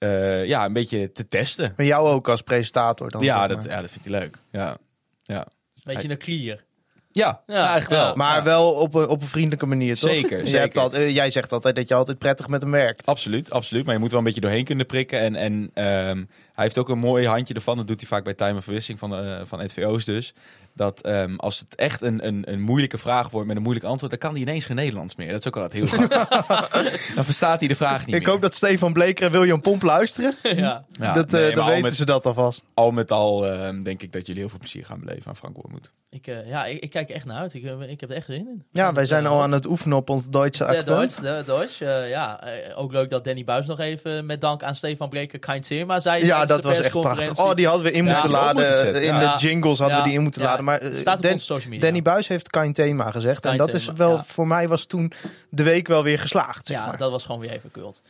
eh, 0.00 0.44
ja, 0.46 0.64
een 0.64 0.72
beetje 0.72 1.12
te 1.12 1.28
testen. 1.28 1.72
Maar 1.76 1.86
jou 1.86 2.08
ook 2.08 2.28
als 2.28 2.42
presentator 2.42 3.10
dan. 3.10 3.22
Ja 3.22 3.46
dat, 3.46 3.64
ja, 3.64 3.80
dat 3.80 3.90
vindt 3.90 4.08
hij 4.08 4.20
leuk. 4.20 4.38
Ja, 4.52 4.76
ja. 5.22 5.46
Beetje 5.84 6.10
een 6.10 6.18
clear. 6.18 6.64
ja, 7.12 7.42
Ja, 7.46 7.54
eigenlijk 7.56 7.88
wel. 7.90 8.06
ja. 8.06 8.14
Maar 8.14 8.36
Ja. 8.36 8.42
wel 8.42 8.70
op 8.72 8.94
een, 8.94 9.08
op 9.08 9.20
een 9.20 9.26
vriendelijke 9.26 9.66
manier, 9.66 9.98
toch? 9.98 10.10
Zeker, 10.10 10.38
Je 10.38 10.44
zeker. 10.46 10.60
hebt 10.60 10.76
al- 10.76 10.92
eh, 10.92 11.14
jij 11.14 11.30
zegt 11.30 11.52
altijd 11.52 11.74
dat 11.76 11.88
je 11.88 11.94
altijd 11.94 12.18
prettig 12.18 12.48
met 12.48 12.62
hem 12.62 12.70
werkt. 12.70 13.06
Absoluut, 13.06 13.50
absoluut. 13.50 13.84
Maar 13.84 13.94
je 13.94 14.00
moet 14.00 14.10
wel 14.10 14.18
een 14.18 14.24
beetje 14.24 14.40
doorheen 14.40 14.64
kunnen 14.64 14.86
prikken. 14.86 15.20
En, 15.20 15.34
en 15.36 15.70
ehm, 15.74 16.24
heeft 16.62 16.78
ook 16.78 16.88
een 16.88 16.98
mooi 16.98 17.26
handje 17.26 17.54
ervan. 17.54 17.76
Dat 17.76 17.86
doet 17.86 18.00
hij 18.00 18.08
vaak 18.08 18.24
bij 18.24 18.34
time 18.34 18.58
of 18.58 18.64
verwissing 18.64 18.98
van, 18.98 19.16
eh 19.16 19.40
van 19.44 19.64
NVO's 19.64 20.04
dus. 20.04 20.34
Dat 20.74 21.00
ehm, 21.00 21.36
als 21.36 21.58
het 21.58 21.74
echt 21.74 22.02
een, 22.02 22.26
een, 22.26 22.52
een 22.52 22.60
moeilijke 22.60 22.98
vraag 22.98 23.30
wordt 23.30 23.46
met 23.46 23.56
een 23.56 23.62
moeilijk 23.62 23.86
antwoord... 23.86 24.10
dan 24.10 24.20
kan 24.20 24.32
hij 24.32 24.40
ineens 24.40 24.64
geen 24.64 24.76
Nederlands 24.76 25.16
meer. 25.16 25.30
Dat 25.30 25.38
is 25.38 25.46
ook 25.46 25.56
altijd 25.56 25.72
heel 25.72 25.86
grappig. 25.86 27.08
dan 27.16 27.24
verstaat 27.24 27.58
hij 27.58 27.68
de 27.68 27.74
vraag 27.74 28.06
niet 28.06 28.14
Ik 28.14 28.20
meer. 28.20 28.30
hoop 28.30 28.42
dat 28.42 28.54
Stefan 28.54 28.92
Bleker 28.92 29.26
en 29.26 29.32
William 29.32 29.60
Pomp 29.60 29.82
luisteren. 29.82 30.34
ja. 30.42 30.84
Ja, 30.88 31.12
dat, 31.12 31.34
eh, 31.34 31.40
nee, 31.40 31.54
dan 31.54 31.66
weten 31.66 31.82
met, 31.82 31.94
ze 31.94 32.04
dat 32.04 32.26
alvast. 32.26 32.64
al 32.74 32.90
met 32.90 33.10
al 33.10 33.46
ehm, 33.46 33.82
denk 33.82 34.02
ik 34.02 34.12
dat 34.12 34.26
jullie 34.26 34.40
heel 34.40 34.50
veel 34.50 34.58
plezier 34.58 34.84
gaan 34.84 35.00
beleven 35.00 35.26
aan 35.26 35.36
Frank 35.36 35.56
Wormoed. 35.56 35.90
Ik, 36.10 36.26
eh, 36.26 36.48
ja, 36.48 36.64
ik, 36.64 36.82
ik 36.82 36.90
kijk 36.90 37.08
er 37.08 37.14
echt 37.14 37.24
naar 37.24 37.36
uit. 37.36 37.54
Ik, 37.54 37.64
ik 37.88 38.00
heb 38.00 38.10
er 38.10 38.16
echt 38.16 38.26
zin 38.26 38.48
in. 38.48 38.64
Ja, 38.72 38.92
wij 38.92 39.04
zijn 39.04 39.26
al 39.26 39.42
aan 39.42 39.52
het 39.52 39.66
oefenen 39.66 39.96
op 39.96 40.10
ons 40.10 40.28
Duitse 40.28 40.64
accent. 40.64 41.20
Deutsch. 41.46 41.80
Eh, 41.80 42.08
ja, 42.08 42.40
ook 42.74 42.92
leuk 42.92 43.10
dat 43.10 43.24
Danny 43.24 43.44
Buis 43.44 43.66
nog 43.66 43.78
even 43.78 44.26
met 44.26 44.40
dank 44.40 44.62
aan 44.62 44.74
Stefan 44.74 45.08
Breker 45.08 45.38
kein 45.38 45.60
Thema 45.60 46.00
zei. 46.00 46.24
Ja, 46.24 46.44
dat 46.54 46.64
was 46.64 46.80
echt 46.80 47.00
prachtig. 47.00 47.38
Oh, 47.38 47.54
die 47.54 47.66
hadden 47.66 47.84
we 47.84 47.92
in 47.92 48.04
moeten 48.04 48.30
laden. 48.30 49.02
in 49.02 49.18
de 49.18 49.34
jingles 49.38 49.78
hadden 49.78 49.98
we 49.98 50.04
die 50.04 50.12
in 50.12 50.22
moeten 50.22 50.42
laden. 50.42 50.64
Maar 50.64 50.78
eh, 50.78 50.94
Staat 50.94 51.16
op 51.16 51.22
Dan- 51.22 51.32
onze 51.32 51.44
social 51.44 51.68
media. 51.70 51.84
Danny 51.84 52.02
Buis 52.02 52.28
heeft 52.28 52.50
kein 52.50 52.72
thema 52.72 53.10
gezegd. 53.10 53.44
En 53.44 53.56
dat 53.56 53.74
is 53.74 53.84
wel, 53.96 54.22
voor 54.26 54.46
mij 54.46 54.68
was 54.68 54.84
toen 54.84 55.12
de 55.50 55.62
week 55.62 55.88
wel 55.88 56.02
weer 56.02 56.18
geslaagd. 56.18 56.66
Zeg 56.66 56.76
ja, 56.76 56.96
dat 56.96 57.10
was 57.10 57.24
gewoon 57.24 57.40
weer 57.40 57.50
even 57.50 57.70
kult. 57.70 58.02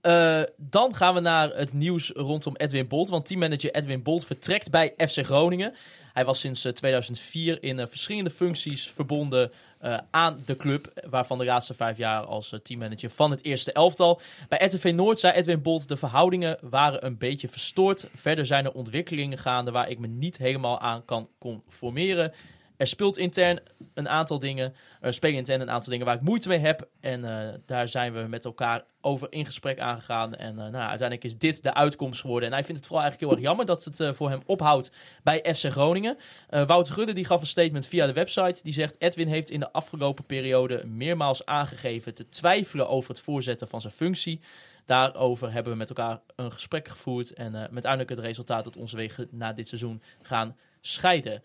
Eh, 0.00 0.40
dan 0.56 0.94
gaan 0.94 1.14
we 1.14 1.20
naar 1.20 1.50
het 1.50 1.72
nieuws 1.72 2.10
rondom 2.14 2.56
Edwin 2.56 2.88
Bolt. 2.88 3.08
Want 3.08 3.26
teammanager 3.26 3.70
Edwin 3.74 4.02
Bolt 4.02 4.24
vertrekt 4.26 4.70
bij 4.70 4.94
FC 4.96 5.24
Groningen. 5.24 5.74
Hij 6.12 6.24
was 6.24 6.40
sinds 6.40 6.64
eh, 6.64 6.72
2004 6.72 7.62
in 7.62 7.78
eh, 7.78 7.86
verschillende 7.88 8.30
functies 8.30 8.90
verbonden 8.94 9.50
eh, 9.82 9.98
aan 10.10 10.42
de 10.44 10.56
club. 10.56 11.06
Waarvan 11.10 11.38
de 11.38 11.44
laatste 11.44 11.74
vijf 11.74 11.96
jaar 11.96 12.22
als 12.22 12.52
eh, 12.52 12.58
teammanager 12.60 13.10
van 13.10 13.30
het 13.30 13.44
eerste 13.44 13.72
elftal. 13.72 14.20
Bij 14.48 14.66
RTV 14.66 14.92
Noord 14.94 15.18
zei 15.18 15.34
Edwin 15.34 15.62
Bolt: 15.62 15.88
de 15.88 15.96
verhoudingen 15.96 16.58
waren 16.60 17.06
een 17.06 17.18
beetje 17.18 17.48
verstoord. 17.48 18.08
Verder 18.14 18.46
zijn 18.46 18.64
er 18.64 18.72
ontwikkelingen 18.72 19.38
gaande 19.38 19.70
waar 19.70 19.88
ik 19.88 19.98
me 19.98 20.06
niet 20.06 20.36
helemaal 20.36 20.80
aan 20.80 21.04
kan 21.04 21.28
conformeren. 21.38 22.32
Er 22.76 22.86
speelt 22.86 23.18
intern 23.18 23.58
een 23.94 24.08
aantal 24.08 24.38
dingen. 24.38 24.74
Er 25.00 25.12
spelen 25.12 25.36
intern 25.36 25.60
een 25.60 25.70
aantal 25.70 25.90
dingen 25.90 26.06
waar 26.06 26.14
ik 26.14 26.20
moeite 26.20 26.48
mee 26.48 26.58
heb. 26.58 26.88
En 27.00 27.24
eh, 27.24 27.54
daar 27.66 27.88
zijn 27.88 28.12
we 28.12 28.20
met 28.20 28.44
elkaar 28.44 28.84
over 29.00 29.26
in 29.30 29.46
gesprek 29.46 29.78
aangegaan. 29.78 30.34
En 30.34 30.50
eh, 30.50 30.56
nou, 30.56 30.74
uiteindelijk 30.74 31.24
is 31.24 31.38
dit 31.38 31.62
de 31.62 31.74
uitkomst 31.74 32.20
geworden. 32.20 32.48
En 32.48 32.54
hij 32.54 32.64
vindt 32.64 32.80
het 32.80 32.88
vooral 32.88 33.04
eigenlijk 33.04 33.32
heel 33.32 33.40
erg 33.40 33.48
jammer 33.48 33.66
dat 33.66 33.84
het 33.84 34.00
eh, 34.00 34.12
voor 34.12 34.30
hem 34.30 34.42
ophoudt 34.46 34.92
bij 35.22 35.54
FC 35.54 35.64
Groningen. 35.64 36.16
Wouter 36.48 36.94
Gudde 36.94 37.12
die 37.12 37.24
gaf 37.24 37.40
een 37.40 37.46
statement 37.46 37.86
via 37.86 38.06
de 38.06 38.12
website. 38.12 38.62
Die 38.62 38.72
zegt: 38.72 38.96
Edwin 38.98 39.28
heeft 39.28 39.50
in 39.50 39.60
de 39.60 39.72
afgelopen 39.72 40.24
periode 40.24 40.86
meermaals 40.86 41.46
aangegeven 41.46 42.14
te 42.14 42.28
twijfelen 42.28 42.88
over 42.88 43.10
het 43.10 43.20
voorzetten 43.20 43.68
van 43.68 43.80
zijn 43.80 43.92
functie. 43.92 44.40
Daarover 44.86 45.52
hebben 45.52 45.72
we 45.72 45.78
met 45.78 45.88
elkaar 45.88 46.20
een 46.36 46.52
gesprek 46.52 46.88
gevoerd. 46.88 47.32
En 47.32 47.52
met 47.52 47.72
uiteindelijk 47.72 48.10
het 48.10 48.18
resultaat 48.18 48.64
dat 48.64 48.76
onze 48.76 48.96
wegen 48.96 49.28
na 49.30 49.52
dit 49.52 49.68
seizoen 49.68 50.02
gaan 50.22 50.56
scheiden. 50.80 51.40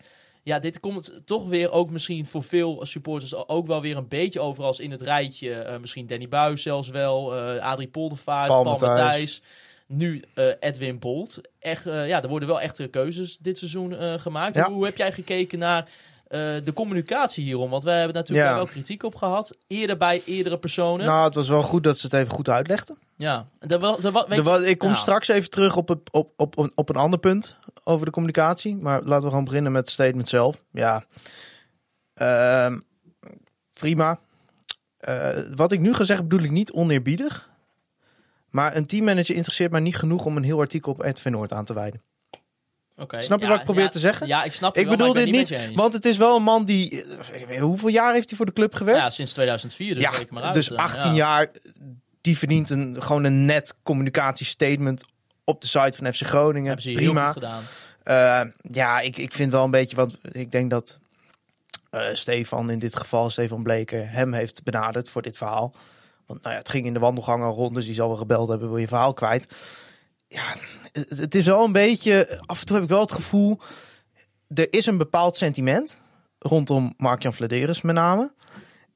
Ja, 0.48 0.58
dit 0.58 0.80
komt 0.80 1.12
toch 1.24 1.48
weer 1.48 1.70
ook 1.70 1.90
misschien 1.90 2.26
voor 2.26 2.42
veel 2.42 2.86
supporters 2.86 3.48
ook 3.48 3.66
wel 3.66 3.80
weer 3.80 3.96
een 3.96 4.08
beetje 4.08 4.40
over 4.40 4.64
als 4.64 4.80
in 4.80 4.90
het 4.90 5.02
rijtje. 5.02 5.52
Eh, 5.54 5.78
misschien 5.80 6.06
Danny 6.06 6.28
Buis 6.28 6.62
zelfs 6.62 6.88
wel, 6.88 7.36
eh 7.36 7.62
Adrie 7.62 7.88
Poldervaart, 7.88 8.48
Paul 8.48 8.62
Paul, 8.62 8.78
Matthijs. 8.78 9.42
Nu 9.86 10.22
eh, 10.34 10.46
Edwin 10.60 10.98
Bolt. 10.98 11.40
Echt, 11.58 11.84
ja, 11.84 12.22
er 12.22 12.28
worden 12.28 12.48
wel 12.48 12.60
echte 12.60 12.86
keuzes 12.86 13.38
dit 13.38 13.58
seizoen 13.58 14.20
gemaakt. 14.20 14.54
Ja. 14.54 14.64
Hoe, 14.64 14.74
hoe 14.74 14.84
heb 14.84 14.96
jij 14.96 15.12
gekeken 15.12 15.58
naar 15.58 15.88
de 16.64 16.72
communicatie 16.74 17.44
hierom? 17.44 17.70
Want 17.70 17.84
wij 17.84 17.96
hebben 17.96 18.14
natuurlijk 18.14 18.48
Ja. 18.48 18.54
wel 18.54 18.66
kritiek 18.66 19.02
op 19.02 19.14
gehad. 19.14 19.56
Eerder 19.66 19.96
bij 19.96 20.22
eerdere 20.24 20.58
personen. 20.58 21.06
Nou, 21.06 21.24
het 21.24 21.34
was 21.34 21.48
wel 21.48 21.62
goed 21.62 21.84
dat 21.84 21.98
ze 21.98 22.06
het 22.06 22.14
even 22.14 22.32
goed 22.34 22.48
uitlegden. 22.48 22.98
ja, 23.16 23.48
ik 24.64 24.78
kom 24.78 24.88
ja. 24.88 24.94
straks 24.94 25.28
even 25.28 25.50
terug 25.50 25.76
op, 25.76 25.88
het, 25.88 25.98
op, 26.10 26.32
op, 26.36 26.58
op, 26.58 26.70
op 26.74 26.88
een 26.88 26.96
ander 26.96 27.18
punt 27.18 27.58
over 27.84 28.06
de 28.06 28.12
communicatie. 28.12 28.76
Maar 28.76 29.02
laten 29.02 29.22
we 29.22 29.28
gewoon 29.28 29.44
beginnen 29.44 29.72
met 29.72 29.80
het 29.80 29.90
statement 29.90 30.28
zelf. 30.28 30.62
Ja, 30.72 31.04
Ehm, 32.14 32.78
prima. 33.72 34.18
Eh, 34.98 35.28
wat 35.54 35.72
ik 35.72 35.80
nu 35.80 35.94
ga 35.94 36.04
zeggen 36.04 36.28
bedoel 36.28 36.44
ik 36.44 36.50
niet 36.50 36.72
oneerbiedig. 36.72 37.48
Maar 38.50 38.76
een 38.76 38.86
teammanager 38.86 39.34
interesseert 39.34 39.70
mij 39.70 39.80
niet 39.80 39.96
genoeg 39.96 40.24
om 40.24 40.36
een 40.36 40.42
heel 40.42 40.58
artikel 40.60 40.92
op 40.92 41.00
RTV 41.00 41.24
Noord 41.24 41.52
aan 41.52 41.64
te 41.64 41.74
wijden. 41.74 42.02
Oké, 42.98 43.22
Snap 43.22 43.38
je 43.38 43.44
ja, 43.44 43.50
wat 43.50 43.58
ik 43.58 43.64
probeer 43.64 43.82
ja, 43.82 43.88
te 43.88 43.98
zeggen? 43.98 44.26
Ja, 44.26 44.42
ik 44.44 44.52
snap 44.52 44.74
je 44.74 44.80
Ik 44.80 44.86
wel, 44.86 44.96
bedoel 44.96 45.14
maar 45.14 45.24
dit 45.24 45.32
niet, 45.32 45.74
want 45.74 45.92
het 45.92 46.04
is 46.04 46.16
wel 46.16 46.36
een 46.36 46.42
man 46.42 46.64
die... 46.64 47.04
eh, 47.48 47.60
Hoeveel 47.60 47.88
jaar 47.88 48.12
heeft 48.12 48.28
hij 48.28 48.36
voor 48.36 48.46
de 48.46 48.52
club 48.52 48.74
gewerkt? 48.74 49.00
Ja, 49.00 49.10
sinds 49.10 49.32
2004, 49.32 49.94
dus 49.94 50.02
Ja, 50.02 50.10
reken 50.10 50.34
maar 50.34 50.42
uit. 50.42 50.54
dus 50.54 50.70
eh, 50.70 50.78
18 50.78 51.10
ja. 51.10 51.16
jaar, 51.16 51.50
die 52.20 52.38
verdient 52.38 52.70
een, 52.70 52.96
gewoon 53.02 53.24
een 53.24 53.44
net 53.44 53.74
communicatiestatement 53.82 55.04
op 55.44 55.60
de 55.60 55.66
site 55.66 55.92
van 55.96 56.12
FC 56.12 56.22
Groningen. 56.26 56.66
Hebben 56.66 56.82
ze 56.84 56.92
Prima. 56.92 57.24
goed 57.24 57.32
gedaan. 57.32 57.62
Eh, 58.02 58.50
ja, 58.72 59.00
ik, 59.00 59.16
ik 59.16 59.32
vind 59.32 59.52
wel 59.52 59.64
een 59.64 59.70
beetje, 59.70 59.96
want 59.96 60.18
ik 60.32 60.52
denk 60.52 60.70
dat 60.70 60.98
eh, 61.90 62.02
Stefan 62.12 62.70
in 62.70 62.78
dit 62.78 62.96
geval, 62.96 63.30
Stefan 63.30 63.62
Bleker, 63.62 64.10
hem 64.10 64.32
heeft 64.32 64.62
benaderd 64.62 65.08
voor 65.08 65.22
dit 65.22 65.36
verhaal. 65.36 65.74
Want 66.26 66.42
nou 66.42 66.52
ja, 66.54 66.58
het 66.60 66.68
ging 66.68 66.86
in 66.86 66.92
de 66.92 66.98
wandelgang 66.98 67.42
al 67.42 67.54
rond, 67.54 67.74
dus 67.74 67.84
die 67.84 67.94
zal 67.94 68.08
wel 68.08 68.16
gebeld 68.16 68.48
hebben, 68.48 68.68
wil 68.68 68.76
je 68.78 68.88
verhaal 68.88 69.12
kwijt. 69.14 69.54
Ja, 70.28 70.54
het, 70.92 71.34
is 71.34 71.46
wel 71.46 71.64
een 71.64 71.72
beetje, 71.72 72.40
af 72.46 72.60
en 72.60 72.66
toe 72.66 72.76
heb 72.76 72.84
ik 72.84 72.90
wel 72.90 73.00
het 73.00 73.12
gevoel, 73.12 73.60
er 74.54 74.72
is 74.72 74.86
een 74.86 74.98
bepaald 74.98 75.36
sentiment 75.36 75.98
rondom 76.38 76.94
Mark-Jan 76.96 77.34
Vladeris 77.34 77.80
met 77.80 77.94
name. 77.94 78.32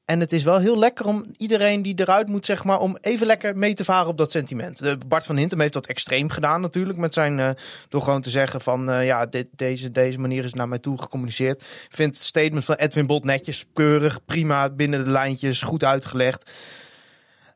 En 0.05 0.19
het 0.19 0.31
is 0.31 0.43
wel 0.43 0.59
heel 0.59 0.79
lekker 0.79 1.05
om 1.05 1.33
iedereen 1.37 1.81
die 1.81 1.99
eruit 1.99 2.27
moet, 2.27 2.45
zeg 2.45 2.63
maar, 2.63 2.79
om 2.79 2.97
even 3.01 3.27
lekker 3.27 3.57
mee 3.57 3.73
te 3.73 3.83
varen 3.83 4.07
op 4.07 4.17
dat 4.17 4.31
sentiment. 4.31 5.07
Bart 5.07 5.25
van 5.25 5.37
Hintem 5.37 5.59
heeft 5.59 5.73
dat 5.73 5.85
extreem 5.85 6.29
gedaan 6.29 6.61
natuurlijk, 6.61 6.97
met 6.97 7.13
zijn, 7.13 7.39
eh, 7.39 7.49
door 7.89 8.01
gewoon 8.01 8.21
te 8.21 8.29
zeggen 8.29 8.61
van, 8.61 8.91
eh, 8.91 9.05
ja, 9.05 9.25
dit, 9.25 9.47
deze, 9.51 9.91
deze 9.91 10.19
manier 10.19 10.43
is 10.43 10.53
naar 10.53 10.67
mij 10.67 10.79
toe 10.79 11.01
gecommuniceerd. 11.01 11.63
Vind 11.89 12.15
het 12.15 12.23
statement 12.23 12.65
van 12.65 12.75
Edwin 12.75 13.05
Bolt 13.05 13.23
netjes, 13.23 13.65
keurig, 13.73 14.25
prima, 14.25 14.69
binnen 14.69 15.03
de 15.03 15.11
lijntjes, 15.11 15.61
goed 15.61 15.83
uitgelegd. 15.83 16.51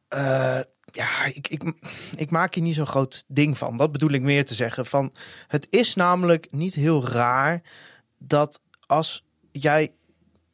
Eh, 0.08 0.60
ja, 0.98 1.26
ik, 1.26 1.48
ik, 1.48 1.74
ik 2.16 2.32
maak 2.32 2.54
hier 2.54 2.64
niet 2.64 2.76
zo'n 2.76 2.86
groot 2.86 3.24
ding 3.28 3.58
van. 3.58 3.78
Dat 3.78 3.91
bedoel 3.91 4.12
ik 4.12 4.22
meer 4.22 4.45
te 4.45 4.54
zeggen. 4.54 4.86
Van, 4.86 5.14
het 5.48 5.68
is 5.70 5.95
namelijk 5.95 6.52
niet 6.52 6.76
heel 6.76 7.08
raar 7.08 7.62
dat 8.18 8.62
als 8.86 9.26
jij 9.52 9.93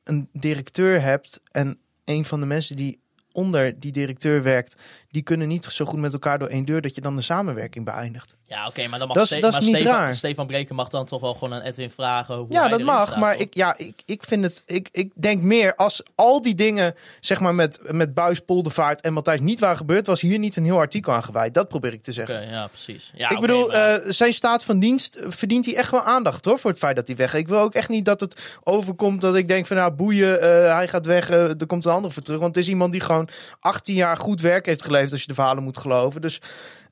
een 0.03 0.29
directeur 0.33 1.01
hebt 1.01 1.41
en 1.51 1.79
een 2.05 2.25
van 2.25 2.39
de 2.39 2.45
mensen 2.45 2.75
die 2.75 2.99
onder 3.31 3.79
die 3.79 3.91
directeur 3.91 4.43
werkt, 4.43 4.81
die 5.13 5.21
kunnen 5.21 5.47
niet 5.47 5.65
zo 5.65 5.85
goed 5.85 5.99
met 5.99 6.13
elkaar 6.13 6.39
door 6.39 6.47
één 6.47 6.65
deur 6.65 6.81
dat 6.81 6.95
je 6.95 7.01
dan 7.01 7.15
de 7.15 7.21
samenwerking 7.21 7.85
beëindigt. 7.85 8.35
Ja, 8.47 8.67
oké, 8.67 8.87
maar 8.87 8.99
dan 8.99 9.07
mag 9.07 9.17
Dat 9.17 9.25
Ste- 9.27 9.39
dat 9.39 9.53
is 9.53 9.59
niet 9.65 9.75
Stefan, 9.75 9.93
raar. 9.93 10.13
Stefan 10.13 10.47
Breken 10.47 10.75
mag 10.75 10.89
dan 10.89 11.05
toch 11.05 11.21
wel 11.21 11.33
gewoon 11.33 11.53
aan 11.53 11.61
Edwin 11.61 11.89
vragen 11.89 12.35
hoe 12.35 12.45
Ja, 12.49 12.67
dat 12.67 12.81
mag, 12.81 13.07
staat, 13.07 13.19
maar 13.19 13.39
ik, 13.39 13.53
ja, 13.53 13.77
ik, 13.77 14.01
ik 14.05 14.23
vind 14.23 14.43
het, 14.43 14.63
ik, 14.65 14.89
ik 14.91 15.11
denk 15.15 15.41
meer 15.41 15.75
als 15.75 16.03
al 16.15 16.41
die 16.41 16.55
dingen, 16.55 16.95
zeg 17.19 17.39
maar 17.39 17.55
met, 17.55 17.79
met 17.91 18.13
Buis, 18.13 18.39
Poldervaart 18.39 19.01
en 19.01 19.13
Matthijs 19.13 19.39
niet 19.39 19.59
waren 19.59 19.77
gebeurd, 19.77 20.05
was 20.05 20.21
hier 20.21 20.39
niet 20.39 20.55
een 20.55 20.63
heel 20.63 20.77
artikel 20.77 21.13
aan 21.13 21.23
gewijd. 21.23 21.53
Dat 21.53 21.67
probeer 21.67 21.93
ik 21.93 22.03
te 22.03 22.11
zeggen. 22.11 22.49
Ja, 22.49 22.67
precies. 22.67 23.11
Ja, 23.15 23.29
ik 23.29 23.39
bedoel, 23.39 23.67
maar- 23.67 23.99
eh, 24.01 24.11
zijn 24.11 24.33
staat 24.33 24.63
van 24.63 24.79
dienst 24.79 25.15
eh, 25.15 25.25
verdient 25.29 25.65
hij 25.65 25.75
echt 25.75 25.91
wel 25.91 26.01
aandacht 26.03 26.45
hoor, 26.45 26.59
voor 26.59 26.69
het 26.69 26.79
feit 26.79 26.95
dat 26.95 27.07
hij 27.07 27.15
weg. 27.15 27.33
Ik 27.33 27.47
wil 27.47 27.59
ook 27.59 27.73
echt 27.73 27.89
niet 27.89 28.05
dat 28.05 28.19
het 28.19 28.59
overkomt 28.63 29.21
dat 29.21 29.35
ik 29.35 29.47
denk 29.47 29.67
van 29.67 29.77
nou 29.77 29.91
boeien, 29.91 30.41
eh, 30.41 30.75
hij 30.75 30.87
gaat 30.87 31.05
weg, 31.05 31.29
er 31.29 31.65
komt 31.67 31.85
een 31.85 31.91
ander 31.91 32.11
voor 32.11 32.23
terug. 32.23 32.39
Want 32.39 32.55
het 32.55 32.63
is 32.63 32.69
iemand 32.69 32.91
die 32.91 33.01
gewoon 33.01 33.29
18 33.59 33.95
jaar 33.95 34.17
goed 34.17 34.41
werk 34.41 34.65
heeft 34.65 34.83
geleverd 34.83 35.02
als 35.11 35.21
je 35.21 35.27
de 35.27 35.33
verhalen 35.33 35.63
moet 35.63 35.77
geloven. 35.77 36.21
Dus 36.21 36.41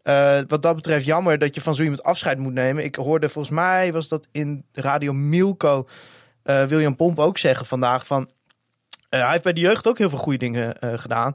eh, 0.03 0.39
wat 0.47 0.61
dat 0.61 0.75
betreft 0.75 1.05
jammer 1.05 1.37
dat 1.37 1.55
je 1.55 1.61
van 1.61 1.75
zo 1.75 1.81
iemand 1.83 2.03
afscheid 2.03 2.39
moet 2.39 2.53
nemen. 2.53 2.83
Ik 2.83 2.95
hoorde 2.95 3.29
volgens 3.29 3.55
mij, 3.55 3.93
was 3.93 4.07
dat 4.07 4.27
in 4.31 4.65
Radio 4.71 5.13
Milko, 5.13 5.87
eh, 6.43 6.63
William 6.63 6.95
Pomp 6.95 7.19
ook 7.19 7.37
zeggen 7.37 7.65
vandaag 7.65 8.05
van... 8.05 8.29
eh, 9.09 9.21
hij 9.21 9.31
heeft 9.31 9.43
bij 9.43 9.53
de 9.53 9.61
jeugd 9.61 9.87
ook 9.87 9.97
heel 9.97 10.09
veel 10.09 10.17
goede 10.17 10.37
dingen 10.37 10.75
gedaan. 10.99 11.33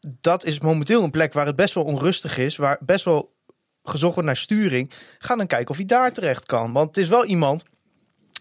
Dat 0.00 0.44
is 0.44 0.60
momenteel 0.60 1.02
een 1.02 1.10
plek 1.10 1.32
waar 1.32 1.46
het 1.46 1.56
best 1.56 1.74
wel 1.74 1.84
onrustig 1.84 2.38
is. 2.38 2.56
Waar 2.56 2.78
best 2.80 3.04
wel 3.04 3.34
gezocht 3.82 4.14
wordt 4.14 4.28
naar 4.28 4.36
sturing. 4.36 4.90
Ga 5.18 5.36
dan 5.36 5.46
kijken 5.46 5.70
of 5.70 5.76
hij 5.76 5.86
daar 5.86 6.12
terecht 6.12 6.46
kan. 6.46 6.72
Want 6.72 6.86
het 6.86 6.96
is 6.96 7.08
wel 7.08 7.24
iemand 7.24 7.64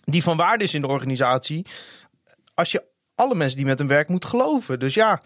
die 0.03 0.23
van 0.23 0.37
waarde 0.37 0.63
is 0.63 0.73
in 0.73 0.81
de 0.81 0.87
organisatie. 0.87 1.65
Als 2.53 2.71
je 2.71 2.83
alle 3.15 3.35
mensen 3.35 3.57
die 3.57 3.65
met 3.65 3.79
hem 3.79 3.87
werken 3.87 4.11
moet 4.11 4.25
geloven. 4.25 4.79
Dus 4.79 4.93
ja, 4.93 5.21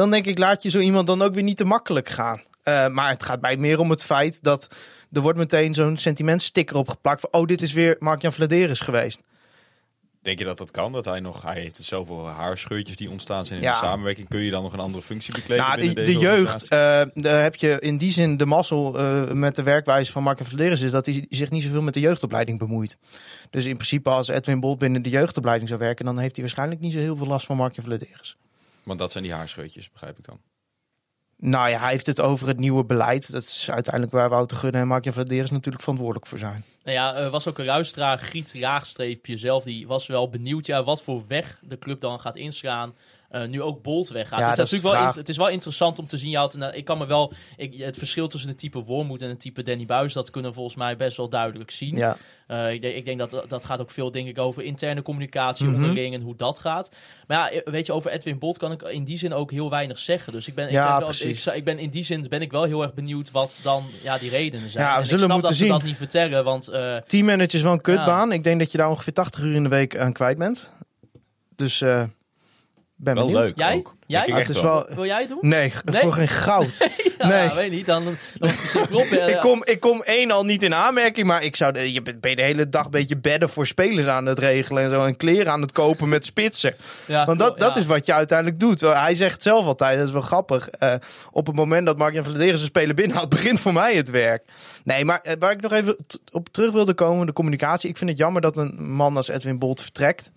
dan 0.00 0.10
denk 0.10 0.26
ik, 0.26 0.38
laat 0.38 0.62
je 0.62 0.70
zo 0.70 0.78
iemand 0.78 1.06
dan 1.06 1.22
ook 1.22 1.34
weer 1.34 1.42
niet 1.42 1.56
te 1.56 1.64
makkelijk 1.64 2.08
gaan. 2.08 2.40
Eh, 2.62 2.86
maar 2.88 3.08
het 3.08 3.22
gaat 3.22 3.40
mij 3.40 3.56
meer 3.56 3.78
om 3.78 3.90
het 3.90 4.02
feit 4.02 4.42
dat 4.42 4.74
er 5.12 5.20
wordt 5.20 5.38
meteen 5.38 5.74
zo'n 5.74 5.96
sentimentsticker 5.96 6.76
opgeplakt 6.76 7.20
van, 7.20 7.32
oh, 7.32 7.46
dit 7.46 7.62
is 7.62 7.72
weer 7.72 7.96
Mark-Jan 7.98 8.32
Vladeris 8.32 8.80
geweest. 8.80 9.20
Denk 10.22 10.38
je 10.38 10.44
dat 10.44 10.58
dat 10.58 10.70
kan? 10.70 10.92
Dat 10.92 11.04
hij 11.04 11.20
nog, 11.20 11.42
hij 11.42 11.60
heeft 11.60 11.80
zoveel 11.82 12.28
haarscheurtjes 12.28 12.96
die 12.96 13.10
ontstaan 13.10 13.44
zijn 13.46 13.58
in 13.58 13.64
Ja. 13.64 13.72
de 13.72 13.86
samenwerking. 13.86 14.28
Kun 14.28 14.40
je 14.40 14.50
dan 14.50 14.62
nog 14.62 14.72
een 14.72 14.80
andere 14.80 15.04
functie 15.04 15.34
bekleden? 15.34 15.64
Nou, 15.64 15.94
de, 15.94 16.02
de 16.02 16.18
jeugd, 16.18 16.62
eh, 16.62 16.68
daar 17.14 17.42
heb 17.42 17.54
je 17.56 17.76
in 17.80 17.96
die 17.96 18.12
zin 18.12 18.36
de 18.36 18.46
mazzel 18.46 18.98
eh, 18.98 19.30
met 19.30 19.56
de 19.56 19.62
werkwijze 19.62 20.12
van 20.12 20.22
Mark 20.22 20.38
Vladeris 20.42 20.80
is 20.80 20.90
dat 20.90 21.06
hij 21.06 21.26
zich 21.28 21.50
niet 21.50 21.62
zoveel 21.62 21.82
met 21.82 21.94
de 21.94 22.00
jeugdopleiding 22.00 22.58
bemoeit. 22.58 22.98
Dus 23.50 23.64
in 23.64 23.74
principe 23.74 24.10
als 24.10 24.28
Edwin 24.28 24.60
Bolt 24.60 24.78
binnen 24.78 25.02
de 25.02 25.10
jeugdopleiding 25.10 25.68
zou 25.68 25.80
werken, 25.80 26.04
dan 26.04 26.18
heeft 26.18 26.34
hij 26.34 26.44
waarschijnlijk 26.44 26.80
niet 26.80 26.92
zo 26.92 26.98
heel 26.98 27.16
veel 27.16 27.26
last 27.26 27.46
van 27.46 27.56
Mark 27.56 27.74
Vladeris. 27.82 28.36
Want 28.90 29.02
dat 29.02 29.12
zijn 29.12 29.24
die 29.24 29.32
haarscheurtjes, 29.32 29.90
begrijp 29.90 30.18
ik 30.18 30.24
dan. 30.24 30.40
Nou 31.36 31.68
ja, 31.68 31.78
hij 31.80 31.90
heeft 31.90 32.06
het 32.06 32.20
over 32.20 32.48
het 32.48 32.58
nieuwe 32.58 32.84
beleid. 32.84 33.32
Dat 33.32 33.42
is 33.42 33.70
uiteindelijk 33.70 34.14
waar 34.14 34.28
Wouter 34.28 34.56
Gudde 34.56 34.78
en 34.78 34.86
Mark 34.86 35.12
Vladeris 35.12 35.50
natuurlijk 35.50 35.82
verantwoordelijk 35.82 36.26
voor 36.26 36.38
zijn. 36.38 36.64
Nou 36.84 36.96
ja, 36.96 37.14
er 37.14 37.30
was 37.30 37.46
ook 37.46 37.58
een 37.58 37.64
luisteraar, 37.64 38.18
Griet 38.18 38.52
Raagstreepje 38.52 39.36
zelf, 39.36 39.64
die 39.64 39.86
was 39.86 40.06
wel 40.06 40.28
benieuwd 40.28 40.66
ja, 40.66 40.84
wat 40.84 41.02
voor 41.02 41.26
weg 41.26 41.60
de 41.62 41.78
club 41.78 42.00
dan 42.00 42.20
gaat 42.20 42.36
inslaan. 42.36 42.94
Eh, 43.30 43.44
nu 43.44 43.62
ook 43.62 43.82
Bolt 43.82 44.08
weggaat. 44.08 44.38
Ja, 44.38 44.44
het, 44.44 44.52
is 44.52 44.58
natuurlijk 44.58 44.82
wel 44.92 45.02
vraag. 45.02 45.14
het 45.14 45.28
is 45.28 45.36
wel 45.36 45.48
interessant 45.48 45.98
om 45.98 46.06
te 46.06 46.16
zien. 46.16 46.30
Ja, 46.30 46.42
het- 46.44 46.74
ik 46.76 46.84
kan 46.84 46.98
me 46.98 47.06
wel, 47.06 47.32
ik, 47.56 47.74
het 47.74 47.96
verschil 47.98 48.28
tussen 48.28 48.48
het 48.50 48.58
type 48.58 48.82
Wormoed 48.84 49.22
en 49.22 49.28
het 49.28 49.40
type 49.40 49.62
Danny 49.62 49.86
Buis, 49.86 50.12
dat 50.12 50.30
kunnen 50.30 50.50
we 50.50 50.56
volgens 50.56 50.76
mij 50.76 50.96
best 50.96 51.16
wel 51.16 51.28
duidelijk 51.28 51.70
zien. 51.70 51.96
Ja, 51.96 52.16
Eh, 52.46 52.72
ik, 52.72 52.82
denk, 52.82 52.94
ik 52.94 53.04
denk 53.04 53.18
dat 53.18 53.44
dat 53.48 53.64
gaat 53.64 53.80
ook 53.80 53.90
veel 53.90 54.10
denk 54.10 54.28
ik, 54.28 54.38
over 54.38 54.62
interne 54.62 55.02
communicatie 55.02 55.66
onderling 55.66 56.14
en 56.14 56.20
hoe 56.20 56.36
dat 56.36 56.58
gaat. 56.58 56.90
Maar 57.26 57.54
ja, 57.54 57.60
weet 57.64 57.86
je, 57.86 57.92
over 57.92 58.10
Edwin 58.10 58.38
Bolt 58.38 58.58
kan 58.58 58.72
ik 58.72 58.82
in 58.82 59.04
die 59.04 59.16
zin 59.18 59.32
ook 59.32 59.50
heel 59.50 59.70
weinig 59.70 59.98
zeggen. 59.98 60.32
Dus 60.32 60.48
ik 60.48 60.54
ben, 60.54 60.64
ik 60.66 60.70
Ja, 60.72 60.98
ben, 60.98 61.06
wel, 61.18 61.28
ik, 61.30 61.44
ik 61.44 61.64
ben 61.64 61.78
in 61.78 61.90
die 61.90 62.04
zin 62.04 62.26
ben 62.28 62.40
ik 62.42 62.50
wel 62.50 62.62
heel 62.64 62.82
erg 62.82 62.94
benieuwd 62.94 63.30
wat 63.30 63.60
dan 63.62 63.84
ja, 64.02 64.18
die 64.18 64.30
redenen 64.30 64.70
zijn. 64.70 64.84
Ja, 64.84 64.90
we 64.90 64.96
En 64.96 65.00
ik 65.02 65.08
zullen 65.08 65.24
snap 65.24 65.32
moeten 65.32 65.48
dat 65.50 65.58
ze 65.58 65.64
zien. 65.64 65.72
dat 65.72 65.82
niet 65.82 65.96
vertellen, 65.96 66.44
want 66.44 66.68
eh, 66.68 66.96
teammanager 66.96 67.54
is 67.54 67.62
wel 67.62 67.72
een 67.72 67.80
kutbaan. 67.80 68.32
Ik 68.32 68.44
denk 68.44 68.58
dat 68.58 68.72
je 68.72 68.78
daar 68.78 68.88
ongeveer 68.90 69.12
80 69.12 69.42
uur 69.42 69.54
in 69.54 69.62
de 69.62 69.68
week 69.68 69.96
aan 69.98 70.12
kwijt 70.12 70.38
bent. 70.38 70.72
Dus 71.56 71.80
eh 71.80 72.02
ben 73.02 73.14
Wel 73.14 73.26
benieuwd. 73.26 73.44
leuk 73.46 73.58
Jij? 73.58 73.74
ook. 73.76 73.94
Jij? 74.06 74.26
Ah, 74.26 74.36
het 74.38 74.48
is 74.48 74.60
wel. 74.60 74.86
wil 74.94 75.04
jij 75.04 75.20
het 75.20 75.28
doen? 75.28 75.38
Nee, 75.40 75.72
Nee? 75.84 76.00
voor 76.00 76.12
geen 76.12 76.28
goud. 76.28 76.78
Ja, 77.18 77.26
nee. 77.26 77.48
weet 77.54 77.70
niet. 77.70 77.86
Dan, 77.86 78.04
dan 78.04 78.16
was 78.38 78.72
het 78.72 78.92
op. 78.92 79.02
Ik 79.04 79.36
kom, 79.40 79.62
ik 79.64 79.80
kom 79.80 80.02
één 80.02 80.30
al 80.30 80.44
niet 80.44 80.62
in 80.62 80.74
aanmerking, 80.74 81.26
maar 81.26 81.42
ik 81.42 81.56
zou 81.56 81.72
de, 81.72 81.92
je 81.92 82.02
bent 82.02 82.20
ben 82.20 82.36
de 82.36 82.42
hele 82.42 82.68
dag 82.68 82.84
een 82.84 82.90
beetje 82.90 83.16
bedden 83.16 83.50
voor 83.50 83.66
spelers 83.66 84.06
aan 84.06 84.26
het 84.26 84.38
regelen 84.38 84.82
en 84.82 84.90
zo. 84.90 85.04
En 85.04 85.16
kleren 85.16 85.52
aan 85.52 85.60
het 85.60 85.72
kopen 85.72 86.08
met 86.08 86.24
spitsen. 86.24 86.74
ja, 87.06 87.24
Want 87.26 87.38
dat, 87.38 87.52
ja. 87.58 87.66
dat 87.66 87.76
is 87.76 87.86
wat 87.86 88.06
je 88.06 88.12
uiteindelijk 88.12 88.60
doet. 88.60 88.80
Hij 88.80 89.14
zegt 89.14 89.42
zelf 89.42 89.66
altijd, 89.66 89.98
dat 89.98 90.06
is 90.06 90.12
wel 90.12 90.22
grappig. 90.22 90.68
eh, 90.68 90.94
op 91.30 91.46
het 91.46 91.56
moment 91.56 91.86
dat 91.86 91.98
Mark-Jan 91.98 92.24
Vladeris 92.24 92.54
zijn 92.54 92.64
speler 92.66 92.94
binnenhaalt, 92.94 93.28
begint 93.38 93.60
voor 93.60 93.72
mij 93.72 93.94
het 93.94 94.10
werk. 94.10 94.42
Nee, 94.84 95.04
maar 95.04 95.20
eh, 95.22 95.32
waar 95.38 95.52
ik 95.52 95.60
nog 95.60 95.72
even 95.72 95.96
op 96.32 96.48
terug 96.48 96.72
wilde 96.72 96.94
komen, 96.94 97.26
de 97.26 97.32
communicatie. 97.32 97.88
Ik 97.90 97.96
vind 97.96 98.10
het 98.10 98.18
jammer 98.18 98.42
dat 98.42 98.56
een 98.56 98.74
man 98.92 99.16
als 99.16 99.28
Edwin 99.28 99.58
Bolt 99.58 99.80
vertrekt. 99.80 100.30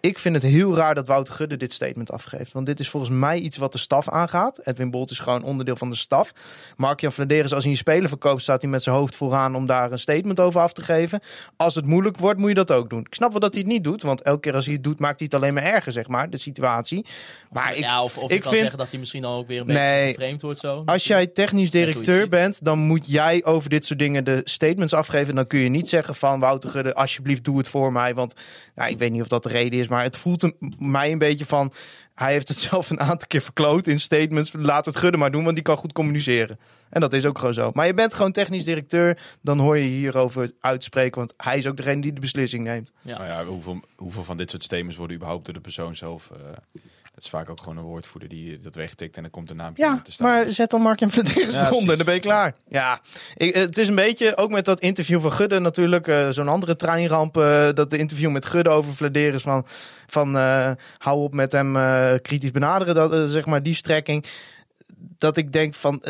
Ik 0.00 0.18
vind 0.18 0.34
het 0.34 0.44
heel 0.52 0.74
raar 0.76 0.94
dat 0.94 1.06
Wouter 1.06 1.34
Gudde 1.34 1.56
dit 1.56 1.72
statement 1.72 2.12
afgeeft. 2.12 2.52
Want 2.52 2.66
dit 2.66 2.80
is 2.80 2.88
volgens 2.88 3.12
mij 3.12 3.38
iets 3.38 3.56
wat 3.56 3.72
de 3.72 3.78
staf 3.78 4.08
aangaat. 4.08 4.60
Edwin 4.64 4.90
Bolt 4.90 5.10
is 5.10 5.18
gewoon 5.18 5.42
onderdeel 5.42 5.76
van 5.76 5.90
de 5.90 5.96
staf. 5.96 6.32
Mark-Jan 6.76 7.12
Vladeris, 7.12 7.52
als 7.54 7.62
hij 7.62 7.72
een 7.72 7.78
speler 7.78 8.08
verkoopt, 8.08 8.42
staat 8.42 8.62
hij 8.62 8.70
met 8.70 8.82
zijn 8.82 8.96
hoofd 8.96 9.16
vooraan 9.16 9.54
om 9.54 9.66
daar 9.66 9.92
een 9.92 9.98
statement 9.98 10.40
over 10.40 10.60
af 10.60 10.72
te 10.72 10.82
geven. 10.82 11.20
Als 11.56 11.74
het 11.74 11.84
moeilijk 11.86 12.18
wordt, 12.18 12.38
moet 12.40 12.48
je 12.48 12.54
dat 12.54 12.72
ook 12.72 12.90
doen. 12.90 13.00
Ik 13.00 13.14
snap 13.14 13.30
wel 13.30 13.40
dat 13.40 13.54
hij 13.54 13.62
het 13.62 13.72
niet 13.72 13.84
doet, 13.84 14.02
want 14.02 14.22
elke 14.22 14.40
keer 14.40 14.54
als 14.54 14.64
hij 14.64 14.74
het 14.74 14.84
doet, 14.84 14.98
maakt 15.00 15.18
hij 15.18 15.28
het 15.30 15.40
alleen 15.42 15.54
maar 15.54 15.62
erger, 15.62 15.92
zeg 15.92 16.08
maar, 16.08 16.30
de 16.30 16.38
situatie. 16.38 17.06
Maar 17.50 17.72
ik, 17.72 17.78
ja, 17.78 18.02
of, 18.02 18.18
of 18.18 18.30
ik 18.30 18.36
ik 18.36 18.40
kan 18.40 18.50
vind- 18.50 18.60
zeggen 18.62 18.78
dat 18.78 18.90
hij 18.90 18.98
misschien 18.98 19.22
dan 19.22 19.32
ook 19.32 19.46
weer 19.46 19.60
een 19.60 19.66
beetje 19.66 19.80
Nee. 19.82 20.08
geframed 20.14 20.42
wordt 20.42 20.58
zo. 20.58 20.82
als 20.86 21.04
jij 21.04 21.26
technisch 21.26 21.70
directeur 21.70 22.28
bent, 22.28 22.64
dan 22.64 22.78
moet 22.78 23.10
jij 23.10 23.44
over 23.44 23.70
dit 23.70 23.84
soort 23.84 23.98
dingen 23.98 24.24
de 24.24 24.40
statements 24.44 24.92
afgeven. 24.94 25.34
Dan 25.34 25.46
kun 25.46 25.60
je 25.60 25.68
niet 25.68 25.88
zeggen 25.88 26.14
van 26.14 26.40
Wouter 26.40 26.70
Gudde, 26.70 26.94
alsjeblieft 26.94 27.44
doe 27.44 27.58
het 27.58 27.68
voor 27.68 27.92
mij. 27.92 28.14
Want 28.14 28.34
nou, 28.74 28.90
ik 28.90 28.98
weet 28.98 29.10
niet 29.12 29.22
of 29.22 29.28
dat 29.28 29.42
de 29.42 29.48
reden 29.48 29.78
is, 29.78 29.88
maar 29.90 30.02
het 30.02 30.16
voelt 30.16 30.52
mij 30.78 31.12
een 31.12 31.18
beetje 31.18 31.46
van... 31.46 31.72
Hij 32.14 32.32
heeft 32.32 32.48
het 32.48 32.58
zelf 32.70 32.90
een 32.90 33.00
aantal 33.00 33.26
keer 33.26 33.40
verkloot 33.40 33.86
in 33.86 34.00
statements. 34.00 34.52
Laat 34.58 34.86
het 34.86 34.96
Gudde 34.96 35.18
maar 35.18 35.30
doen, 35.30 35.42
want 35.42 35.54
die 35.54 35.64
kan 35.64 35.76
goed 35.76 35.92
communiceren. 35.92 36.58
En 36.90 37.00
dat 37.00 37.12
is 37.12 37.26
ook 37.26 37.38
gewoon 37.38 37.54
zo. 37.54 37.70
Maar 37.74 37.86
je 37.86 37.94
bent 37.94 38.14
gewoon 38.14 38.32
technisch 38.32 38.64
directeur, 38.64 39.18
dan 39.40 39.58
hoor 39.58 39.76
je 39.76 39.88
hierover 39.88 40.50
uitspreken. 40.60 41.18
Want 41.18 41.34
hij 41.36 41.58
is 41.58 41.66
ook 41.66 41.76
degene 41.76 42.00
die 42.00 42.12
de 42.12 42.20
beslissing 42.20 42.64
neemt. 42.64 42.92
Ja. 43.02 43.18
Nou 43.18 43.30
ja, 43.30 43.44
hoeveel, 43.44 43.80
hoeveel 43.96 44.24
van 44.24 44.36
dit 44.36 44.50
soort 44.50 44.62
statements 44.62 44.96
worden 44.96 45.16
überhaupt 45.16 45.44
door 45.44 45.54
de 45.54 45.60
persoon 45.60 45.96
zelf... 45.96 46.30
eh 46.30 46.82
dat 47.20 47.28
is 47.32 47.38
vaak 47.38 47.50
ook 47.50 47.58
gewoon 47.58 47.76
een 47.76 47.84
woordvoerder 47.84 48.28
die 48.28 48.58
dat 48.58 48.74
wegtikt 48.74 49.16
en 49.16 49.22
dan 49.22 49.30
komt 49.30 49.50
een 49.50 49.56
naampje 49.56 49.82
Ja, 49.84 50.00
te 50.02 50.12
staan. 50.12 50.26
maar 50.26 50.50
zet 50.50 50.70
dan 50.70 50.80
Mark 50.80 51.00
en 51.00 51.10
Vladeris 51.10 51.54
Ja, 51.54 51.66
eronder 51.66 51.96
dan 51.96 52.04
ben 52.04 52.14
je 52.14 52.20
klaar. 52.20 52.54
Ja, 52.68 53.00
ik, 53.34 53.54
het 53.54 53.78
is 53.78 53.88
een 53.88 53.94
beetje, 53.94 54.36
ook 54.36 54.50
met 54.50 54.64
dat 54.64 54.80
interview 54.80 55.20
van 55.20 55.32
Gudde 55.32 55.58
natuurlijk, 55.58 56.08
eh, 56.08 56.28
zo'n 56.28 56.48
andere 56.48 56.76
treinramp, 56.76 57.36
eh, 57.36 57.68
dat 57.74 57.90
de 57.90 57.96
interview 57.98 58.30
met 58.30 58.46
Gudde 58.46 58.70
over 58.70 58.94
Vladeris 58.94 59.42
van, 59.42 59.66
van 60.06 60.36
eh, 60.36 60.70
hou 60.98 61.22
op 61.22 61.34
met 61.34 61.52
hem 61.52 61.76
eh, 61.76 62.12
kritisch 62.22 62.50
benaderen, 62.50 62.94
dat, 62.94 63.30
zeg 63.30 63.46
maar 63.46 63.62
die 63.62 63.74
strekking. 63.74 64.24
Dat 65.18 65.36
ik 65.36 65.52
denk 65.52 65.74
van, 65.74 66.02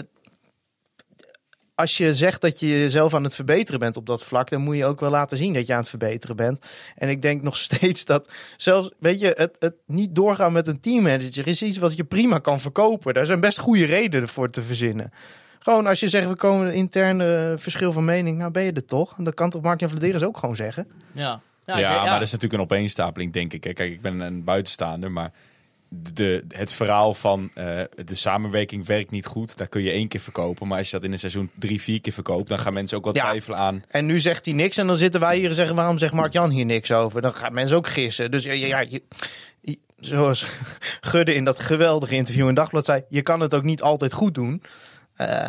als 1.80 1.96
je 1.96 2.14
zegt 2.14 2.40
dat 2.40 2.60
je 2.60 2.66
jezelf 2.68 3.14
aan 3.14 3.24
het 3.24 3.34
verbeteren 3.34 3.80
bent 3.80 3.96
op 3.96 4.06
dat 4.06 4.24
vlak, 4.24 4.50
dan 4.50 4.60
moet 4.60 4.76
je 4.76 4.84
ook 4.84 5.00
wel 5.00 5.10
laten 5.10 5.36
zien 5.36 5.52
dat 5.52 5.66
je 5.66 5.72
aan 5.72 5.78
het 5.80 5.88
verbeteren 5.88 6.36
bent. 6.36 6.66
En 6.96 7.08
ik 7.08 7.22
denk 7.22 7.42
nog 7.42 7.56
steeds 7.68 8.04
dat 8.04 8.32
zelfs, 8.56 8.90
weet 8.98 9.20
je, 9.20 9.32
het, 9.36 9.56
het 9.58 9.74
niet 9.86 10.14
doorgaan 10.14 10.52
met 10.52 10.66
een 10.68 10.80
teammanager 10.80 11.46
is 11.46 11.62
iets 11.62 11.78
wat 11.78 11.96
je 11.96 12.04
prima 12.04 12.38
kan 12.38 12.60
verkopen. 12.60 13.14
Daar 13.14 13.26
zijn 13.26 13.40
best 13.40 13.58
goede 13.58 13.84
redenen 13.84 14.28
voor 14.28 14.50
te 14.50 14.62
verzinnen. 14.62 15.10
Gewoon 15.58 15.86
als 15.86 16.00
je 16.00 16.08
zegt, 16.08 16.28
we 16.28 16.36
komen 16.36 16.66
een 16.66 16.72
interne 16.72 17.54
verschil 17.58 17.92
van 17.92 18.04
mening, 18.04 18.38
nou 18.38 18.50
ben 18.50 18.62
je 18.62 18.72
er 18.72 18.84
toch? 18.84 19.18
En 19.18 19.24
dat 19.24 19.34
kan 19.34 19.50
toch 19.50 19.62
Mark-Jan 19.62 19.90
Vladeris 19.90 20.22
ook 20.22 20.38
gewoon 20.38 20.56
zeggen? 20.56 20.86
Ja, 21.12 21.40
Ja, 21.64 21.76
ik- 21.76 22.02
maar 22.02 22.12
dat 22.18 22.22
is 22.26 22.32
natuurlijk 22.32 22.52
een 22.62 22.68
opeenstapeling, 22.68 23.32
denk 23.32 23.52
ik. 23.52 23.60
Kijk, 23.60 23.78
ik 23.78 24.00
ben 24.00 24.20
een 24.20 24.44
buitenstaander, 24.44 25.10
maar 25.10 25.32
de, 25.92 26.44
het 26.48 26.72
verhaal 26.72 27.14
van 27.14 27.50
eh, 27.54 27.80
de 28.04 28.14
samenwerking 28.14 28.86
werkt 28.86 29.10
niet 29.10 29.26
goed, 29.26 29.56
daar 29.56 29.68
kun 29.68 29.82
je 29.82 29.90
één 29.90 30.08
keer 30.08 30.20
verkopen. 30.20 30.68
Maar 30.68 30.78
als 30.78 30.86
je 30.90 30.92
dat 30.96 31.04
in 31.04 31.12
een 31.12 31.18
seizoen 31.18 31.50
drie, 31.58 31.80
vier 31.80 32.00
keer 32.00 32.12
verkoopt, 32.12 32.48
dan 32.48 32.58
gaan 32.58 32.74
mensen 32.74 32.96
ook 32.98 33.04
wat 33.04 33.14
Ja. 33.14 33.22
twijfelen 33.28 33.58
aan. 33.58 33.82
En 33.88 34.06
nu 34.06 34.20
zegt 34.20 34.44
hij 34.44 34.54
niks 34.54 34.76
en 34.76 34.86
dan 34.86 34.96
zitten 34.96 35.20
wij 35.20 35.36
hier 35.38 35.48
en 35.48 35.54
zeggen, 35.54 35.76
waarom 35.76 35.98
zegt 35.98 36.12
Mark-Jan 36.12 36.50
hier 36.50 36.64
niks 36.64 36.92
over? 36.92 37.20
Dan 37.20 37.32
gaan 37.34 37.52
mensen 37.52 37.76
ook 37.76 37.86
gissen. 37.88 38.30
Dus 38.30 38.44
ja, 38.44 38.52
je- 38.52 39.02
je- 39.60 39.78
zoals 40.00 40.46
Gudde 41.00 41.34
in 41.34 41.44
dat 41.44 41.58
geweldige 41.58 42.14
interview 42.14 42.48
in 42.48 42.54
Dagblad 42.54 42.84
zei, 42.84 43.02
je 43.08 43.22
kan 43.22 43.40
het 43.40 43.54
ook 43.54 43.64
niet 43.64 43.82
altijd 43.82 44.12
goed 44.12 44.34
doen. 44.34 44.62
Eh, 45.16 45.46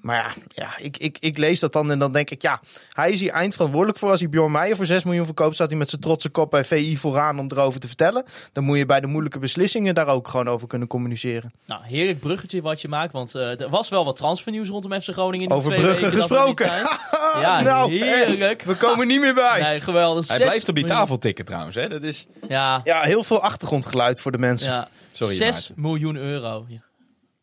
maar 0.00 0.16
ja, 0.16 0.32
ja 0.54 0.76
ik, 0.78 0.96
ik, 0.96 1.16
ik 1.20 1.38
lees 1.38 1.60
dat 1.60 1.72
dan 1.72 1.90
en 1.90 1.98
dan 1.98 2.12
denk 2.12 2.30
ik, 2.30 2.42
ja, 2.42 2.60
hij 2.92 3.12
is 3.12 3.20
hier 3.20 3.30
eindverantwoordelijk 3.30 3.98
voor. 3.98 4.10
Als 4.10 4.20
hij 4.20 4.28
Bjorn 4.28 4.52
Meijer 4.52 4.76
voor 4.76 4.86
6 4.86 5.04
miljoen 5.04 5.24
verkoopt, 5.24 5.54
staat 5.54 5.68
hij 5.68 5.78
met 5.78 5.88
zijn 5.88 6.00
trotse 6.00 6.28
kop 6.28 6.50
bij 6.50 6.64
VI 6.64 6.96
vooraan 6.96 7.38
om 7.38 7.46
erover 7.50 7.80
te 7.80 7.86
vertellen. 7.86 8.24
Dan 8.52 8.64
moet 8.64 8.78
je 8.78 8.86
bij 8.86 9.00
de 9.00 9.06
moeilijke 9.06 9.38
beslissingen 9.38 9.94
daar 9.94 10.06
ook 10.08 10.28
gewoon 10.28 10.48
over 10.48 10.68
kunnen 10.68 10.88
communiceren. 10.88 11.52
Nou, 11.66 11.80
heerlijk 11.84 12.20
bruggetje 12.20 12.62
wat 12.62 12.80
je 12.80 12.88
maakt. 12.88 13.12
Want 13.12 13.34
eh, 13.34 13.60
er 13.60 13.68
was 13.68 13.88
wel 13.88 14.04
wat 14.04 14.16
transfernieuws 14.16 14.68
rondom 14.68 15.00
FC 15.00 15.08
Groningen. 15.10 15.48
In 15.48 15.54
Over 15.54 15.72
bruggen 15.74 16.10
gesproken. 16.10 16.66
zijn. 16.66 16.86
Ja, 17.40 17.60
Nou, 17.62 17.90
heerlijk. 17.92 18.62
We 18.62 18.74
komen 18.74 19.06
niet 19.06 19.20
meer 19.20 19.34
bij. 19.34 19.60
Nee, 19.62 19.80
geweldig. 19.80 20.28
Hij 20.28 20.36
blijft 20.36 20.68
op 20.68 20.74
die 20.74 20.84
tafel 20.84 21.18
tikken 21.18 21.44
trouwens. 21.44 21.76
Hè? 21.76 21.88
Dat 21.88 22.02
is... 22.02 22.26
Ja, 22.48 22.80
Ja, 22.84 23.00
heel 23.00 23.22
veel 23.24 23.40
achtergrondgeluid 23.42 24.20
voor 24.20 24.32
de 24.32 24.38
mensen. 24.38 24.70
ja. 24.72 24.88
Sorry, 25.12 25.34
6 25.34 25.50
Maarten. 25.54 25.74
miljoen 25.82 26.16
euro. 26.16 26.64
Ja. 26.68 26.80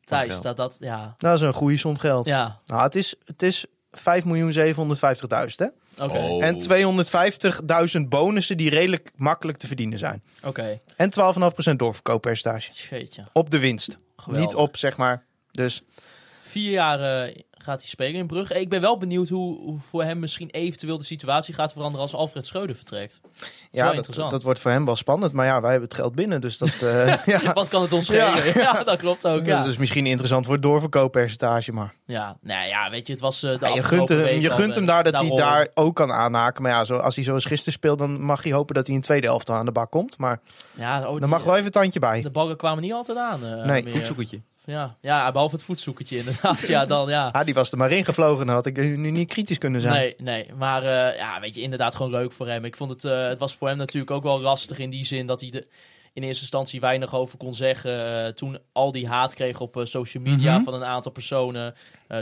Geld. 0.10 0.44
dat 0.44 0.58
dat, 0.58 0.78
ja. 0.80 1.16
Dat 1.18 1.34
is 1.36 1.42
een 1.42 1.54
goede 1.54 1.78
som 1.78 1.98
geld. 1.98 2.26
Ja, 2.26 2.58
Nou, 2.66 2.84
het 2.84 2.96
is, 2.96 3.16
het 3.26 3.44
is 3.44 3.66
5.750.000 3.98 4.06
hè? 5.56 5.66
oké. 6.04 6.18
Oh. 6.18 6.44
En 6.44 6.58
250.000 8.04 8.08
bonussen 8.08 8.58
die 8.58 8.70
redelijk 8.70 9.12
makkelijk 9.16 9.58
te 9.58 9.68
verdienen 9.68 9.98
zijn. 9.98 10.24
Oké, 10.44 10.80
En 10.96 11.12
12,5% 11.72 11.76
doorverkooppercentage. 11.76 12.72
jeetje. 12.90 13.24
Op 13.34 13.50
de 13.50 13.60
winst. 13.60 13.96
Geweldig. 14.18 14.48
Niet 14.48 14.56
op, 14.56 14.78
zeg 14.78 14.98
maar. 14.98 15.26
Dus 15.52 15.84
Vier 16.42 16.72
jaar 16.72 17.24
eh, 17.24 17.36
gaat 17.64 17.80
hij 17.80 17.90
spelen 17.90 18.14
in 18.20 18.28
Brugge. 18.28 18.60
Ik 18.60 18.70
ben 18.70 18.82
wel 18.82 18.98
benieuwd 18.98 19.30
hoe, 19.30 19.58
hoe 19.60 19.78
voor 19.90 20.04
hem 20.04 20.20
misschien 20.20 20.50
eventueel 20.50 20.98
de 20.98 21.04
situatie 21.04 21.54
gaat 21.54 21.72
veranderen 21.72 22.02
als 22.02 22.14
Alfred 22.14 22.46
Schreuder 22.46 22.76
vertrekt. 22.76 23.20
ja, 23.24 23.40
wel 23.72 23.86
dat, 23.86 23.96
interessant. 23.96 24.32
dat 24.32 24.44
wordt 24.44 24.60
voor 24.60 24.72
hem 24.72 24.86
wel 24.86 24.96
spannend. 24.96 25.34
Maar 25.34 25.46
ja, 25.46 25.62
wij 25.62 25.72
hebben 25.72 25.90
het 25.90 25.98
geld 25.98 26.16
binnen. 26.16 26.42
Dus 26.42 26.58
dat 26.58 26.82
eh, 26.82 27.26
ja. 27.42 27.54
Wat 27.54 27.68
kan 27.68 27.82
het 27.82 27.94
ons 27.94 28.06
schelen? 28.06 28.54
Ja. 28.64 28.84
dat 28.84 28.98
klopt 28.98 29.28
ook. 29.28 29.46
Ja, 29.46 29.64
Dus 29.64 29.78
misschien 29.78 30.06
interessant 30.06 30.46
voor 30.46 30.54
het 30.54 30.64
doorverkooppercentage. 30.64 31.72
Maar 31.72 31.94
ja. 32.06 32.38
Nou 32.42 32.68
ja, 32.68 32.90
weet 32.90 33.08
je, 33.08 33.14
het 33.14 33.22
was 33.22 33.44
eh, 33.44 33.60
de 33.60 33.68
Ja, 33.68 33.74
je 33.74 33.84
gunt 33.84 34.10
hem, 34.10 34.40
je 34.40 34.50
gunt 34.50 34.70
eh, 34.70 34.76
hem 34.76 34.86
daar 34.86 35.04
dat 35.04 35.20
hij 35.20 35.30
daar 35.36 35.68
ook 35.74 35.96
kan 35.96 36.12
aanhaken. 36.12 36.62
Maar 36.64 36.72
ja, 36.72 36.84
zo, 36.84 36.96
als 36.96 37.16
hij 37.16 37.24
zoals 37.24 37.46
gisteren 37.46 37.74
speelt, 37.74 38.00
dan 38.00 38.22
mag 38.22 38.44
hij 38.44 38.52
hopen 38.52 38.76
dat 38.76 38.88
hij 38.88 38.96
in 38.96 39.02
tweede 39.02 39.28
elftal 39.28 39.56
aan 39.56 39.66
de 39.66 39.72
bak 39.72 39.92
komt. 39.92 40.18
Maar 40.18 40.40
Ja, 40.74 40.98
oh, 41.00 41.06
dan 41.06 41.18
die- 41.20 41.28
mag 41.28 41.44
wel 41.44 41.54
even 41.54 41.66
een 41.66 41.72
tandje 41.72 42.00
bij. 42.00 42.22
De 42.22 42.30
ballen 42.30 42.58
kwamen 42.58 42.84
niet 42.84 42.94
altijd 42.94 43.18
aan. 43.18 43.46
eh, 43.46 43.66
Nee, 43.66 43.84
meer. 43.84 43.92
Voetzoekertje. 43.94 44.40
Ja. 44.70 44.96
ja, 45.02 45.32
behalve 45.32 45.56
het 45.56 45.64
voetzoekertje 45.64 46.18
inderdaad. 46.18 46.68
ja, 46.68 46.86
dan 46.86 47.10
ja. 47.10 47.28
Ah, 47.28 47.46
die 47.46 47.54
was 47.54 47.72
er 47.72 47.78
maar 47.78 47.92
ingevlogen. 47.92 48.46
Dan 48.46 48.56
had 48.56 48.66
ik 48.66 48.78
nu 48.78 49.12
niet 49.12 49.30
kritisch 49.30 49.58
kunnen 49.58 49.82
zijn. 49.82 49.94
Nee, 49.94 50.16
nee. 50.18 50.54
Maar 50.58 50.84
eh, 50.84 51.18
ja, 51.18 51.40
weet 51.40 51.56
je, 51.56 51.62
inderdaad 51.62 51.96
gewoon 51.96 52.12
leuk 52.12 52.32
voor 52.32 52.48
hem. 52.48 52.66
Ik 52.66 52.76
vond 52.76 52.90
het, 52.90 53.04
eh, 53.06 53.28
het 53.28 53.38
was 53.40 53.56
voor 53.56 53.68
hem 53.68 53.78
natuurlijk 53.78 54.12
ook 54.12 54.24
wel 54.24 54.40
lastig 54.40 54.80
in 54.80 54.90
die 54.90 55.06
zin 55.06 55.28
dat 55.28 55.42
hij 55.42 55.52
er 55.52 55.64
in 56.14 56.24
eerste 56.24 56.42
instantie 56.42 56.80
weinig 56.80 57.16
over 57.16 57.38
kon 57.38 57.54
zeggen. 57.54 58.24
Eh, 58.26 58.32
toen 58.32 58.58
al 58.72 58.92
die 58.92 59.08
haat 59.08 59.34
kreeg 59.34 59.60
op 59.60 59.80
social 59.84 60.24
media 60.24 60.56
Mhm. 60.56 60.64
van 60.64 60.74
een 60.74 60.84
aantal 60.86 61.12
personen. 61.12 61.74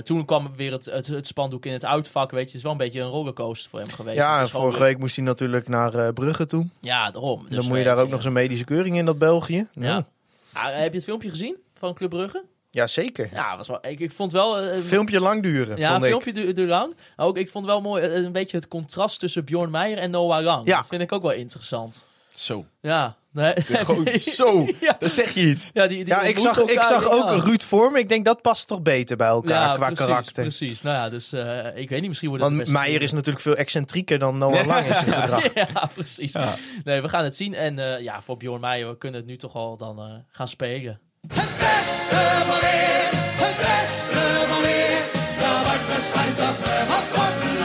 Toen 0.04 0.26
kwam 0.26 0.56
weer 0.56 0.72
het, 0.72 0.86
het, 0.86 1.08
het 1.08 1.28
spandoek 1.28 1.66
in 1.66 1.74
het 1.74 1.86
uitvak. 1.86 2.32
Weet 2.32 2.40
je, 2.40 2.46
het 2.48 2.56
is 2.56 2.62
wel 2.64 2.72
een 2.72 2.78
beetje 2.78 3.02
een 3.02 3.10
rollercoaster 3.10 3.70
voor 3.70 3.80
hem 3.80 3.90
geweest. 3.90 4.18
Ja, 4.18 4.40
en 4.40 4.48
vorige 4.50 4.80
leuk. 4.80 4.88
week 4.88 4.98
moest 4.98 5.16
hij 5.16 5.26
natuurlijk 5.26 5.68
naar 5.68 6.14
Brugge 6.14 6.46
toe. 6.46 6.66
Ja, 6.82 7.12
daarom. 7.12 7.46
Dus 7.50 7.56
dan 7.58 7.68
moet 7.68 7.78
je 7.78 7.84
daar 7.84 7.98
ook 7.98 8.10
nog 8.10 8.22
zo'n 8.22 8.34
medische 8.34 8.66
keuring 8.66 8.98
in 8.98 9.06
dat 9.06 9.18
België. 9.18 9.68
Ja. 9.74 10.06
Ah, 10.54 10.66
heb 10.66 10.90
je 10.92 10.96
het 10.98 11.04
filmpje 11.04 11.30
gezien 11.30 11.56
van 11.78 11.94
Club 11.94 12.10
Brugge? 12.10 12.44
Ja, 12.72 12.88
zeker. 12.88 13.30
Ja, 13.34 13.58
was 13.58 13.68
wel, 13.68 13.80
ik, 13.88 14.00
ik 14.00 14.12
vond 14.12 14.32
wel... 14.32 14.60
eh, 14.60 14.80
Filmpje 14.80 15.20
lang 15.22 15.44
duren, 15.44 15.78
Ja, 15.78 16.00
filmpje 16.00 16.34
duurde 16.34 16.66
lang. 16.66 16.96
Ook, 17.16 17.38
ik 17.38 17.50
vond 17.52 17.66
wel 17.66 17.82
mooi 17.82 18.04
eh, 18.04 18.14
een 18.24 18.32
beetje 18.32 18.58
het 18.58 18.68
contrast 18.68 19.20
tussen 19.20 19.46
Bjorn 19.46 19.72
Meijer 19.72 19.98
en 19.98 20.12
Noah 20.12 20.44
Lang. 20.44 20.68
Ja. 20.68 20.78
Dat 20.78 20.88
vind 20.88 21.02
ik 21.02 21.12
ook 21.12 21.22
wel 21.22 21.32
interessant. 21.32 22.06
Zo. 22.30 22.66
Ja. 22.82 23.16
Nee. 23.32 23.54
Gewoon 23.86 24.08
zo. 24.42 24.68
Ja. 24.80 24.96
Dan 25.00 25.10
zeg 25.10 25.32
je 25.32 25.42
iets. 25.42 25.70
Ja, 25.74 25.88
die, 25.88 25.98
die 25.98 26.08
Ja, 26.14 26.22
ik 26.22 26.38
zag, 26.40 26.60
ik 26.60 26.82
zag 26.82 27.10
ook 27.10 27.30
Ruud 27.30 27.62
Vorm. 27.62 27.96
Ik 27.96 28.10
denk 28.10 28.26
dat 28.26 28.42
past 28.42 28.68
toch 28.68 28.82
beter 28.82 29.18
bij 29.18 29.28
elkaar 29.28 29.68
Ja, 29.68 29.74
qua 29.74 29.86
precies, 29.86 30.06
karakter. 30.06 30.44
Precies. 30.44 30.82
Nou 30.82 30.96
ja, 30.96 31.10
dus 31.10 31.32
eh, 31.32 31.66
ik 31.76 31.90
weet 31.90 32.00
niet, 32.00 32.08
misschien 32.08 32.30
wordt 32.30 32.44
het 32.44 32.54
Want 32.56 32.68
Meijer 32.70 33.02
is 33.02 33.12
natuurlijk 33.12 33.44
veel 33.44 33.56
excentrieker 33.56 34.20
dan 34.20 34.38
Noah 34.38 34.66
Lang 34.68 34.86
in 34.88 34.94
zijn 34.94 35.12
gedrag. 35.22 35.54
ja, 35.54 35.90
precies. 35.94 36.36
Nee, 36.84 37.02
we 37.02 37.10
gaan 37.10 37.24
het 37.24 37.36
zien. 37.36 37.54
En 37.54 37.80
eh, 37.80 38.02
ja, 38.04 38.22
voor 38.22 38.38
Bjorn 38.38 38.62
Meijer, 38.62 38.90
we 38.90 38.98
kunnen 38.98 39.20
het 39.20 39.30
nu 39.30 39.38
toch 39.38 39.56
al 39.56 39.78
dan 39.78 40.00
eh, 40.00 40.06
gaan 40.32 40.48
spelen. 40.48 41.00
Het 41.34 41.52
beste 41.60 42.22
van 42.48 42.60
weer, 42.60 43.10
het 43.44 43.58
beste 43.66 44.24
van 44.50 44.62
weer. 44.62 45.02
Nou, 45.42 45.66
wat 45.66 45.96
beschijnt 45.96 46.38
dat 46.38 47.57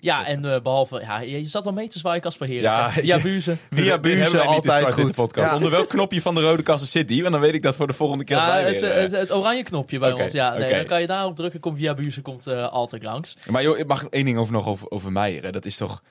Ja, 0.00 0.26
en 0.26 0.54
eh, 0.54 0.60
behalve, 0.60 1.00
ja, 1.00 1.20
je 1.20 1.44
zat 1.44 1.64
wel 1.64 1.72
mee 1.72 1.88
te 1.88 1.98
zwaaien, 1.98 2.22
Casper 2.22 2.46
Heren. 2.46 2.62
Ja, 2.62 2.90
via 2.90 3.16
ja. 3.16 3.22
Buze. 3.22 3.56
Via 3.70 3.96
niet 3.96 4.36
altijd 4.36 4.92
goed. 4.92 5.06
de 5.06 5.22
podcast. 5.22 5.48
Ja. 5.48 5.54
Onder 5.54 5.70
welk 5.70 5.88
knopje 5.88 6.22
van 6.22 6.34
de 6.34 6.40
rode 6.40 6.62
kassen 6.62 6.88
zit 6.88 7.08
die? 7.08 7.20
Want 7.20 7.32
dan 7.32 7.42
weet 7.42 7.54
ik 7.54 7.62
dat 7.62 7.76
voor 7.76 7.86
de 7.86 7.92
volgende 7.92 8.24
keer. 8.24 8.36
als 8.36 8.44
Ja, 8.44 8.58
het, 8.58 8.80
weer, 8.80 8.90
eh, 8.90 9.00
het, 9.02 9.12
het 9.12 9.32
oranje 9.32 9.62
knopje 9.62 9.98
bij 9.98 10.12
ons. 10.12 10.32
Ja, 10.32 10.58
nee, 10.58 10.74
dan 10.74 10.86
kan 10.86 11.00
je 11.00 11.06
daarop 11.06 11.36
drukken. 11.36 11.60
Komt 11.60 11.78
via 11.78 11.94
Buze 11.94 12.22
komt 12.22 12.46
eh, 12.46 12.68
altijd 12.68 13.02
langs. 13.02 13.36
Maar 13.50 13.62
joh, 13.62 13.78
ik 13.78 13.86
mag 13.86 14.04
één 14.04 14.24
ding 14.24 14.38
over 14.38 14.52
nog 14.52 14.66
over, 14.66 14.90
over 14.90 15.12
Meijer. 15.12 15.42
hè. 15.42 15.50
Dat 15.50 15.64
is 15.64 15.76
toch... 15.76 16.02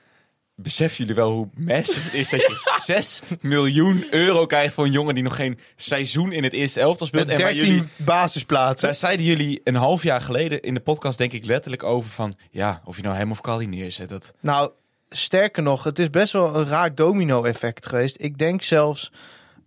Beseffen 0.60 0.98
jullie 0.98 1.14
wel 1.14 1.32
hoe 1.32 1.48
massive 1.54 2.00
het 2.00 2.14
is 2.14 2.30
dat 2.30 2.40
je 2.40 2.80
6 2.84 3.20
miljoen 3.40 4.06
euro 4.10 4.46
krijgt 4.46 4.74
voor 4.74 4.84
een 4.84 4.92
jongen 4.92 5.14
die 5.14 5.22
nog 5.22 5.36
geen 5.36 5.58
seizoen 5.76 6.32
in 6.32 6.42
het 6.42 6.52
eerste 6.52 6.80
elftal 6.80 7.06
speelt? 7.06 7.26
Met 7.26 7.36
En 7.36 7.42
waar 7.42 7.52
13 7.52 7.72
jullie, 7.72 7.88
basisplaatsen. 7.96 8.88
daar 8.88 8.96
zeiden 8.96 9.26
jullie 9.26 9.60
een 9.64 9.74
half 9.74 10.02
jaar 10.02 10.20
geleden 10.20 10.60
in 10.60 10.74
de 10.74 10.80
podcast 10.80 11.18
denk 11.18 11.32
ik 11.32 11.44
letterlijk 11.44 11.82
over 11.82 12.10
van... 12.10 12.34
Ja, 12.50 12.80
of 12.84 12.96
je 12.96 13.02
nou 13.02 13.16
hem 13.16 13.30
of 13.30 13.40
Kali 13.40 13.66
neerzet. 13.66 14.08
Dat, 14.08 14.32
Nou, 14.40 14.70
sterker 15.08 15.62
nog, 15.62 15.84
het 15.84 15.98
is 15.98 16.10
best 16.10 16.32
wel 16.32 16.56
een 16.56 16.66
raar 16.66 16.94
domino-effect 16.94 17.86
geweest. 17.86 18.20
Ik 18.20 18.38
denk 18.38 18.62
zelfs 18.62 19.12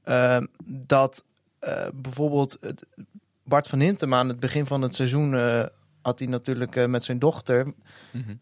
ehm, 0.03 0.45
dat 0.65 1.23
eh, 1.59 1.87
bijvoorbeeld 1.93 2.57
Bart 3.43 3.67
van 3.67 3.79
Hintem 3.79 4.13
aan 4.13 4.27
het 4.27 4.39
begin 4.39 4.65
van 4.65 4.81
het 4.81 4.95
seizoen 4.95 5.35
eh, 5.35 5.63
had 6.01 6.19
hij 6.19 6.27
natuurlijk 6.27 6.75
eh, 6.75 6.85
met 6.85 7.03
zijn 7.03 7.19
dochter. 7.19 7.73
Mhm. 8.11 8.33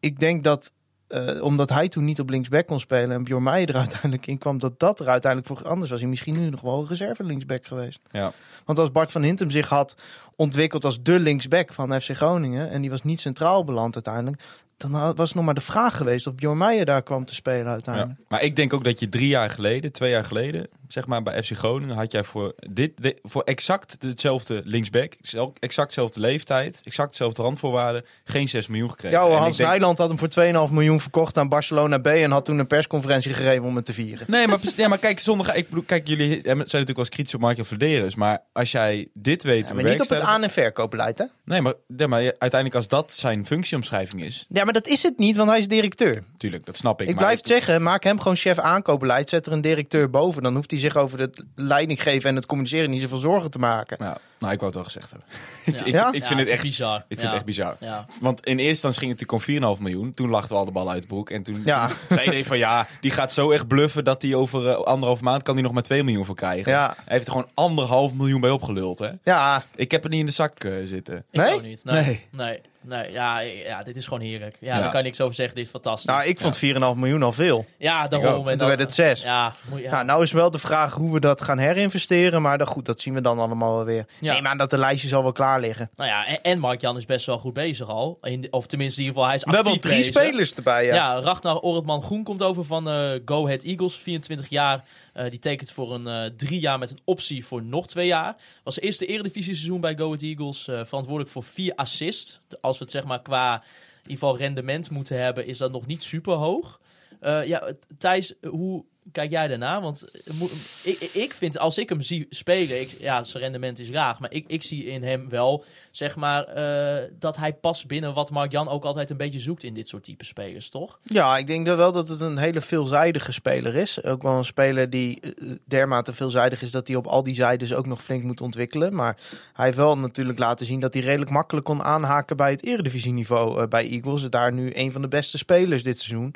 Ik 0.00 0.18
denk 0.18 0.44
dat 0.44 0.72
eh, 1.08 1.42
omdat 1.42 1.68
hij 1.68 1.88
toen 1.88 2.04
niet 2.04 2.20
op 2.20 2.30
linksback 2.30 2.66
kon 2.66 2.80
spelen 2.80 3.10
en 3.10 3.24
Bjorn 3.24 3.42
Meijer 3.42 3.68
er 3.68 3.76
uiteindelijk 3.86 4.26
in 4.26 4.38
kwam, 4.38 4.58
dat 4.58 4.78
dat 4.78 5.00
er 5.00 5.08
uiteindelijk 5.08 5.52
voor 5.52 5.68
anders 5.68 5.90
was. 5.90 6.00
Hij 6.00 6.08
misschien 6.08 6.40
nu 6.40 6.50
nog 6.50 6.60
wel 6.60 6.80
een 6.80 6.88
reserve 6.88 7.24
linksback 7.24 7.66
geweest. 7.66 8.00
ja. 8.10 8.32
Want 8.64 8.78
als 8.78 8.92
Bart 8.92 9.10
van 9.10 9.22
Hintem 9.22 9.50
zich 9.50 9.68
had 9.68 9.96
ontwikkeld 10.36 10.84
als 10.84 11.02
de 11.02 11.18
linksback 11.18 11.72
van 11.72 12.00
FC 12.00 12.10
Groningen 12.10 12.70
en 12.70 12.80
die 12.80 12.90
was 12.90 13.02
niet 13.02 13.20
centraal 13.20 13.64
beland 13.64 13.94
uiteindelijk, 13.94 14.42
dan 14.78 14.90
was 15.14 15.28
het 15.28 15.34
nog 15.34 15.44
maar 15.44 15.54
de 15.54 15.60
vraag 15.60 15.96
geweest 15.96 16.26
of 16.26 16.34
Bjorn 16.34 16.58
Meijer 16.58 16.84
daar 16.84 17.02
kwam 17.02 17.24
te 17.24 17.34
spelen 17.34 17.64
Ja. 17.64 17.70
uiteindelijk. 17.70 18.20
Maar 18.28 18.42
ik 18.42 18.56
denk 18.56 18.72
ook 18.72 18.84
dat 18.84 19.00
je 19.00 19.08
drie 19.08 19.28
jaar 19.28 19.50
geleden, 19.50 19.92
twee 19.92 20.10
jaar 20.10 20.24
geleden, 20.24 20.66
zeg 20.88 21.06
maar 21.06 21.22
bij 21.22 21.42
FC 21.42 21.52
Groningen, 21.56 21.96
had 21.96 22.12
jij 22.12 22.24
voor, 22.24 22.54
dit, 22.70 22.92
dit- 23.02 23.18
voor 23.22 23.42
exact 23.42 23.96
hetzelfde 24.00 24.60
linksback, 24.64 25.12
exact 25.58 25.88
dezelfde 25.88 26.20
leeftijd, 26.20 26.80
exact 26.84 27.10
dezelfde 27.10 27.42
randvoorwaarden, 27.42 28.04
geen 28.24 28.48
6 28.48 28.66
miljoen 28.66 28.90
gekregen. 28.90 29.18
Ja, 29.20 29.28
Hans 29.36 29.56
denk- 29.56 29.68
Nijland 29.68 29.98
had 29.98 30.08
hem 30.08 30.18
voor 30.18 30.28
2,5 30.28 30.72
miljoen 30.72 31.00
verkocht 31.00 31.38
aan 31.38 31.48
Barcelona 31.48 31.98
B 31.98 32.06
en 32.06 32.30
had 32.30 32.44
toen 32.44 32.58
een 32.58 32.66
persconferentie 32.66 33.32
gegeven 33.32 33.64
om 33.64 33.76
het 33.76 33.84
te 33.84 33.92
vieren. 33.92 34.26
Nee, 34.30 34.46
maar, 34.46 34.58
ja, 34.76 34.88
maar 34.88 34.98
kijk, 34.98 35.18
zonder, 35.20 35.56
ik 35.56 35.68
bedoel, 35.68 35.84
kijk, 35.86 36.08
jullie 36.08 36.40
zijn 36.42 36.56
natuurlijk 36.58 36.86
wel 36.88 36.96
eens 36.98 37.08
kritisch 37.08 37.34
op 37.34 37.40
Marco 37.40 37.62
Verderus, 37.62 38.14
maar 38.14 38.38
als 38.52 38.72
jij 38.72 39.08
dit 39.14 39.42
weet 39.42 39.68
Ja, 39.68 39.74
maar 39.74 39.84
niet 39.84 40.00
op 40.00 40.08
het 40.08 40.20
aan- 40.20 40.42
en 40.42 40.50
verkoopbeleid, 40.50 41.18
hè? 41.18 41.24
Nee, 41.44 41.60
maar, 41.60 41.74
ja, 41.96 42.06
maar 42.06 42.18
uiteindelijk 42.20 42.74
als 42.74 42.88
dat 42.88 43.12
zijn 43.12 43.46
functieomschrijving 43.46 44.22
is, 44.24 44.46
Ja, 44.48 44.64
maar 44.72 44.82
dat 44.82 44.86
is 44.92 45.02
het 45.02 45.18
niet, 45.18 45.36
want 45.36 45.48
hij 45.48 45.58
is 45.58 45.68
directeur. 45.68 46.22
natuurlijk, 46.32 46.66
dat 46.66 46.76
snap 46.76 47.00
ik. 47.00 47.08
Ik 47.08 47.14
maar 47.14 47.24
blijf 47.24 47.38
het 47.38 47.46
zeggen, 47.46 47.82
maak 47.82 48.04
hem 48.04 48.18
gewoon 48.20 48.36
chef 48.36 48.58
aankoopbeleid. 48.58 49.28
Zet 49.28 49.46
er 49.46 49.52
een 49.52 49.60
directeur 49.60 50.10
boven. 50.10 50.42
Dan 50.42 50.54
hoeft 50.54 50.70
hij 50.70 50.80
zich 50.80 50.96
over 50.96 51.20
het 51.20 51.44
leiding 51.54 52.02
geven 52.02 52.30
en 52.30 52.36
het 52.36 52.46
communiceren 52.46 52.90
niet 52.90 53.00
zoveel 53.00 53.16
zorgen 53.18 53.50
te 53.50 53.58
maken. 53.58 53.96
Ja, 54.00 54.18
nou, 54.38 54.52
ik 54.52 54.60
wou 54.60 54.64
het 54.64 54.74
wel 54.74 54.84
gezegd 54.84 55.10
hebben. 55.10 55.28
Ja. 55.64 55.84
ik, 55.84 55.92
Ja? 55.92 56.12
ik 56.12 56.20
Ja, 56.22 56.26
vind 56.26 56.40
het 56.40 56.48
echt 56.48 56.62
bizar. 56.62 56.96
Ik 56.96 57.04
vind 57.08 57.20
ja. 57.20 57.26
het 57.26 57.34
echt 57.36 57.44
bizar. 57.44 57.76
Ja. 57.80 58.06
Want 58.20 58.38
in 58.46 58.52
eerste 58.58 58.68
instantie 58.68 59.00
ging 59.00 59.10
het 59.18 59.20
natuurlijk 59.30 59.62
om 59.72 59.76
4,5 59.76 59.82
miljoen. 59.82 60.14
Toen 60.14 60.28
lachten 60.30 60.50
we 60.50 60.56
al 60.56 60.64
de 60.64 60.70
bal 60.70 60.90
uit 60.90 61.02
de 61.02 61.08
broek. 61.08 61.30
En 61.30 61.42
toen 61.42 61.62
Ja. 61.64 61.90
zei 62.08 62.20
iedereen 62.20 62.44
van 62.44 62.58
ja, 62.58 62.86
die 63.00 63.10
gaat 63.10 63.32
zo 63.32 63.50
echt 63.50 63.68
bluffen 63.68 64.04
dat 64.04 64.22
hij 64.22 64.34
over 64.34 64.68
eh, 64.68 64.74
anderhalf 64.76 65.20
maand 65.20 65.42
kan 65.42 65.54
hij 65.54 65.62
nog 65.62 65.72
maar 65.72 65.82
2 65.82 66.02
miljoen 66.02 66.24
voor 66.24 66.34
krijgen. 66.34 66.72
Ja. 66.72 66.86
Hij 67.04 67.14
heeft 67.14 67.26
er 67.26 67.32
gewoon 67.32 67.48
anderhalf 67.54 68.14
miljoen 68.14 68.40
bij 68.40 68.50
opgeluld. 68.50 68.98
Hè? 68.98 69.10
Ja, 69.22 69.64
Ik 69.74 69.90
heb 69.90 70.04
er 70.04 70.10
niet 70.10 70.20
in 70.20 70.26
de 70.26 70.32
zak 70.32 70.64
eh, 70.64 70.72
zitten. 70.84 71.16
Ik 71.30 71.40
Nee? 71.40 71.54
ook 71.54 71.62
niet. 71.62 71.84
Nee. 71.84 72.02
Nee. 72.02 72.26
Nee. 72.32 72.60
Nee. 72.82 73.12
Ja, 73.12 73.38
ja, 73.40 73.82
dit 73.82 73.96
is 73.96 74.04
gewoon 74.04 74.20
heerlijk. 74.22 74.56
Ja, 74.60 74.74
Ja. 74.76 74.80
daar 74.80 74.90
kan 74.90 74.98
ik 74.98 75.04
niks 75.04 75.20
over 75.20 75.34
zeggen. 75.34 75.54
Dit 75.56 75.64
is 75.64 75.70
fantastisch. 75.70 76.10
nou, 76.10 76.24
ik 76.24 76.40
vond 76.40 76.56
4,5 76.56 76.96
miljoen 76.96 77.22
al 77.22 77.32
veel. 77.32 77.66
ja, 77.78 78.08
daarom. 78.08 78.30
En 78.32 78.38
En 78.38 78.44
toen 78.48 78.56
dan- 78.58 78.68
werd 78.68 78.80
het 78.80 78.94
6. 78.94 79.22
Ja. 79.22 79.54
Nou, 79.90 80.04
nou 80.04 80.22
is 80.22 80.32
wel 80.32 80.50
de 80.50 80.58
vraag 80.58 80.94
hoe 80.94 81.12
we 81.12 81.20
dat 81.20 81.40
gaan 81.42 81.58
herinvesteren. 81.58 82.42
Maar 82.42 82.58
dat, 82.58 82.68
goed, 82.68 82.84
dat 82.86 83.00
zien 83.00 83.14
we 83.14 83.20
dan 83.20 83.38
allemaal 83.38 83.74
wel 83.74 83.84
weer. 83.84 84.06
Ja. 84.20 84.32
Nee, 84.32 84.42
maar 84.42 84.56
dat 84.56 84.70
de 84.70 84.78
lijstje 84.78 85.08
zal 85.08 85.22
wel 85.22 85.32
klaar 85.32 85.60
liggen. 85.60 85.90
Nou 85.94 86.10
ja, 86.10 86.26
en, 86.26 86.42
en 86.42 86.58
Mark-Jan 86.58 86.96
is 86.96 87.04
best 87.04 87.26
wel 87.26 87.38
goed 87.38 87.52
bezig 87.52 87.88
al. 87.88 88.18
In, 88.22 88.46
of 88.50 88.66
tenminste, 88.66 89.00
in 89.00 89.06
ieder 89.06 89.22
geval, 89.22 89.24
hij 89.24 89.34
is 89.38 89.44
We 89.44 89.54
hebben 89.54 89.72
al 89.72 89.76
actief 89.78 89.90
drie 89.92 90.04
bezig. 90.12 90.22
spelers 90.22 90.54
erbij, 90.54 90.84
ja. 90.86 90.94
Ja, 90.94 91.20
Ragnar 91.20 91.56
Ortman 91.58 92.02
Groen 92.02 92.24
komt 92.24 92.42
over 92.42 92.64
van 92.64 92.88
eh 92.88 93.20
Go 93.24 93.44
Ahead 93.44 93.62
Eagles, 93.62 93.94
24 93.96 94.48
jaar. 94.48 94.84
Eh, 95.18 95.30
die 95.30 95.38
tekent 95.38 95.72
voor 95.72 95.94
een 95.94 96.06
eh, 96.06 96.30
drie 96.36 96.60
jaar 96.60 96.78
met 96.78 96.90
een 96.90 97.00
optie 97.04 97.44
voor 97.44 97.62
nog 97.62 97.86
twee 97.86 98.06
jaar. 98.06 98.36
Was 98.62 98.74
zijn 98.74 98.86
eerste 98.86 99.06
eredivisie 99.06 99.54
seizoen 99.54 99.80
bij 99.80 99.96
Go 99.96 100.04
Ahead 100.04 100.22
Eagles. 100.22 100.68
eh, 100.68 100.84
verantwoordelijk 100.84 101.30
voor 101.30 101.42
vier 101.42 101.74
assists. 101.74 102.40
Als 102.60 102.78
we 102.78 102.84
het 102.84 102.92
zeg 102.92 103.04
maar 103.04 103.22
qua 103.22 103.54
in 103.54 103.62
ieder 104.02 104.18
geval 104.18 104.36
rendement 104.36 104.90
moeten 104.90 105.22
hebben, 105.22 105.46
is 105.46 105.58
dat 105.58 105.72
nog 105.72 105.86
niet 105.86 106.02
super 106.02 106.34
hoog. 106.34 106.80
Ja, 107.20 107.72
Thijs, 107.98 108.34
hoe 108.42 108.84
kijk 109.18 109.30
jij 109.30 109.48
daarna? 109.48 109.80
Want 109.80 110.04
eh, 110.24 110.34
ik, 110.82 111.00
ik 111.00 111.34
vind, 111.34 111.58
als 111.58 111.78
ik 111.78 111.88
hem 111.88 112.00
zie 112.00 112.26
spelen, 112.30 112.80
ik, 112.80 112.96
ja, 113.00 113.24
zijn 113.24 113.42
rendement 113.42 113.78
is 113.78 113.90
laag. 113.90 114.20
Maar 114.20 114.32
ik, 114.32 114.44
ik 114.46 114.62
zie 114.62 114.84
in 114.84 115.02
hem 115.02 115.28
wel, 115.28 115.64
zeg 115.90 116.16
maar, 116.16 116.44
eh, 116.44 117.10
dat 117.18 117.36
hij 117.36 117.52
past 117.52 117.86
binnen 117.86 118.14
wat 118.14 118.30
Mark-Jan 118.30 118.68
ook 118.68 118.84
altijd 118.84 119.10
een 119.10 119.16
beetje 119.16 119.38
zoekt 119.38 119.62
in 119.62 119.74
dit 119.74 119.88
soort 119.88 120.04
type 120.04 120.24
spelers, 120.24 120.70
toch? 120.70 120.98
Ja, 121.02 121.36
ik 121.36 121.46
denk 121.46 121.66
wel 121.66 121.92
dat 121.92 122.08
het 122.08 122.20
een 122.20 122.38
hele 122.38 122.60
veelzijdige 122.60 123.32
speler 123.32 123.74
is. 123.74 124.02
Ook 124.02 124.22
wel 124.22 124.36
een 124.36 124.44
speler 124.44 124.90
die 124.90 125.20
eh, 125.20 125.30
dermate 125.64 126.12
veelzijdig 126.12 126.62
is 126.62 126.70
dat 126.70 126.88
hij 126.88 126.96
op 126.96 127.06
al 127.06 127.22
die 127.22 127.34
zijdes 127.34 127.74
ook 127.74 127.86
nog 127.86 128.02
flink 128.02 128.22
moet 128.22 128.40
ontwikkelen. 128.40 128.94
Maar 128.94 129.16
hij 129.52 129.64
heeft 129.64 129.76
wel 129.76 129.98
natuurlijk 129.98 130.38
laten 130.38 130.66
zien 130.66 130.80
dat 130.80 130.94
hij 130.94 131.02
redelijk 131.02 131.30
makkelijk 131.30 131.66
kon 131.66 131.82
aanhaken 131.82 132.36
bij 132.36 132.50
het 132.50 132.64
eredivisieniveau 132.64 133.60
eh, 133.60 133.68
bij 133.68 133.88
Eagles. 133.88 134.22
Daar 134.22 134.52
nu 134.52 134.70
een 134.74 134.92
van 134.92 135.02
de 135.02 135.08
beste 135.08 135.38
spelers 135.38 135.82
dit 135.82 136.00
seizoen. 136.00 136.34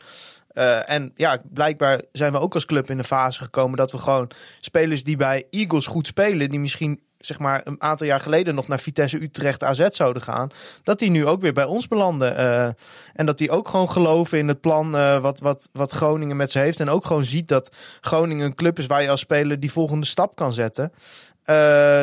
Eh, 0.53 0.91
en 0.91 1.13
ja, 1.15 1.43
blijkbaar 1.53 2.01
zijn 2.13 2.33
we 2.33 2.39
ook 2.39 2.55
als 2.55 2.67
club 2.67 2.91
in 2.91 2.97
de 2.97 3.05
fase 3.05 3.43
gekomen 3.43 3.77
dat 3.77 3.93
we 3.93 3.99
gewoon 3.99 4.31
spelers 4.61 5.05
die 5.05 5.17
bij 5.17 5.45
Eagles 5.51 5.87
goed 5.87 6.07
spelen, 6.07 6.49
die 6.49 6.61
misschien 6.61 7.01
zeg 7.19 7.39
maar 7.39 7.61
een 7.65 7.83
aantal 7.83 8.07
jaar 8.07 8.21
geleden 8.21 8.55
nog 8.55 8.69
naar 8.69 8.81
Vitesse 8.81 9.23
Utrecht 9.23 9.63
AZ 9.63 9.89
zouden 9.89 10.23
gaan, 10.23 10.51
dat 10.83 10.99
die 10.99 11.11
nu 11.11 11.27
ook 11.27 11.41
weer 11.41 11.53
bij 11.53 11.65
ons 11.65 11.89
belanden. 11.89 12.37
Eh, 12.37 12.69
en 13.13 13.27
dat 13.27 13.39
die 13.39 13.51
ook 13.51 13.69
gewoon 13.69 13.91
geloven 13.91 14.39
in 14.39 14.49
het 14.49 14.61
plan 14.61 14.97
eh, 14.97 15.19
wat, 15.19 15.41
wat, 15.41 15.69
wat 15.73 15.93
Groningen 15.93 16.37
met 16.37 16.51
ze 16.51 16.59
heeft. 16.59 16.81
En 16.81 16.91
ook 16.91 17.07
gewoon 17.07 17.25
ziet 17.25 17.49
dat 17.49 17.77
Groningen 18.01 18.47
een 18.47 18.55
club 18.55 18.79
is 18.79 18.87
waar 18.87 19.03
je 19.03 19.11
als 19.11 19.21
speler 19.21 19.61
die 19.61 19.73
volgende 19.73 20.07
stap 20.07 20.37
kan 20.37 20.53
zetten. 20.53 20.93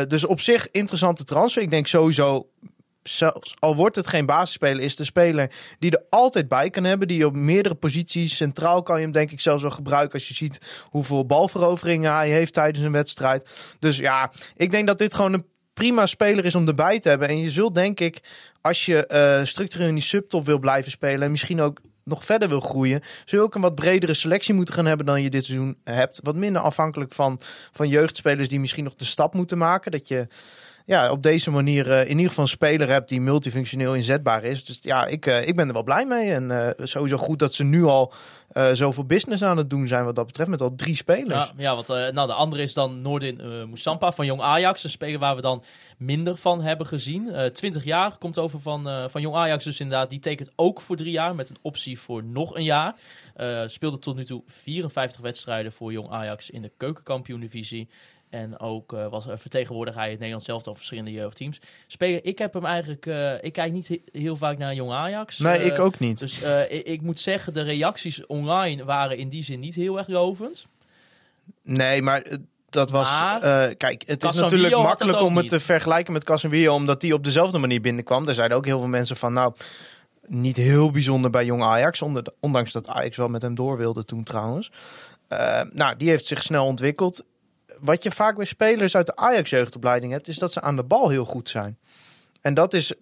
Dus 0.07 0.25
op 0.25 0.39
zich 0.39 0.71
interessante 0.71 1.23
transfer. 1.23 1.61
Ik 1.61 1.69
denk 1.69 1.87
sowieso, 1.87 2.49
zelfs 3.03 3.55
al 3.59 3.75
wordt 3.75 3.95
het 3.95 4.07
geen 4.07 4.25
basisspeler, 4.25 4.83
is 4.83 4.95
de 4.95 5.03
speler 5.03 5.51
die 5.79 5.91
er 5.91 6.03
altijd 6.09 6.47
bij 6.47 6.69
kan 6.69 6.83
hebben. 6.83 7.07
Die 7.07 7.25
op 7.25 7.35
meerdere 7.35 7.75
posities, 7.75 8.35
centraal 8.35 8.83
kan 8.83 8.95
je 8.95 9.03
hem 9.03 9.11
denk 9.11 9.31
ik 9.31 9.39
zelfs 9.39 9.61
wel 9.61 9.71
gebruiken. 9.71 10.13
Als 10.13 10.27
je 10.27 10.33
ziet 10.33 10.59
hoeveel 10.83 11.25
balveroveringen 11.25 12.13
hij 12.13 12.29
heeft 12.29 12.53
tijdens 12.53 12.85
een 12.85 12.91
wedstrijd. 12.91 13.49
Dus 13.79 13.97
ja, 13.97 14.31
ik 14.55 14.71
denk 14.71 14.87
dat 14.87 14.97
dit 14.97 15.13
gewoon 15.13 15.33
een 15.33 15.45
prima 15.73 16.05
speler 16.05 16.45
is 16.45 16.55
om 16.55 16.67
erbij 16.67 16.99
te 16.99 17.09
hebben. 17.09 17.27
En 17.27 17.39
je 17.39 17.49
zult 17.49 17.75
denk 17.75 17.99
ik, 17.99 18.19
als 18.61 18.85
je 18.85 19.05
eh, 19.07 19.45
structureel 19.45 19.87
in 19.87 19.93
die 19.93 20.03
subtop 20.03 20.45
wil 20.45 20.59
blijven 20.59 20.91
spelen... 20.91 21.21
en 21.21 21.31
misschien 21.31 21.61
ook 21.61 21.79
nog 22.03 22.25
verder 22.25 22.47
wil 22.47 22.59
groeien... 22.59 23.01
zul 23.25 23.39
je 23.39 23.45
ook 23.45 23.55
een 23.55 23.61
wat 23.61 23.75
bredere 23.75 24.13
selectie 24.13 24.53
moeten 24.53 24.73
gaan 24.73 24.85
hebben 24.85 25.05
dan 25.05 25.21
je 25.21 25.29
dit 25.29 25.45
seizoen 25.45 25.77
hebt. 25.83 26.19
Wat 26.23 26.35
minder 26.35 26.61
afhankelijk 26.61 27.13
van, 27.13 27.39
van 27.71 27.87
jeugdspelers 27.87 28.47
die 28.47 28.59
misschien 28.59 28.83
nog 28.83 28.95
de 28.95 29.05
stap 29.05 29.33
moeten 29.33 29.57
maken. 29.57 29.91
Dat 29.91 30.07
je 30.07 30.27
ja, 30.89 31.11
op 31.11 31.23
deze 31.23 31.51
manier 31.51 31.91
eh, 31.91 32.01
in 32.01 32.15
ieder 32.15 32.27
geval 32.27 32.43
een 32.43 32.49
speler 32.49 32.87
hebt 32.87 33.09
die 33.09 33.21
multifunctioneel 33.21 33.93
inzetbaar 33.93 34.43
is. 34.43 34.65
Dus 34.65 34.79
ja, 34.81 35.05
ik, 35.05 35.25
eh, 35.25 35.47
ik 35.47 35.55
ben 35.55 35.67
er 35.67 35.73
wel 35.73 35.83
blij 35.83 36.05
mee. 36.05 36.31
En 36.31 36.51
eh, 36.51 36.85
sowieso 36.85 37.17
goed 37.17 37.39
dat 37.39 37.53
ze 37.53 37.63
nu 37.63 37.83
al 37.83 38.13
zoveel 38.73 39.05
business 39.05 39.43
aan 39.43 39.57
het 39.57 39.69
doen 39.69 39.87
zijn 39.87 40.05
wat 40.05 40.15
dat 40.15 40.25
betreft. 40.25 40.49
Met 40.49 40.61
al 40.61 40.75
drie 40.75 40.95
spelers. 40.95 41.45
Ja, 41.45 41.51
ja 41.57 41.75
want 41.75 41.87
nou, 41.87 42.27
de 42.27 42.33
andere 42.33 42.61
is 42.61 42.73
dan 42.73 43.01
Noordin 43.01 43.67
Moussampa 43.67 44.11
van 44.11 44.25
Jong 44.25 44.41
Ajax. 44.41 44.83
Een 44.83 44.89
speler 44.89 45.19
waar 45.19 45.35
we 45.35 45.41
dan 45.41 45.63
minder 45.97 46.35
van 46.35 46.61
hebben 46.61 46.87
gezien. 46.87 47.31
Eh 47.31 47.45
20 47.45 47.83
jaar 47.83 48.17
komt 48.17 48.37
over 48.37 48.59
van, 48.59 49.09
van 49.09 49.21
Jong 49.21 49.35
Ajax. 49.35 49.63
Dus 49.63 49.79
inderdaad, 49.79 50.09
die 50.09 50.19
tekent 50.19 50.51
ook 50.55 50.81
voor 50.81 50.95
drie 50.95 51.11
jaar. 51.11 51.35
Met 51.35 51.49
een 51.49 51.57
optie 51.61 51.99
voor 51.99 52.23
nog 52.23 52.55
een 52.55 52.63
jaar. 52.63 52.95
Speelde 53.65 53.99
tot 53.99 54.15
nu 54.15 54.25
toe 54.25 54.43
54 54.47 55.21
wedstrijden 55.21 55.71
voor 55.71 55.91
Jong 55.91 56.09
Ajax 56.09 56.49
in 56.49 56.61
de 56.61 56.71
keukenkampioen-divisie. 56.77 57.89
En 58.29 58.59
ook 58.59 58.93
eh, 58.93 59.07
was 59.07 59.27
er 59.27 59.39
vertegenwoordiger 59.39 59.99
hij 59.99 60.09
het 60.09 60.17
Nederlands 60.17 60.45
zelf 60.47 60.67
al 60.67 60.75
verschillende 60.75 61.11
jeugdteams. 61.11 61.59
Speler, 61.87 62.25
ik 62.25 62.37
heb 62.37 62.53
hem 62.53 62.65
eigenlijk... 62.65 63.05
eh, 63.05 63.43
ik 63.43 63.53
kijk 63.53 63.71
niet 63.71 63.87
he- 63.87 64.01
heel 64.11 64.35
vaak 64.35 64.57
naar 64.57 64.73
Jong 64.73 64.91
Ajax. 64.91 65.37
nee, 65.39 65.57
Eh, 65.59 65.65
ik 65.65 65.79
ook 65.79 65.99
niet. 65.99 66.19
Dus 66.19 66.41
ik, 66.69 66.85
ik 66.85 67.01
moet 67.01 67.19
zeggen, 67.19 67.53
de 67.53 67.61
reacties 67.61 68.25
online 68.25 68.85
waren 68.85 69.17
in 69.17 69.29
die 69.29 69.43
zin 69.43 69.59
niet 69.59 69.75
heel 69.75 69.97
erg 69.97 70.07
lovend. 70.07 70.67
Nee, 71.63 72.01
maar 72.01 72.23
dat 72.69 72.89
was... 72.89 73.09
Maar- 73.09 73.75
kijk, 73.75 74.03
het 74.07 74.23
is 74.23 74.35
natuurlijk 74.35 74.75
makkelijk 74.77 75.21
om 75.21 75.33
het 75.33 75.41
niet. 75.41 75.51
te 75.51 75.59
vergelijken 75.59 76.13
met 76.13 76.23
Casemiro... 76.23 76.73
omdat 76.73 77.01
die 77.01 77.13
op 77.13 77.23
dezelfde 77.23 77.57
manier 77.57 77.81
binnenkwam. 77.81 78.25
Daar 78.25 78.33
zeiden 78.35 78.57
ook 78.57 78.65
heel 78.65 78.79
veel 78.79 78.87
mensen 78.87 79.15
van... 79.15 79.33
nou, 79.33 79.53
niet 80.27 80.57
heel 80.57 80.91
bijzonder 80.91 81.31
bij 81.31 81.45
Jong 81.45 81.61
Ajax. 81.61 82.01
ondanks 82.39 82.71
dat 82.71 82.87
Ajax 82.87 83.17
wel 83.17 83.27
met 83.27 83.41
hem 83.41 83.55
door 83.55 83.77
wilde 83.77 84.05
toen 84.05 84.23
trouwens. 84.23 84.71
Nou, 85.73 85.95
die 85.97 86.09
heeft 86.09 86.25
zich 86.25 86.43
snel 86.43 86.65
ontwikkeld. 86.65 87.25
Wat 87.79 88.03
je 88.03 88.11
vaak 88.11 88.35
bij 88.35 88.45
spelers 88.45 88.95
uit 88.95 89.05
de 89.05 89.15
Ajax-jeugdopleiding 89.15 90.11
hebt... 90.11 90.27
is 90.27 90.37
dat 90.37 90.53
ze 90.53 90.61
aan 90.61 90.75
de 90.75 90.83
bal 90.83 91.09
heel 91.09 91.25
goed 91.25 91.49
zijn. 91.49 91.77
En 92.41 92.53
dat 92.53 92.73
is 92.73 92.93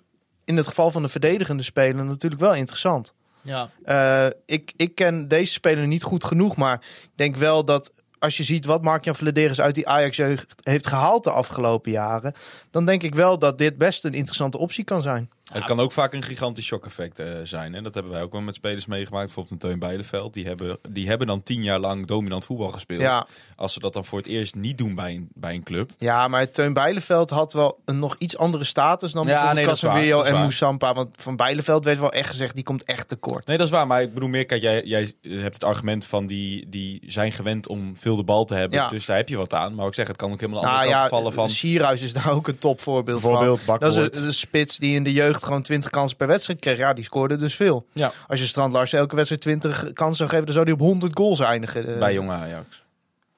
in 0.46 0.58
het 0.58 0.68
geval 0.68 0.92
van 0.92 1.02
de 1.02 1.08
verdedigende 1.10 1.64
speler 1.64 2.06
natuurlijk 2.06 2.42
wel 2.42 2.54
interessant. 2.54 3.14
Ja, 3.42 3.70
Eh, 3.84 4.28
ik, 4.46 4.74
ik 4.76 4.96
ken 4.96 5.28
deze 5.28 5.52
speler 5.52 5.88
niet 5.88 6.04
goed 6.04 6.24
genoeg, 6.24 6.56
maar 6.56 6.74
ik 7.04 7.10
denk 7.16 7.36
wel 7.36 7.66
dat 7.66 7.92
als 8.20 8.38
je 8.38 8.44
ziet 8.44 8.66
wat 8.66 8.84
Mark-Jan 8.84 9.16
Vladeris 9.16 9.62
uit 9.62 9.76
die 9.76 9.88
Ajax-jeugd 9.88 10.56
heeft 10.62 10.88
gehaald 10.88 11.24
de 11.24 11.32
afgelopen 11.32 11.92
jaren, 11.92 12.34
dan 12.72 12.86
denk 12.86 13.04
ik 13.04 13.16
wel 13.16 13.40
dat 13.40 13.58
dit 13.58 13.78
best 13.78 14.04
een 14.04 14.14
interessante 14.14 14.58
optie 14.58 14.84
kan 14.84 15.02
zijn. 15.02 15.30
Het 15.54 15.64
kan 15.64 15.80
ook 15.80 15.92
vaak 15.92 16.14
een 16.14 16.24
gigantisch 16.24 16.66
shock-effect 16.66 17.20
eh, 17.20 17.28
zijn. 17.44 17.74
Hè? 17.74 17.82
Dat 17.82 17.94
hebben 17.94 18.12
wij 18.12 18.22
ook 18.22 18.32
wel 18.32 18.42
met 18.42 18.56
spelers 18.56 18.86
meegemaakt. 18.86 19.26
Bijvoorbeeld 19.26 19.64
een 19.64 19.70
Teun 19.70 19.80
Bijleveld. 19.80 20.34
Die 20.34 20.46
hebben, 20.46 20.78
die 20.90 21.08
hebben 21.08 21.28
dan 21.28 21.44
tien 21.44 21.64
jaar 21.64 21.80
lang 21.80 22.06
dominant 22.06 22.46
voetbal 22.46 22.70
gespeeld. 22.70 23.02
Ja, 23.02 23.28
Als 23.56 23.74
ze 23.74 23.80
dat 23.80 23.94
dan 23.94 24.06
voor 24.06 24.18
het 24.18 24.28
eerst 24.28 24.56
niet 24.56 24.78
doen 24.78 24.96
bij 24.96 25.16
een, 25.16 25.28
bij 25.34 25.54
een 25.54 25.64
club. 25.64 25.92
ja 25.98 26.28
maar 26.28 26.52
Teun 26.52 26.74
Bijleveld 26.74 27.30
had 27.30 27.54
wel 27.54 27.80
een 27.86 28.00
nog 28.00 28.16
iets 28.18 28.38
andere 28.38 28.64
status 28.64 29.12
dan 29.12 29.28
Ja, 29.28 29.54
bijvoorbeeld 29.54 29.82
nee, 29.94 30.14
waar, 30.14 30.26
en 30.26 30.32
waar. 30.32 30.42
Moussampa. 30.42 30.94
Want 30.94 31.10
van 31.16 31.36
Bijleveld 31.36 31.86
werd 31.86 32.00
wel 32.00 32.12
echt 32.12 32.30
gezegd, 32.30 32.56
die 32.56 32.64
komt 32.64 32.84
echt 32.84 33.08
tekort. 33.08 33.48
Nee, 33.48 33.58
dat 33.58 33.66
is 33.66 33.72
waar. 33.72 33.88
Maar 33.88 34.02
ik 34.02 34.14
bedoel 34.14 34.30
meer, 34.30 34.46
kijk, 34.46 34.62
jij, 34.62 34.84
jij 34.84 35.12
hebt 35.22 35.54
het 35.54 35.64
argument 35.64 36.06
van 36.06 36.26
die, 36.26 36.70
die 36.70 37.02
zijn 37.06 37.32
gewend 37.32 37.68
om 37.68 37.98
veel 37.98 38.16
de 38.16 38.24
bal 38.24 38.46
te 38.46 38.56
hebben. 38.56 38.80
Ja. 38.80 38.90
Dus 38.90 39.06
daar 39.06 39.18
heb 39.18 39.30
je 39.30 39.38
wat 39.38 39.54
aan. 39.54 39.76
Maar 39.76 39.88
ik 39.88 39.94
zeg, 39.94 40.08
het 40.08 40.18
kan 40.18 40.32
ook 40.32 40.40
helemaal 40.40 40.62
Nou 40.62 40.76
andere 40.76 40.92
ja, 40.92 41.08
vallen 41.08 41.34
van... 41.34 41.50
Sierhuis 41.50 42.02
is 42.02 42.14
daar 42.14 42.32
ook 42.32 42.48
een 42.48 42.58
topvoorbeeld 42.58 43.22
Bijvoorbeeld 43.22 43.62
van. 43.62 43.80
Dat 43.80 43.98
is 43.98 44.22
een 44.22 44.34
spits 44.34 44.78
die 44.78 44.96
in 44.96 45.04
de 45.04 45.14
jeugd 45.14 45.37
gewoon 45.44 45.62
20 45.62 45.90
kansen 45.90 46.18
per 46.18 46.28
wedstrijd 46.28 46.60
kreeg. 46.60 46.78
Ja, 46.78 46.94
die 46.94 47.04
scoorde 47.04 47.36
dus 47.36 47.56
veel. 47.56 47.86
Ja. 47.94 48.12
Als 48.28 48.40
je 48.40 48.46
Strand 48.46 48.74
Larsen 48.74 49.00
elke 49.00 49.16
wedstrijd 49.16 49.42
20 49.42 49.94
kansen 49.94 50.16
zou 50.18 50.30
geven, 50.30 50.46
dan 50.46 50.54
zou 50.54 50.66
hij 50.66 50.74
op 50.74 50.80
100 50.80 51.18
goals 51.18 51.40
eindigen. 51.40 51.94
Eh, 51.94 52.00
Bij 52.00 52.14
jonge 52.14 52.34
Ajax. 52.34 52.86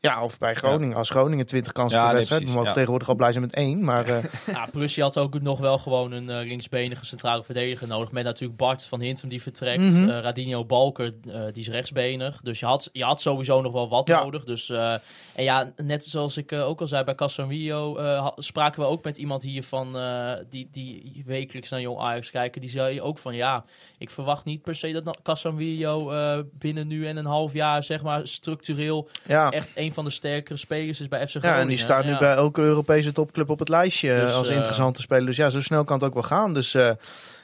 Ja, 0.02 0.24
of 0.24 0.38
bij 0.38 0.56
Groningen. 0.56 0.96
Als 0.98 1.10
Groningen 1.10 1.46
20 1.46 1.72
kansen 1.72 1.98
Ja, 2.00 2.04
per 2.04 2.14
nee, 2.14 2.16
wedstrijd. 2.28 2.42
precies, 2.42 2.58
we 2.58 2.66
mogen 2.66 2.68
ja. 2.68 2.74
tegenwoordig 2.74 3.10
al 3.10 3.16
blij 3.16 3.32
zijn 3.32 3.44
met 3.44 3.54
één. 3.54 3.84
Maar 3.84 4.06
eh, 4.08 4.24
ja 4.56 4.68
plus 4.72 4.96
je 4.96 5.02
had 5.02 5.18
ook 5.18 5.42
nog 5.42 5.60
wel 5.60 5.78
gewoon 5.78 6.12
een 6.12 6.30
eh, 6.30 6.48
linksbenige 6.48 7.06
centrale 7.06 7.44
verdediger 7.44 7.88
nodig. 7.88 8.12
Met 8.12 8.24
natuurlijk 8.24 8.58
Bart 8.60 8.86
van 8.86 9.00
Hintem 9.02 9.30
die 9.30 9.42
vertrekt. 9.42 9.82
Eh, 9.82 10.06
Radinho 10.06 10.66
Balker, 10.66 11.14
eh, 11.28 11.42
die 11.52 11.62
is 11.64 11.70
rechtsbenig. 11.70 12.42
Dus 12.42 12.60
je 12.60 12.66
had, 12.66 12.90
je 12.94 13.04
had 13.04 13.22
sowieso 13.22 13.62
nog 13.62 13.72
wel 13.72 13.90
wat 13.90 14.08
Ja. 14.08 14.24
nodig. 14.24 14.44
Dus, 14.44 14.70
eh, 14.70 14.92
en 15.34 15.44
ja, 15.44 15.72
net 15.76 16.06
zoals 16.06 16.38
ik 16.38 16.52
eh, 16.52 16.68
ook 16.68 16.82
al 16.82 16.88
zei 16.88 17.04
bij 17.04 17.16
Casemiro, 17.16 17.98
eh, 17.98 18.28
spraken 18.36 18.82
we 18.82 18.88
ook 18.88 19.04
met 19.04 19.18
iemand 19.18 19.44
hier 19.44 19.64
van 19.64 19.98
eh, 19.98 20.32
die, 20.50 20.70
die 20.72 21.24
wekelijks 21.26 21.70
naar 21.70 21.82
Jong 21.82 22.00
Ajax 22.00 22.32
kijken. 22.32 22.62
Die 22.62 22.70
zei 22.70 23.02
ook 23.02 23.18
van 23.18 23.36
ja, 23.36 23.64
ik 23.98 24.10
verwacht 24.10 24.46
niet 24.46 24.62
per 24.62 24.76
se 24.76 24.92
dat 25.02 25.20
Casemiro 25.24 26.12
eh, 26.12 26.40
binnen 26.54 26.88
nu 26.88 27.08
en 27.08 27.18
een 27.18 27.26
half 27.26 27.54
jaar 27.54 27.84
zeg 27.84 28.04
maar 28.04 28.28
structureel 28.28 29.10
ja. 29.26 29.50
echt 29.52 29.72
een 29.76 29.88
van 29.94 30.04
de 30.04 30.10
sterkere 30.10 30.58
spelers 30.58 31.00
is 31.00 31.08
bij 31.08 31.20
FC 31.20 31.30
Groningen. 31.30 31.56
ja, 31.56 31.62
en 31.62 31.68
die 31.68 31.78
staat 31.78 32.04
nu 32.06 32.12
Ja. 32.12 32.18
bij 32.18 32.34
elke 32.34 32.62
Europese 32.62 33.12
topclub 33.12 33.50
op 33.50 33.60
het 33.60 33.70
lijstje 33.70 34.20
Dus, 34.20 34.34
als 34.34 34.50
eh, 34.50 34.56
interessante 34.56 35.02
speler. 35.02 35.26
Dus 35.26 35.36
ja, 35.38 35.50
zo 35.50 35.62
snel 35.62 35.84
kan 35.84 35.96
het 35.98 36.06
ook 36.06 36.14
wel 36.14 36.24
gaan. 36.24 36.54
Dus 36.54 36.74
eh, 36.74 36.92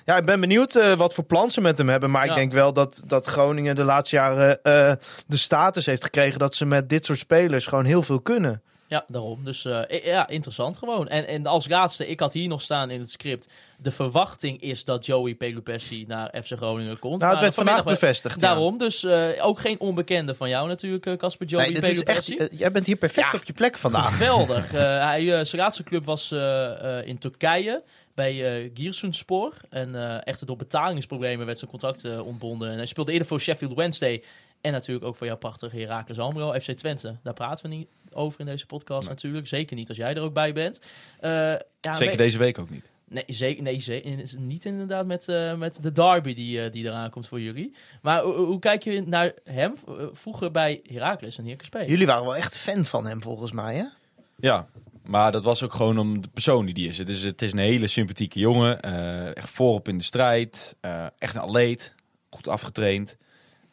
ja, 0.06 0.18
ik 0.18 0.26
ben 0.26 0.39
benieuwd 0.39 0.76
eh, 0.76 0.93
wat 0.93 1.14
voor 1.14 1.24
plan 1.24 1.50
ze 1.50 1.62
met 1.62 1.78
hem 1.78 1.89
hebben. 1.89 2.12
Maar 2.12 2.26
Ja. 2.26 2.30
ik 2.32 2.36
denk 2.38 2.52
wel 2.54 2.74
dat, 2.74 3.02
dat 3.06 3.26
Groningen 3.28 3.76
de 3.76 3.84
laatste 3.84 4.16
jaren 4.16 4.64
eh, 4.64 4.91
de 5.28 5.38
status 5.38 5.86
heeft 5.86 6.04
gekregen 6.04 6.39
dat 6.39 6.56
ze 6.56 6.66
met 6.66 6.89
dit 6.89 7.06
soort 7.06 7.20
spelers 7.20 7.66
gewoon 7.68 7.86
heel 7.86 8.04
veel 8.04 8.20
kunnen. 8.22 8.62
Ja, 8.88 9.06
daarom. 9.08 9.44
Dus 9.44 9.66
eh, 9.66 10.06
ja, 10.06 10.28
interessant 10.28 10.78
gewoon. 10.78 11.08
En, 11.08 11.28
en 11.28 11.46
als 11.46 11.68
laatste, 11.68 12.08
ik 12.08 12.20
had 12.20 12.34
hier 12.34 12.48
nog 12.48 12.62
staan 12.62 12.90
in 12.90 13.00
het 13.00 13.12
script. 13.12 13.48
De 13.78 13.92
verwachting 13.92 14.62
is 14.62 14.84
dat 14.84 15.06
Joey 15.06 15.36
Pelupessi 15.36 16.06
naar 16.08 16.34
FC 16.44 16.52
Groningen 16.58 17.00
komt. 17.00 17.20
Nou, 17.20 17.32
het 17.32 17.42
werd 17.42 17.54
vandaag 17.54 17.84
bevestigd. 17.84 18.42
ja. 18.42 18.48
Daarom, 18.48 18.78
dus 18.78 19.04
eh, 19.04 19.46
ook 19.46 19.60
geen 19.60 19.80
onbekende 19.80 20.36
van 20.36 20.50
jou 20.50 20.68
natuurlijk, 20.68 21.06
eh, 21.06 21.14
Casper 21.14 21.48
Joey 21.48 21.64
Nee, 21.70 21.92
is 21.92 22.04
echt, 22.04 22.26
Pelupessi. 22.26 22.58
jij 22.58 22.72
bent 22.72 22.86
hier 22.86 22.96
perfect 22.96 23.32
Ja. 23.32 23.38
op 23.38 23.44
je 23.44 23.54
plek 23.54 23.78
vandaag. 23.78 24.12
Geweldig. 24.18 24.72
Hij, 24.72 25.44
zijn 25.46 25.62
laatste 25.62 25.84
club 25.84 26.06
was 26.06 26.32
in 27.06 27.18
Turkije 27.18 27.84
bij 28.16 28.64
eh 28.64 28.72
Giresunspor. 28.74 29.54
En 29.70 30.24
echter 30.24 30.48
door 30.48 30.56
betalingsproblemen 30.58 31.46
werd 31.46 31.58
zijn 31.60 31.72
contract 31.72 32.20
ontbonden. 32.20 32.70
En 32.72 32.76
hij 32.78 32.86
speelde 32.86 33.12
eerder 33.12 33.28
voor 33.28 33.40
Sheffield 33.40 33.74
Wednesday. 33.74 34.24
En 34.62 34.72
natuurlijk 34.72 35.06
ook 35.06 35.16
voor 35.16 35.28
jouw 35.28 35.38
prachtige 35.38 35.78
Heracles 35.78 36.20
Almelo, 36.20 36.54
FC 36.54 36.72
Twente. 36.72 37.16
Daar 37.24 37.34
praten 37.34 37.70
we 37.70 37.76
niet 37.76 37.88
over 38.16 38.39
in 38.39 38.45
deze 38.45 38.66
podcast 38.66 39.07
natuurlijk. 39.07 39.47
Zeker 39.47 39.76
niet 39.76 39.88
als 39.89 39.97
jij 39.97 40.16
er 40.16 40.22
ook 40.22 40.34
bij 40.34 40.53
bent. 40.53 40.80
Eh, 41.20 41.32
ja, 41.82 41.93
Zeker 41.93 42.18
deze 42.18 42.38
week 42.38 42.59
ook 42.59 42.70
niet. 42.70 42.86
Nee, 43.07 43.24
zeker, 43.28 43.63
nee 43.63 43.80
ze- 43.80 44.01
in- 44.01 44.28
niet 44.38 44.66
inderdaad 44.66 45.05
met, 45.05 45.28
eh, 45.28 45.55
met 45.55 45.84
de 45.84 45.91
derby 45.91 46.34
die, 46.34 46.61
eh, 46.61 46.72
die 46.72 46.86
eraan 46.86 47.09
komt 47.09 47.28
voor 47.28 47.41
jullie. 47.41 47.76
Maar 48.01 48.22
hoe, 48.24 48.59
kijk 48.59 48.84
je 48.84 49.01
naar 49.05 49.32
hem 49.43 49.74
vroeger 50.11 50.51
bij 50.51 50.82
Heracles 50.88 51.38
en 51.38 51.55
P? 51.70 51.78
Jullie 51.88 52.05
waren 52.05 52.24
wel 52.24 52.36
echt 52.36 52.57
fan 52.57 52.86
van 52.86 53.05
hem 53.05 53.22
volgens 53.22 53.51
mij, 53.51 53.76
hè? 53.76 53.84
Ja, 54.38 54.66
maar 55.03 55.32
dat 55.32 55.43
was 55.43 55.63
ook 55.63 55.74
gewoon 55.74 55.97
om 55.99 56.22
de 56.22 56.28
persoon 56.34 56.66
die 56.66 56.74
die 56.74 56.88
is. 56.88 56.97
Het 56.97 57.09
is, 57.09 57.24
het 57.24 57.41
is 57.41 57.51
een 57.51 57.57
hele 57.57 57.88
sympathieke 57.88 58.39
jongen. 58.39 58.82
eh, 58.82 59.36
echt 59.36 59.49
voorop 59.49 59.88
in 59.88 59.97
de 59.97 60.03
strijd. 60.03 60.76
eh, 60.82 61.05
echt 61.18 61.36
een 61.36 61.41
atleet. 61.41 61.93
Goed 62.30 62.47
afgetraind. 62.47 63.18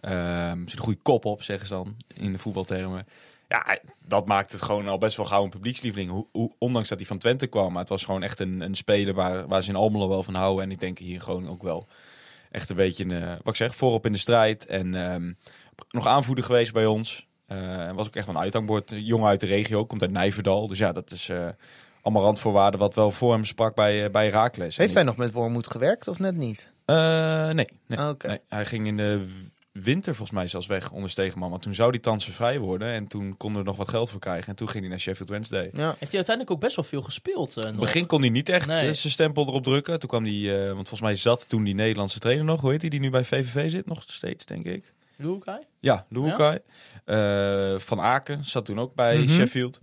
Ehm 0.01 0.59
zit 0.67 0.73
een 0.79 0.85
goede 0.85 1.03
kop 1.03 1.25
op, 1.25 1.43
zeggen 1.43 1.69
ze 1.69 1.75
dan 1.75 1.97
in 2.15 2.33
de 2.33 2.39
voetbaltermen. 2.39 3.07
Ja, 3.49 3.79
dat 4.07 4.27
maakt 4.27 4.53
het 4.53 4.63
gewoon 4.63 4.89
al 4.89 4.99
best 4.99 5.17
wel 5.17 5.27
gauw 5.27 5.45
een 5.45 5.51
publiekslieveling. 5.51 6.11
Hoe, 6.11 6.27
hoe- 6.33 6.53
ondanks 6.59 6.89
dat 6.89 6.99
hij 6.99 7.07
van 7.07 7.19
Twente 7.19 7.47
kwam. 7.47 7.71
Maar 7.71 7.81
het 7.81 7.89
was 7.89 8.05
gewoon 8.05 8.23
echt 8.23 8.41
een, 8.41 8.61
een 8.61 8.75
speler 8.75 9.15
waar, 9.15 9.47
waar 9.49 9.63
ze 9.63 9.69
in 9.71 9.77
Almelo 9.77 10.09
wel 10.09 10.23
van 10.23 10.35
houden. 10.35 10.65
En 10.65 10.71
ik 10.71 10.81
denk 10.81 10.99
hier 10.99 11.21
gewoon 11.21 11.49
ook 11.49 11.63
wel 11.63 11.87
echt 12.51 12.71
een 12.71 12.77
beetje, 12.77 13.05
een, 13.05 13.11
eh, 13.23 13.29
wat 13.29 13.49
ik 13.49 13.55
zeg, 13.57 13.75
voorop 13.77 14.07
in 14.07 14.13
de 14.13 14.19
strijd. 14.19 14.67
En 14.67 14.95
ehm, 14.95 15.33
nog 15.91 16.07
aanvoerder 16.07 16.45
geweest 16.45 16.73
bij 16.73 16.87
ons. 16.87 17.27
En 17.47 17.95
was 17.95 18.07
ook 18.07 18.15
echt 18.17 18.27
wel 18.27 18.35
een 18.35 18.41
uithangbord. 18.41 18.93
Jongen 18.95 19.29
uit 19.29 19.41
de 19.41 19.47
regio, 19.47 19.85
komt 19.85 20.03
uit 20.03 20.11
Nijverdal. 20.11 20.67
Dus 20.67 20.79
ja, 20.79 20.93
dat 20.93 21.11
is 21.11 21.29
eh, 21.29 21.49
allemaal 22.03 22.23
randvoorwaarden 22.23 22.81
wat 22.81 22.95
wel 22.95 23.11
voor 23.11 23.33
hem 23.33 23.45
sprak 23.45 23.75
bij, 23.75 24.11
bij 24.11 24.29
Raakles. 24.29 24.77
Heeft 24.77 24.95
hij 24.95 25.03
nog 25.03 25.17
met 25.17 25.33
Wormoed 25.33 25.71
gewerkt 25.71 26.09
of 26.09 26.19
net 26.19 26.37
niet? 26.37 26.71
nee, 26.87 27.67
nee, 27.87 28.09
Oké. 28.09 28.27
nee. 28.27 28.39
Hij 28.49 28.65
ging 28.65 28.87
in 28.87 28.97
de 28.97 29.29
winter 29.73 30.15
volgens 30.15 30.39
mij 30.39 30.47
zelfs 30.47 30.67
weg 30.67 30.91
onder 30.91 31.11
Stegenman. 31.11 31.51
Maar 31.51 31.59
toen 31.59 31.75
zou 31.75 31.91
die 31.93 32.01
transfervrij 32.01 32.59
worden. 32.59 32.89
En 32.89 33.07
toen 33.09 33.37
konden 33.37 33.53
we 33.63 33.65
er 33.65 33.71
nog 33.71 33.77
wat 33.77 33.89
geld 33.89 34.11
voor 34.11 34.21
krijgen. 34.21 34.49
En 34.49 34.55
toen 34.55 34.69
ging 34.69 34.81
hij 34.81 34.91
naar 34.91 35.01
Sheffield 35.01 35.29
Wednesday. 35.31 35.71
Ja. 35.73 35.87
Heeft 35.89 35.99
hij 36.01 36.01
uiteindelijk 36.15 36.51
ook 36.51 36.61
best 36.61 36.77
wel 36.77 36.85
veel 36.85 37.03
gespeeld? 37.03 37.57
eh, 37.57 37.65
het 37.65 37.77
begin 37.77 38.07
kon 38.07 38.21
hij 38.21 38.31
niet 38.31 38.49
echt 38.49 38.67
Nee. 38.67 38.89
eh, 38.89 38.95
zijn 38.95 39.13
stempel 39.13 39.47
erop 39.47 39.65
drukken. 39.65 39.99
Toen 40.01 40.09
kwam 40.09 40.25
hij, 40.25 40.61
eh, 40.61 40.65
want 40.67 40.89
volgens 40.89 41.01
mij 41.01 41.15
zat 41.15 41.49
toen 41.49 41.65
die 41.65 41.75
Nederlandse 41.75 42.19
trainer 42.19 42.45
nog. 42.45 42.61
Hoe 42.61 42.71
heet 42.71 42.81
hij? 42.81 42.91
Die 42.91 43.01
nu 43.01 43.11
bij 43.11 43.25
VVV 43.25 43.71
zit 43.71 43.87
nog 43.87 44.03
steeds, 44.07 44.45
denk 44.45 44.65
ik. 44.67 44.93
Luukai? 45.17 45.59
Ja, 45.81 46.07
Luukai. 46.09 46.59
Eh, 47.05 47.79
Van 47.79 48.01
Aken 48.01 48.45
zat 48.45 48.65
toen 48.65 48.81
ook 48.81 48.95
bij 48.95 49.19
Mhm. 49.19 49.29
Sheffield. 49.33 49.81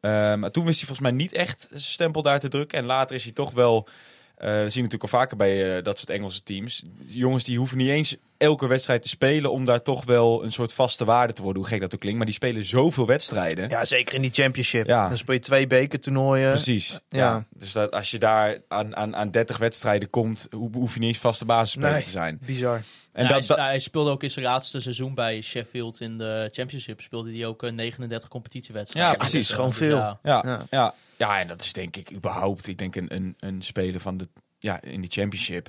Maar 0.00 0.50
toen 0.50 0.64
wist 0.64 0.78
hij 0.78 0.86
volgens 0.86 1.00
mij 1.08 1.10
niet 1.10 1.32
echt 1.32 1.66
zijn 1.70 1.80
stempel 1.80 2.22
daar 2.22 2.40
te 2.40 2.48
drukken. 2.48 2.78
En 2.78 2.84
later 2.84 3.16
is 3.16 3.24
hij 3.24 3.32
toch 3.32 3.52
wel... 3.52 3.88
eh 4.36 4.46
dat 4.46 4.72
zie 4.72 4.82
je 4.82 4.82
natuurlijk 4.88 5.02
al 5.02 5.08
vaker 5.18 5.36
bij 5.36 5.82
dat 5.82 5.98
soort 5.98 6.10
Engelse 6.10 6.42
teams. 6.42 6.82
Jongens 7.06 7.44
die 7.44 7.58
hoeven 7.58 7.76
niet 7.76 7.88
eens 7.88 8.16
elke 8.36 8.66
wedstrijd 8.66 9.02
te 9.02 9.08
spelen 9.08 9.52
om 9.52 9.64
daar 9.64 9.82
toch 9.82 10.04
wel 10.04 10.44
een 10.44 10.52
soort 10.52 10.72
vaste 10.72 11.04
waarde 11.04 11.32
te 11.32 11.42
worden. 11.42 11.62
Hoe 11.62 11.70
gek 11.70 11.80
dat 11.80 11.94
ook 11.94 12.00
klinkt. 12.00 12.16
Maar 12.18 12.26
die 12.26 12.34
spelen 12.36 12.64
zoveel 12.64 13.06
wedstrijden. 13.06 13.68
Ja, 13.68 13.84
zeker 13.84 14.14
in 14.14 14.22
die 14.22 14.30
championship. 14.32 14.86
Ja. 14.86 15.08
Dan 15.08 15.16
speel 15.16 15.34
je 15.34 15.40
twee 15.40 15.66
bekertoernooien. 15.66 16.50
Precies. 16.50 16.90
Ja. 17.08 17.18
Ja. 17.18 17.44
Dus 17.50 17.72
dat 17.72 17.92
als 17.92 18.10
je 18.10 18.18
daar 18.18 18.58
aan, 18.68 18.96
aan, 18.96 19.16
aan 19.16 19.30
30 19.30 19.56
wedstrijden 19.56 20.10
komt, 20.10 20.46
ho- 20.50 20.70
hoef 20.72 20.92
je 20.94 20.98
niet 21.00 21.08
eens 21.08 21.18
vaste 21.18 21.44
basisspeler 21.44 21.92
Nee. 21.92 22.02
te 22.02 22.10
zijn. 22.10 22.38
Bizar. 22.46 22.82
En 23.12 23.22
Ja, 23.22 23.28
dat, 23.28 23.38
hij, 23.38 23.46
dat- 23.56 23.66
hij 23.66 23.78
speelde 23.78 24.10
ook 24.10 24.22
in 24.22 24.30
zijn 24.30 24.44
laatste 24.44 24.80
seizoen 24.80 25.14
bij 25.14 25.40
Sheffield 25.40 26.00
in 26.00 26.18
de 26.18 26.48
Championship. 26.52 27.00
Speelde 27.00 27.32
hij 27.36 27.46
ook 27.46 27.62
eh, 27.62 27.72
39 27.72 28.28
competitiewedstrijden. 28.28 29.12
Ja, 29.12 29.18
precies. 29.18 29.50
Gewoon 29.50 29.68
dus 29.68 29.78
veel. 29.78 29.96
ja. 29.96 30.18
ja, 30.22 30.42
Ja. 30.46 30.66
ja. 30.70 30.94
Ja. 31.16 31.40
en 31.40 31.48
dat 31.48 31.62
is 31.62 31.72
denk 31.72 31.96
ik 31.96 32.12
überhaupt, 32.12 32.66
ik 32.66 32.78
denk 32.78 32.96
een, 32.96 33.14
een, 33.14 33.34
een 33.38 33.62
speler 33.62 34.00
van 34.00 34.16
de, 34.16 34.28
ja, 34.58 34.82
in 34.82 35.00
de 35.00 35.08
championship. 35.10 35.68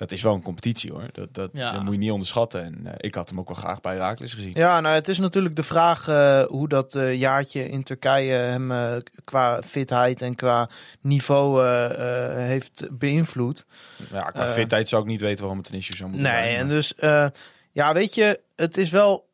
Dat 0.00 0.12
is 0.12 0.22
wel 0.22 0.34
een 0.34 0.42
competitie 0.42 0.92
hoor. 0.92 1.08
Dat, 1.12 1.34
dat, 1.34 1.50
Ja. 1.52 1.72
dat 1.72 1.82
moet 1.82 1.92
je 1.92 1.98
niet 1.98 2.10
onderschatten. 2.10 2.64
En 2.64 2.86
eh, 2.86 2.92
ik 2.96 3.14
had 3.14 3.28
hem 3.28 3.38
ook 3.38 3.48
wel 3.48 3.56
graag 3.56 3.80
bij 3.80 3.96
Raakles 3.96 4.34
gezien. 4.34 4.52
Ja, 4.54 4.80
nou, 4.80 4.94
het 4.94 5.08
is 5.08 5.18
natuurlijk 5.18 5.56
de 5.56 5.62
vraag 5.62 6.08
eh, 6.08 6.42
hoe 6.44 6.68
dat 6.68 6.94
eh, 6.94 7.14
jaartje 7.14 7.68
in 7.68 7.82
Turkije 7.82 8.32
hem 8.34 8.72
qua 9.24 9.62
fitheid 9.62 10.22
en 10.22 10.34
qua 10.34 10.68
niveau 11.00 11.64
eh, 11.64 11.84
eh, 12.30 12.36
heeft 12.46 12.88
beïnvloed. 12.92 13.66
Ja, 14.12 14.22
qua 14.30 14.46
fitheid 14.48 14.88
zou 14.88 15.02
ik 15.02 15.08
niet 15.08 15.20
weten 15.20 15.38
waarom 15.40 15.58
het 15.58 15.68
een 15.68 15.74
issue 15.78 15.96
zou 15.96 16.10
moeten 16.10 16.32
Nee, 16.32 16.42
zijn. 16.42 16.54
en 16.56 16.66
maar- 16.66 16.74
dus, 16.74 16.94
eh, 16.94 17.26
ja, 17.72 17.92
weet 17.92 18.14
je, 18.14 18.40
het 18.56 18.76
is 18.76 18.90
wel. 18.90 19.28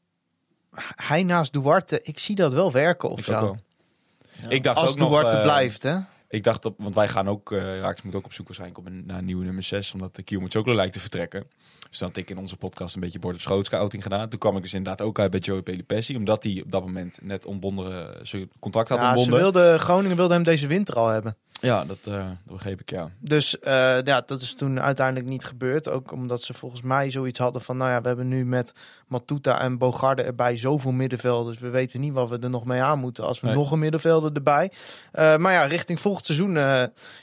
Hij 0.96 1.22
naast 1.22 1.52
Duarte, 1.52 2.00
ik 2.02 2.18
zie 2.18 2.34
dat 2.34 2.52
wel 2.52 2.72
werken 2.72 3.08
of 3.10 3.18
ik 3.18 3.24
zo. 3.24 3.32
ook 3.32 3.40
wel. 3.40 3.56
Ja. 4.42 4.48
Ik 4.48 4.62
dacht 4.62 4.76
Als 4.76 4.90
ook 4.90 4.98
nog, 4.98 5.08
Duarte 5.10 5.40
blijft, 5.42 5.82
hè? 5.82 5.96
Ik 6.28 6.42
dacht 6.42 6.64
op, 6.64 6.74
want 6.78 6.94
wij 6.94 7.08
gaan 7.08 7.28
ook, 7.28 7.52
eh 7.52 7.78
Raaks 7.78 8.02
moet 8.02 8.14
ook 8.14 8.24
op 8.24 8.32
zoek 8.32 8.46
waarschijnlijk 8.46 8.80
op 8.80 8.86
een, 8.86 9.06
naar 9.06 9.18
een 9.18 9.24
nieuwe 9.24 9.44
nummer 9.44 9.62
6, 9.62 9.92
omdat 9.92 10.14
de 10.14 10.22
Kiel 10.22 10.48
ook 10.56 10.66
lijkt 10.66 10.92
te 10.92 11.00
vertrekken. 11.00 11.46
Dus 11.90 11.98
dan 11.98 12.08
had 12.08 12.16
ik 12.16 12.30
in 12.30 12.38
onze 12.38 12.56
podcast 12.56 12.94
een 12.94 13.00
beetje 13.00 13.18
bord 13.18 13.34
op 13.34 13.40
schoot 13.40 13.66
scouting 13.66 14.02
gedaan. 14.02 14.28
Toen 14.28 14.38
kwam 14.38 14.56
ik 14.56 14.62
dus 14.62 14.74
inderdaad 14.74 15.06
ook 15.06 15.18
uit 15.18 15.30
bij 15.30 15.40
Joey 15.40 15.62
Pelipessi, 15.62 16.16
omdat 16.16 16.42
hij 16.42 16.62
op 16.64 16.70
dat 16.70 16.82
moment 16.82 17.18
net 17.22 17.46
ontbonden, 17.46 18.14
eh, 18.14 18.20
zijn 18.22 18.50
contract 18.60 18.88
had 18.88 18.98
Ja, 18.98 19.12
ze 19.12 19.18
ontbonden. 19.18 19.40
wilde, 19.52 19.78
Groningen 19.78 20.16
wilde 20.16 20.34
hem 20.34 20.42
deze 20.42 20.66
winter 20.66 20.94
al 20.94 21.08
hebben. 21.08 21.36
Ja, 21.60 21.84
dat, 21.84 21.98
eh, 22.02 22.12
dat 22.14 22.52
begreep 22.54 22.80
ik, 22.80 22.90
ja. 22.90 23.10
Dus 23.18 23.58
eh, 23.58 24.02
ja, 24.02 24.22
dat 24.26 24.40
is 24.40 24.54
toen 24.54 24.80
uiteindelijk 24.80 25.28
niet 25.28 25.44
gebeurd. 25.44 25.88
Ook 25.88 26.12
omdat 26.12 26.42
ze 26.42 26.54
volgens 26.54 26.82
mij 26.82 27.10
zoiets 27.10 27.38
hadden 27.38 27.62
van... 27.62 27.76
nou 27.76 27.90
ja, 27.90 28.00
we 28.00 28.06
hebben 28.06 28.28
nu 28.28 28.44
met 28.44 28.74
Matuta 29.06 29.60
en 29.60 29.78
Bogarde 29.78 30.22
erbij 30.22 30.56
zoveel 30.56 30.92
middenvelders. 30.92 31.58
We 31.58 31.68
weten 31.68 32.00
niet 32.00 32.12
wat 32.12 32.28
we 32.28 32.38
er 32.38 32.50
nog 32.50 32.64
mee 32.64 32.82
aan 32.82 32.98
moeten 32.98 33.24
als 33.24 33.40
we 33.40 33.46
Nee. 33.46 33.56
nog 33.56 33.70
een 33.72 33.78
middenvelder 33.78 34.32
erbij. 34.32 34.72
Maar 35.12 35.52
ja, 35.52 35.64
richting 35.64 36.00
volgend 36.00 36.26
seizoen 36.26 36.54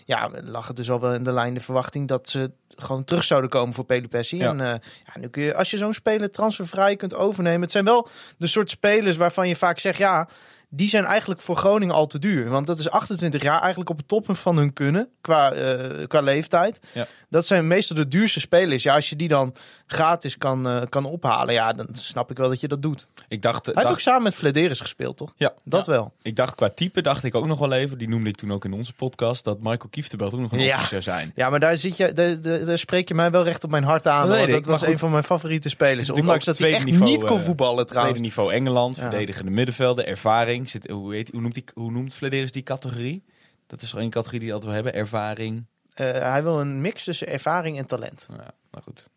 ja, 0.06 0.30
lag 0.44 0.68
het 0.68 0.76
dus 0.76 0.92
al 0.92 1.00
wel 1.00 1.14
in 1.14 1.24
de 1.24 1.32
lijn 1.32 1.54
de 1.54 1.60
verwachting... 1.60 2.08
dat 2.08 2.30
ze 2.30 2.52
gewoon 2.78 3.04
terug 3.04 3.24
zouden 3.24 3.50
komen 3.50 3.74
voor 3.74 3.86
Pelopessi. 3.86 4.38
Ja. 4.38 4.50
En 4.50 4.60
eh, 4.60 4.80
ja, 5.06 5.20
nu 5.20 5.28
kun 5.28 5.44
je, 5.44 5.56
als 5.56 5.72
je 5.72 5.78
zo'n 5.78 5.94
speler 5.94 6.32
transfervrij 6.32 6.96
kunt 6.96 7.16
overnemen... 7.16 7.62
het 7.62 7.72
zijn 7.72 7.86
wel 7.86 8.08
de 8.38 8.48
soort 8.48 8.70
spelers 8.70 9.18
waarvan 9.18 9.48
je 9.48 9.56
vaak 9.56 9.80
zegt... 9.80 9.98
ja, 9.98 10.28
die 10.76 10.90
zijn 10.90 11.06
eigenlijk 11.06 11.42
voor 11.42 11.56
Groningen 11.56 11.96
al 11.96 12.08
te 12.08 12.20
duur. 12.20 12.50
Want 12.50 12.68
dat 12.68 12.80
is 12.80 12.90
28 12.90 13.42
jaar 13.42 13.60
eigenlijk 13.60 13.90
op 13.90 13.98
het 13.98 14.08
toppen 14.08 14.36
van 14.36 14.58
hun 14.58 14.74
kunnen 14.74 15.10
qua, 15.22 15.52
eh, 15.52 16.08
qua 16.08 16.22
leeftijd. 16.22 16.80
Ja. 16.92 17.08
Dat 17.30 17.46
zijn 17.46 17.68
meestal 17.68 17.96
de 17.96 18.08
duurste 18.08 18.40
spelers. 18.40 18.84
Ja, 18.84 18.96
als 18.96 19.10
je 19.10 19.16
die 19.16 19.28
dan 19.28 19.56
gratis 19.88 20.38
kan, 20.38 20.68
eh, 20.68 20.82
kan 20.90 21.06
ophalen, 21.06 21.54
ja, 21.54 21.74
dan 21.74 21.88
snap 21.92 22.32
ik 22.32 22.38
wel 22.38 22.50
dat 22.50 22.60
je 22.60 22.68
dat 22.68 22.82
doet. 22.82 23.08
Ik 23.28 23.42
dacht, 23.42 23.66
Hij 23.66 23.76
heeft 23.78 23.90
ook 23.90 24.00
samen 24.00 24.24
met 24.24 24.36
Flederis 24.36 24.80
gespeeld, 24.80 25.18
toch? 25.18 25.34
Ja. 25.36 25.54
Dat 25.64 25.88
wel. 25.88 26.14
ik 26.22 26.36
dacht 26.36 26.56
qua 26.56 26.70
type, 26.70 27.02
dacht 27.02 27.24
ik 27.24 27.36
ook 27.36 27.46
nog 27.46 27.60
wel 27.60 27.72
even, 27.72 27.98
die 27.98 28.10
noemde 28.10 28.30
ik 28.30 28.36
toen 28.36 28.52
ook 28.52 28.66
in 28.66 28.74
onze 28.74 28.94
podcast, 28.94 29.44
dat 29.44 29.58
Michael 29.58 29.90
Kieftebelt 29.90 30.34
ook 30.34 30.40
nog 30.40 30.52
een 30.52 30.60
Ja. 30.60 30.74
optie 30.74 30.88
zou 30.88 31.02
zijn. 31.02 31.32
Ja, 31.36 31.50
maar 31.50 31.60
daar, 31.60 31.78
zit 31.78 31.98
je, 31.98 32.14
daar, 32.14 32.42
daar, 32.42 32.66
daar 32.66 32.78
spreek 32.78 33.08
je 33.08 33.14
mij 33.14 33.32
wel 33.32 33.44
recht 33.44 33.64
op 33.64 33.70
mijn 33.72 33.84
hart 33.84 34.08
aan. 34.08 34.30
Dat 34.30 34.66
was 34.66 34.80
goed. 34.82 34.90
een 34.90 34.98
van 34.98 35.12
mijn 35.12 35.24
favoriete 35.24 35.70
spelers. 35.70 36.08
natuurlijk 36.08 36.26
Ondanks 36.26 36.46
dat 36.46 36.58
hij 36.58 36.68
tweede 36.68 36.86
echt 36.86 36.92
niveau, 36.92 37.12
niet 37.12 37.24
kon 37.30 37.38
eh, 37.40 37.46
voetballen 37.46 37.86
trouwens. 37.86 38.18
Tweede 38.18 38.20
niveau 38.20 38.54
Engeland, 38.54 38.98
verdedigende 38.98 39.52
middenvelden, 39.52 40.08
ervaring. 40.08 40.63
Zit, 40.70 40.90
hoe, 40.90 41.14
heet, 41.14 41.30
hoe, 41.32 41.42
noemt 41.42 41.54
die, 41.54 41.64
hoe 41.74 41.92
noemt 41.92 42.14
Flederis 42.14 42.52
die 42.52 42.64
categorie? 42.64 43.24
Dat 43.68 43.82
is 43.82 43.92
wel 43.92 44.02
één 44.02 44.10
categorie 44.10 44.40
die 44.40 44.54
altijd 44.54 44.74
wel 44.74 44.84
hebben, 44.84 45.02
ervaring. 45.02 45.66
Eh, 45.94 46.12
hij 46.12 46.44
wil 46.44 46.60
een 46.62 46.82
mix 46.82 47.04
tussen 47.04 47.28
ervaring 47.28 47.78
en 47.78 47.86
talent. 47.86 48.28
Ja, 48.30 48.54
nou 48.72 48.84
goed. 48.84 49.08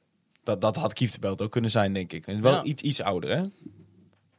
Dat, 0.43 0.61
dat 0.61 0.77
had 0.77 0.93
Kieftebelt 0.93 1.43
ook 1.43 1.51
kunnen 1.51 1.71
zijn, 1.71 1.93
denk 1.93 2.13
ik. 2.13 2.27
En 2.27 2.43
wel 2.43 2.53
Ja. 2.53 2.63
iets, 2.63 2.83
iets 2.83 3.03
ouder, 3.03 3.37
hè? 3.37 3.43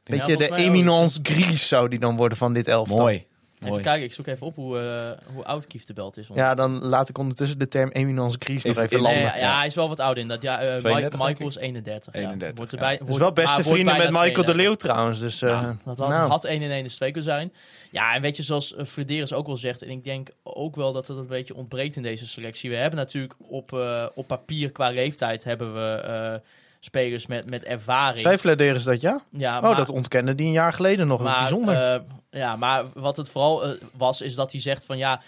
Weet 0.04 0.20
Ja, 0.20 0.28
je, 0.28 0.38
de 0.38 0.56
eminence 0.56 1.20
grise 1.24 1.66
zou 1.66 1.90
die 1.90 2.00
dan 2.00 2.16
worden 2.16 2.38
van 2.38 2.54
dit 2.54 2.68
elftal. 2.68 2.98
Mooi. 2.98 3.26
Even 3.58 3.70
Mooi. 3.70 3.84
kijken, 3.84 4.04
ik 4.06 4.14
zoek 4.14 4.28
even 4.28 4.48
op 4.48 4.56
hoe, 4.56 4.80
eh, 4.80 5.34
hoe 5.34 5.44
oud 5.46 5.68
Kief 5.68 5.84
de 5.84 5.94
Belt 5.94 6.18
is. 6.18 6.28
Ja, 6.34 6.56
dan 6.56 6.84
laat 6.86 7.10
ik 7.10 7.18
ondertussen 7.18 7.60
de 7.60 7.68
term 7.68 7.90
eminence 7.90 8.36
grise 8.40 8.68
nog 8.68 8.76
Even- 8.78 8.86
even 8.86 8.98
even- 8.98 9.14
Nee, 9.14 9.24
landen. 9.24 9.40
ja, 9.42 9.48
ja. 9.48 9.58
hij 9.58 9.68
is 9.68 9.76
wel 9.76 9.88
wat 9.88 10.00
ouder 10.00 10.24
in 10.24 10.30
dat. 10.30 10.42
Ja, 10.42 10.56
eh, 10.60 10.62
Mike- 10.62 10.80
32 10.80 11.20
denk 11.20 11.30
Michael 11.30 11.50
is 11.50 11.56
31. 11.56 12.14
ja. 12.14 12.20
31, 12.20 12.58
Wordt 12.58 12.72
ja. 12.72 12.78
erbij, 12.78 12.92
Dat 12.98 13.02
is 13.02 13.08
wordt- 13.08 13.24
wel 13.24 13.34
beste 13.34 13.52
wordt 13.54 13.70
vrienden 13.70 13.98
met 13.98 14.10
Michael 14.10 14.24
de 14.26 14.32
32. 14.34 14.56
Leeuw 14.56 14.74
trouwens. 14.74 15.20
Dus, 15.20 15.42
eh, 15.42 15.62
Nou, 15.62 15.76
dat 15.86 15.98
had, 15.98 16.10
nou. 16.10 16.30
had 16.30 16.44
1 16.46 16.62
in 16.62 16.72
1 16.72 16.84
dus 16.84 16.96
2 16.96 17.12
kunnen 17.12 17.30
zijn. 17.32 17.54
Ja, 17.92 18.16
en 18.16 18.22
weet 18.22 18.38
je, 18.38 18.44
zoals 18.44 18.74
uh, 18.74 18.86
Flederis 18.86 19.34
ook 19.34 19.46
wel 19.48 19.58
zegt, 19.58 19.82
en 19.82 19.90
ik 19.90 20.04
denk 20.04 20.30
ook 20.44 20.76
wel 20.76 20.94
dat 20.94 21.08
het 21.08 21.18
een 21.18 21.28
beetje 21.28 21.56
ontbreekt 21.56 21.96
in 21.96 22.04
deze 22.04 22.28
selectie. 22.28 22.70
We 22.70 22.76
hebben 22.76 23.00
natuurlijk 23.00 23.34
op, 23.38 23.74
eh, 23.74 24.06
op 24.16 24.28
papier 24.28 24.72
qua 24.72 24.90
leeftijd 24.90 25.44
hebben 25.44 25.74
we 25.74 25.96
eh, 26.02 26.34
spelers 26.80 27.28
met, 27.28 27.49
met 27.49 27.64
ervaring. 27.64 28.20
Zij 28.20 28.38
Flederis 28.38 28.84
dat 28.84 29.02
ja? 29.02 29.22
ja, 29.32 29.56
Oh, 29.58 29.64
maar- 29.64 29.76
dat 29.76 29.90
ontkennen 29.90 30.38
die 30.38 30.45
een 30.45 30.52
jaar 30.52 30.74
geleden 30.74 31.08
nog. 31.08 31.20
Is 31.20 31.26
maar, 31.26 31.38
bijzonder. 31.40 31.76
eh, 31.94 32.02
ja, 32.30 32.56
maar 32.56 32.86
wat 32.94 33.18
het 33.18 33.30
vooral 33.30 33.66
eh, 33.66 33.82
was, 33.94 34.22
is 34.22 34.36
dat 34.36 34.52
hij 34.52 34.62
zegt 34.62 34.86
van 34.86 34.98
ja, 34.98 35.22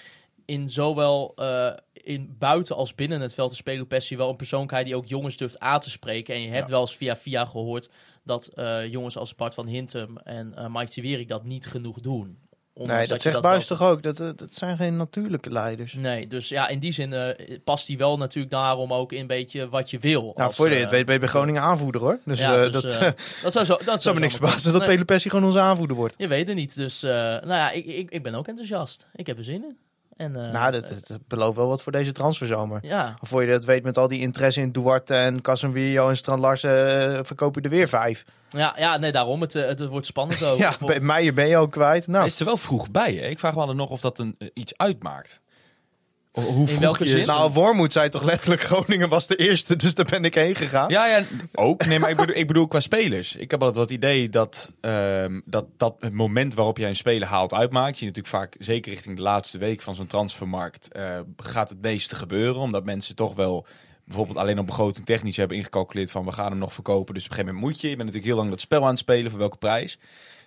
in 0.46 0.70
zowel 0.70 1.32
eh, 1.36 1.72
in 1.94 2.36
buiten 2.40 2.76
als 2.76 2.96
binnen 2.96 3.22
het 3.22 3.34
veld 3.34 3.52
is 3.52 3.62
Pelopessi 3.62 4.18
wel 4.18 4.30
een 4.30 4.36
persoonlijkheid 4.36 4.86
die 4.86 4.96
ook 4.96 5.06
jongens 5.06 5.38
durft 5.38 5.60
aan 5.60 5.80
te 5.80 5.90
spreken. 5.90 6.36
En 6.36 6.42
je 6.42 6.50
hebt 6.50 6.70
wel 6.70 6.82
eens 6.82 6.96
via 6.96 7.16
via 7.16 7.46
gehoord 7.46 7.90
dat 8.24 8.52
jongens 8.90 9.18
als 9.18 9.36
Bart 9.36 9.54
van 9.54 9.68
Hintem 9.68 10.18
en 10.18 10.54
Mike 10.72 10.92
Tiewerik 10.92 11.28
dat 11.28 11.44
niet 11.44 11.66
genoeg 11.66 12.00
doen. 12.00 12.40
Nee, 12.88 13.08
dat, 13.08 13.22
zegt 13.22 13.42
Buis 13.42 13.68
toch 13.68 13.84
ook. 13.84 14.04
Dat, 14.04 14.20
eh, 14.20 14.30
dat 14.36 14.54
zijn 14.54 14.78
geen 14.78 14.96
natuurlijke 14.96 15.52
leiders. 15.52 15.94
Nee, 15.94 16.28
dus 16.28 16.50
ja, 16.50 16.68
in 16.68 16.80
die 16.80 16.92
zin 16.92 17.14
eh, 17.14 17.58
past 17.64 17.88
hij 17.88 17.98
wel 17.98 18.18
natuurlijk 18.18 18.54
daarom 18.54 18.94
ook 18.94 19.12
in 19.12 19.20
een 19.20 19.28
beetje 19.28 19.70
wat 19.70 19.90
je 19.90 20.00
wil. 20.00 20.22
Nou, 20.22 20.36
als, 20.36 20.56
voor 20.56 20.70
je 20.70 20.76
eh, 20.76 20.82
het 20.82 20.90
weet 20.90 21.06
ben 21.06 21.14
je 21.14 21.20
bij 21.20 21.30
Groningen 21.30 21.62
aanvoerder 21.62 22.02
hoor. 22.02 22.20
Dus, 22.26 22.40
ja, 22.40 22.56
eh, 22.56 22.72
dus, 22.72 22.82
dat, 22.82 22.98
eh, 22.98 23.12
dat 23.44 23.52
zou 23.52 23.66
zo. 23.66 23.78
Dat 23.86 24.02
zou 24.02 24.10
zou 24.10 24.16
me 24.16 24.22
niks 24.22 24.36
verbazen 24.36 24.72
dat 24.72 24.82
Nee. 24.82 24.90
Pelopessi 24.90 25.30
gewoon 25.30 25.46
onze 25.46 25.60
aanvoerder 25.60 25.96
wordt. 25.96 26.16
Je 26.18 26.28
weet 26.28 26.48
het 26.48 26.56
niet. 26.56 26.76
Dus 26.76 27.04
eh, 27.04 27.12
nou 27.12 27.48
ja, 27.48 27.72
ik, 27.72 27.86
ik, 27.86 28.10
ik 28.10 28.24
ben 28.24 28.36
ook 28.36 28.48
enthousiast. 28.48 29.08
Ik 29.16 29.28
heb 29.28 29.38
er 29.38 29.44
zin 29.44 29.64
in. 29.64 29.78
En, 30.20 30.36
eh, 30.46 30.52
nou, 30.52 30.72
dat, 30.72 30.88
dat 30.88 31.28
belooft 31.28 31.58
wel 31.58 31.68
wat 31.68 31.84
voor 31.84 31.92
deze 31.92 32.12
transferzomer. 32.12 32.80
Ja, 32.82 33.16
Voor 33.22 33.42
je 33.44 33.50
dat 33.50 33.66
weet 33.66 33.84
met 33.84 33.98
al 33.98 34.08
die 34.08 34.20
interesse 34.20 34.62
in 34.62 34.72
Duarte 34.72 35.16
en 35.16 35.42
Casemiro 35.42 36.10
en 36.10 36.18
Strand 36.18 36.40
Larsen 36.40 37.16
eh, 37.16 37.20
verkoop 37.24 37.56
je 37.56 37.62
er 37.62 37.70
weer 37.70 37.88
vijf. 37.88 38.24
ja, 38.50 38.74
ja, 38.78 38.98
nee, 38.98 39.12
daarom. 39.12 39.42
Het, 39.42 39.56
eh, 39.56 39.68
het, 39.68 39.86
wordt 39.86 40.06
spannend 40.06 40.44
ook. 40.44 40.58
Ja, 40.66 40.74
bij 40.86 41.00
Meijer 41.00 41.34
ben 41.34 41.48
je 41.48 41.58
ook 41.58 41.72
kwijt. 41.72 42.06
Hij 42.06 42.14
Nou, 42.14 42.26
is 42.26 42.40
er 42.40 42.46
wel 42.46 42.58
vroeg 42.58 42.92
bij, 42.92 43.14
hè? 43.14 43.28
Ik 43.28 43.40
vraag 43.40 43.54
me 43.54 43.60
altijd 43.60 43.78
nog 43.78 43.90
of 43.90 44.02
dat 44.02 44.20
een, 44.20 44.38
iets 44.54 44.78
uitmaakt. 44.78 45.40
Ho- 46.32 46.42
Hoe 46.42 46.68
vroeg 46.68 46.80
welke 46.80 47.04
je 47.04 47.10
zin? 47.10 47.26
nou, 47.26 47.52
Wormoed 47.52 47.94
zei 47.94 48.10
toch 48.10 48.24
letterlijk 48.24 48.62
Groningen 48.62 49.10
was 49.10 49.28
de 49.28 49.36
eerste, 49.36 49.76
dus 49.76 49.94
daar 49.96 50.06
ben 50.10 50.24
ik 50.26 50.34
heen 50.36 50.56
gegaan. 50.56 50.90
Ja, 50.90 51.08
ja, 51.08 51.24
ook. 51.54 51.86
Nee, 51.86 52.00
maar 52.00 52.10
ik 52.10 52.16
bedoel, 52.18 52.36
ik 52.36 52.48
bedoel 52.48 52.68
qua 52.68 52.80
spelers. 52.80 53.36
Ik 53.36 53.52
heb 53.52 53.60
altijd 53.62 53.78
wat 53.80 53.92
idee 53.92 54.30
dat, 54.30 54.72
ehm, 54.82 55.40
dat, 55.46 55.66
dat 55.78 55.96
het 56.00 56.14
moment 56.14 56.54
waarop 56.54 56.78
jij 56.78 56.90
een 56.90 56.96
speler 56.96 57.28
haalt 57.28 57.54
uitmaakt. 57.54 58.00
Je 58.00 58.06
ziet 58.06 58.16
natuurlijk 58.16 58.36
vaak, 58.36 58.56
zeker 58.60 58.92
richting 58.92 59.16
de 59.16 59.22
laatste 59.22 59.58
week 59.58 59.82
van 59.82 59.96
zo'n 59.96 60.08
transfermarkt, 60.08 60.92
eh, 60.92 61.20
gaat 61.38 61.70
het 61.70 61.82
meeste 61.82 62.16
gebeuren. 62.16 62.62
Omdat 62.62 62.84
mensen 62.86 63.16
toch 63.16 63.36
wel 63.36 63.66
bijvoorbeeld 64.06 64.38
alleen 64.38 64.60
op 64.60 64.66
begroting 64.66 65.06
technisch 65.06 65.38
hebben 65.38 65.58
ingecalculeerd 65.58 66.12
van 66.12 66.26
we 66.26 66.32
gaan 66.32 66.50
hem 66.50 66.60
nog 66.60 66.74
verkopen. 66.74 67.14
Dus 67.14 67.24
op 67.26 67.30
een 67.30 67.36
gegeven 67.36 67.56
moment 67.56 67.74
moet 67.74 67.82
je. 67.82 67.90
Je 67.90 67.96
bent 67.96 68.06
natuurlijk 68.08 68.34
heel 68.34 68.42
lang 68.42 68.50
dat 68.50 68.62
spel 68.62 68.84
aan 68.84 68.90
het 68.90 69.00
spelen, 69.00 69.30
voor 69.32 69.40
welke 69.40 69.58
prijs. 69.58 70.00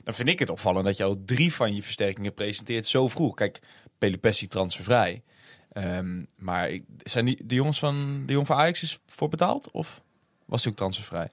Dan 0.04 0.14
vind 0.14 0.28
ik 0.28 0.38
het 0.38 0.50
opvallend 0.50 0.84
dat 0.84 0.96
je 0.96 1.04
al 1.04 1.22
drie 1.24 1.54
van 1.54 1.74
je 1.74 1.82
versterkingen 1.82 2.34
presenteert 2.34 2.86
zo 2.86 3.08
vroeg. 3.08 3.34
Kijk, 3.34 3.58
Pelopessi 3.98 4.48
transfervrij. 4.48 5.22
Ehm, 5.72 6.22
maar 6.36 6.70
ik, 6.70 6.84
zijn 7.02 7.24
die, 7.24 7.46
de 7.46 7.54
jongens 7.54 7.78
van 7.78 8.22
de 8.26 8.32
jong 8.32 8.46
van 8.46 8.56
Ajax 8.56 8.82
is 8.82 8.98
voor 9.06 9.28
betaald? 9.28 9.70
Of 9.70 10.02
was 10.44 10.62
hij 10.62 10.72
ook 10.72 10.78
transfervrij? 10.78 11.28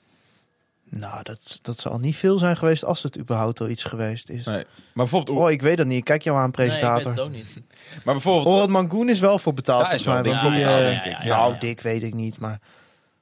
Nou, 0.83 1.23
dat, 1.23 1.59
dat 1.61 1.77
zal 1.77 1.97
niet 1.99 2.15
veel 2.15 2.37
zijn 2.37 2.57
geweest 2.57 2.83
als 2.85 3.03
het 3.03 3.19
überhaupt 3.19 3.61
al 3.61 3.69
iets 3.69 3.83
geweest 3.83 4.29
is. 4.29 4.45
Nee. 4.45 4.55
Maar 4.65 4.65
bijvoorbeeld, 4.93 5.37
Oh, 5.37 5.51
ik 5.51 5.61
weet 5.61 5.77
dat 5.77 5.85
niet. 5.87 5.97
Ik 5.97 6.03
Kijk 6.03 6.21
jou 6.21 6.37
aan, 6.37 6.41
Nee, 6.43 6.49
ik 6.51 6.55
weet 6.57 6.67
presentator. 6.67 7.11
het 7.11 7.19
ook 7.19 7.31
niet. 7.31 7.53
maar 8.05 8.13
bijvoorbeeld 8.13 8.55
Orad 8.55 8.69
Mangoen 8.69 9.09
is 9.09 9.19
wel 9.19 9.39
voor 9.39 9.53
betaald, 9.53 9.85
Ja, 9.85 9.91
is 9.91 10.03
volgens 10.03 10.23
mij. 10.27 10.33
wel 10.33 10.51
die, 10.51 10.61
voor 10.61 10.69
eh, 10.69 10.75
betaald, 10.77 11.03
denk 11.03 11.17
ik. 11.17 11.23
Nou, 11.25 11.27
Ja, 11.27 11.53
ja. 11.53 11.59
dik 11.59 11.81
weet 11.81 12.03
ik 12.03 12.13
niet, 12.13 12.39
maar 12.39 12.59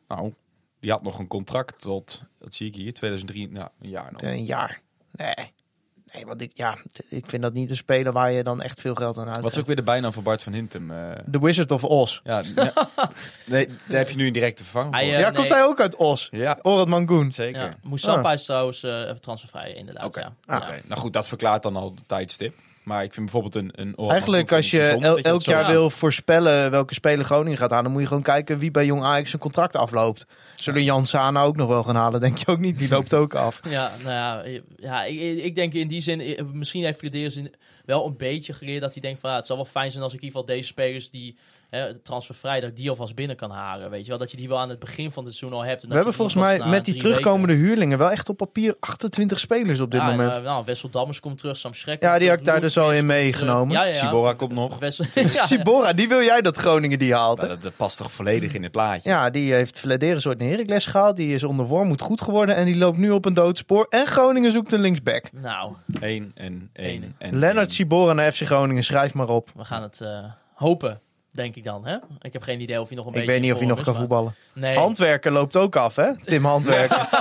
nou, 0.07 0.33
die 0.79 0.91
had 0.91 1.03
nog 1.03 1.19
een 1.19 1.27
contract 1.27 1.81
tot, 1.81 2.23
dat 2.39 2.55
zie 2.55 2.67
ik 2.67 2.75
hier, 2.75 2.93
2003, 2.93 3.49
nou, 3.51 3.69
een 3.81 3.89
jaar 3.89 4.11
nog. 4.11 4.21
een 4.21 4.45
jaar. 4.45 4.81
Nee. 5.11 5.53
Nee, 6.13 6.25
want 6.25 6.41
ik, 6.41 6.51
ja, 6.53 6.77
ik 7.09 7.25
vind 7.27 7.41
dat 7.41 7.53
niet 7.53 7.69
een 7.69 7.75
speler 7.75 8.11
waar 8.13 8.31
je 8.31 8.43
dan 8.43 8.61
echt 8.61 8.81
veel 8.81 8.95
geld 8.95 9.17
aan 9.17 9.23
Wat 9.25 9.29
is 9.29 9.33
uitgeeft. 9.35 9.57
ook 9.59 9.65
weer 9.65 9.75
de 9.75 9.83
bijnaam 9.83 10.13
van 10.13 10.23
Bart 10.23 10.43
van 10.43 10.53
Hintem? 10.53 10.91
eh, 10.91 11.11
The 11.31 11.39
Wizard 11.39 11.71
of 11.71 11.83
Oz. 11.83 12.19
ja, 12.23 12.41
ja. 12.55 12.71
nee, 13.45 13.67
daar 13.85 13.97
heb 13.97 14.09
je 14.09 14.15
nu 14.15 14.27
een 14.27 14.33
directe 14.33 14.63
vervanger 14.63 14.93
Hij, 14.93 15.03
eh, 15.13 15.19
ja, 15.19 15.25
nee. 15.29 15.35
komt 15.37 15.49
hij 15.49 15.63
ook 15.63 15.79
uit 15.81 15.95
Os? 15.95 16.27
ja, 16.31 16.59
Orad 16.61 16.87
Mangoen. 16.87 17.31
zeker. 17.31 17.61
Ja, 17.61 17.73
Moussapa 17.83 18.27
Ah. 18.27 18.33
is 18.33 18.43
trouwens 18.45 18.83
eh, 18.83 18.99
even 18.99 19.21
transfervrij, 19.21 19.73
inderdaad. 19.73 20.05
Oké, 20.05 20.19
Ja. 20.19 20.33
Ah. 20.45 20.61
Oké, 20.61 20.81
nou 20.85 20.99
goed, 21.01 21.13
dat 21.13 21.27
verklaart 21.27 21.63
dan 21.63 21.75
al 21.75 21.93
de 21.95 22.01
tijdstip. 22.05 22.55
Maar 22.83 23.03
ik 23.03 23.13
vind 23.13 23.31
bijvoorbeeld 23.31 23.55
een, 23.55 23.71
een 23.95 24.09
Eigenlijk 24.09 24.51
als 24.51 24.71
je 24.71 24.81
el- 24.81 25.17
elk 25.17 25.41
jaar 25.41 25.61
Ja. 25.61 25.67
wil 25.71 25.89
voorspellen 25.89 26.71
welke 26.71 26.93
speler 26.93 27.25
Groningen 27.25 27.57
gaat 27.57 27.69
halen, 27.69 27.83
dan 27.83 27.93
moet 27.93 28.01
je 28.01 28.07
gewoon 28.07 28.23
kijken 28.23 28.57
wie 28.59 28.71
bij 28.71 28.85
Jong 28.85 29.03
Ajax 29.03 29.29
zijn 29.29 29.41
contract 29.41 29.75
afloopt. 29.75 30.25
Zullen 30.57 30.83
Jan 30.83 31.05
Sana 31.05 31.43
ook 31.43 31.55
nog 31.55 31.67
wel 31.67 31.83
gaan 31.83 31.95
halen? 31.95 32.19
Denk 32.19 32.37
je 32.37 32.47
ook 32.47 32.59
niet? 32.59 32.77
Die 32.77 32.89
loopt 32.89 33.13
ook 33.13 33.35
af. 33.35 33.59
Ja, 33.69 33.91
nou 34.03 34.13
ja, 34.49 34.61
ja 34.75 35.03
ik, 35.03 35.43
ik 35.43 35.55
denk 35.55 35.73
in 35.73 35.87
die 35.87 36.01
zin, 36.01 36.19
eh, 36.19 36.45
misschien 36.51 36.83
heeft 36.83 36.99
Flederis 36.99 37.39
wel 37.85 38.05
een 38.05 38.17
beetje 38.17 38.53
geleerd 38.53 38.81
dat 38.81 38.93
hij 38.93 39.01
denkt 39.01 39.19
van, 39.19 39.33
het 39.33 39.45
zal 39.45 39.55
wel 39.55 39.65
fijn 39.65 39.91
zijn 39.91 40.03
als 40.03 40.13
ik 40.13 40.19
in 40.19 40.25
ieder 40.25 40.39
geval 40.39 40.55
deze 40.55 40.67
spelers 40.67 41.09
die 41.09 41.37
hè, 41.69 41.97
transfervrij, 41.99 42.59
dat 42.59 42.69
ik 42.69 42.75
die 42.75 42.89
alvast 42.89 43.15
binnen 43.15 43.35
kan 43.35 43.51
halen, 43.51 43.89
weet 43.89 44.01
je 44.03 44.09
wel. 44.09 44.17
Dat 44.17 44.31
je 44.31 44.37
die 44.37 44.47
wel 44.47 44.59
aan 44.59 44.69
het 44.69 44.79
begin 44.79 45.11
van 45.11 45.25
het 45.25 45.33
seizoen 45.35 45.59
al 45.59 45.65
hebt. 45.65 45.75
en 45.83 45.87
We 45.87 45.87
dat 45.87 45.95
hebben 45.95 46.13
volgens 46.13 46.37
mij 46.37 46.69
met 46.69 46.85
die 46.85 46.95
terugkomende 46.95 47.53
weken- 47.53 47.67
huurlingen 47.67 47.97
wel 47.97 48.11
echt 48.11 48.29
op 48.29 48.37
papier 48.37 48.75
28 48.79 49.39
spelers 49.39 49.79
op 49.79 49.91
dit 49.91 50.01
ja, 50.01 50.09
en, 50.11 50.15
moment. 50.17 50.35
eh, 50.37 50.43
nou, 50.43 50.65
Wessel 50.65 50.89
Dammers 50.89 51.19
komt 51.19 51.37
terug, 51.37 51.57
Sam 51.57 51.73
Schrek 51.73 52.01
Ja, 52.01 52.17
die 52.17 52.29
had 52.29 52.39
ik 52.39 52.45
daar 52.45 52.61
dus 52.61 52.77
al 52.77 52.91
in 52.93 53.05
meegenomen. 53.05 53.73
Ja, 53.73 53.81
ja, 53.83 53.93
ja. 53.93 53.99
Sibora 53.99 54.33
komt 54.33 54.51
nog. 54.53 54.79
Wessel. 54.87 55.05
Sibora, 55.47 55.93
die 55.93 56.07
wil 56.07 56.21
jij 56.21 56.41
dat 56.41 56.57
Groningen 56.57 56.99
die 56.99 57.13
haalt. 57.13 57.41
Hè? 57.41 57.47
dat, 57.47 57.61
dat 57.61 57.75
past 57.75 57.97
toch 57.97 58.11
volledig 58.11 58.53
in 58.53 58.63
het 58.63 58.71
plaatje. 58.71 59.09
Ja, 59.09 59.29
die 59.29 59.53
heeft 59.53 59.83
een 59.83 60.41
Heracles 60.41 60.85
gehaald. 60.85 61.15
Die 61.15 61.33
is 61.33 61.43
onder 61.43 61.65
Wormoed 61.65 62.01
goed 62.01 62.21
geworden 62.21 62.55
en 62.55 62.65
die 62.65 62.77
loopt 62.77 62.97
nu 62.97 63.11
op 63.11 63.25
een 63.25 63.33
doodspoor. 63.33 63.85
En 63.89 64.05
Groningen 64.07 64.51
zoekt 64.51 64.71
een 64.71 64.79
linksback. 64.79 65.29
Nou, 65.31 65.73
Eén 65.99 66.31
en 66.35 66.69
één. 66.73 67.03
Eén. 67.03 67.15
en 67.17 67.39
Lennart 67.39 67.67
één. 67.67 67.75
Sibora 67.75 68.13
naar 68.13 68.31
FC 68.31 68.41
Groningen, 68.45 68.83
schrijf 68.83 69.13
maar 69.13 69.29
op. 69.29 69.49
we 69.55 69.65
gaan 69.65 69.81
het 69.81 70.01
eh, 70.01 70.23
hopen, 70.53 71.01
denk 71.37 71.55
ik 71.55 71.63
dan. 71.63 71.85
Hè? 71.85 71.95
Ik 72.21 72.33
heb 72.33 72.41
geen 72.41 72.61
idee 72.61 72.81
of 72.81 72.87
hij 72.87 72.97
nog 72.97 73.05
een 73.05 73.11
Ik 73.11 73.17
beetje 73.17 73.31
weet 73.31 73.41
niet 73.41 73.51
of 73.51 73.57
hij 73.57 73.67
nog 73.67 73.77
kan 73.77 73.85
is, 73.87 73.91
maar- 73.99 73.99
voetballen. 74.07 74.35
Nee. 74.53 74.77
Handwerker 74.77 75.31
loopt 75.31 75.55
ook 75.55 75.75
af, 75.75 75.95
hè? 75.95 76.17
Tim 76.21 76.45
Handwerker. 76.45 77.07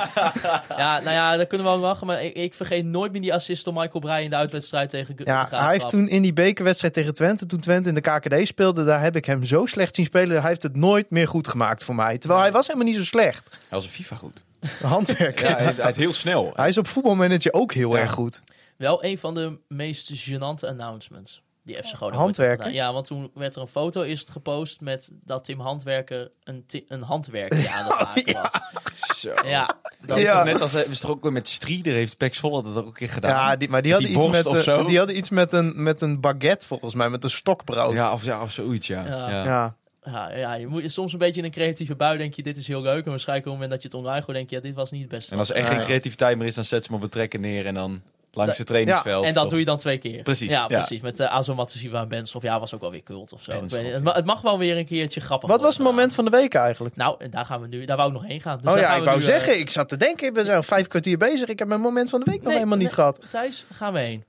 Ja, 0.77 1.01
nou 1.01 1.11
ja, 1.11 1.37
daar 1.37 1.47
kunnen 1.47 1.67
we 1.67 1.73
wel 1.73 1.81
lachen. 1.81 2.07
Maar 2.07 2.23
ik, 2.25 2.35
ik 2.35 2.55
vergeet 2.55 2.85
nooit 2.85 3.13
meer 3.13 3.21
die 3.21 3.35
assist 3.35 3.65
door 3.65 3.75
Michael 3.75 4.01
Breij 4.01 4.25
in 4.25 4.31
de 4.31 4.37
uitwedstrijd 4.37 4.91
tegen 4.91 5.15
Ja, 5.19 5.25
Graafschap. 5.25 5.61
hij 5.61 5.73
heeft 5.73 5.89
toen 5.89 6.09
in 6.09 6.23
die 6.23 6.33
bekerwedstrijd 6.33 6.95
tegen 6.95 7.15
Twente, 7.15 7.47
toen 7.47 7.61
Twente 7.61 7.89
in 7.89 7.95
de 7.95 8.01
KKD 8.01 8.47
speelde, 8.47 8.85
daar 8.85 9.01
heb 9.03 9.17
ik 9.17 9.25
hem 9.25 9.45
zo 9.45 9.67
slecht 9.67 9.95
zien 9.95 10.05
spelen. 10.05 10.41
Hij 10.41 10.49
heeft 10.49 10.63
het 10.63 10.77
nooit 10.77 11.11
meer 11.11 11.29
goed 11.29 11.49
gemaakt 11.49 11.85
voor 11.85 11.95
mij. 11.95 12.19
Terwijl 12.19 12.41
hij 12.41 12.53
was 12.53 12.67
helemaal 12.67 12.87
niet 12.89 12.97
zo 12.97 13.05
slecht. 13.05 13.49
Hij 13.51 13.59
was 13.71 13.85
een 13.85 13.91
FIFA 13.91 14.17
goed. 14.17 14.43
Handwerker. 14.83 15.49
Ja, 15.49 15.57
hij, 15.57 15.73
hij 15.77 15.91
is 15.91 15.97
heel 15.97 16.13
snel. 16.13 16.53
Hij 16.55 16.69
is 16.69 16.79
op 16.79 16.87
voetbalmanager 16.87 17.53
ook 17.53 17.73
heel 17.73 17.95
Ja. 17.97 18.01
erg 18.03 18.13
goed. 18.13 18.41
Wel 18.77 19.05
een 19.05 19.19
van 19.19 19.35
de 19.35 19.59
meest 19.69 20.29
gênante 20.31 20.69
announcements. 20.69 21.43
Die 21.67 21.77
FC 21.77 21.97
gedaan. 21.97 22.73
Ja, 22.73 22.93
want 22.93 23.07
toen 23.07 23.31
werd 23.35 23.57
er 23.57 23.63
een 23.63 23.69
foto 23.69 24.03
eerst 24.03 24.31
gepost 24.31 24.81
met 24.81 25.11
dat 25.25 25.45
Tim 25.45 25.61
Handwerker 25.61 26.31
een, 26.45 26.65
een 26.89 27.03
handwerker 27.03 27.69
aan 27.77 27.87
het 27.87 27.99
maken 27.99 28.35
was. 28.35 29.21
Zo. 29.21 29.35
Ja, 29.45 29.77
Dat 30.07 30.19
is 30.19 30.33
net 30.33 30.61
als 30.61 30.73
we 30.73 30.99
toch 31.01 31.11
ook 31.11 31.23
weer 31.23 31.33
met 31.33 31.49
Strieder 31.49 31.93
heeft 31.93 32.17
Pek 32.17 32.35
Zwolle 32.35 32.63
dat 32.63 32.77
ook 32.77 32.87
een 32.87 32.93
keer 32.93 33.09
gedaan. 33.09 33.31
Ja, 33.31 33.57
die, 33.57 33.69
maar 33.69 33.83
die 33.83 33.93
hadden, 33.93 34.11
iets 34.11 34.27
met, 34.27 34.47
eh, 34.47 34.59
zo? 34.59 34.85
die 34.85 34.99
hadden 34.99 35.17
iets 35.17 35.31
met 35.31 35.53
een, 35.53 35.83
met 35.83 36.01
een 36.01 36.21
baguette 36.21 36.67
volgens 36.67 36.95
mij, 36.95 37.09
met 37.09 37.25
een 37.25 37.31
stokbrood. 37.31 37.95
ja, 37.95 38.13
of, 38.13 38.25
ja, 38.25 38.43
of 38.43 38.53
zoiets, 38.53 38.87
ja. 38.87 39.07
Ja. 39.07 39.31
ja. 39.31 39.45
Ja. 39.45 39.77
ja, 40.05 40.37
ja, 40.37 40.55
je 40.55 40.67
moet 40.67 40.93
soms 40.93 41.13
een 41.13 41.19
beetje 41.19 41.41
in 41.41 41.47
een 41.47 41.53
creatieve 41.53 41.95
bui 41.95 42.19
denk 42.19 42.35
je, 42.35 42.43
dit 42.43 42.57
is 42.57 42.67
heel 42.67 42.83
leuk. 42.83 43.05
En 43.05 43.11
waarschijnlijk 43.11 43.47
op 43.47 43.53
het 43.53 43.63
moment 43.63 43.71
dat 43.71 43.83
je 43.83 43.89
het 43.89 43.97
online 43.97 44.25
gooit, 44.25 44.37
denk 44.37 44.51
je, 44.51 44.57
ja, 44.57 44.63
dit 44.63 44.75
was 44.75 44.91
niet 44.91 45.01
het 45.01 45.11
beste. 45.11 45.33
En 45.33 45.39
als 45.39 45.51
er 45.51 45.57
echt 45.57 45.69
Ja, 45.69 45.75
geen 45.75 45.85
creativiteit 45.85 46.39
meer 46.39 46.47
is, 46.47 46.55
dan 46.55 46.65
zet 46.65 46.85
ze 46.85 46.89
hem 46.89 46.99
op 46.99 47.05
een 47.05 47.11
trekker 47.11 47.41
neer 47.41 47.67
en 47.67 47.75
dan 47.75 48.03
langs 48.37 48.59
het 48.59 48.67
trainingsveld. 48.67 49.25
En 49.25 49.35
dat 49.35 49.45
Of- 49.45 49.51
doe 49.51 49.59
je 49.59 49.65
dan 49.65 49.79
twee 49.79 49.99
keer. 49.99 50.23
Precies, 50.23 50.51
Ja, 50.51 50.65
ja. 50.69 50.77
precies. 50.79 51.01
Met 51.01 51.21
uh, 51.21 51.27
Azomatusiwa 51.35 52.01
en 52.01 52.09
Benstof. 52.09 52.43
Ja, 52.43 52.61
was 52.61 52.75
ook 52.75 52.81
wel 52.81 52.91
weer 52.91 53.03
cult 53.03 53.33
of 53.33 53.43
zo. 53.43 53.51
Ik 53.53 53.59
Benstof, 53.59 53.79
weet 53.81 53.89
niet. 53.89 53.97
het, 53.97 54.05
ma- 54.05 54.15
het 54.15 54.25
mag 54.25 54.41
wel 54.41 54.59
weer 54.59 54.77
een 54.77 54.87
keertje 54.87 55.21
grappig 55.21 55.49
Wat 55.49 55.61
was 55.61 55.75
het 55.75 55.83
moment 55.85 56.15
van 56.15 56.25
de 56.25 56.31
week 56.31 56.55
eigenlijk? 56.55 56.97
Nou, 56.97 57.15
en 57.19 57.31
daar 57.31 57.45
gaan 57.45 57.61
we 57.61 57.67
nu. 57.69 57.85
Daar 57.85 57.97
wou 57.97 58.09
ik 58.09 58.15
nog 58.15 58.27
heen 58.27 58.41
gaan. 58.41 58.59
Dus 58.63 58.73
oh 58.73 58.79
ja, 58.79 58.85
gaan 58.87 58.93
ik 58.95 58.99
we 59.01 59.05
wou 59.07 59.19
nu, 59.19 59.25
eh, 59.25 59.31
zeggen, 59.33 59.59
ik 59.59 59.71
zat 59.71 59.89
te 59.89 59.97
denken, 59.97 60.27
ik 60.27 60.35
ben 60.35 60.47
zo 60.47 60.61
vijf 60.61 60.87
kwartier 60.87 61.19
bezig. 61.19 61.49
Ik 61.49 61.59
heb 61.59 61.69
mijn 61.69 61.81
moment 61.81 62.11
van 62.11 62.21
de 62.25 62.31
week 62.31 62.43
nog 62.43 62.53
helemaal 62.53 62.77
niet 62.77 62.87
nee, 62.87 62.95
gehad. 62.95 63.21
Thijs, 63.31 63.65
gaan 63.73 63.93
we 63.93 63.99
heen. 63.99 64.25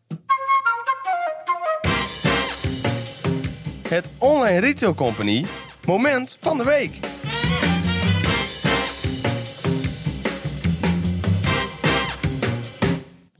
Het 3.89 4.11
Online 4.17 4.59
Retail 4.59 4.93
Company 4.95 5.45
Moment 5.85 6.37
van 6.39 6.57
de 6.57 6.63
Week. 6.63 7.16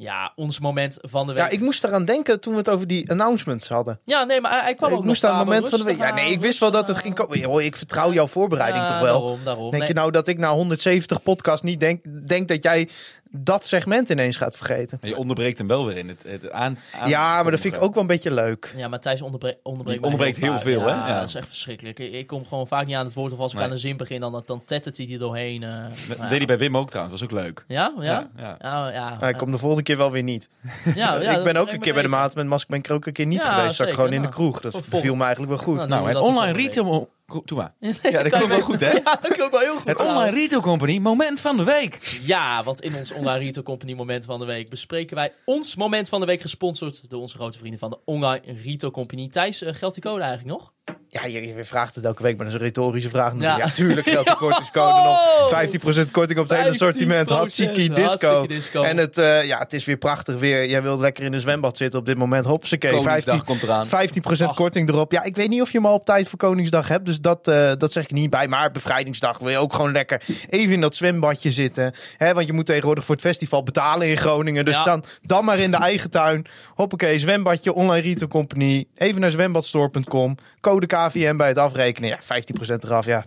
Ja, 0.07 0.31
ons 0.35 0.59
moment 0.59 0.97
van 1.01 1.27
de 1.27 1.33
week. 1.33 1.41
Ja, 1.41 1.49
ik 1.49 1.59
moest 1.59 1.83
eraan 1.83 2.05
denken 2.05 2.39
toen 2.39 2.53
we 2.53 2.59
het 2.59 2.69
over 2.69 2.87
die 2.87 3.11
announcements 3.11 3.67
hadden. 3.67 3.99
Ja, 4.05 4.23
nee, 4.23 4.41
maar 4.41 4.63
hij, 4.63 4.73
kwam 4.73 4.91
Ik 4.91 4.97
ook 4.97 5.03
moest 5.03 5.21
nog 5.21 5.31
aan 5.31 5.37
het 5.37 5.47
moment 5.47 5.67
van 5.69 5.79
de 5.79 5.85
week. 5.85 5.97
Ja, 5.97 6.13
nee, 6.13 6.31
ik 6.31 6.39
wist 6.39 6.59
wel 6.59 6.71
dat 6.71 6.87
het 6.87 6.97
ging 6.97 7.19
aan. 7.19 7.27
komen. 7.27 7.65
Ik 7.65 7.75
vertrouw 7.75 8.13
jouw 8.13 8.27
voorbereiding 8.27 8.83
Ja, 8.83 8.89
toch 8.89 8.99
wel. 8.99 9.19
Daarom, 9.19 9.39
daarom. 9.43 9.63
Denk 9.63 9.77
Nee, 9.77 9.87
je 9.87 9.93
nou 9.93 10.11
dat 10.11 10.27
ik 10.27 10.37
na 10.37 10.51
170 10.51 11.23
podcast 11.23 11.63
niet 11.63 11.79
denk, 11.79 12.27
denk 12.27 12.47
dat 12.47 12.63
jij 12.63 12.89
dat 13.31 13.65
segment 13.65 14.09
ineens 14.09 14.37
gaat 14.37 14.55
vergeten? 14.57 14.97
En 15.01 15.09
je 15.09 15.17
onderbreekt 15.17 15.57
hem 15.57 15.67
wel 15.67 15.85
weer 15.85 15.97
in 15.97 16.07
het, 16.07 16.23
het 16.27 16.51
aan, 16.51 16.77
aan- 16.99 17.09
Ja, 17.09 17.41
maar 17.43 17.51
dat 17.51 17.59
vind 17.61 17.75
ik 17.75 17.81
ook 17.81 17.93
wel 17.93 18.01
een 18.01 18.09
beetje 18.09 18.33
leuk. 18.33 18.73
Ja, 18.77 18.87
maar 18.87 18.99
Thijs 18.99 19.21
onderbre 19.21 19.57
onderbreekt, 19.63 20.01
Die 20.01 20.11
mij 20.11 20.19
onderbreekt 20.19 20.37
heel 20.65 20.71
veel, 20.73 20.81
hè? 20.87 20.95
Ja, 20.95 21.07
Ja. 21.07 21.19
dat 21.19 21.27
is 21.29 21.35
echt 21.35 21.47
verschrikkelijk. 21.47 21.99
Ik, 21.99 22.13
ik 22.13 22.27
kom 22.27 22.45
gewoon 22.45 22.67
vaak 22.67 22.85
niet 22.85 22.95
aan 22.95 23.05
het 23.05 23.13
woord. 23.13 23.31
Of 23.31 23.39
als 23.39 23.51
ik 23.51 23.57
Nee. 23.57 23.65
aan 23.67 23.71
een 23.73 23.77
zin 23.79 23.97
begin, 23.97 24.19
dan, 24.19 24.43
dan 24.45 24.61
tettert 24.65 24.97
hij 24.97 25.09
er 25.11 25.19
doorheen. 25.19 25.63
eh. 25.63 25.69
Dat 26.07 26.17
Nou 26.17 26.29
deed 26.29 26.37
hij 26.37 26.47
bij 26.47 26.57
Wim 26.57 26.77
ook 26.77 26.89
trouwens, 26.89 27.19
was 27.19 27.29
ook 27.31 27.43
leuk. 27.43 27.63
ja, 27.67 27.93
ja? 27.99 28.03
Ja, 28.03 28.27
ja. 28.37 28.57
ja. 28.61 28.91
ja, 28.91 29.15
Hij 29.19 29.33
komt 29.33 29.51
de 29.51 29.57
volgende 29.57 29.83
keer 29.83 29.97
wel 29.97 30.11
weer 30.11 30.23
niet. 30.23 30.49
ja, 30.95 31.15
ja, 31.21 31.37
ik 31.37 31.43
ben 31.43 31.57
ook 31.57 31.69
een 31.71 31.79
keer 31.79 31.93
bij 31.93 32.01
de 32.03 32.07
maat 32.07 32.35
met 32.35 32.45
Mask 32.45 32.67
ben 32.67 32.79
ik 32.79 32.87
er 32.87 32.93
ook 32.95 33.05
een 33.05 33.13
keer 33.13 33.25
niet 33.25 33.41
Ja, 33.41 33.53
geweest. 33.55 33.75
Zat 33.75 33.87
ik 33.87 33.93
gewoon 33.93 34.09
in 34.13 34.21
de 34.21 34.27
nou. 34.27 34.33
kroeg. 34.33 34.61
Dat 34.61 34.81
viel 34.89 35.15
me 35.15 35.23
eigenlijk 35.23 35.53
wel 35.55 35.63
goed. 35.63 35.87
Nou, 35.87 36.11
Nou, 36.13 36.25
online 36.25 36.53
retail... 36.57 37.09
Doe 37.27 37.57
maar. 37.57 37.73
Ja, 38.11 38.23
dat 38.23 38.31
klopt 38.31 38.47
wel 38.47 38.61
goed, 38.61 38.79
hè? 38.79 38.91
Ja, 39.03 39.19
dat 39.21 39.33
klopt 39.33 39.51
wel 39.51 39.59
heel 39.59 39.75
goed. 39.75 39.87
Het 39.87 39.99
online 39.99 40.29
retail 40.29 40.61
company, 40.61 40.97
moment 40.97 41.39
van 41.39 41.57
de 41.57 41.63
week. 41.63 42.19
Ja, 42.21 42.63
want 42.63 42.81
in 42.81 42.95
ons 42.95 43.11
Online 43.11 43.37
Retail 43.37 43.63
Company 43.63 43.93
Moment 43.93 44.25
van 44.25 44.39
de 44.39 44.45
Week 44.45 44.69
bespreken 44.69 45.15
wij 45.15 45.33
ons 45.45 45.75
Moment 45.75 46.09
van 46.09 46.19
de 46.19 46.25
Week 46.25 46.41
gesponsord 46.41 47.09
door 47.09 47.21
onze 47.21 47.37
grote 47.37 47.57
vrienden 47.57 47.79
van 47.79 47.89
de 47.89 47.99
Online 48.05 48.41
Retail 48.63 48.91
Company. 48.91 49.29
Thijs, 49.29 49.61
eh, 49.61 49.73
geldt 49.73 49.95
die 49.95 50.03
code 50.03 50.21
eigenlijk 50.21 50.57
nog? 50.59 50.73
Ja, 51.09 51.25
je, 51.25 51.55
je 51.55 51.63
vraagt 51.63 51.95
het 51.95 52.05
elke 52.05 52.23
week, 52.23 52.35
maar 52.35 52.45
dat 52.45 52.53
is 52.53 52.59
een 52.61 52.65
retorische 52.65 53.09
vraag. 53.09 53.33
Ja. 53.39 53.57
Ja, 53.57 53.69
tuurlijk 53.69 54.09
geldt 54.09 54.29
de 54.29 54.35
kortingscode 54.45 55.01
nog. 55.01 56.05
15% 56.07 56.11
korting 56.11 56.39
op 56.39 56.49
het 56.49 56.57
hele 56.57 56.67
15%, 56.67 56.69
assortiment. 56.69 57.29
Hatsiki 57.29 57.89
disco. 57.93 58.47
disco. 58.47 58.83
En 58.83 58.97
het, 58.97 59.17
eh, 59.17 59.45
ja, 59.45 59.59
het 59.59 59.73
is 59.73 59.85
weer 59.85 59.97
prachtig 59.97 60.39
weer. 60.39 60.69
Jij 60.69 60.81
wil 60.81 60.99
lekker 60.99 61.23
in 61.23 61.33
een 61.33 61.39
zwembad 61.39 61.77
zitten 61.77 61.99
op 61.99 62.05
dit 62.05 62.17
moment. 62.17 62.45
Hopsakee, 62.45 62.89
15, 62.89 63.05
Koningsdag 63.07 63.43
komt 63.43 63.63
eraan. 63.63 63.87
15% 63.87 64.47
Ach. 64.49 64.55
korting 64.55 64.89
erop. 64.89 65.11
Ja, 65.11 65.23
ik 65.23 65.35
weet 65.35 65.49
niet 65.49 65.61
of 65.61 65.71
je 65.71 65.77
hem 65.77 65.87
al 65.87 65.93
op 65.93 66.05
tijd 66.05 66.29
voor 66.29 66.37
Koningsdag 66.39 66.87
hebt. 66.87 67.05
Dus 67.05 67.19
dat, 67.19 67.47
eh, 67.47 67.71
dat 67.77 67.91
zeg 67.91 68.03
ik 68.03 68.11
niet 68.11 68.29
bij. 68.29 68.47
Maar 68.47 68.71
bevrijdingsdag 68.71 69.37
wil 69.37 69.49
je 69.49 69.57
ook 69.57 69.73
gewoon 69.73 69.91
lekker 69.91 70.21
even 70.49 70.73
in 70.73 70.81
dat 70.81 70.95
zwembadje 70.95 71.51
zitten. 71.51 71.93
Hè, 72.17 72.33
want 72.33 72.47
je 72.47 72.53
moet 72.53 72.65
tegenwoordig 72.65 73.05
voor 73.05 73.15
het 73.15 73.23
festival 73.23 73.63
betalen 73.63 74.07
in 74.07 74.17
Groningen. 74.17 74.65
Dus 74.65 74.75
Ja. 74.75 74.83
dan, 74.83 75.03
dan 75.21 75.45
maar 75.45 75.59
in 75.59 75.71
de 75.71 75.77
eigen 75.77 76.09
tuin. 76.09 76.45
Hoppakee, 76.75 77.19
zwembadje, 77.19 77.73
online 77.73 78.01
retail 78.07 78.27
company. 78.29 78.85
Even 78.95 79.21
naar 79.21 79.31
zwembadstore.com. 79.31 80.37
Code 80.61 80.76
KVM 80.85 81.37
bij 81.37 81.47
het 81.47 81.57
afrekenen. 81.57 82.09
Ja, 82.09 82.19
15% 82.21 82.83
eraf, 82.83 83.05
ja. 83.05 83.25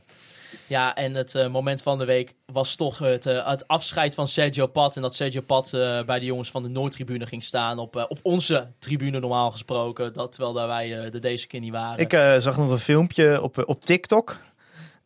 Ja, 0.67 0.95
en 0.95 1.15
het 1.15 1.35
eh, 1.35 1.49
moment 1.49 1.83
van 1.83 1.99
de 1.99 2.05
week 2.05 2.35
was 2.47 2.75
toch 2.75 2.99
het, 2.99 3.27
eh, 3.27 3.47
het 3.49 3.69
afscheid 3.69 4.15
van 4.15 4.29
Sergio 4.29 4.67
Pat. 4.67 4.97
En 4.97 5.03
dat 5.03 5.15
Sergio 5.15 5.41
Pat 5.41 5.73
eh, 5.73 6.03
bij 6.03 6.19
de 6.19 6.25
jongens 6.25 6.51
van 6.51 6.63
de 6.63 6.69
Noordtribune 6.69 7.27
ging 7.27 7.43
staan. 7.43 7.79
Op, 7.79 8.07
op 8.09 8.19
onze 8.23 8.73
tribune 8.79 9.21
normaal 9.21 9.51
gesproken. 9.51 10.13
Dat, 10.13 10.33
terwijl 10.33 10.53
daar 10.55 10.67
wij 10.67 10.93
er 10.93 11.21
deze 11.21 11.47
keer 11.47 11.61
niet 11.61 11.73
waren. 11.73 11.99
Ik 11.99 12.43
zag 12.43 12.57
nog 12.57 12.71
een 12.71 12.79
filmpje 12.79 13.43
op, 13.43 13.63
op 13.69 13.85
TikTok. 13.85 14.37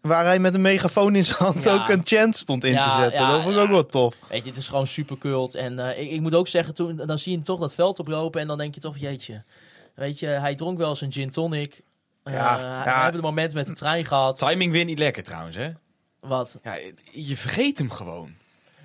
Waar 0.00 0.24
hij 0.24 0.38
met 0.38 0.54
een 0.54 0.60
megafoon 0.60 1.16
in 1.16 1.24
zijn 1.24 1.38
hand 1.38 1.64
Ja. 1.64 1.74
ook 1.74 1.88
een 1.88 2.00
chant 2.04 2.36
stond 2.36 2.64
in 2.64 2.72
Ja, 2.72 2.82
te 2.84 3.00
zetten. 3.00 3.20
ja, 3.20 3.30
dat 3.32 3.42
vond 3.42 3.54
ik 3.54 3.60
ja. 3.60 3.62
ook 3.66 3.70
wel 3.70 3.86
tof. 3.86 4.18
Weet 4.28 4.44
je, 4.44 4.50
het 4.50 4.58
is 4.58 4.68
gewoon 4.68 4.86
super 4.86 5.18
cult. 5.18 5.54
En 5.54 5.78
ik, 5.78 6.10
ik 6.10 6.20
moet 6.20 6.34
ook 6.34 6.48
zeggen, 6.48 6.74
toen, 6.74 6.96
dan 6.96 7.18
zie 7.18 7.30
je 7.30 7.36
hem 7.36 7.46
toch 7.46 7.60
dat 7.60 7.74
veld 7.74 7.98
oplopen. 7.98 8.40
En 8.40 8.46
dan 8.46 8.58
denk 8.58 8.74
je 8.74 8.80
toch, 8.80 8.98
jeetje. 8.98 9.42
Weet 9.94 10.18
je, 10.18 10.26
hij 10.26 10.54
dronk 10.54 10.78
wel 10.78 10.88
eens 10.88 11.00
een 11.00 11.12
gin 11.12 11.30
tonic. 11.30 11.82
Eh, 12.24 12.34
Ja, 12.34 12.56
We 12.56 12.62
ja. 12.62 12.94
hebben 12.94 13.12
het 13.12 13.22
moment 13.22 13.54
met 13.54 13.66
de 13.66 13.72
trein 13.74 14.04
gehad. 14.04 14.38
Timing 14.38 14.72
weer 14.72 14.84
niet 14.84 14.98
lekker 14.98 15.22
trouwens, 15.22 15.56
hè? 15.56 15.68
Wat? 16.20 16.58
Ja, 16.62 16.78
je 17.12 17.36
vergeet 17.36 17.78
hem 17.78 17.90
gewoon. 17.90 18.34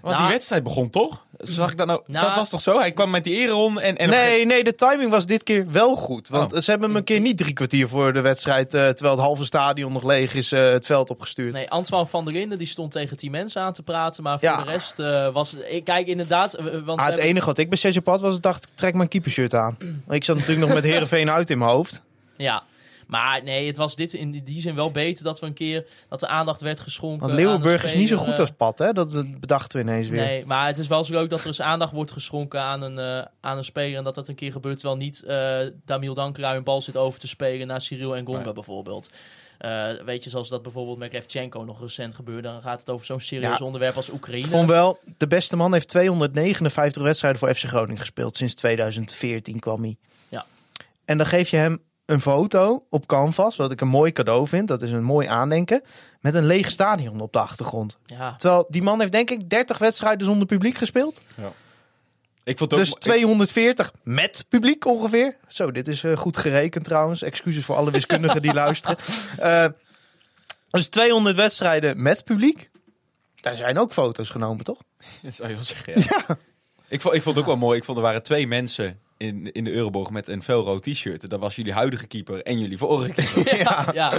Want 0.01 0.13
Nou- 0.13 0.27
die 0.27 0.33
wedstrijd 0.35 0.63
begon 0.63 0.89
toch? 0.89 1.25
Zag 1.37 1.71
ik 1.71 1.77
dat 1.77 1.87
nou? 1.87 2.01
Nou- 2.05 2.25
dat 2.27 2.35
was 2.35 2.49
toch 2.49 2.61
zo? 2.61 2.79
Hij 2.79 2.91
kwam 2.91 3.09
met 3.09 3.23
die 3.23 3.35
ereron 3.35 3.79
en... 3.79 3.97
en 3.97 4.09
nee, 4.09 4.45
nee, 4.45 4.63
de 4.63 4.75
timing 4.75 5.11
was 5.11 5.25
dit 5.25 5.43
keer 5.43 5.71
wel 5.71 5.95
goed. 5.95 6.27
Want 6.27 6.53
Oh. 6.53 6.59
ze 6.59 6.69
hebben 6.69 6.87
hem 6.89 6.97
een 6.97 7.03
keer 7.03 7.19
niet 7.19 7.37
drie 7.37 7.53
kwartier 7.53 7.87
voor 7.87 8.13
de 8.13 8.21
wedstrijd... 8.21 8.73
eh, 8.73 8.87
terwijl 8.87 9.15
het 9.15 9.23
halve 9.25 9.45
stadion 9.45 9.91
nog 9.93 10.03
leeg 10.03 10.33
is, 10.33 10.51
eh, 10.51 10.63
het 10.71 10.85
veld 10.85 11.09
opgestuurd. 11.09 11.53
Nee, 11.53 11.69
Antoine 11.69 12.07
van 12.07 12.25
der 12.25 12.33
Linden 12.33 12.57
die 12.57 12.67
stond 12.67 12.91
tegen 12.91 13.17
tien 13.17 13.31
mensen 13.31 13.61
aan 13.61 13.73
te 13.73 13.83
praten. 13.83 14.23
Maar 14.23 14.39
voor 14.39 14.47
Ja. 14.49 14.63
de 14.63 14.71
rest 14.71 14.99
eh, 14.99 15.29
was 15.33 15.51
het... 15.51 15.65
Ik 15.69 15.83
kijk 15.83 16.07
inderdaad... 16.07 16.53
eh, 16.53 16.63
Want 16.63 16.73
we 16.73 16.79
Ah, 16.91 16.97
het 16.97 17.05
hebben- 17.05 17.23
enige 17.23 17.45
wat 17.45 17.57
ik 17.57 17.69
bij 17.69 17.77
Sergio 17.77 18.01
Pad 18.01 18.21
was, 18.21 18.41
dacht 18.41 18.63
ik 18.63 18.69
trek 18.75 18.93
mijn 18.93 19.09
keepershirt 19.09 19.53
aan. 19.55 19.77
ik 20.09 20.23
zat 20.23 20.35
natuurlijk 20.35 20.65
nog 20.65 20.75
met 20.75 20.83
Heerenveen 20.91 21.29
uit 21.31 21.49
in 21.49 21.57
mijn 21.57 21.71
hoofd. 21.71 22.01
Ja. 22.37 22.63
Maar 23.09 23.43
nee, 23.43 23.67
het 23.67 23.77
was 23.77 23.95
dit 23.95 24.13
in 24.13 24.31
die 24.31 24.61
zin 24.61 24.75
wel 24.75 24.91
beter 24.91 25.23
dat 25.23 25.39
we 25.39 25.45
een 25.45 25.53
keer... 25.53 25.85
Dat 26.09 26.19
de 26.19 26.27
aandacht 26.27 26.61
werd 26.61 26.79
geschonken 26.79 27.19
Want 27.19 27.31
aan 27.31 27.37
Leeuwenburg 27.37 27.83
is 27.83 27.93
niet 27.93 28.07
zo 28.07 28.17
goed 28.17 28.33
eh, 28.33 28.39
als 28.39 28.51
Pad, 28.51 28.79
hè? 28.79 28.93
Dat 28.93 29.11
dat 29.11 29.39
bedachten 29.39 29.77
we 29.79 29.83
ineens 29.91 30.09
weer. 30.09 30.19
Nee, 30.21 30.45
maar 30.45 30.67
het 30.67 30.77
is 30.77 30.87
wel 30.87 31.03
zo 31.03 31.13
leuk 31.13 31.29
dat 31.29 31.39
er 31.39 31.47
eens 31.47 31.61
aandacht 31.61 31.93
wordt 31.93 32.11
geschonken 32.11 32.61
aan 32.61 32.81
een, 32.81 32.97
eh, 32.99 33.25
aan 33.41 33.57
een 33.57 33.63
speler. 33.63 33.97
En 33.97 34.03
dat 34.03 34.15
dat 34.15 34.27
een 34.27 34.35
keer 34.35 34.51
gebeurt. 34.51 34.79
Terwijl 34.79 34.99
niet 34.99 35.23
eh 35.23 35.59
Damiel 35.85 36.13
Dankelaar 36.13 36.55
een 36.55 36.63
bal 36.63 36.81
zit 36.81 36.97
over 36.97 37.19
te 37.19 37.27
spelen 37.27 37.67
naar 37.67 37.81
Cyril 37.81 38.15
en 38.15 38.25
Gonga 38.25 38.43
Nee. 38.43 38.53
bijvoorbeeld. 38.53 39.09
Eh, 39.57 39.87
weet 40.05 40.23
je, 40.23 40.29
zoals 40.29 40.49
dat 40.49 40.61
bijvoorbeeld 40.61 40.97
met 40.97 41.13
Levchenko 41.13 41.63
nog 41.63 41.81
recent 41.81 42.15
gebeurde. 42.15 42.41
Dan 42.41 42.61
gaat 42.61 42.79
het 42.79 42.89
over 42.89 43.05
zo'n 43.05 43.19
serieus 43.19 43.57
Ja. 43.59 43.65
onderwerp 43.65 43.95
als 43.95 44.09
Oekraïne. 44.11 44.45
Ik 44.45 44.51
vond 44.51 44.67
wel, 44.69 44.99
de 45.17 45.27
beste 45.27 45.55
man 45.55 45.73
heeft 45.73 45.87
259 45.87 47.01
wedstrijden 47.03 47.39
voor 47.39 47.53
FC 47.53 47.63
Groningen 47.63 47.99
gespeeld. 47.99 48.35
Sinds 48.35 48.53
2014 48.53 49.59
kwam 49.59 49.81
hij. 49.81 49.97
Ja. 50.29 50.45
En 51.05 51.17
dan 51.17 51.25
geef 51.27 51.49
je 51.49 51.57
hem 51.57 51.81
een 52.09 52.21
foto 52.21 52.85
op 52.89 53.05
canvas, 53.07 53.55
wat 53.55 53.71
ik 53.71 53.81
een 53.81 53.87
mooi 53.87 54.11
cadeau 54.11 54.47
vind. 54.47 54.67
Dat 54.67 54.81
is 54.81 54.91
een 54.91 55.03
mooi 55.03 55.27
aandenken. 55.27 55.81
Met 56.19 56.33
een 56.33 56.45
leeg 56.45 56.69
stadion 56.71 57.19
op 57.19 57.33
de 57.33 57.39
achtergrond. 57.39 57.97
Ja, 58.05 58.35
Terwijl 58.35 58.65
die 58.69 58.81
man 58.81 58.99
heeft 58.99 59.11
denk 59.11 59.29
ik 59.29 59.49
30 59.49 59.77
wedstrijden 59.77 60.25
zonder 60.25 60.47
publiek 60.47 60.77
gespeeld. 60.77 61.21
Ik 62.43 62.57
vond 62.57 62.73
ook 62.73 62.79
Dus 62.79 62.89
mo- 62.89 62.95
240 62.95 63.91
met 64.03 64.45
publiek 64.49 64.85
ongeveer. 64.85 65.37
Zo, 65.47 65.71
dit 65.71 65.87
is 65.87 66.03
eh, 66.03 66.17
goed 66.17 66.37
gerekend 66.37 66.83
trouwens. 66.83 67.21
Excuses 67.21 67.65
voor 67.65 67.75
alle 67.75 67.91
wiskundigen 67.91 68.41
die 68.41 68.53
luisteren. 68.63 68.97
Eh, 69.37 69.65
dus 70.69 70.87
200 70.87 71.35
wedstrijden 71.35 72.01
met 72.01 72.23
publiek. 72.23 72.69
Daar 73.35 73.55
zijn 73.57 73.77
ook 73.77 73.93
foto's 73.93 74.29
genomen, 74.29 74.63
toch? 74.65 74.77
Dat 75.23 75.35
zou 75.35 75.49
je 75.49 75.55
wel 75.55 75.63
zeggen, 75.63 75.93
ja. 76.01 76.37
Ik, 76.87 77.01
vond, 77.01 77.15
ik 77.15 77.21
vond 77.21 77.35
het 77.35 77.45
ook 77.45 77.51
wel 77.51 77.59
mooi. 77.59 77.77
Ik 77.77 77.83
vond 77.83 77.97
er 77.97 78.03
waren 78.03 78.23
twee 78.23 78.47
mensen 78.47 78.99
in, 79.19 79.51
in 79.51 79.63
de 79.63 79.73
Euroborg 79.73 80.09
met 80.09 80.27
een 80.27 80.43
felrood 80.43 80.83
t-shirt. 80.83 81.29
Dat 81.29 81.39
was 81.39 81.55
jullie 81.55 81.73
huidige 81.73 82.07
keeper 82.07 82.41
en 82.43 82.59
jullie 82.59 82.77
vorige 82.77 83.13
keeper. 83.13 83.57
ja, 83.63 83.85
ja. 83.93 84.11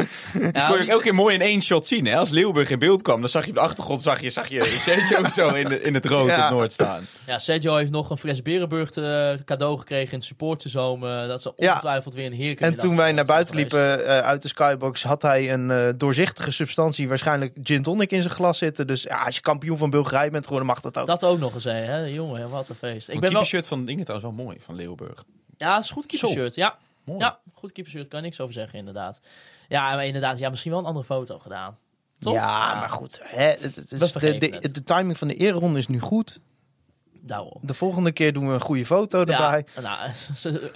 Ja, 0.53 0.67
kon 0.69 0.77
je 0.77 0.83
ook 0.83 0.89
elke 0.89 1.03
keer 1.03 1.15
mooi 1.15 1.35
in 1.35 1.41
één 1.41 1.63
shot 1.63 1.87
zien. 1.87 2.07
Hè? 2.07 2.17
Als 2.17 2.31
Leeuwburg 2.31 2.71
in 2.71 2.79
beeld 2.79 3.03
kwam, 3.03 3.21
dan 3.21 3.29
zag 3.31 3.43
je 3.43 3.49
op 3.49 3.55
de 3.55 3.61
achtergrond 3.61 4.03
zag 4.03 4.21
je, 4.21 4.31
zag 4.31 4.49
je 4.49 4.65
Sergio 4.65 5.29
zo 5.49 5.55
in, 5.55 5.65
de, 5.65 5.83
in 5.83 5.95
het 5.95 6.05
rood 6.05 6.29
Ja. 6.29 6.45
op 6.45 6.51
Noord 6.51 6.73
staan. 6.73 7.07
Ja, 7.27 7.39
Sergio 7.39 7.77
heeft 7.77 7.91
nog 7.91 8.11
een 8.11 8.17
fles 8.17 8.43
Berenburg 8.43 8.91
te, 8.91 9.39
cadeau 9.45 9.79
gekregen 9.79 10.13
in 10.13 10.19
het 10.19 10.27
supporterzone. 10.27 11.27
Dat 11.27 11.39
is 11.39 11.45
Ja. 11.57 11.69
ongetwijfeld 11.71 12.15
weer 12.15 12.27
een 12.27 12.33
heerlijke 12.33 12.65
En 12.65 12.77
toen 12.77 12.97
wij 12.97 13.13
naar 13.13 13.25
buiten 13.25 13.57
liepen 13.57 14.07
eh, 14.07 14.19
uit 14.19 14.43
de 14.43 14.49
skybox, 14.49 15.03
had 15.03 15.23
hij 15.23 15.53
een 15.53 15.71
eh, 15.71 15.89
doorzichtige 15.97 16.51
substantie, 16.51 17.09
waarschijnlijk 17.09 17.57
gin 17.63 17.83
tonic 17.83 18.11
in 18.13 18.23
zijn 18.23 18.35
glas 18.35 18.59
zitten. 18.59 18.87
Dus 18.87 19.03
ja, 19.03 19.23
als 19.25 19.35
je 19.35 19.41
kampioen 19.41 19.79
van 19.79 19.91
Bulgarije 19.91 20.31
bent 20.31 20.45
geworden, 20.45 20.69
mag 20.69 20.81
dat 20.81 20.99
ook. 20.99 21.07
Dat 21.07 21.25
ook 21.25 21.39
nog 21.39 21.55
eens, 21.55 21.65
hè? 21.65 21.97
Jongen, 22.05 22.51
wat 22.51 22.69
een 22.69 22.75
feest. 22.75 23.09
Ik 23.09 23.21
ben 23.21 23.33
wel... 23.33 23.45
shirt 23.45 23.67
van 23.67 23.85
dingen 23.85 24.05
trouwens 24.05 24.35
wel 24.35 24.45
mooi, 24.45 24.57
van 24.61 24.75
Ja, 25.57 25.79
is 25.79 25.91
goed 25.91 26.07
keepershirt. 26.07 26.55
Ja, 26.55 26.79
Mooi. 27.05 27.19
ja, 27.19 27.39
goed 27.53 27.73
keepershirt. 27.73 28.09
Kan 28.09 28.19
ik 28.19 28.25
niks 28.25 28.41
over 28.41 28.55
zeggen, 28.55 28.79
inderdaad. 28.79 29.21
Ja, 29.69 29.95
maar 29.95 30.07
inderdaad, 30.07 30.39
ja, 30.39 30.51
misschien 30.51 30.71
wel 30.71 30.81
een 30.81 30.87
andere 30.87 31.05
foto 31.05 31.39
gedaan. 31.39 31.77
Toch? 32.19 32.33
Ja, 32.33 32.75
maar 32.75 32.89
goed. 32.89 33.21
Hè, 33.23 33.43
het, 33.45 33.77
het 33.77 33.93
is 33.93 34.13
de, 34.13 34.39
de, 34.39 34.71
de 34.71 34.83
timing 34.85 35.19
van 35.19 35.29
de 35.29 35.35
ereronde 35.35 35.79
is 35.79 35.87
nu 35.87 36.01
goed. 36.01 36.41
Daarom. 37.23 37.59
De 37.61 37.75
volgende 37.75 38.13
keer 38.13 38.33
doen 38.33 38.47
we 38.47 38.55
een 38.55 38.61
goede 38.61 38.87
foto 38.87 39.19
erbij. 39.19 39.65
Ja, 39.75 39.81
nou, 39.81 40.11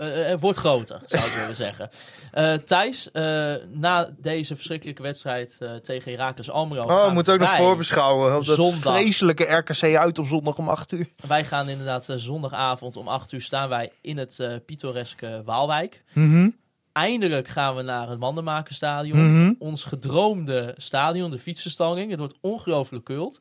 het 0.31 0.41
wordt 0.41 0.59
groter, 0.59 1.01
zou 1.07 1.25
ik 1.25 1.33
willen 1.33 1.57
zeggen. 1.57 1.91
Eh 2.31 2.55
Thijs, 2.55 3.11
eh, 3.11 3.55
na 3.73 4.11
deze 4.19 4.55
verschrikkelijke 4.55 5.03
wedstrijd 5.03 5.57
eh, 5.61 5.75
tegen 5.75 6.13
Heracles 6.13 6.51
Almelo... 6.51 6.83
Oh, 6.83 7.07
we 7.07 7.13
moeten 7.13 7.33
ook 7.33 7.41
nog 7.41 7.57
voorbeschouwen. 7.57 8.33
Dat 8.33 8.45
zondag. 8.45 9.01
vreselijke 9.01 9.45
RKC 9.45 9.83
uit 9.97 10.19
op 10.19 10.27
zondag 10.27 10.59
om 10.59 10.69
8 10.69 10.93
uur. 10.93 11.09
Wij 11.27 11.45
gaan 11.45 11.69
inderdaad 11.69 12.09
zondagavond 12.15 12.97
om 12.97 13.09
8 13.09 13.33
uur 13.33 13.43
staan 13.43 13.69
wij 13.69 13.93
in 14.01 14.19
het 14.19 14.61
pittoreske 14.67 15.43
Waalwijk. 15.45 16.03
Mhm. 16.13 16.49
Eindelijk 16.93 17.49
gaan 17.49 17.77
we 17.77 17.83
naar 17.83 18.09
het 18.09 18.19
Mandenmakerstadion. 18.19 19.41
Mhm. 19.41 19.53
Ons 19.59 19.85
gedroomde 19.85 20.75
stadion, 20.77 21.31
de 21.31 21.39
fietsenstalling. 21.39 22.11
Het 22.11 22.19
wordt 22.19 22.39
ongelooflijk 22.41 23.05
kult. 23.05 23.41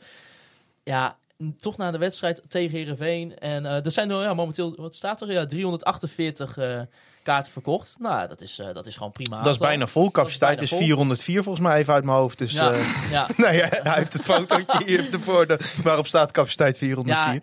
Ja, 0.84 1.18
toch 1.60 1.78
na 1.78 1.92
de 1.92 1.98
wedstrijd 1.98 2.42
tegen 2.48 2.78
Heerenveen. 2.78 3.38
En 3.38 3.66
eh, 3.66 3.86
er 3.86 3.92
zijn 3.92 4.10
er 4.10 4.22
ja, 4.22 4.34
momenteel, 4.34 4.76
wat 4.76 4.96
staat 4.96 5.22
er? 5.22 5.32
Ja, 5.32 5.46
348 5.46 6.58
eh, 6.58 6.80
kaarten 7.24 7.52
verkocht. 7.52 7.96
Nou, 8.00 8.28
dat 8.28 8.42
is, 8.42 8.60
eh, 8.60 8.74
dat 8.74 8.86
is 8.86 8.96
gewoon 8.96 9.12
prima. 9.12 9.38
Dat 9.38 9.46
is 9.46 9.52
aantal. 9.52 9.68
bijna 9.68 9.88
vol. 9.88 10.12
Capaciteit 10.12 10.62
is 10.62 10.62
is 10.62 10.70
bijna 10.70 10.86
vol. 10.86 10.96
404 10.96 11.44
volgens 11.44 11.66
mij 11.66 11.78
even 11.78 11.94
uit 11.94 12.04
mijn 12.04 12.18
hoofd. 12.18 12.38
Dus 12.38 12.52
Ja, 12.52 12.74
ja. 13.12 13.28
nee, 13.38 13.60
hij 13.60 13.80
hij 13.84 13.98
heeft 13.98 14.14
het 14.14 14.22
fotootje 14.22 14.84
hier 14.86 15.14
ervoor. 15.14 15.48
De, 15.48 15.60
waarop 15.84 16.08
staat 16.08 16.32
capaciteit 16.32 16.78
404. 16.78 17.34
Ja, 17.34 17.40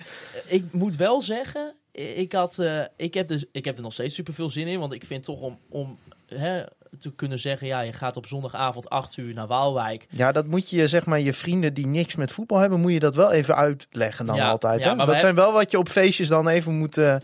ik 0.46 0.72
moet 0.72 0.96
wel 0.96 1.20
zeggen, 1.20 1.74
ik, 1.92 2.32
had, 2.32 2.58
ik, 2.96 3.14
heb 3.14 3.28
dus, 3.28 3.44
ik 3.52 3.64
heb 3.64 3.76
er 3.76 3.82
nog 3.82 3.92
steeds 3.92 4.14
super 4.14 4.34
veel 4.34 4.50
zin 4.50 4.66
in. 4.66 4.78
Want 4.78 4.92
ik 4.92 5.04
vind 5.04 5.24
toch 5.24 5.40
om, 5.40 5.58
om 5.68 5.98
hè, 6.26 6.62
te 6.98 7.12
kunnen 7.14 7.38
zeggen, 7.38 7.66
ja, 7.66 7.80
je 7.80 7.92
gaat 7.92 8.16
op 8.16 8.26
zondagavond 8.26 8.90
8 8.90 9.16
uur 9.16 9.34
naar 9.34 9.46
Waalwijk. 9.46 10.06
Ja, 10.10 10.32
dat 10.32 10.46
moet 10.46 10.70
je, 10.70 10.86
zeg 10.88 11.06
maar, 11.06 11.20
je 11.20 11.32
vrienden 11.32 11.74
die 11.74 11.86
niks 11.86 12.14
met 12.16 12.32
voetbal 12.32 12.58
hebben, 12.58 12.80
moet 12.80 12.92
je 12.92 12.98
dat 13.00 13.14
wel 13.14 13.32
even 13.32 13.56
uitleggen 13.56 14.26
dan 14.26 14.36
Ja, 14.36 14.48
altijd. 14.50 14.80
ja, 14.82 14.90
hè? 14.90 14.96
Dat 14.96 15.06
wij- 15.06 15.18
zijn 15.18 15.34
wel 15.34 15.52
wat 15.52 15.70
je 15.70 15.78
op 15.78 15.88
feestjes 15.88 16.28
dan 16.28 16.48
even 16.48 16.72
moet, 16.74 16.96
eh, 16.96 17.16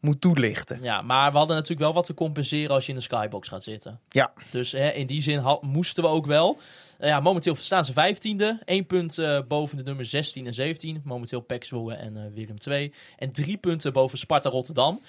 moet 0.00 0.20
toelichten. 0.20 0.78
Ja, 0.82 1.02
maar 1.02 1.32
we 1.32 1.36
hadden 1.38 1.54
natuurlijk 1.56 1.82
wel 1.82 1.92
wat 1.94 2.04
te 2.06 2.14
compenseren 2.14 2.70
als 2.74 2.84
je 2.86 2.92
in 2.92 2.98
de 2.98 3.04
skybox 3.04 3.48
gaat 3.48 3.62
zitten. 3.62 4.00
Ja. 4.08 4.32
Dus 4.50 4.72
hè, 4.72 4.88
in 4.88 5.06
die 5.06 5.22
zin 5.22 5.38
had, 5.38 5.62
moesten 5.62 6.02
we 6.02 6.08
ook 6.08 6.26
wel. 6.26 6.58
Eh, 7.02 7.08
ja, 7.08 7.20
momenteel 7.20 7.54
staan 7.54 7.84
ze 7.84 7.92
vijftiende. 7.92 8.58
Eén 8.64 8.86
punt 8.86 9.18
eh, 9.18 9.40
boven 9.48 9.76
de 9.76 9.82
nummer 9.82 10.04
16 10.04 10.46
en 10.46 10.54
17. 10.54 11.00
Momenteel 11.04 11.40
PEC 11.40 11.64
Zwolle 11.64 11.94
en 11.94 12.16
eh, 12.16 12.22
Willem 12.34 12.56
II. 12.68 12.92
En 13.16 13.32
drie 13.32 13.56
punten 13.56 13.92
boven 13.92 14.18
Sparta 14.18 14.50
Rotterdam. 14.50 15.00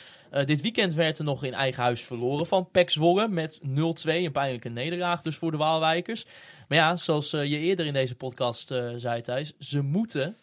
Dit 0.45 0.61
weekend 0.61 0.93
werd 0.93 1.17
er 1.17 1.23
nog 1.23 1.43
in 1.43 1.53
eigen 1.53 1.83
huis 1.83 2.01
verloren 2.01 2.45
van 2.45 2.69
PEC 2.71 2.89
Zwolle 2.89 3.27
met 3.27 3.61
0-2. 3.63 3.69
Een 4.03 4.31
pijnlijke 4.31 4.69
nederlaag 4.69 5.21
dus 5.21 5.35
voor 5.35 5.51
de 5.51 5.57
Waalwijkers. 5.57 6.25
Maar 6.67 6.77
ja, 6.77 6.95
zoals 6.95 7.31
je 7.31 7.57
eerder 7.57 7.85
in 7.85 7.93
deze 7.93 8.15
podcast 8.15 8.67
zei 8.95 9.21
Thijs. 9.21 9.53
Ze 9.59 9.81
moeten... 9.81 10.37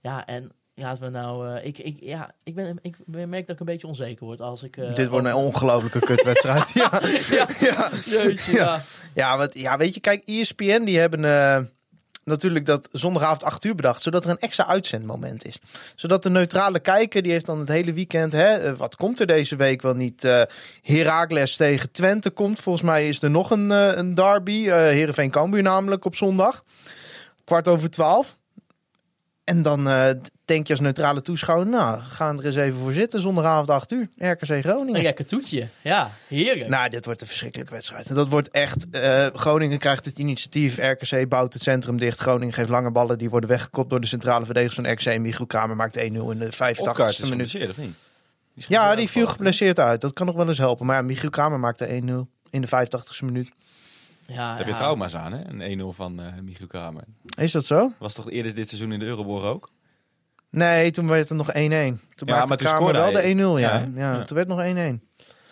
Ja, 0.00 0.26
en 0.26 0.52
laten 0.82 1.02
we 1.02 1.08
nou... 1.08 1.48
eh, 1.56 1.66
ik, 1.66 1.78
ik, 1.78 1.96
ja, 2.00 2.30
ik, 2.42 2.54
ben, 2.54 2.78
ik 2.82 2.96
merk 3.06 3.46
dat 3.46 3.54
ik 3.54 3.60
een 3.60 3.66
beetje 3.66 3.86
onzeker 3.86 4.24
word 4.24 4.40
als 4.40 4.62
ik... 4.62 4.76
eh, 4.76 4.94
Dit 4.94 5.08
wordt 5.08 5.26
een 5.26 5.34
ongelofelijke 5.34 6.00
kutwedstrijd. 6.00 6.70
ja. 6.82 7.00
ja, 7.30 7.46
Ja. 7.60 7.90
jeetje, 8.04 8.52
Ja. 8.52 8.58
ja. 8.64 8.82
Ja, 9.14 9.36
wat, 9.36 9.58
ja, 9.58 9.76
weet 9.76 9.94
je, 9.94 10.00
kijk, 10.00 10.22
ESPN 10.24 10.84
die 10.84 10.98
hebben 10.98 11.24
eh, 11.24 11.58
natuurlijk 12.24 12.66
dat 12.66 12.88
zondagavond 12.92 13.44
8 13.44 13.64
uur 13.64 13.74
bedacht, 13.74 14.02
zodat 14.02 14.24
er 14.24 14.30
een 14.30 14.38
extra 14.38 14.66
uitzendmoment 14.68 15.44
is. 15.44 15.58
Zodat 15.96 16.22
de 16.22 16.30
neutrale 16.30 16.78
kijker, 16.80 17.22
die 17.22 17.32
heeft 17.32 17.46
dan 17.46 17.58
het 17.58 17.68
hele 17.68 17.92
weekend, 17.92 18.32
hè, 18.32 18.76
wat 18.76 18.96
komt 18.96 19.20
er 19.20 19.26
deze 19.26 19.56
week 19.56 19.82
wel 19.82 19.94
niet? 19.94 20.24
eh 20.24 20.42
Heracles 20.82 21.56
tegen 21.56 21.90
Twente 21.92 22.30
komt. 22.30 22.60
Volgens 22.60 22.84
mij 22.84 23.08
is 23.08 23.22
er 23.22 23.30
nog 23.30 23.50
een, 23.50 23.70
een 23.70 24.14
derby, 24.14 24.68
eh 24.68 24.74
Heerenveen 24.76 25.30
Cambuur 25.30 25.62
namelijk 25.62 26.04
op 26.04 26.14
zondag. 26.14 26.64
Kwart 27.44 27.68
over 27.68 27.90
twaalf. 27.90 28.38
En 29.44 29.62
dan 29.62 29.88
eh, 29.88 30.10
denk 30.44 30.66
je 30.66 30.72
als 30.72 30.82
neutrale 30.82 31.22
toeschouwer, 31.22 31.66
nou, 31.66 32.00
gaan 32.00 32.38
er 32.38 32.46
eens 32.46 32.56
even 32.56 32.80
voor 32.80 32.92
zitten. 32.92 33.20
Zondagavond 33.20 33.70
8 33.70 33.92
uur, 33.92 34.08
RKC 34.16 34.44
Groningen. 34.44 34.94
Een 34.94 35.02
lekker 35.02 35.26
toetje. 35.26 35.68
Ja, 35.82 36.10
heerlijk. 36.28 36.68
Nou, 36.68 36.88
dit 36.88 37.04
wordt 37.04 37.20
een 37.20 37.26
verschrikkelijke 37.26 37.72
wedstrijd. 37.72 38.08
En 38.08 38.14
dat 38.14 38.28
wordt 38.28 38.50
echt. 38.50 38.90
eh, 38.90 39.26
Groningen 39.32 39.78
krijgt 39.78 40.04
het 40.04 40.18
initiatief. 40.18 40.78
RKC 40.78 41.28
bouwt 41.28 41.52
het 41.52 41.62
centrum 41.62 41.98
dicht. 41.98 42.18
Groningen 42.18 42.54
geeft 42.54 42.68
lange 42.68 42.90
ballen. 42.90 43.18
Die 43.18 43.30
worden 43.30 43.48
weggekopt 43.48 43.90
door 43.90 44.00
de 44.00 44.06
centrale 44.06 44.44
verdedigers 44.44 44.80
van 44.80 44.92
RKC. 44.92 45.04
En 45.04 45.22
Michiel 45.22 45.46
Kramer 45.46 45.76
maakt 45.76 45.98
1-0 45.98 46.00
in 46.02 46.10
de 46.12 46.52
85 46.52 46.86
Odgaard 46.88 47.08
e 47.18 47.22
is 47.22 47.30
minuut. 47.30 47.50
geblesseerd, 47.50 47.70
of 47.70 47.76
niet? 47.76 47.94
is 48.54 48.66
Ja, 48.66 48.94
die 48.94 49.08
viel 49.08 49.26
geblesseerd 49.26 49.78
uit. 49.80 50.00
Dat 50.00 50.12
kan 50.12 50.26
nog 50.26 50.36
wel 50.36 50.48
eens 50.48 50.58
helpen. 50.58 50.86
Maar 50.86 50.96
ja, 50.96 51.02
Michiel 51.02 51.30
Kramer 51.30 51.60
maakte 51.60 51.86
1-0 51.86 51.90
in 52.50 52.60
de 52.60 52.66
85 52.66 53.20
e 53.20 53.24
minuut. 53.24 53.50
Ja, 54.32 54.48
Daar 54.48 54.56
heb 54.56 54.66
je 54.66 54.72
ja. 54.72 54.78
trauma's 54.78 55.14
aan, 55.16 55.32
hè? 55.32 55.62
Een 55.62 55.80
1-0 55.80 55.84
van 55.96 56.20
eh 56.20 56.26
Michiel 56.42 56.66
Kramer. 56.66 57.04
Is 57.36 57.52
dat 57.52 57.64
zo? 57.64 57.92
Was 57.98 58.14
toch 58.14 58.30
eerder 58.30 58.54
dit 58.54 58.68
seizoen 58.68 58.92
in 58.92 58.98
de 58.98 59.06
Euroborg 59.06 59.44
ook? 59.44 59.70
Nee, 60.50 60.90
toen 60.90 61.06
werd 61.06 61.28
het 61.28 61.38
nog 61.38 61.48
1-1. 61.48 61.52
Toen 61.54 61.68
Ja, 61.68 61.94
maakte 61.94 61.98
maar 62.26 62.46
toen 62.46 62.56
Kramer 62.56 62.76
scoorde 62.80 62.98
wel 62.98 63.12
hij. 63.12 63.34
de 63.34 63.42
1-0, 63.42 63.60
ja. 63.60 63.78
Ja, 63.78 63.88
Ja, 63.94 64.12
ja. 64.14 64.24
Toen 64.24 64.36
werd 64.36 64.48
het 64.48 64.76
nog 64.76 64.92
1-1. 64.94 65.00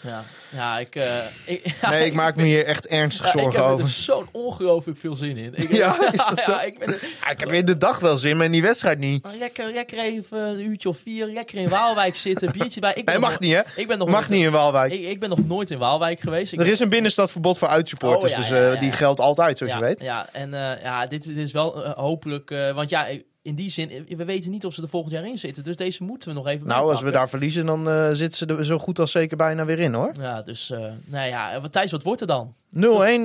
Ja, 0.02 0.22
ja 0.48 0.78
ik, 0.78 0.94
eh, 0.96 1.16
ik, 1.54 1.74
ja, 1.80 1.90
Nee, 1.90 2.06
ik 2.06 2.12
maak 2.14 2.36
me 2.36 2.42
hier 2.42 2.64
echt 2.64 2.86
ernstig 2.86 3.24
ja, 3.24 3.32
ik 3.32 3.38
zorgen 3.38 3.60
heb 3.60 3.68
er 3.68 3.74
over. 3.74 3.88
zo'n 3.88 4.28
ongelooflijk 4.32 4.98
veel 4.98 5.16
zin 5.16 5.36
in. 5.36 5.52
Ik, 5.54 5.70
Ja, 5.82 5.96
is 6.12 6.16
dat 6.34 6.42
zo? 6.48 6.56
Ik 6.56 6.78
ben 6.78 6.88
ik 7.30 7.40
heb 7.40 7.52
in 7.52 7.64
de 7.66 7.76
dag 7.76 7.98
wel 7.98 8.18
zin, 8.18 8.36
maar 8.36 8.46
in 8.46 8.52
die 8.52 8.62
wedstrijd 8.62 8.98
niet. 8.98 9.26
lekker, 9.38 9.72
lekker 9.72 9.98
even 9.98 10.38
een 10.38 10.60
uurtje 10.60 10.88
of 10.88 10.98
vier, 10.98 11.26
lekker 11.26 11.58
in 11.58 11.68
Waalwijk 11.68 12.16
zitten, 12.16 12.52
biertje 12.52 12.80
bij. 12.80 12.92
Ik 12.94 13.04
ben 13.04 13.14
nog 13.14 13.22
mag 13.30 13.40
no- 13.40 13.46
niet, 13.46 13.54
hè? 13.56 13.60
Ik 13.80 13.86
ben 13.86 13.98
nog 13.98 14.08
Mag 14.08 14.20
nooit- 14.20 14.30
niet 14.30 14.42
in 14.44 14.50
Waalwijk. 14.52 14.92
Ik, 14.92 15.02
ik 15.08 15.20
ben 15.20 15.28
nog 15.28 15.46
nooit 15.46 15.70
in 15.70 15.78
Waalwijk 15.78 16.20
geweest. 16.20 16.52
Ik 16.52 16.60
Er 16.60 16.66
is 16.66 16.80
een 16.80 16.88
binnenstadverbod 16.88 17.58
voor 17.58 17.68
uitsupporters, 17.68 18.32
Oh, 18.32 18.38
dus 18.38 18.50
eh, 18.50 18.80
die 18.80 18.92
geldt 18.92 19.20
altijd, 19.20 19.58
zoals 19.58 19.72
je 19.72 19.80
weet. 19.80 20.00
Ja, 20.00 20.26
en 20.32 20.54
eh, 20.54 20.82
ja, 20.82 21.06
dit, 21.06 21.24
dit 21.24 21.36
is 21.36 21.52
wel 21.52 21.88
hopelijk, 21.88 22.50
want 22.74 22.90
ja, 22.90 23.06
in 23.42 23.54
die 23.54 23.70
zin, 23.70 23.90
eh, 23.90 24.16
we 24.16 24.24
weten 24.24 24.50
niet 24.50 24.64
of 24.66 24.74
ze 24.74 24.82
er 24.82 24.88
volgend 24.88 25.12
jaar 25.12 25.26
in 25.26 25.38
zitten. 25.38 25.64
Dus 25.64 25.76
deze 25.76 26.02
moeten 26.02 26.28
we 26.28 26.34
nog 26.34 26.46
even 26.46 26.66
Nou, 26.66 26.90
als 26.90 27.02
we 27.02 27.10
daar 27.10 27.28
verliezen, 27.28 27.66
dan 27.66 27.88
eh, 27.88 28.08
zitten 28.12 28.38
ze 28.38 28.46
er 28.56 28.64
zo 28.64 28.78
goed 28.78 28.98
als 28.98 29.10
zeker 29.10 29.36
bijna 29.36 29.64
weer 29.64 29.78
in, 29.78 29.94
hoor. 29.94 30.12
0-1, 30.16 30.20
Ja, 30.20 30.42
dus, 30.42 30.70
eh, 30.70 30.78
nou 31.04 31.26
ja, 31.28 31.60
wat 31.60 31.72
Thijs, 31.72 31.90
wat 31.90 32.02
wordt 32.02 32.20
er 32.20 32.26
dan? 32.26 32.54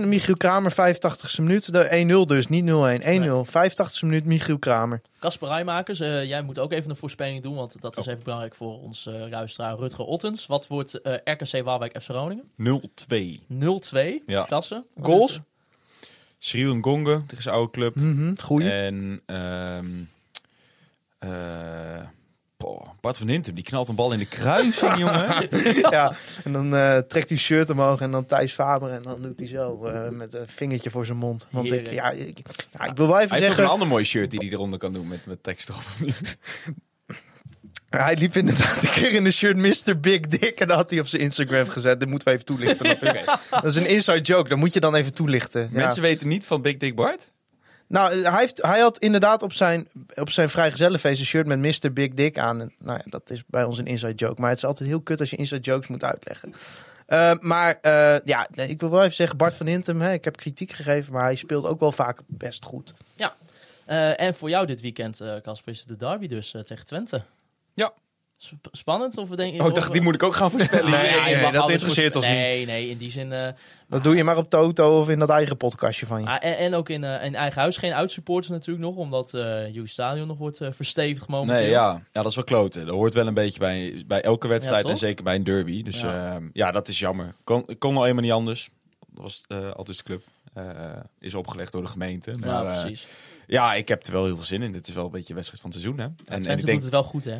Michiel 0.09 0.35
Kramer, 0.37 0.71
85e 0.71 1.41
minuut. 1.41 1.71
De 1.71 1.87
1-0 1.89 2.25
dus, 2.27 2.47
niet 2.47 2.63
0-1. 2.65 3.01
1-0, 3.01 3.45
85e 3.45 4.05
minuut, 4.05 4.25
Michiel 4.25 4.57
Kramer. 4.59 5.01
Kasper 5.19 5.47
Rijmakers, 5.47 5.99
eh, 5.99 6.23
jij 6.23 6.41
moet 6.41 6.59
ook 6.59 6.71
even 6.71 6.89
een 6.89 6.95
voorspelling 6.95 7.43
doen, 7.43 7.55
want 7.55 7.81
dat 7.81 7.97
is 7.97 8.05
even 8.05 8.23
belangrijk 8.23 8.55
voor 8.55 8.81
ons 8.81 9.05
eh 9.05 9.13
luisteraar 9.29 9.75
Rutger 9.77 10.05
Ottens. 10.05 10.45
Wat 10.45 10.67
wordt 10.67 11.01
eh, 11.01 11.13
RKC 11.23 11.63
Waalwijk 11.63 12.01
FC 12.01 12.09
Groningen? 12.09 12.43
0-2. 12.55 13.39
0-2, 13.47 14.23
Ja. 14.25 14.43
klasse. 14.43 14.83
Goals? 15.01 15.39
Is, 16.45 16.53
eh, 16.53 16.59
Cyril 16.59 16.75
Ngonge 16.75 17.23
tegen 17.27 17.43
zijn 17.43 17.55
oude 17.55 17.71
club. 17.71 17.95
Mhm, 17.95 18.33
Goeie. 18.41 18.71
En 18.71 19.21
ehm 19.25 19.85
eh, 21.19 22.01
poh, 22.57 22.81
Bart 23.01 23.17
van 23.17 23.27
Hintem, 23.27 23.55
die 23.55 23.63
knalt 23.63 23.89
een 23.89 23.95
bal 23.95 24.11
in 24.11 24.19
de 24.19 24.25
kruising, 24.25 24.97
jongen. 25.03 25.47
ja. 25.89 26.13
En 26.43 26.51
dan 26.51 26.75
eh, 26.75 26.97
trekt 26.97 27.29
hij 27.29 27.37
shirt 27.37 27.69
omhoog 27.69 28.01
en 28.01 28.11
dan 28.11 28.25
Thijs 28.25 28.53
Faber. 28.53 28.89
En 28.91 29.01
dan 29.01 29.21
doet 29.21 29.39
hij 29.39 29.47
zo 29.47 29.85
eh, 29.85 30.09
met 30.09 30.33
een 30.33 30.47
vingertje 30.47 30.89
voor 30.89 31.05
zijn 31.05 31.17
mond. 31.17 31.47
Want 31.51 31.71
ik, 31.71 31.91
ja, 31.91 32.11
ik, 32.11 32.37
ja, 32.71 32.85
ik 32.85 32.97
wil 32.97 33.07
wel 33.07 33.19
even 33.19 33.29
Hij 33.29 33.29
heeft 33.29 33.29
nog 33.29 33.39
zeggen... 33.39 33.63
een 33.63 33.69
ander 33.69 33.87
mooi 33.87 34.03
shirt 34.03 34.31
die 34.31 34.39
hij 34.39 34.49
eronder 34.49 34.79
kan 34.79 34.93
doen 34.93 35.07
met, 35.07 35.25
met 35.25 35.43
tekst 35.43 35.69
erop. 35.69 35.83
Hij 37.97 38.15
liep 38.15 38.35
inderdaad 38.35 38.83
een 38.83 38.89
keer 38.89 39.13
in 39.13 39.25
een 39.25 39.33
shirt 39.33 39.57
Mr. 39.57 39.99
Big 39.99 40.19
Dick. 40.19 40.59
En 40.59 40.67
dat 40.67 40.77
had 40.77 40.89
hij 40.89 40.99
op 40.99 41.07
zijn 41.07 41.21
Instagram 41.21 41.69
gezet. 41.69 41.99
Dat 41.99 42.09
moeten 42.09 42.27
we 42.27 42.33
even 42.33 42.45
toelichten 42.45 42.85
natuurlijk. 42.85 43.25
Dat 43.49 43.65
is 43.65 43.75
een 43.75 43.87
inside 43.87 44.21
joke. 44.21 44.49
Dat 44.49 44.57
moet 44.57 44.73
je 44.73 44.79
dan 44.79 44.95
even 44.95 45.13
toelichten. 45.13 45.61
Ja. 45.61 45.67
Mensen 45.71 46.01
weten 46.01 46.27
niet 46.27 46.45
van 46.45 46.61
Big 46.61 46.77
Dick 46.77 46.95
Bart? 46.95 47.27
Nou, 47.87 48.15
hij, 48.23 48.39
heeft, 48.39 48.61
hij 48.61 48.79
had 48.79 48.97
inderdaad 48.97 49.41
op 49.41 49.53
zijn, 49.53 49.87
op 50.13 50.29
zijn 50.29 50.49
vrijgezellenfeest 50.49 51.19
een 51.19 51.25
shirt 51.25 51.47
met 51.47 51.59
Mr. 51.59 51.93
Big 51.93 52.13
Dick 52.13 52.37
aan. 52.37 52.61
En, 52.61 52.73
nou 52.79 52.99
ja, 53.03 53.09
dat 53.09 53.29
is 53.29 53.43
bij 53.47 53.63
ons 53.63 53.77
een 53.77 53.85
inside 53.85 54.13
joke. 54.13 54.41
Maar 54.41 54.49
het 54.49 54.57
is 54.57 54.65
altijd 54.65 54.89
heel 54.89 55.01
kut 55.01 55.19
als 55.19 55.29
je 55.29 55.35
inside 55.35 55.61
jokes 55.61 55.87
moet 55.87 56.03
uitleggen. 56.03 56.53
Eh, 57.05 57.31
maar 57.39 57.77
eh, 57.81 58.15
ja, 58.23 58.47
nee, 58.55 58.67
ik 58.67 58.79
wil 58.79 58.89
wel 58.89 59.03
even 59.03 59.15
zeggen, 59.15 59.37
Bart 59.37 59.53
van 59.53 59.65
Hintem, 59.65 60.01
hè, 60.01 60.13
ik 60.13 60.23
heb 60.23 60.37
kritiek 60.37 60.71
gegeven, 60.71 61.13
maar 61.13 61.23
hij 61.23 61.35
speelt 61.35 61.65
ook 61.65 61.79
wel 61.79 61.91
vaak 61.91 62.21
best 62.27 62.63
goed. 62.65 62.93
Eh, 63.85 64.21
en 64.21 64.35
voor 64.35 64.49
jou 64.49 64.65
dit 64.65 64.81
weekend, 64.81 65.21
eh, 65.21 65.35
Casper, 65.41 65.71
is 65.71 65.83
de 65.83 65.97
derby 65.97 66.27
dus 66.27 66.55
tegen 66.65 66.85
Twente. 66.85 67.21
Ja. 67.75 67.93
Sp- 68.37 68.67
spannend? 68.71 69.17
Of 69.17 69.29
Oh, 69.31 69.45
ik 69.45 69.75
dacht, 69.75 69.91
die 69.91 70.01
moet 70.01 70.15
ik 70.15 70.23
ook 70.23 70.35
gaan 70.35 70.51
voorspellen. 70.51 70.91
Nee, 71.25 71.51
dat 71.51 71.69
interesseert 71.69 72.15
ons 72.15 72.25
Nee, 72.25 72.65
nee, 72.65 72.89
in 72.89 72.97
die 72.97 73.09
zin... 73.09 73.31
eh, 73.33 73.47
Dat 73.87 74.03
doe 74.03 74.15
je 74.15 74.23
maar 74.23 74.37
op 74.37 74.49
Toto 74.49 74.99
of 74.99 75.09
in 75.09 75.19
dat 75.19 75.29
eigen 75.29 75.57
podcastje 75.57 76.05
van 76.05 76.21
je. 76.21 76.27
ah, 76.27 76.37
en, 76.45 76.57
en 76.57 76.73
ook 76.73 76.89
in, 76.89 77.03
in 77.03 77.35
eigen 77.35 77.61
huis. 77.61 77.77
Geen 77.77 77.93
uitsupporters 77.93 78.51
natuurlijk 78.51 78.85
nog, 78.85 78.95
omdat 78.95 79.33
eh 79.33 79.65
Jullie 79.73 79.87
Stadion 79.87 80.27
nog 80.27 80.37
wordt 80.37 80.59
verstevigd 80.69 81.27
momenteel. 81.27 81.61
Nee, 81.63 81.69
ja. 81.71 82.01
ja, 82.11 82.21
dat 82.21 82.25
is 82.25 82.35
wel 82.35 82.43
kloten. 82.43 82.85
Dat 82.85 82.95
hoort 82.95 83.13
wel 83.13 83.27
een 83.27 83.33
beetje 83.33 83.59
bij, 83.59 84.03
bij 84.07 84.21
elke 84.21 84.47
wedstrijd 84.47 84.83
Ja, 84.85 84.89
en 84.89 84.97
zeker 84.97 85.23
bij 85.23 85.35
een 85.35 85.43
derby. 85.43 85.81
Dus 85.83 86.01
Ja. 86.01 86.13
ja, 86.15 86.39
ja 86.53 86.71
dat 86.71 86.87
is 86.87 86.99
jammer. 86.99 87.35
Kon, 87.43 87.65
kon 87.77 87.93
nou 87.93 88.07
eenmaal 88.07 88.23
niet 88.23 88.31
anders. 88.31 88.69
Dat 89.07 89.23
was 89.23 89.43
eh 89.47 89.71
altijd 89.71 89.97
de 89.97 90.03
club. 90.03 90.23
eh, 90.53 90.63
is 91.19 91.33
opgelegd 91.33 91.71
door 91.71 91.81
de 91.81 91.87
gemeente. 91.87 92.31
Maar, 92.39 92.49
Ja, 92.49 92.81
precies. 92.81 93.07
ja, 93.47 93.73
ik 93.73 93.87
heb 93.87 94.05
er 94.05 94.11
wel 94.11 94.25
heel 94.25 94.35
veel 94.35 94.43
zin 94.45 94.61
in. 94.61 94.71
Dit 94.71 94.87
is 94.87 94.93
wel 94.93 95.05
een 95.05 95.11
beetje 95.11 95.33
wedstrijd 95.33 95.61
van 95.61 95.71
het 95.71 95.79
seizoen. 95.79 95.99
Hè? 95.99 96.05
En, 96.33 96.39
ik 96.39 96.45
denk, 96.45 96.65
doet 96.67 96.81
het 96.81 96.91
wel 96.91 97.03
goed, 97.03 97.23
hè? 97.25 97.37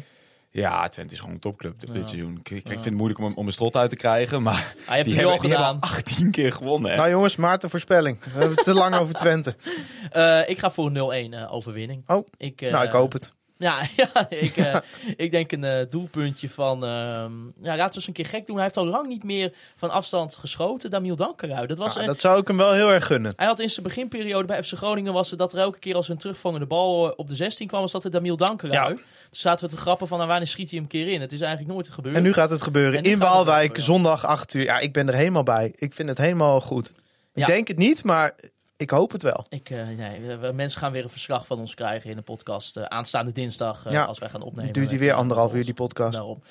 Ja, 0.56 0.88
Twente 0.90 1.14
is 1.14 1.20
gewoon 1.20 1.34
een 1.34 1.40
topclub 1.40 1.80
dit, 1.80 1.90
Ja. 1.90 1.96
dit 1.96 2.10
seizoen. 2.10 2.40
Ik, 2.44 2.62
vind 2.68 2.84
het 2.86 2.94
moeilijk 2.94 3.20
om, 3.20 3.34
om 3.36 3.48
een 3.48 3.54
strot 3.54 3.76
uit 3.76 3.90
te 3.90 3.96
krijgen. 3.96 4.42
Maar 4.42 4.76
Hij 4.86 4.96
heeft 4.96 5.10
die 5.10 5.18
het 5.18 5.26
nu 5.26 5.32
al 5.32 5.32
hebben, 5.32 5.50
die 5.50 5.58
hebben 5.58 5.82
al 5.82 5.90
18 5.90 6.32
keer 6.32 6.52
gewonnen. 6.52 6.92
Hè? 6.92 6.98
Nou 6.98 7.10
jongens, 7.10 7.36
Maarten 7.36 7.70
voorspelling. 7.70 8.24
We 8.24 8.30
hebben 8.30 8.56
het 8.56 8.64
te 8.64 8.74
lang 8.74 8.96
over 8.96 9.14
Twente. 9.14 9.56
Eh, 10.12 10.50
ik 10.50 10.60
ga 10.60 10.72
voor 10.72 10.86
een 10.86 11.32
0-1 11.32 11.34
eh, 11.34 11.54
overwinning. 11.54 12.04
Oh, 12.08 12.28
ik, 12.38 12.62
eh, 12.62 12.72
nou 12.72 12.86
ik 12.86 12.92
hoop 12.92 13.12
het. 13.12 13.34
Ja, 13.58 13.82
ja 13.96 14.30
ik, 14.30 14.58
eh, 14.58 14.76
ik 15.18 15.32
denk 15.32 15.52
een 15.52 15.64
eh, 15.64 15.86
doelpuntje 15.90 16.50
van... 16.50 16.84
ehm 16.86 17.32
ja, 17.62 17.76
laten 17.76 17.88
we 17.90 17.96
eens 17.96 18.08
een 18.08 18.14
keer 18.14 18.26
gek 18.26 18.46
doen. 18.46 18.56
Hij 18.56 18.64
heeft 18.64 18.78
al 18.78 18.86
lang 18.86 19.08
niet 19.08 19.24
meer 19.24 19.54
van 19.76 19.90
afstand 19.90 20.36
geschoten. 20.36 20.90
Damiel 20.90 21.16
Dankerui. 21.16 21.68
Dat 21.68 21.78
was 21.78 21.94
Ja, 21.94 22.02
een- 22.02 22.08
dat 22.08 22.20
zou 22.20 22.40
ik 22.40 22.48
hem 22.48 22.58
wel 22.58 22.72
heel 22.74 22.92
erg 22.92 23.06
gunnen. 23.06 23.34
Hij 23.36 23.46
had 23.46 23.60
in 23.60 23.70
zijn 23.70 23.86
beginperiode 23.86 24.46
bij 24.48 24.64
FC 24.64 24.74
Groningen 24.74 25.14
was 25.14 25.30
het 25.30 25.40
dat 25.40 25.54
er 25.54 25.60
elke 25.60 25.80
keer 25.80 25.96
als 25.96 26.10
een 26.10 26.18
terugvangende 26.18 26.66
bal 26.66 27.08
eh, 27.08 27.14
op 27.16 27.28
de 27.30 27.36
16 27.36 27.68
kwam, 27.68 27.82
was 27.82 27.92
dat 27.92 28.02
de 28.04 28.10
Damiel 28.10 28.36
Dankerui. 28.38 28.90
Ja. 28.90 28.96
Toen 28.96 29.04
zaten 29.30 29.66
we 29.70 29.76
te 29.76 29.82
grappen 29.82 30.08
van, 30.08 30.18
nou, 30.18 30.30
wanneer 30.30 30.48
schiet 30.48 30.70
hij 30.70 30.80
hem 30.80 30.84
een 30.84 31.00
keer 31.00 31.14
in? 31.14 31.22
Het 31.22 31.32
is 31.34 31.42
eigenlijk 31.42 31.74
nooit 31.74 31.90
gebeurd. 31.90 32.16
En 32.16 32.24
nu 32.24 32.34
gaat 32.34 32.50
het 32.50 32.62
gebeuren. 32.62 33.02
In 33.04 33.20
Waalwijk, 33.20 33.78
zondag 33.80 34.26
8 34.26 34.54
uur. 34.54 34.64
Ja, 34.64 34.80
ik 34.80 34.94
ben 34.94 35.08
er 35.08 35.14
helemaal 35.16 35.44
bij. 35.44 35.74
Ik 35.76 35.94
vind 35.94 36.10
het 36.10 36.18
helemaal 36.18 36.62
goed. 36.62 36.90
Ik 36.90 37.42
Ja. 37.42 37.46
denk 37.46 37.68
het 37.68 37.78
niet, 37.78 38.04
maar 38.04 38.36
ik 38.78 38.90
hoop 38.90 39.12
het 39.12 39.24
wel. 39.24 39.46
Ik, 39.50 39.70
eh, 39.70 39.88
nee, 39.88 40.54
mensen 40.54 40.80
gaan 40.80 40.92
weer 40.92 41.04
een 41.04 41.10
verslag 41.10 41.48
van 41.48 41.60
ons 41.60 41.74
krijgen 41.74 42.10
in 42.10 42.16
de 42.16 42.22
podcast. 42.22 42.78
eh, 42.78 42.84
aanstaande 42.84 43.32
dinsdag, 43.32 43.86
eh, 43.86 43.92
Ja. 43.92 44.04
als 44.04 44.20
wij 44.20 44.30
gaan 44.30 44.42
opnemen. 44.42 44.74
Duurt 44.74 44.86
hij 44.90 44.96
met, 44.96 45.06
weer 45.06 45.14
anderhalf 45.16 45.54
uur, 45.54 45.66
die 45.66 45.74
podcast. 45.74 46.14
Daarom. 46.14 46.42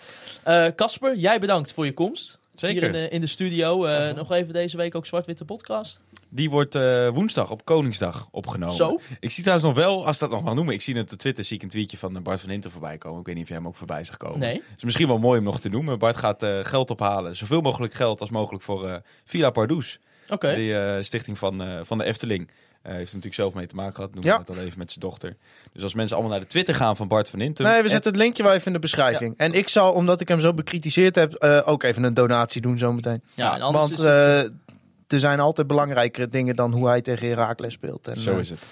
Eh, 0.43 0.67
Casper, 0.77 1.17
jij 1.17 1.39
bedankt 1.39 1.73
voor 1.73 1.85
je 1.85 1.93
komst. 1.95 2.39
Zeker. 2.55 2.77
Hier 2.85 2.95
in 2.95 3.03
de, 3.03 3.09
in 3.09 3.21
de 3.21 3.27
studio. 3.27 3.85
Eh, 3.85 4.15
Nog 4.15 4.33
even 4.33 4.53
deze 4.53 4.77
week 4.77 4.95
ook 4.95 5.07
Zwart-Witte 5.07 5.45
podcast. 5.45 6.01
Die 6.29 6.51
wordt 6.51 6.75
eh, 6.75 7.09
woensdag 7.09 7.51
op 7.51 7.65
Koningsdag 7.65 8.29
opgenomen. 8.31 8.75
Zo. 8.75 8.99
Ik 9.21 9.31
zie 9.31 9.43
trouwens 9.45 9.69
nog 9.69 9.85
wel, 9.85 10.07
als 10.07 10.19
dat 10.19 10.31
nog 10.31 10.43
wel 10.43 10.55
noemen, 10.55 10.75
ik 10.75 10.83
zie 10.83 11.01
op 11.01 11.09
de 11.09 11.17
Twitter 11.17 11.45
zie 11.45 11.57
ik 11.57 11.63
een 11.63 11.69
tweetje 11.69 11.99
van 11.99 12.23
Bart 12.23 12.41
van 12.41 12.51
Hinten 12.51 12.71
voorbij 12.71 12.99
komen. 12.99 13.21
Ik 13.21 13.27
weet 13.27 13.35
niet 13.35 13.43
of 13.45 13.49
jij 13.51 13.59
hem 13.59 13.67
ook 13.67 13.77
voorbij 13.77 14.05
zag 14.05 14.17
komen. 14.17 14.39
Nee. 14.39 14.55
Het 14.55 14.77
is 14.77 14.85
misschien 14.85 15.07
wel 15.07 15.19
mooi 15.19 15.39
om 15.39 15.45
nog 15.45 15.61
te 15.61 15.69
noemen. 15.69 15.99
Bart 15.99 16.17
gaat 16.17 16.43
eh, 16.43 16.59
geld 16.63 16.91
ophalen, 16.91 17.37
zoveel 17.37 17.61
mogelijk 17.61 17.93
geld 17.93 18.21
als 18.21 18.31
mogelijk 18.31 18.63
voor 18.65 18.89
eh 18.89 18.97
Villa 19.25 19.51
Pardoes. 19.51 19.99
Oké. 20.29 20.55
Die 20.55 20.79
eh, 20.79 21.03
stichting 21.03 21.39
van, 21.39 21.63
eh, 21.63 21.81
van 21.83 21.99
de 21.99 22.05
Efteling. 22.05 22.49
Eh, 22.83 22.91
heeft 22.93 22.99
er 23.09 23.15
natuurlijk 23.17 23.35
zelf 23.35 23.55
mee 23.55 23.67
te 23.67 23.75
maken 23.75 23.95
gehad, 23.95 24.15
noem 24.15 24.25
Ja. 24.25 24.39
het 24.39 24.49
al 24.49 24.57
even 24.59 24.79
met 24.79 24.89
zijn 24.91 25.01
dochter. 25.01 25.37
Dus 25.73 25.83
als 25.83 25.95
mensen 25.95 26.17
allemaal 26.17 26.33
naar 26.35 26.43
de 26.45 26.51
Twitter 26.51 26.75
gaan 26.75 26.97
van 26.97 27.09
Bart 27.09 27.29
van 27.29 27.41
Hinten. 27.41 27.65
Nee, 27.65 27.83
we 27.83 27.89
zetten 27.89 28.13
het 28.13 28.21
linkje 28.21 28.43
wel 28.43 28.53
even 28.53 28.67
in 28.67 28.73
de 28.73 28.79
beschrijving. 28.79 29.35
En 29.37 29.53
ik 29.53 29.69
zal, 29.69 29.93
omdat 29.93 30.21
ik 30.21 30.29
hem 30.29 30.41
zo 30.41 30.53
bekritiseerd 30.55 31.15
heb, 31.15 31.33
eh, 31.35 31.61
ook 31.65 31.83
even 31.83 32.03
een 32.03 32.15
donatie 32.15 32.61
doen 32.61 32.79
zometeen. 32.79 33.23
Ja, 33.35 33.55
en 33.55 33.61
anders 33.61 33.85
Want 33.87 33.99
is 33.99 34.05
het, 34.05 34.53
eh, 34.53 35.15
er 35.15 35.19
zijn 35.19 35.41
altijd 35.41 35.67
belangrijkere 35.67 36.29
dingen 36.29 36.57
dan 36.57 36.73
hoe 36.73 36.87
hij 36.89 37.01
tegen 37.01 37.29
Herakles 37.29 37.73
speelt. 37.73 38.09
En, 38.09 38.17
Zo 38.19 38.37
is 38.37 38.51
het. 38.51 38.63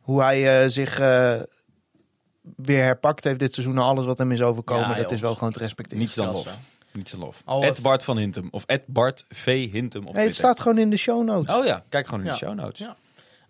hoe 0.00 0.22
hij 0.22 0.62
eh, 0.62 0.68
zich 0.68 0.98
eh, 1.00 1.34
weer 2.56 2.82
herpakt 2.82 3.24
heeft 3.24 3.38
dit 3.38 3.54
seizoen. 3.54 3.78
Alles 3.78 4.06
wat 4.06 4.18
hem 4.18 4.32
is 4.32 4.42
overkomen, 4.42 4.88
Ja, 4.88 4.94
dat 4.94 5.02
joh. 5.02 5.12
is 5.12 5.20
wel 5.20 5.34
gewoon 5.34 5.52
te 5.52 5.58
respecteren. 5.58 6.02
Niets 6.02 6.14
dan 6.14 6.30
lof. 6.32 6.58
Niets 6.92 7.10
dan 7.10 7.20
lof. 7.20 7.42
Al- 7.44 7.62
Ed 7.62 7.82
Bart 7.82 8.04
van 8.04 8.16
Hintem. 8.18 8.48
Of 8.50 8.64
Ed 8.66 8.82
Bart 8.86 9.24
V. 9.28 9.70
Hintem 9.70 10.00
op 10.06 10.14
Hey, 10.14 10.22
het 10.22 10.32
Twitter. 10.32 10.34
staat 10.34 10.60
gewoon 10.60 10.78
in 10.78 10.90
de 10.90 10.96
show 10.96 11.24
notes. 11.24 11.54
Oh 11.54 11.64
ja, 11.64 11.84
kijk 11.88 12.04
gewoon 12.06 12.20
in 12.20 12.26
Ja. 12.26 12.32
de 12.32 12.38
show 12.38 12.54
notes. 12.54 12.78
Ja. 12.78 12.96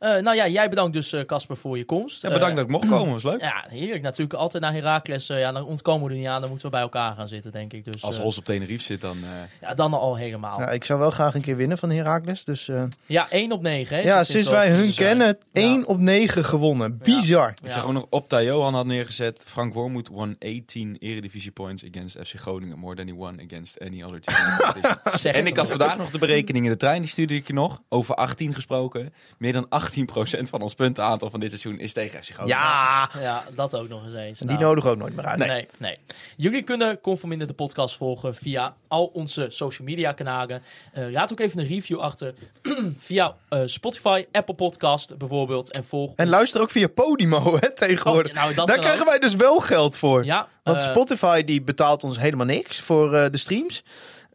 Eh, 0.03 0.17
nou 0.23 0.37
ja, 0.37 0.49
jij 0.49 0.69
bedankt 0.69 0.93
dus, 0.93 1.13
eh, 1.13 1.25
Casper, 1.25 1.57
voor 1.57 1.77
je 1.79 1.85
komst. 1.85 2.23
Ja, 2.23 2.29
bedankt 2.29 2.51
Eh, 2.51 2.57
dat 2.57 2.65
ik 2.65 2.71
mocht 2.71 2.89
komen, 2.89 3.13
was 3.13 3.23
leuk. 3.23 3.41
Ja, 3.41 3.65
heerlijk. 3.69 4.03
Natuurlijk 4.03 4.39
altijd 4.39 4.63
naar 4.63 4.73
Herakles. 4.73 5.29
eh, 5.29 5.39
ja, 5.39 5.53
dan 5.53 5.65
ontkomen 5.65 6.07
we 6.07 6.13
er 6.13 6.19
niet 6.19 6.29
aan. 6.29 6.41
Dan 6.41 6.49
moeten 6.49 6.67
we 6.67 6.73
bij 6.73 6.83
elkaar 6.83 7.15
gaan 7.15 7.29
zitten, 7.29 7.53
denk 7.53 7.73
ik. 7.73 7.85
Dus, 7.93 8.03
Als 8.03 8.19
Os 8.19 8.39
op 8.39 8.45
Tenerife 8.45 8.83
zit, 8.85 9.01
dan... 9.01 9.17
eh, 9.23 9.29
ja, 9.69 9.75
dan 9.75 9.93
al 9.95 10.17
helemaal. 10.17 10.59
Ja, 10.59 10.65
Ja, 10.65 10.71
ik 10.71 10.85
zou 10.85 10.99
wel 10.99 11.11
graag 11.11 11.35
een 11.35 11.41
keer 11.41 11.57
winnen 11.57 11.79
van 11.79 11.91
Herakles. 11.91 12.45
Dus 12.45 12.69
eh, 12.69 12.83
1 13.31 13.53
op 13.53 13.63
9. 13.63 13.97
Hè, 13.97 14.03
ja, 14.03 14.25
sinds 14.25 14.49
wij 14.49 14.71
hun 14.73 14.95
kennen, 14.95 15.27
ja. 15.53 15.63
1 15.63 15.87
op 15.87 15.99
9 15.99 16.45
gewonnen. 16.45 16.99
Bizar. 16.99 17.49
Ik 17.49 17.59
Ja. 17.65 17.71
zag 17.73 17.85
ook 17.87 17.93
nog 17.93 18.07
Opta 18.11 18.43
Johan 18.43 18.75
had 18.75 18.87
neergezet. 18.87 19.45
Frank 19.47 19.75
Wormoed 19.75 20.09
won 20.09 20.37
18 20.39 20.97
Eredivisie 21.01 21.51
points 21.51 21.85
against 21.93 22.17
FC 22.19 22.35
Groningen. 22.41 22.79
More 22.79 22.95
than 22.95 23.07
he 23.07 23.15
won 23.15 23.41
against 23.47 23.81
any 23.81 24.03
other 24.03 24.21
team. 24.21 25.35
en 25.35 25.47
ik 25.47 25.57
had 25.57 25.69
vandaag 25.69 25.97
nog 25.97 26.11
de 26.11 26.19
berekening 26.19 26.65
in 26.65 26.71
de 26.71 26.77
trein. 26.77 27.01
Die 27.01 27.11
stuurde 27.11 27.35
ik 27.35 27.47
je 27.47 27.53
nog. 27.53 27.83
Over 27.89 28.15
18 28.15 28.55
gesproken. 28.55 29.13
Meer 29.39 29.53
dan 29.53 29.67
18% 29.69 29.92
van 30.51 30.61
ons 30.63 30.75
puntenaantal 30.75 31.31
van 31.31 31.41
dit 31.41 31.49
seizoen 31.49 31.79
is 31.79 31.93
tegen 31.93 32.23
FC 32.25 32.31
Groningen. 32.31 32.57
Ja, 32.59 33.11
Ja, 33.21 33.45
dat 33.55 33.75
ook 33.75 33.89
nog 33.89 34.05
eens 34.05 34.15
eens. 34.15 34.41
en 34.41 34.47
die 34.47 34.57
Nou, 34.57 34.69
nodigen 34.69 34.91
ook 34.91 34.97
nooit 34.97 35.17
meer 35.17 35.25
uit. 35.25 35.39
Nee. 35.39 35.69
nee, 35.79 35.99
Jullie 36.37 36.63
kunnen 36.63 37.01
Conforminder 37.01 37.47
de 37.47 37.55
podcast 37.55 37.97
volgen 37.97 38.35
via 38.35 38.75
al 38.89 39.05
onze 39.05 39.47
social 39.49 39.89
media 39.89 40.13
kanalen. 40.13 40.63
Eh, 40.93 41.11
laat 41.11 41.33
ook 41.33 41.41
even 41.41 41.59
een 41.61 41.67
review 41.67 41.99
achter 42.01 42.35
via 42.99 43.37
eh, 43.49 43.61
Spotify, 43.65 44.25
Apple 44.33 44.55
Podcast 44.55 45.17
bijvoorbeeld. 45.19 45.73
En 45.77 45.85
volg 45.85 46.13
En 46.17 46.29
luister 46.29 46.61
ook 46.61 46.71
via 46.71 46.89
Podimo 46.89 47.57
hè, 47.61 47.73
tegenwoordig. 47.75 48.33
Oh, 48.33 48.37
nou, 48.39 48.55
dat 48.55 48.67
Daar 48.67 48.79
krijgen 48.79 49.01
ook. 49.03 49.09
wij 49.09 49.19
dus 49.19 49.35
wel 49.35 49.61
geld 49.61 49.97
voor. 49.97 50.25
Ja, 50.25 50.49
Want 50.63 50.81
eh, 50.81 50.91
Spotify 50.91 51.45
die 51.45 51.63
betaalt 51.63 52.05
ons 52.05 52.19
helemaal 52.19 52.47
niks 52.47 52.81
voor 52.81 53.15
eh, 53.15 53.31
de 53.31 53.39
streams. 53.39 53.83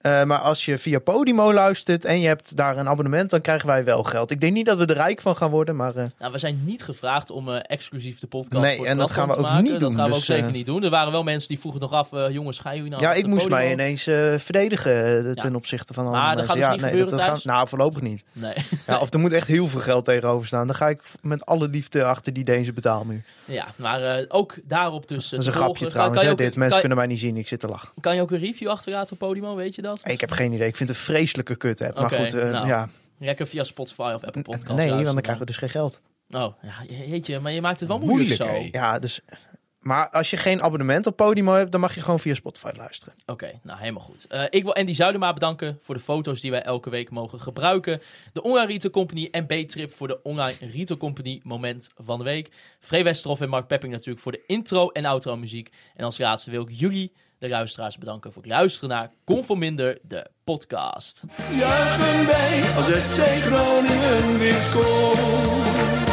Eh, 0.01 0.23
maar 0.23 0.39
als 0.39 0.65
je 0.65 0.77
via 0.77 0.99
Podimo 0.99 1.53
luistert 1.53 2.05
en 2.05 2.19
je 2.19 2.27
hebt 2.27 2.55
daar 2.57 2.77
een 2.77 2.87
abonnement, 2.87 3.29
dan 3.29 3.41
krijgen 3.41 3.67
wij 3.67 3.83
wel 3.83 4.03
geld. 4.03 4.31
Ik 4.31 4.41
denk 4.41 4.53
niet 4.53 4.65
dat 4.65 4.77
we 4.77 4.85
er 4.85 4.95
rijk 4.95 5.21
van 5.21 5.37
gaan 5.37 5.49
worden, 5.49 5.75
maar 5.75 5.95
eh, 5.95 6.05
Nou, 6.19 6.31
we 6.31 6.37
zijn 6.37 6.61
niet 6.65 6.83
gevraagd 6.83 7.29
om 7.29 7.49
eh, 7.49 7.59
exclusief 7.61 8.19
de 8.19 8.27
podcast 8.27 8.61
Nee, 8.61 8.85
en 8.85 8.97
dat 8.97 9.11
gaan 9.11 9.27
we 9.27 9.35
ook 9.35 9.41
maken. 9.41 9.63
niet 9.63 9.71
Dat 9.71 9.79
doen, 9.79 9.93
gaan 9.93 10.03
we 10.03 10.09
dus, 10.09 10.17
ook 10.17 10.23
zeker 10.23 10.51
niet 10.51 10.65
doen. 10.65 10.83
Er 10.83 10.89
waren 10.89 11.11
wel 11.11 11.23
mensen 11.23 11.47
die 11.47 11.59
vroegen 11.59 11.81
nog 11.81 11.91
af, 11.91 12.09
jongens, 12.29 12.59
gaan 12.59 12.75
jullie 12.75 12.91
nou 12.91 13.03
ja, 13.03 13.13
ik 13.13 13.25
moest 13.25 13.49
mij 13.49 13.71
ineens 13.71 14.03
verdedigen 14.43 15.35
ten 15.35 15.55
opzichte 15.55 15.93
van 15.93 16.05
dat 16.05 16.13
mensen. 16.13 16.47
dus 16.47 16.55
ja, 16.55 16.71
niet 16.71 16.81
nee, 16.81 16.95
dat 16.95 17.09
thuis? 17.09 17.23
gaan, 17.23 17.39
nou, 17.43 17.67
voorlopig 17.67 18.01
niet. 18.01 18.23
Nee. 18.31 18.53
Ja, 18.87 18.99
of 18.99 19.13
er 19.13 19.19
moet 19.19 19.31
echt 19.31 19.47
heel 19.47 19.67
veel 19.67 19.79
geld 19.79 20.05
tegenover 20.05 20.47
staan. 20.47 20.67
Dan 20.67 20.75
ga 20.75 20.89
ik 20.89 21.01
met 21.21 21.45
alle 21.45 21.67
liefde 21.67 22.03
achter 22.03 22.33
die 22.33 22.43
Deense 22.43 22.73
betaalmuur. 22.73 23.23
ja, 23.45 23.65
maar 23.75 24.25
ook 24.27 24.55
daarop 24.63 25.07
dus. 25.07 25.29
Dat 25.29 25.39
is 25.39 25.45
een 25.45 25.53
grapje 25.53 25.73
volgen. 25.73 25.87
trouwens. 25.87 26.17
Kan, 26.17 26.27
je 26.27 26.31
ook, 26.31 26.37
dit. 26.37 26.55
Mensen 26.55 26.79
kunnen 26.79 26.97
mij 26.97 27.07
niet 27.07 27.19
zien. 27.19 27.37
Ik 27.37 27.47
zit 27.47 27.59
te 27.59 27.67
lachen. 27.67 27.89
kan 27.99 28.15
je 28.15 28.21
ook 28.21 28.31
een 28.31 28.39
review 28.39 28.69
achterlaten 28.69 29.13
op 29.13 29.19
Podimo, 29.19 29.55
weet 29.55 29.75
je 29.75 29.81
dat? 29.81 29.96
Ik 30.03 30.21
heb 30.21 30.31
geen 30.31 30.53
idee. 30.53 30.67
Ik 30.67 30.75
vind 30.75 30.89
het 30.89 30.97
een 30.97 31.03
vreselijke 31.03 31.55
kut 31.55 31.81
app. 31.81 31.99
Maar 31.99 32.11
goed, 32.11 32.33
eh, 32.33 32.51
nou, 32.51 32.67
ja. 32.67 32.89
Lekker 33.19 33.47
via 33.47 33.63
Spotify 33.63 34.11
of 34.15 34.23
Apple 34.23 34.41
Podcasts 34.41 34.73
Nee, 34.73 34.91
want 34.91 35.05
dan 35.05 35.21
krijgen 35.21 35.39
we 35.39 35.45
dus 35.45 35.57
geen 35.57 35.69
geld. 35.69 36.01
Oh, 36.29 36.53
ja, 36.61 36.95
jeetje, 37.07 37.39
maar 37.39 37.51
je 37.51 37.61
maakt 37.61 37.79
het 37.79 37.89
wel 37.89 37.99
moeilijk, 37.99 38.39
Moeilijk, 38.39 38.71
zo. 38.73 38.79
Ja, 38.79 38.99
dus... 38.99 39.21
Maar 39.79 40.09
als 40.09 40.29
je 40.29 40.37
geen 40.37 40.61
abonnement 40.61 41.05
op 41.07 41.15
Podimo 41.15 41.53
hebt, 41.53 41.71
dan 41.71 41.81
mag 41.81 41.95
je 41.95 42.01
gewoon 42.01 42.19
via 42.19 42.33
Spotify 42.33 42.71
luisteren. 42.75 43.13
Oké, 43.25 43.59
nou 43.63 43.79
helemaal 43.79 44.03
goed. 44.03 44.27
Eh, 44.27 44.43
ik 44.49 44.63
wil 44.63 44.75
Andy 44.75 44.93
Zuidema 44.93 45.33
bedanken 45.33 45.79
voor 45.81 45.95
de 45.95 46.01
foto's 46.01 46.41
die 46.41 46.51
wij 46.51 46.61
elke 46.61 46.89
week 46.89 47.09
mogen 47.09 47.39
gebruiken. 47.39 48.01
De 48.33 48.41
Online 48.41 48.65
Retail 48.65 48.93
Company 48.93 49.27
en 49.31 49.45
B-Trip 49.45 49.93
voor 49.93 50.07
de 50.07 50.21
Online 50.23 50.57
Retail 50.59 50.99
Company 50.99 51.39
moment 51.43 51.91
van 51.95 52.17
de 52.17 52.23
week. 52.23 52.51
Free 52.79 53.03
Westerhof 53.03 53.41
en 53.41 53.49
Mark 53.49 53.67
Pepping 53.67 53.93
natuurlijk 53.93 54.19
voor 54.19 54.31
de 54.31 54.43
intro 54.47 54.89
en 54.89 55.05
outro 55.05 55.37
muziek. 55.37 55.71
En 55.95 56.05
als 56.05 56.17
laatste 56.17 56.51
wil 56.51 56.61
ik 56.61 56.71
jullie, 56.71 57.13
de 57.39 57.49
luisteraars, 57.49 57.97
bedanken 57.97 58.33
voor 58.33 58.41
het 58.41 58.51
luisteren 58.51 58.89
naar 58.89 59.11
Conforminder, 59.23 59.99
de 60.01 60.27
podcast. 60.43 61.23
Juichen 61.59 62.25
wij 62.25 62.61
als 62.75 62.87
het 62.87 63.41
Groningen 63.41 64.39
weer 64.39 64.59
scoort. 64.59 66.06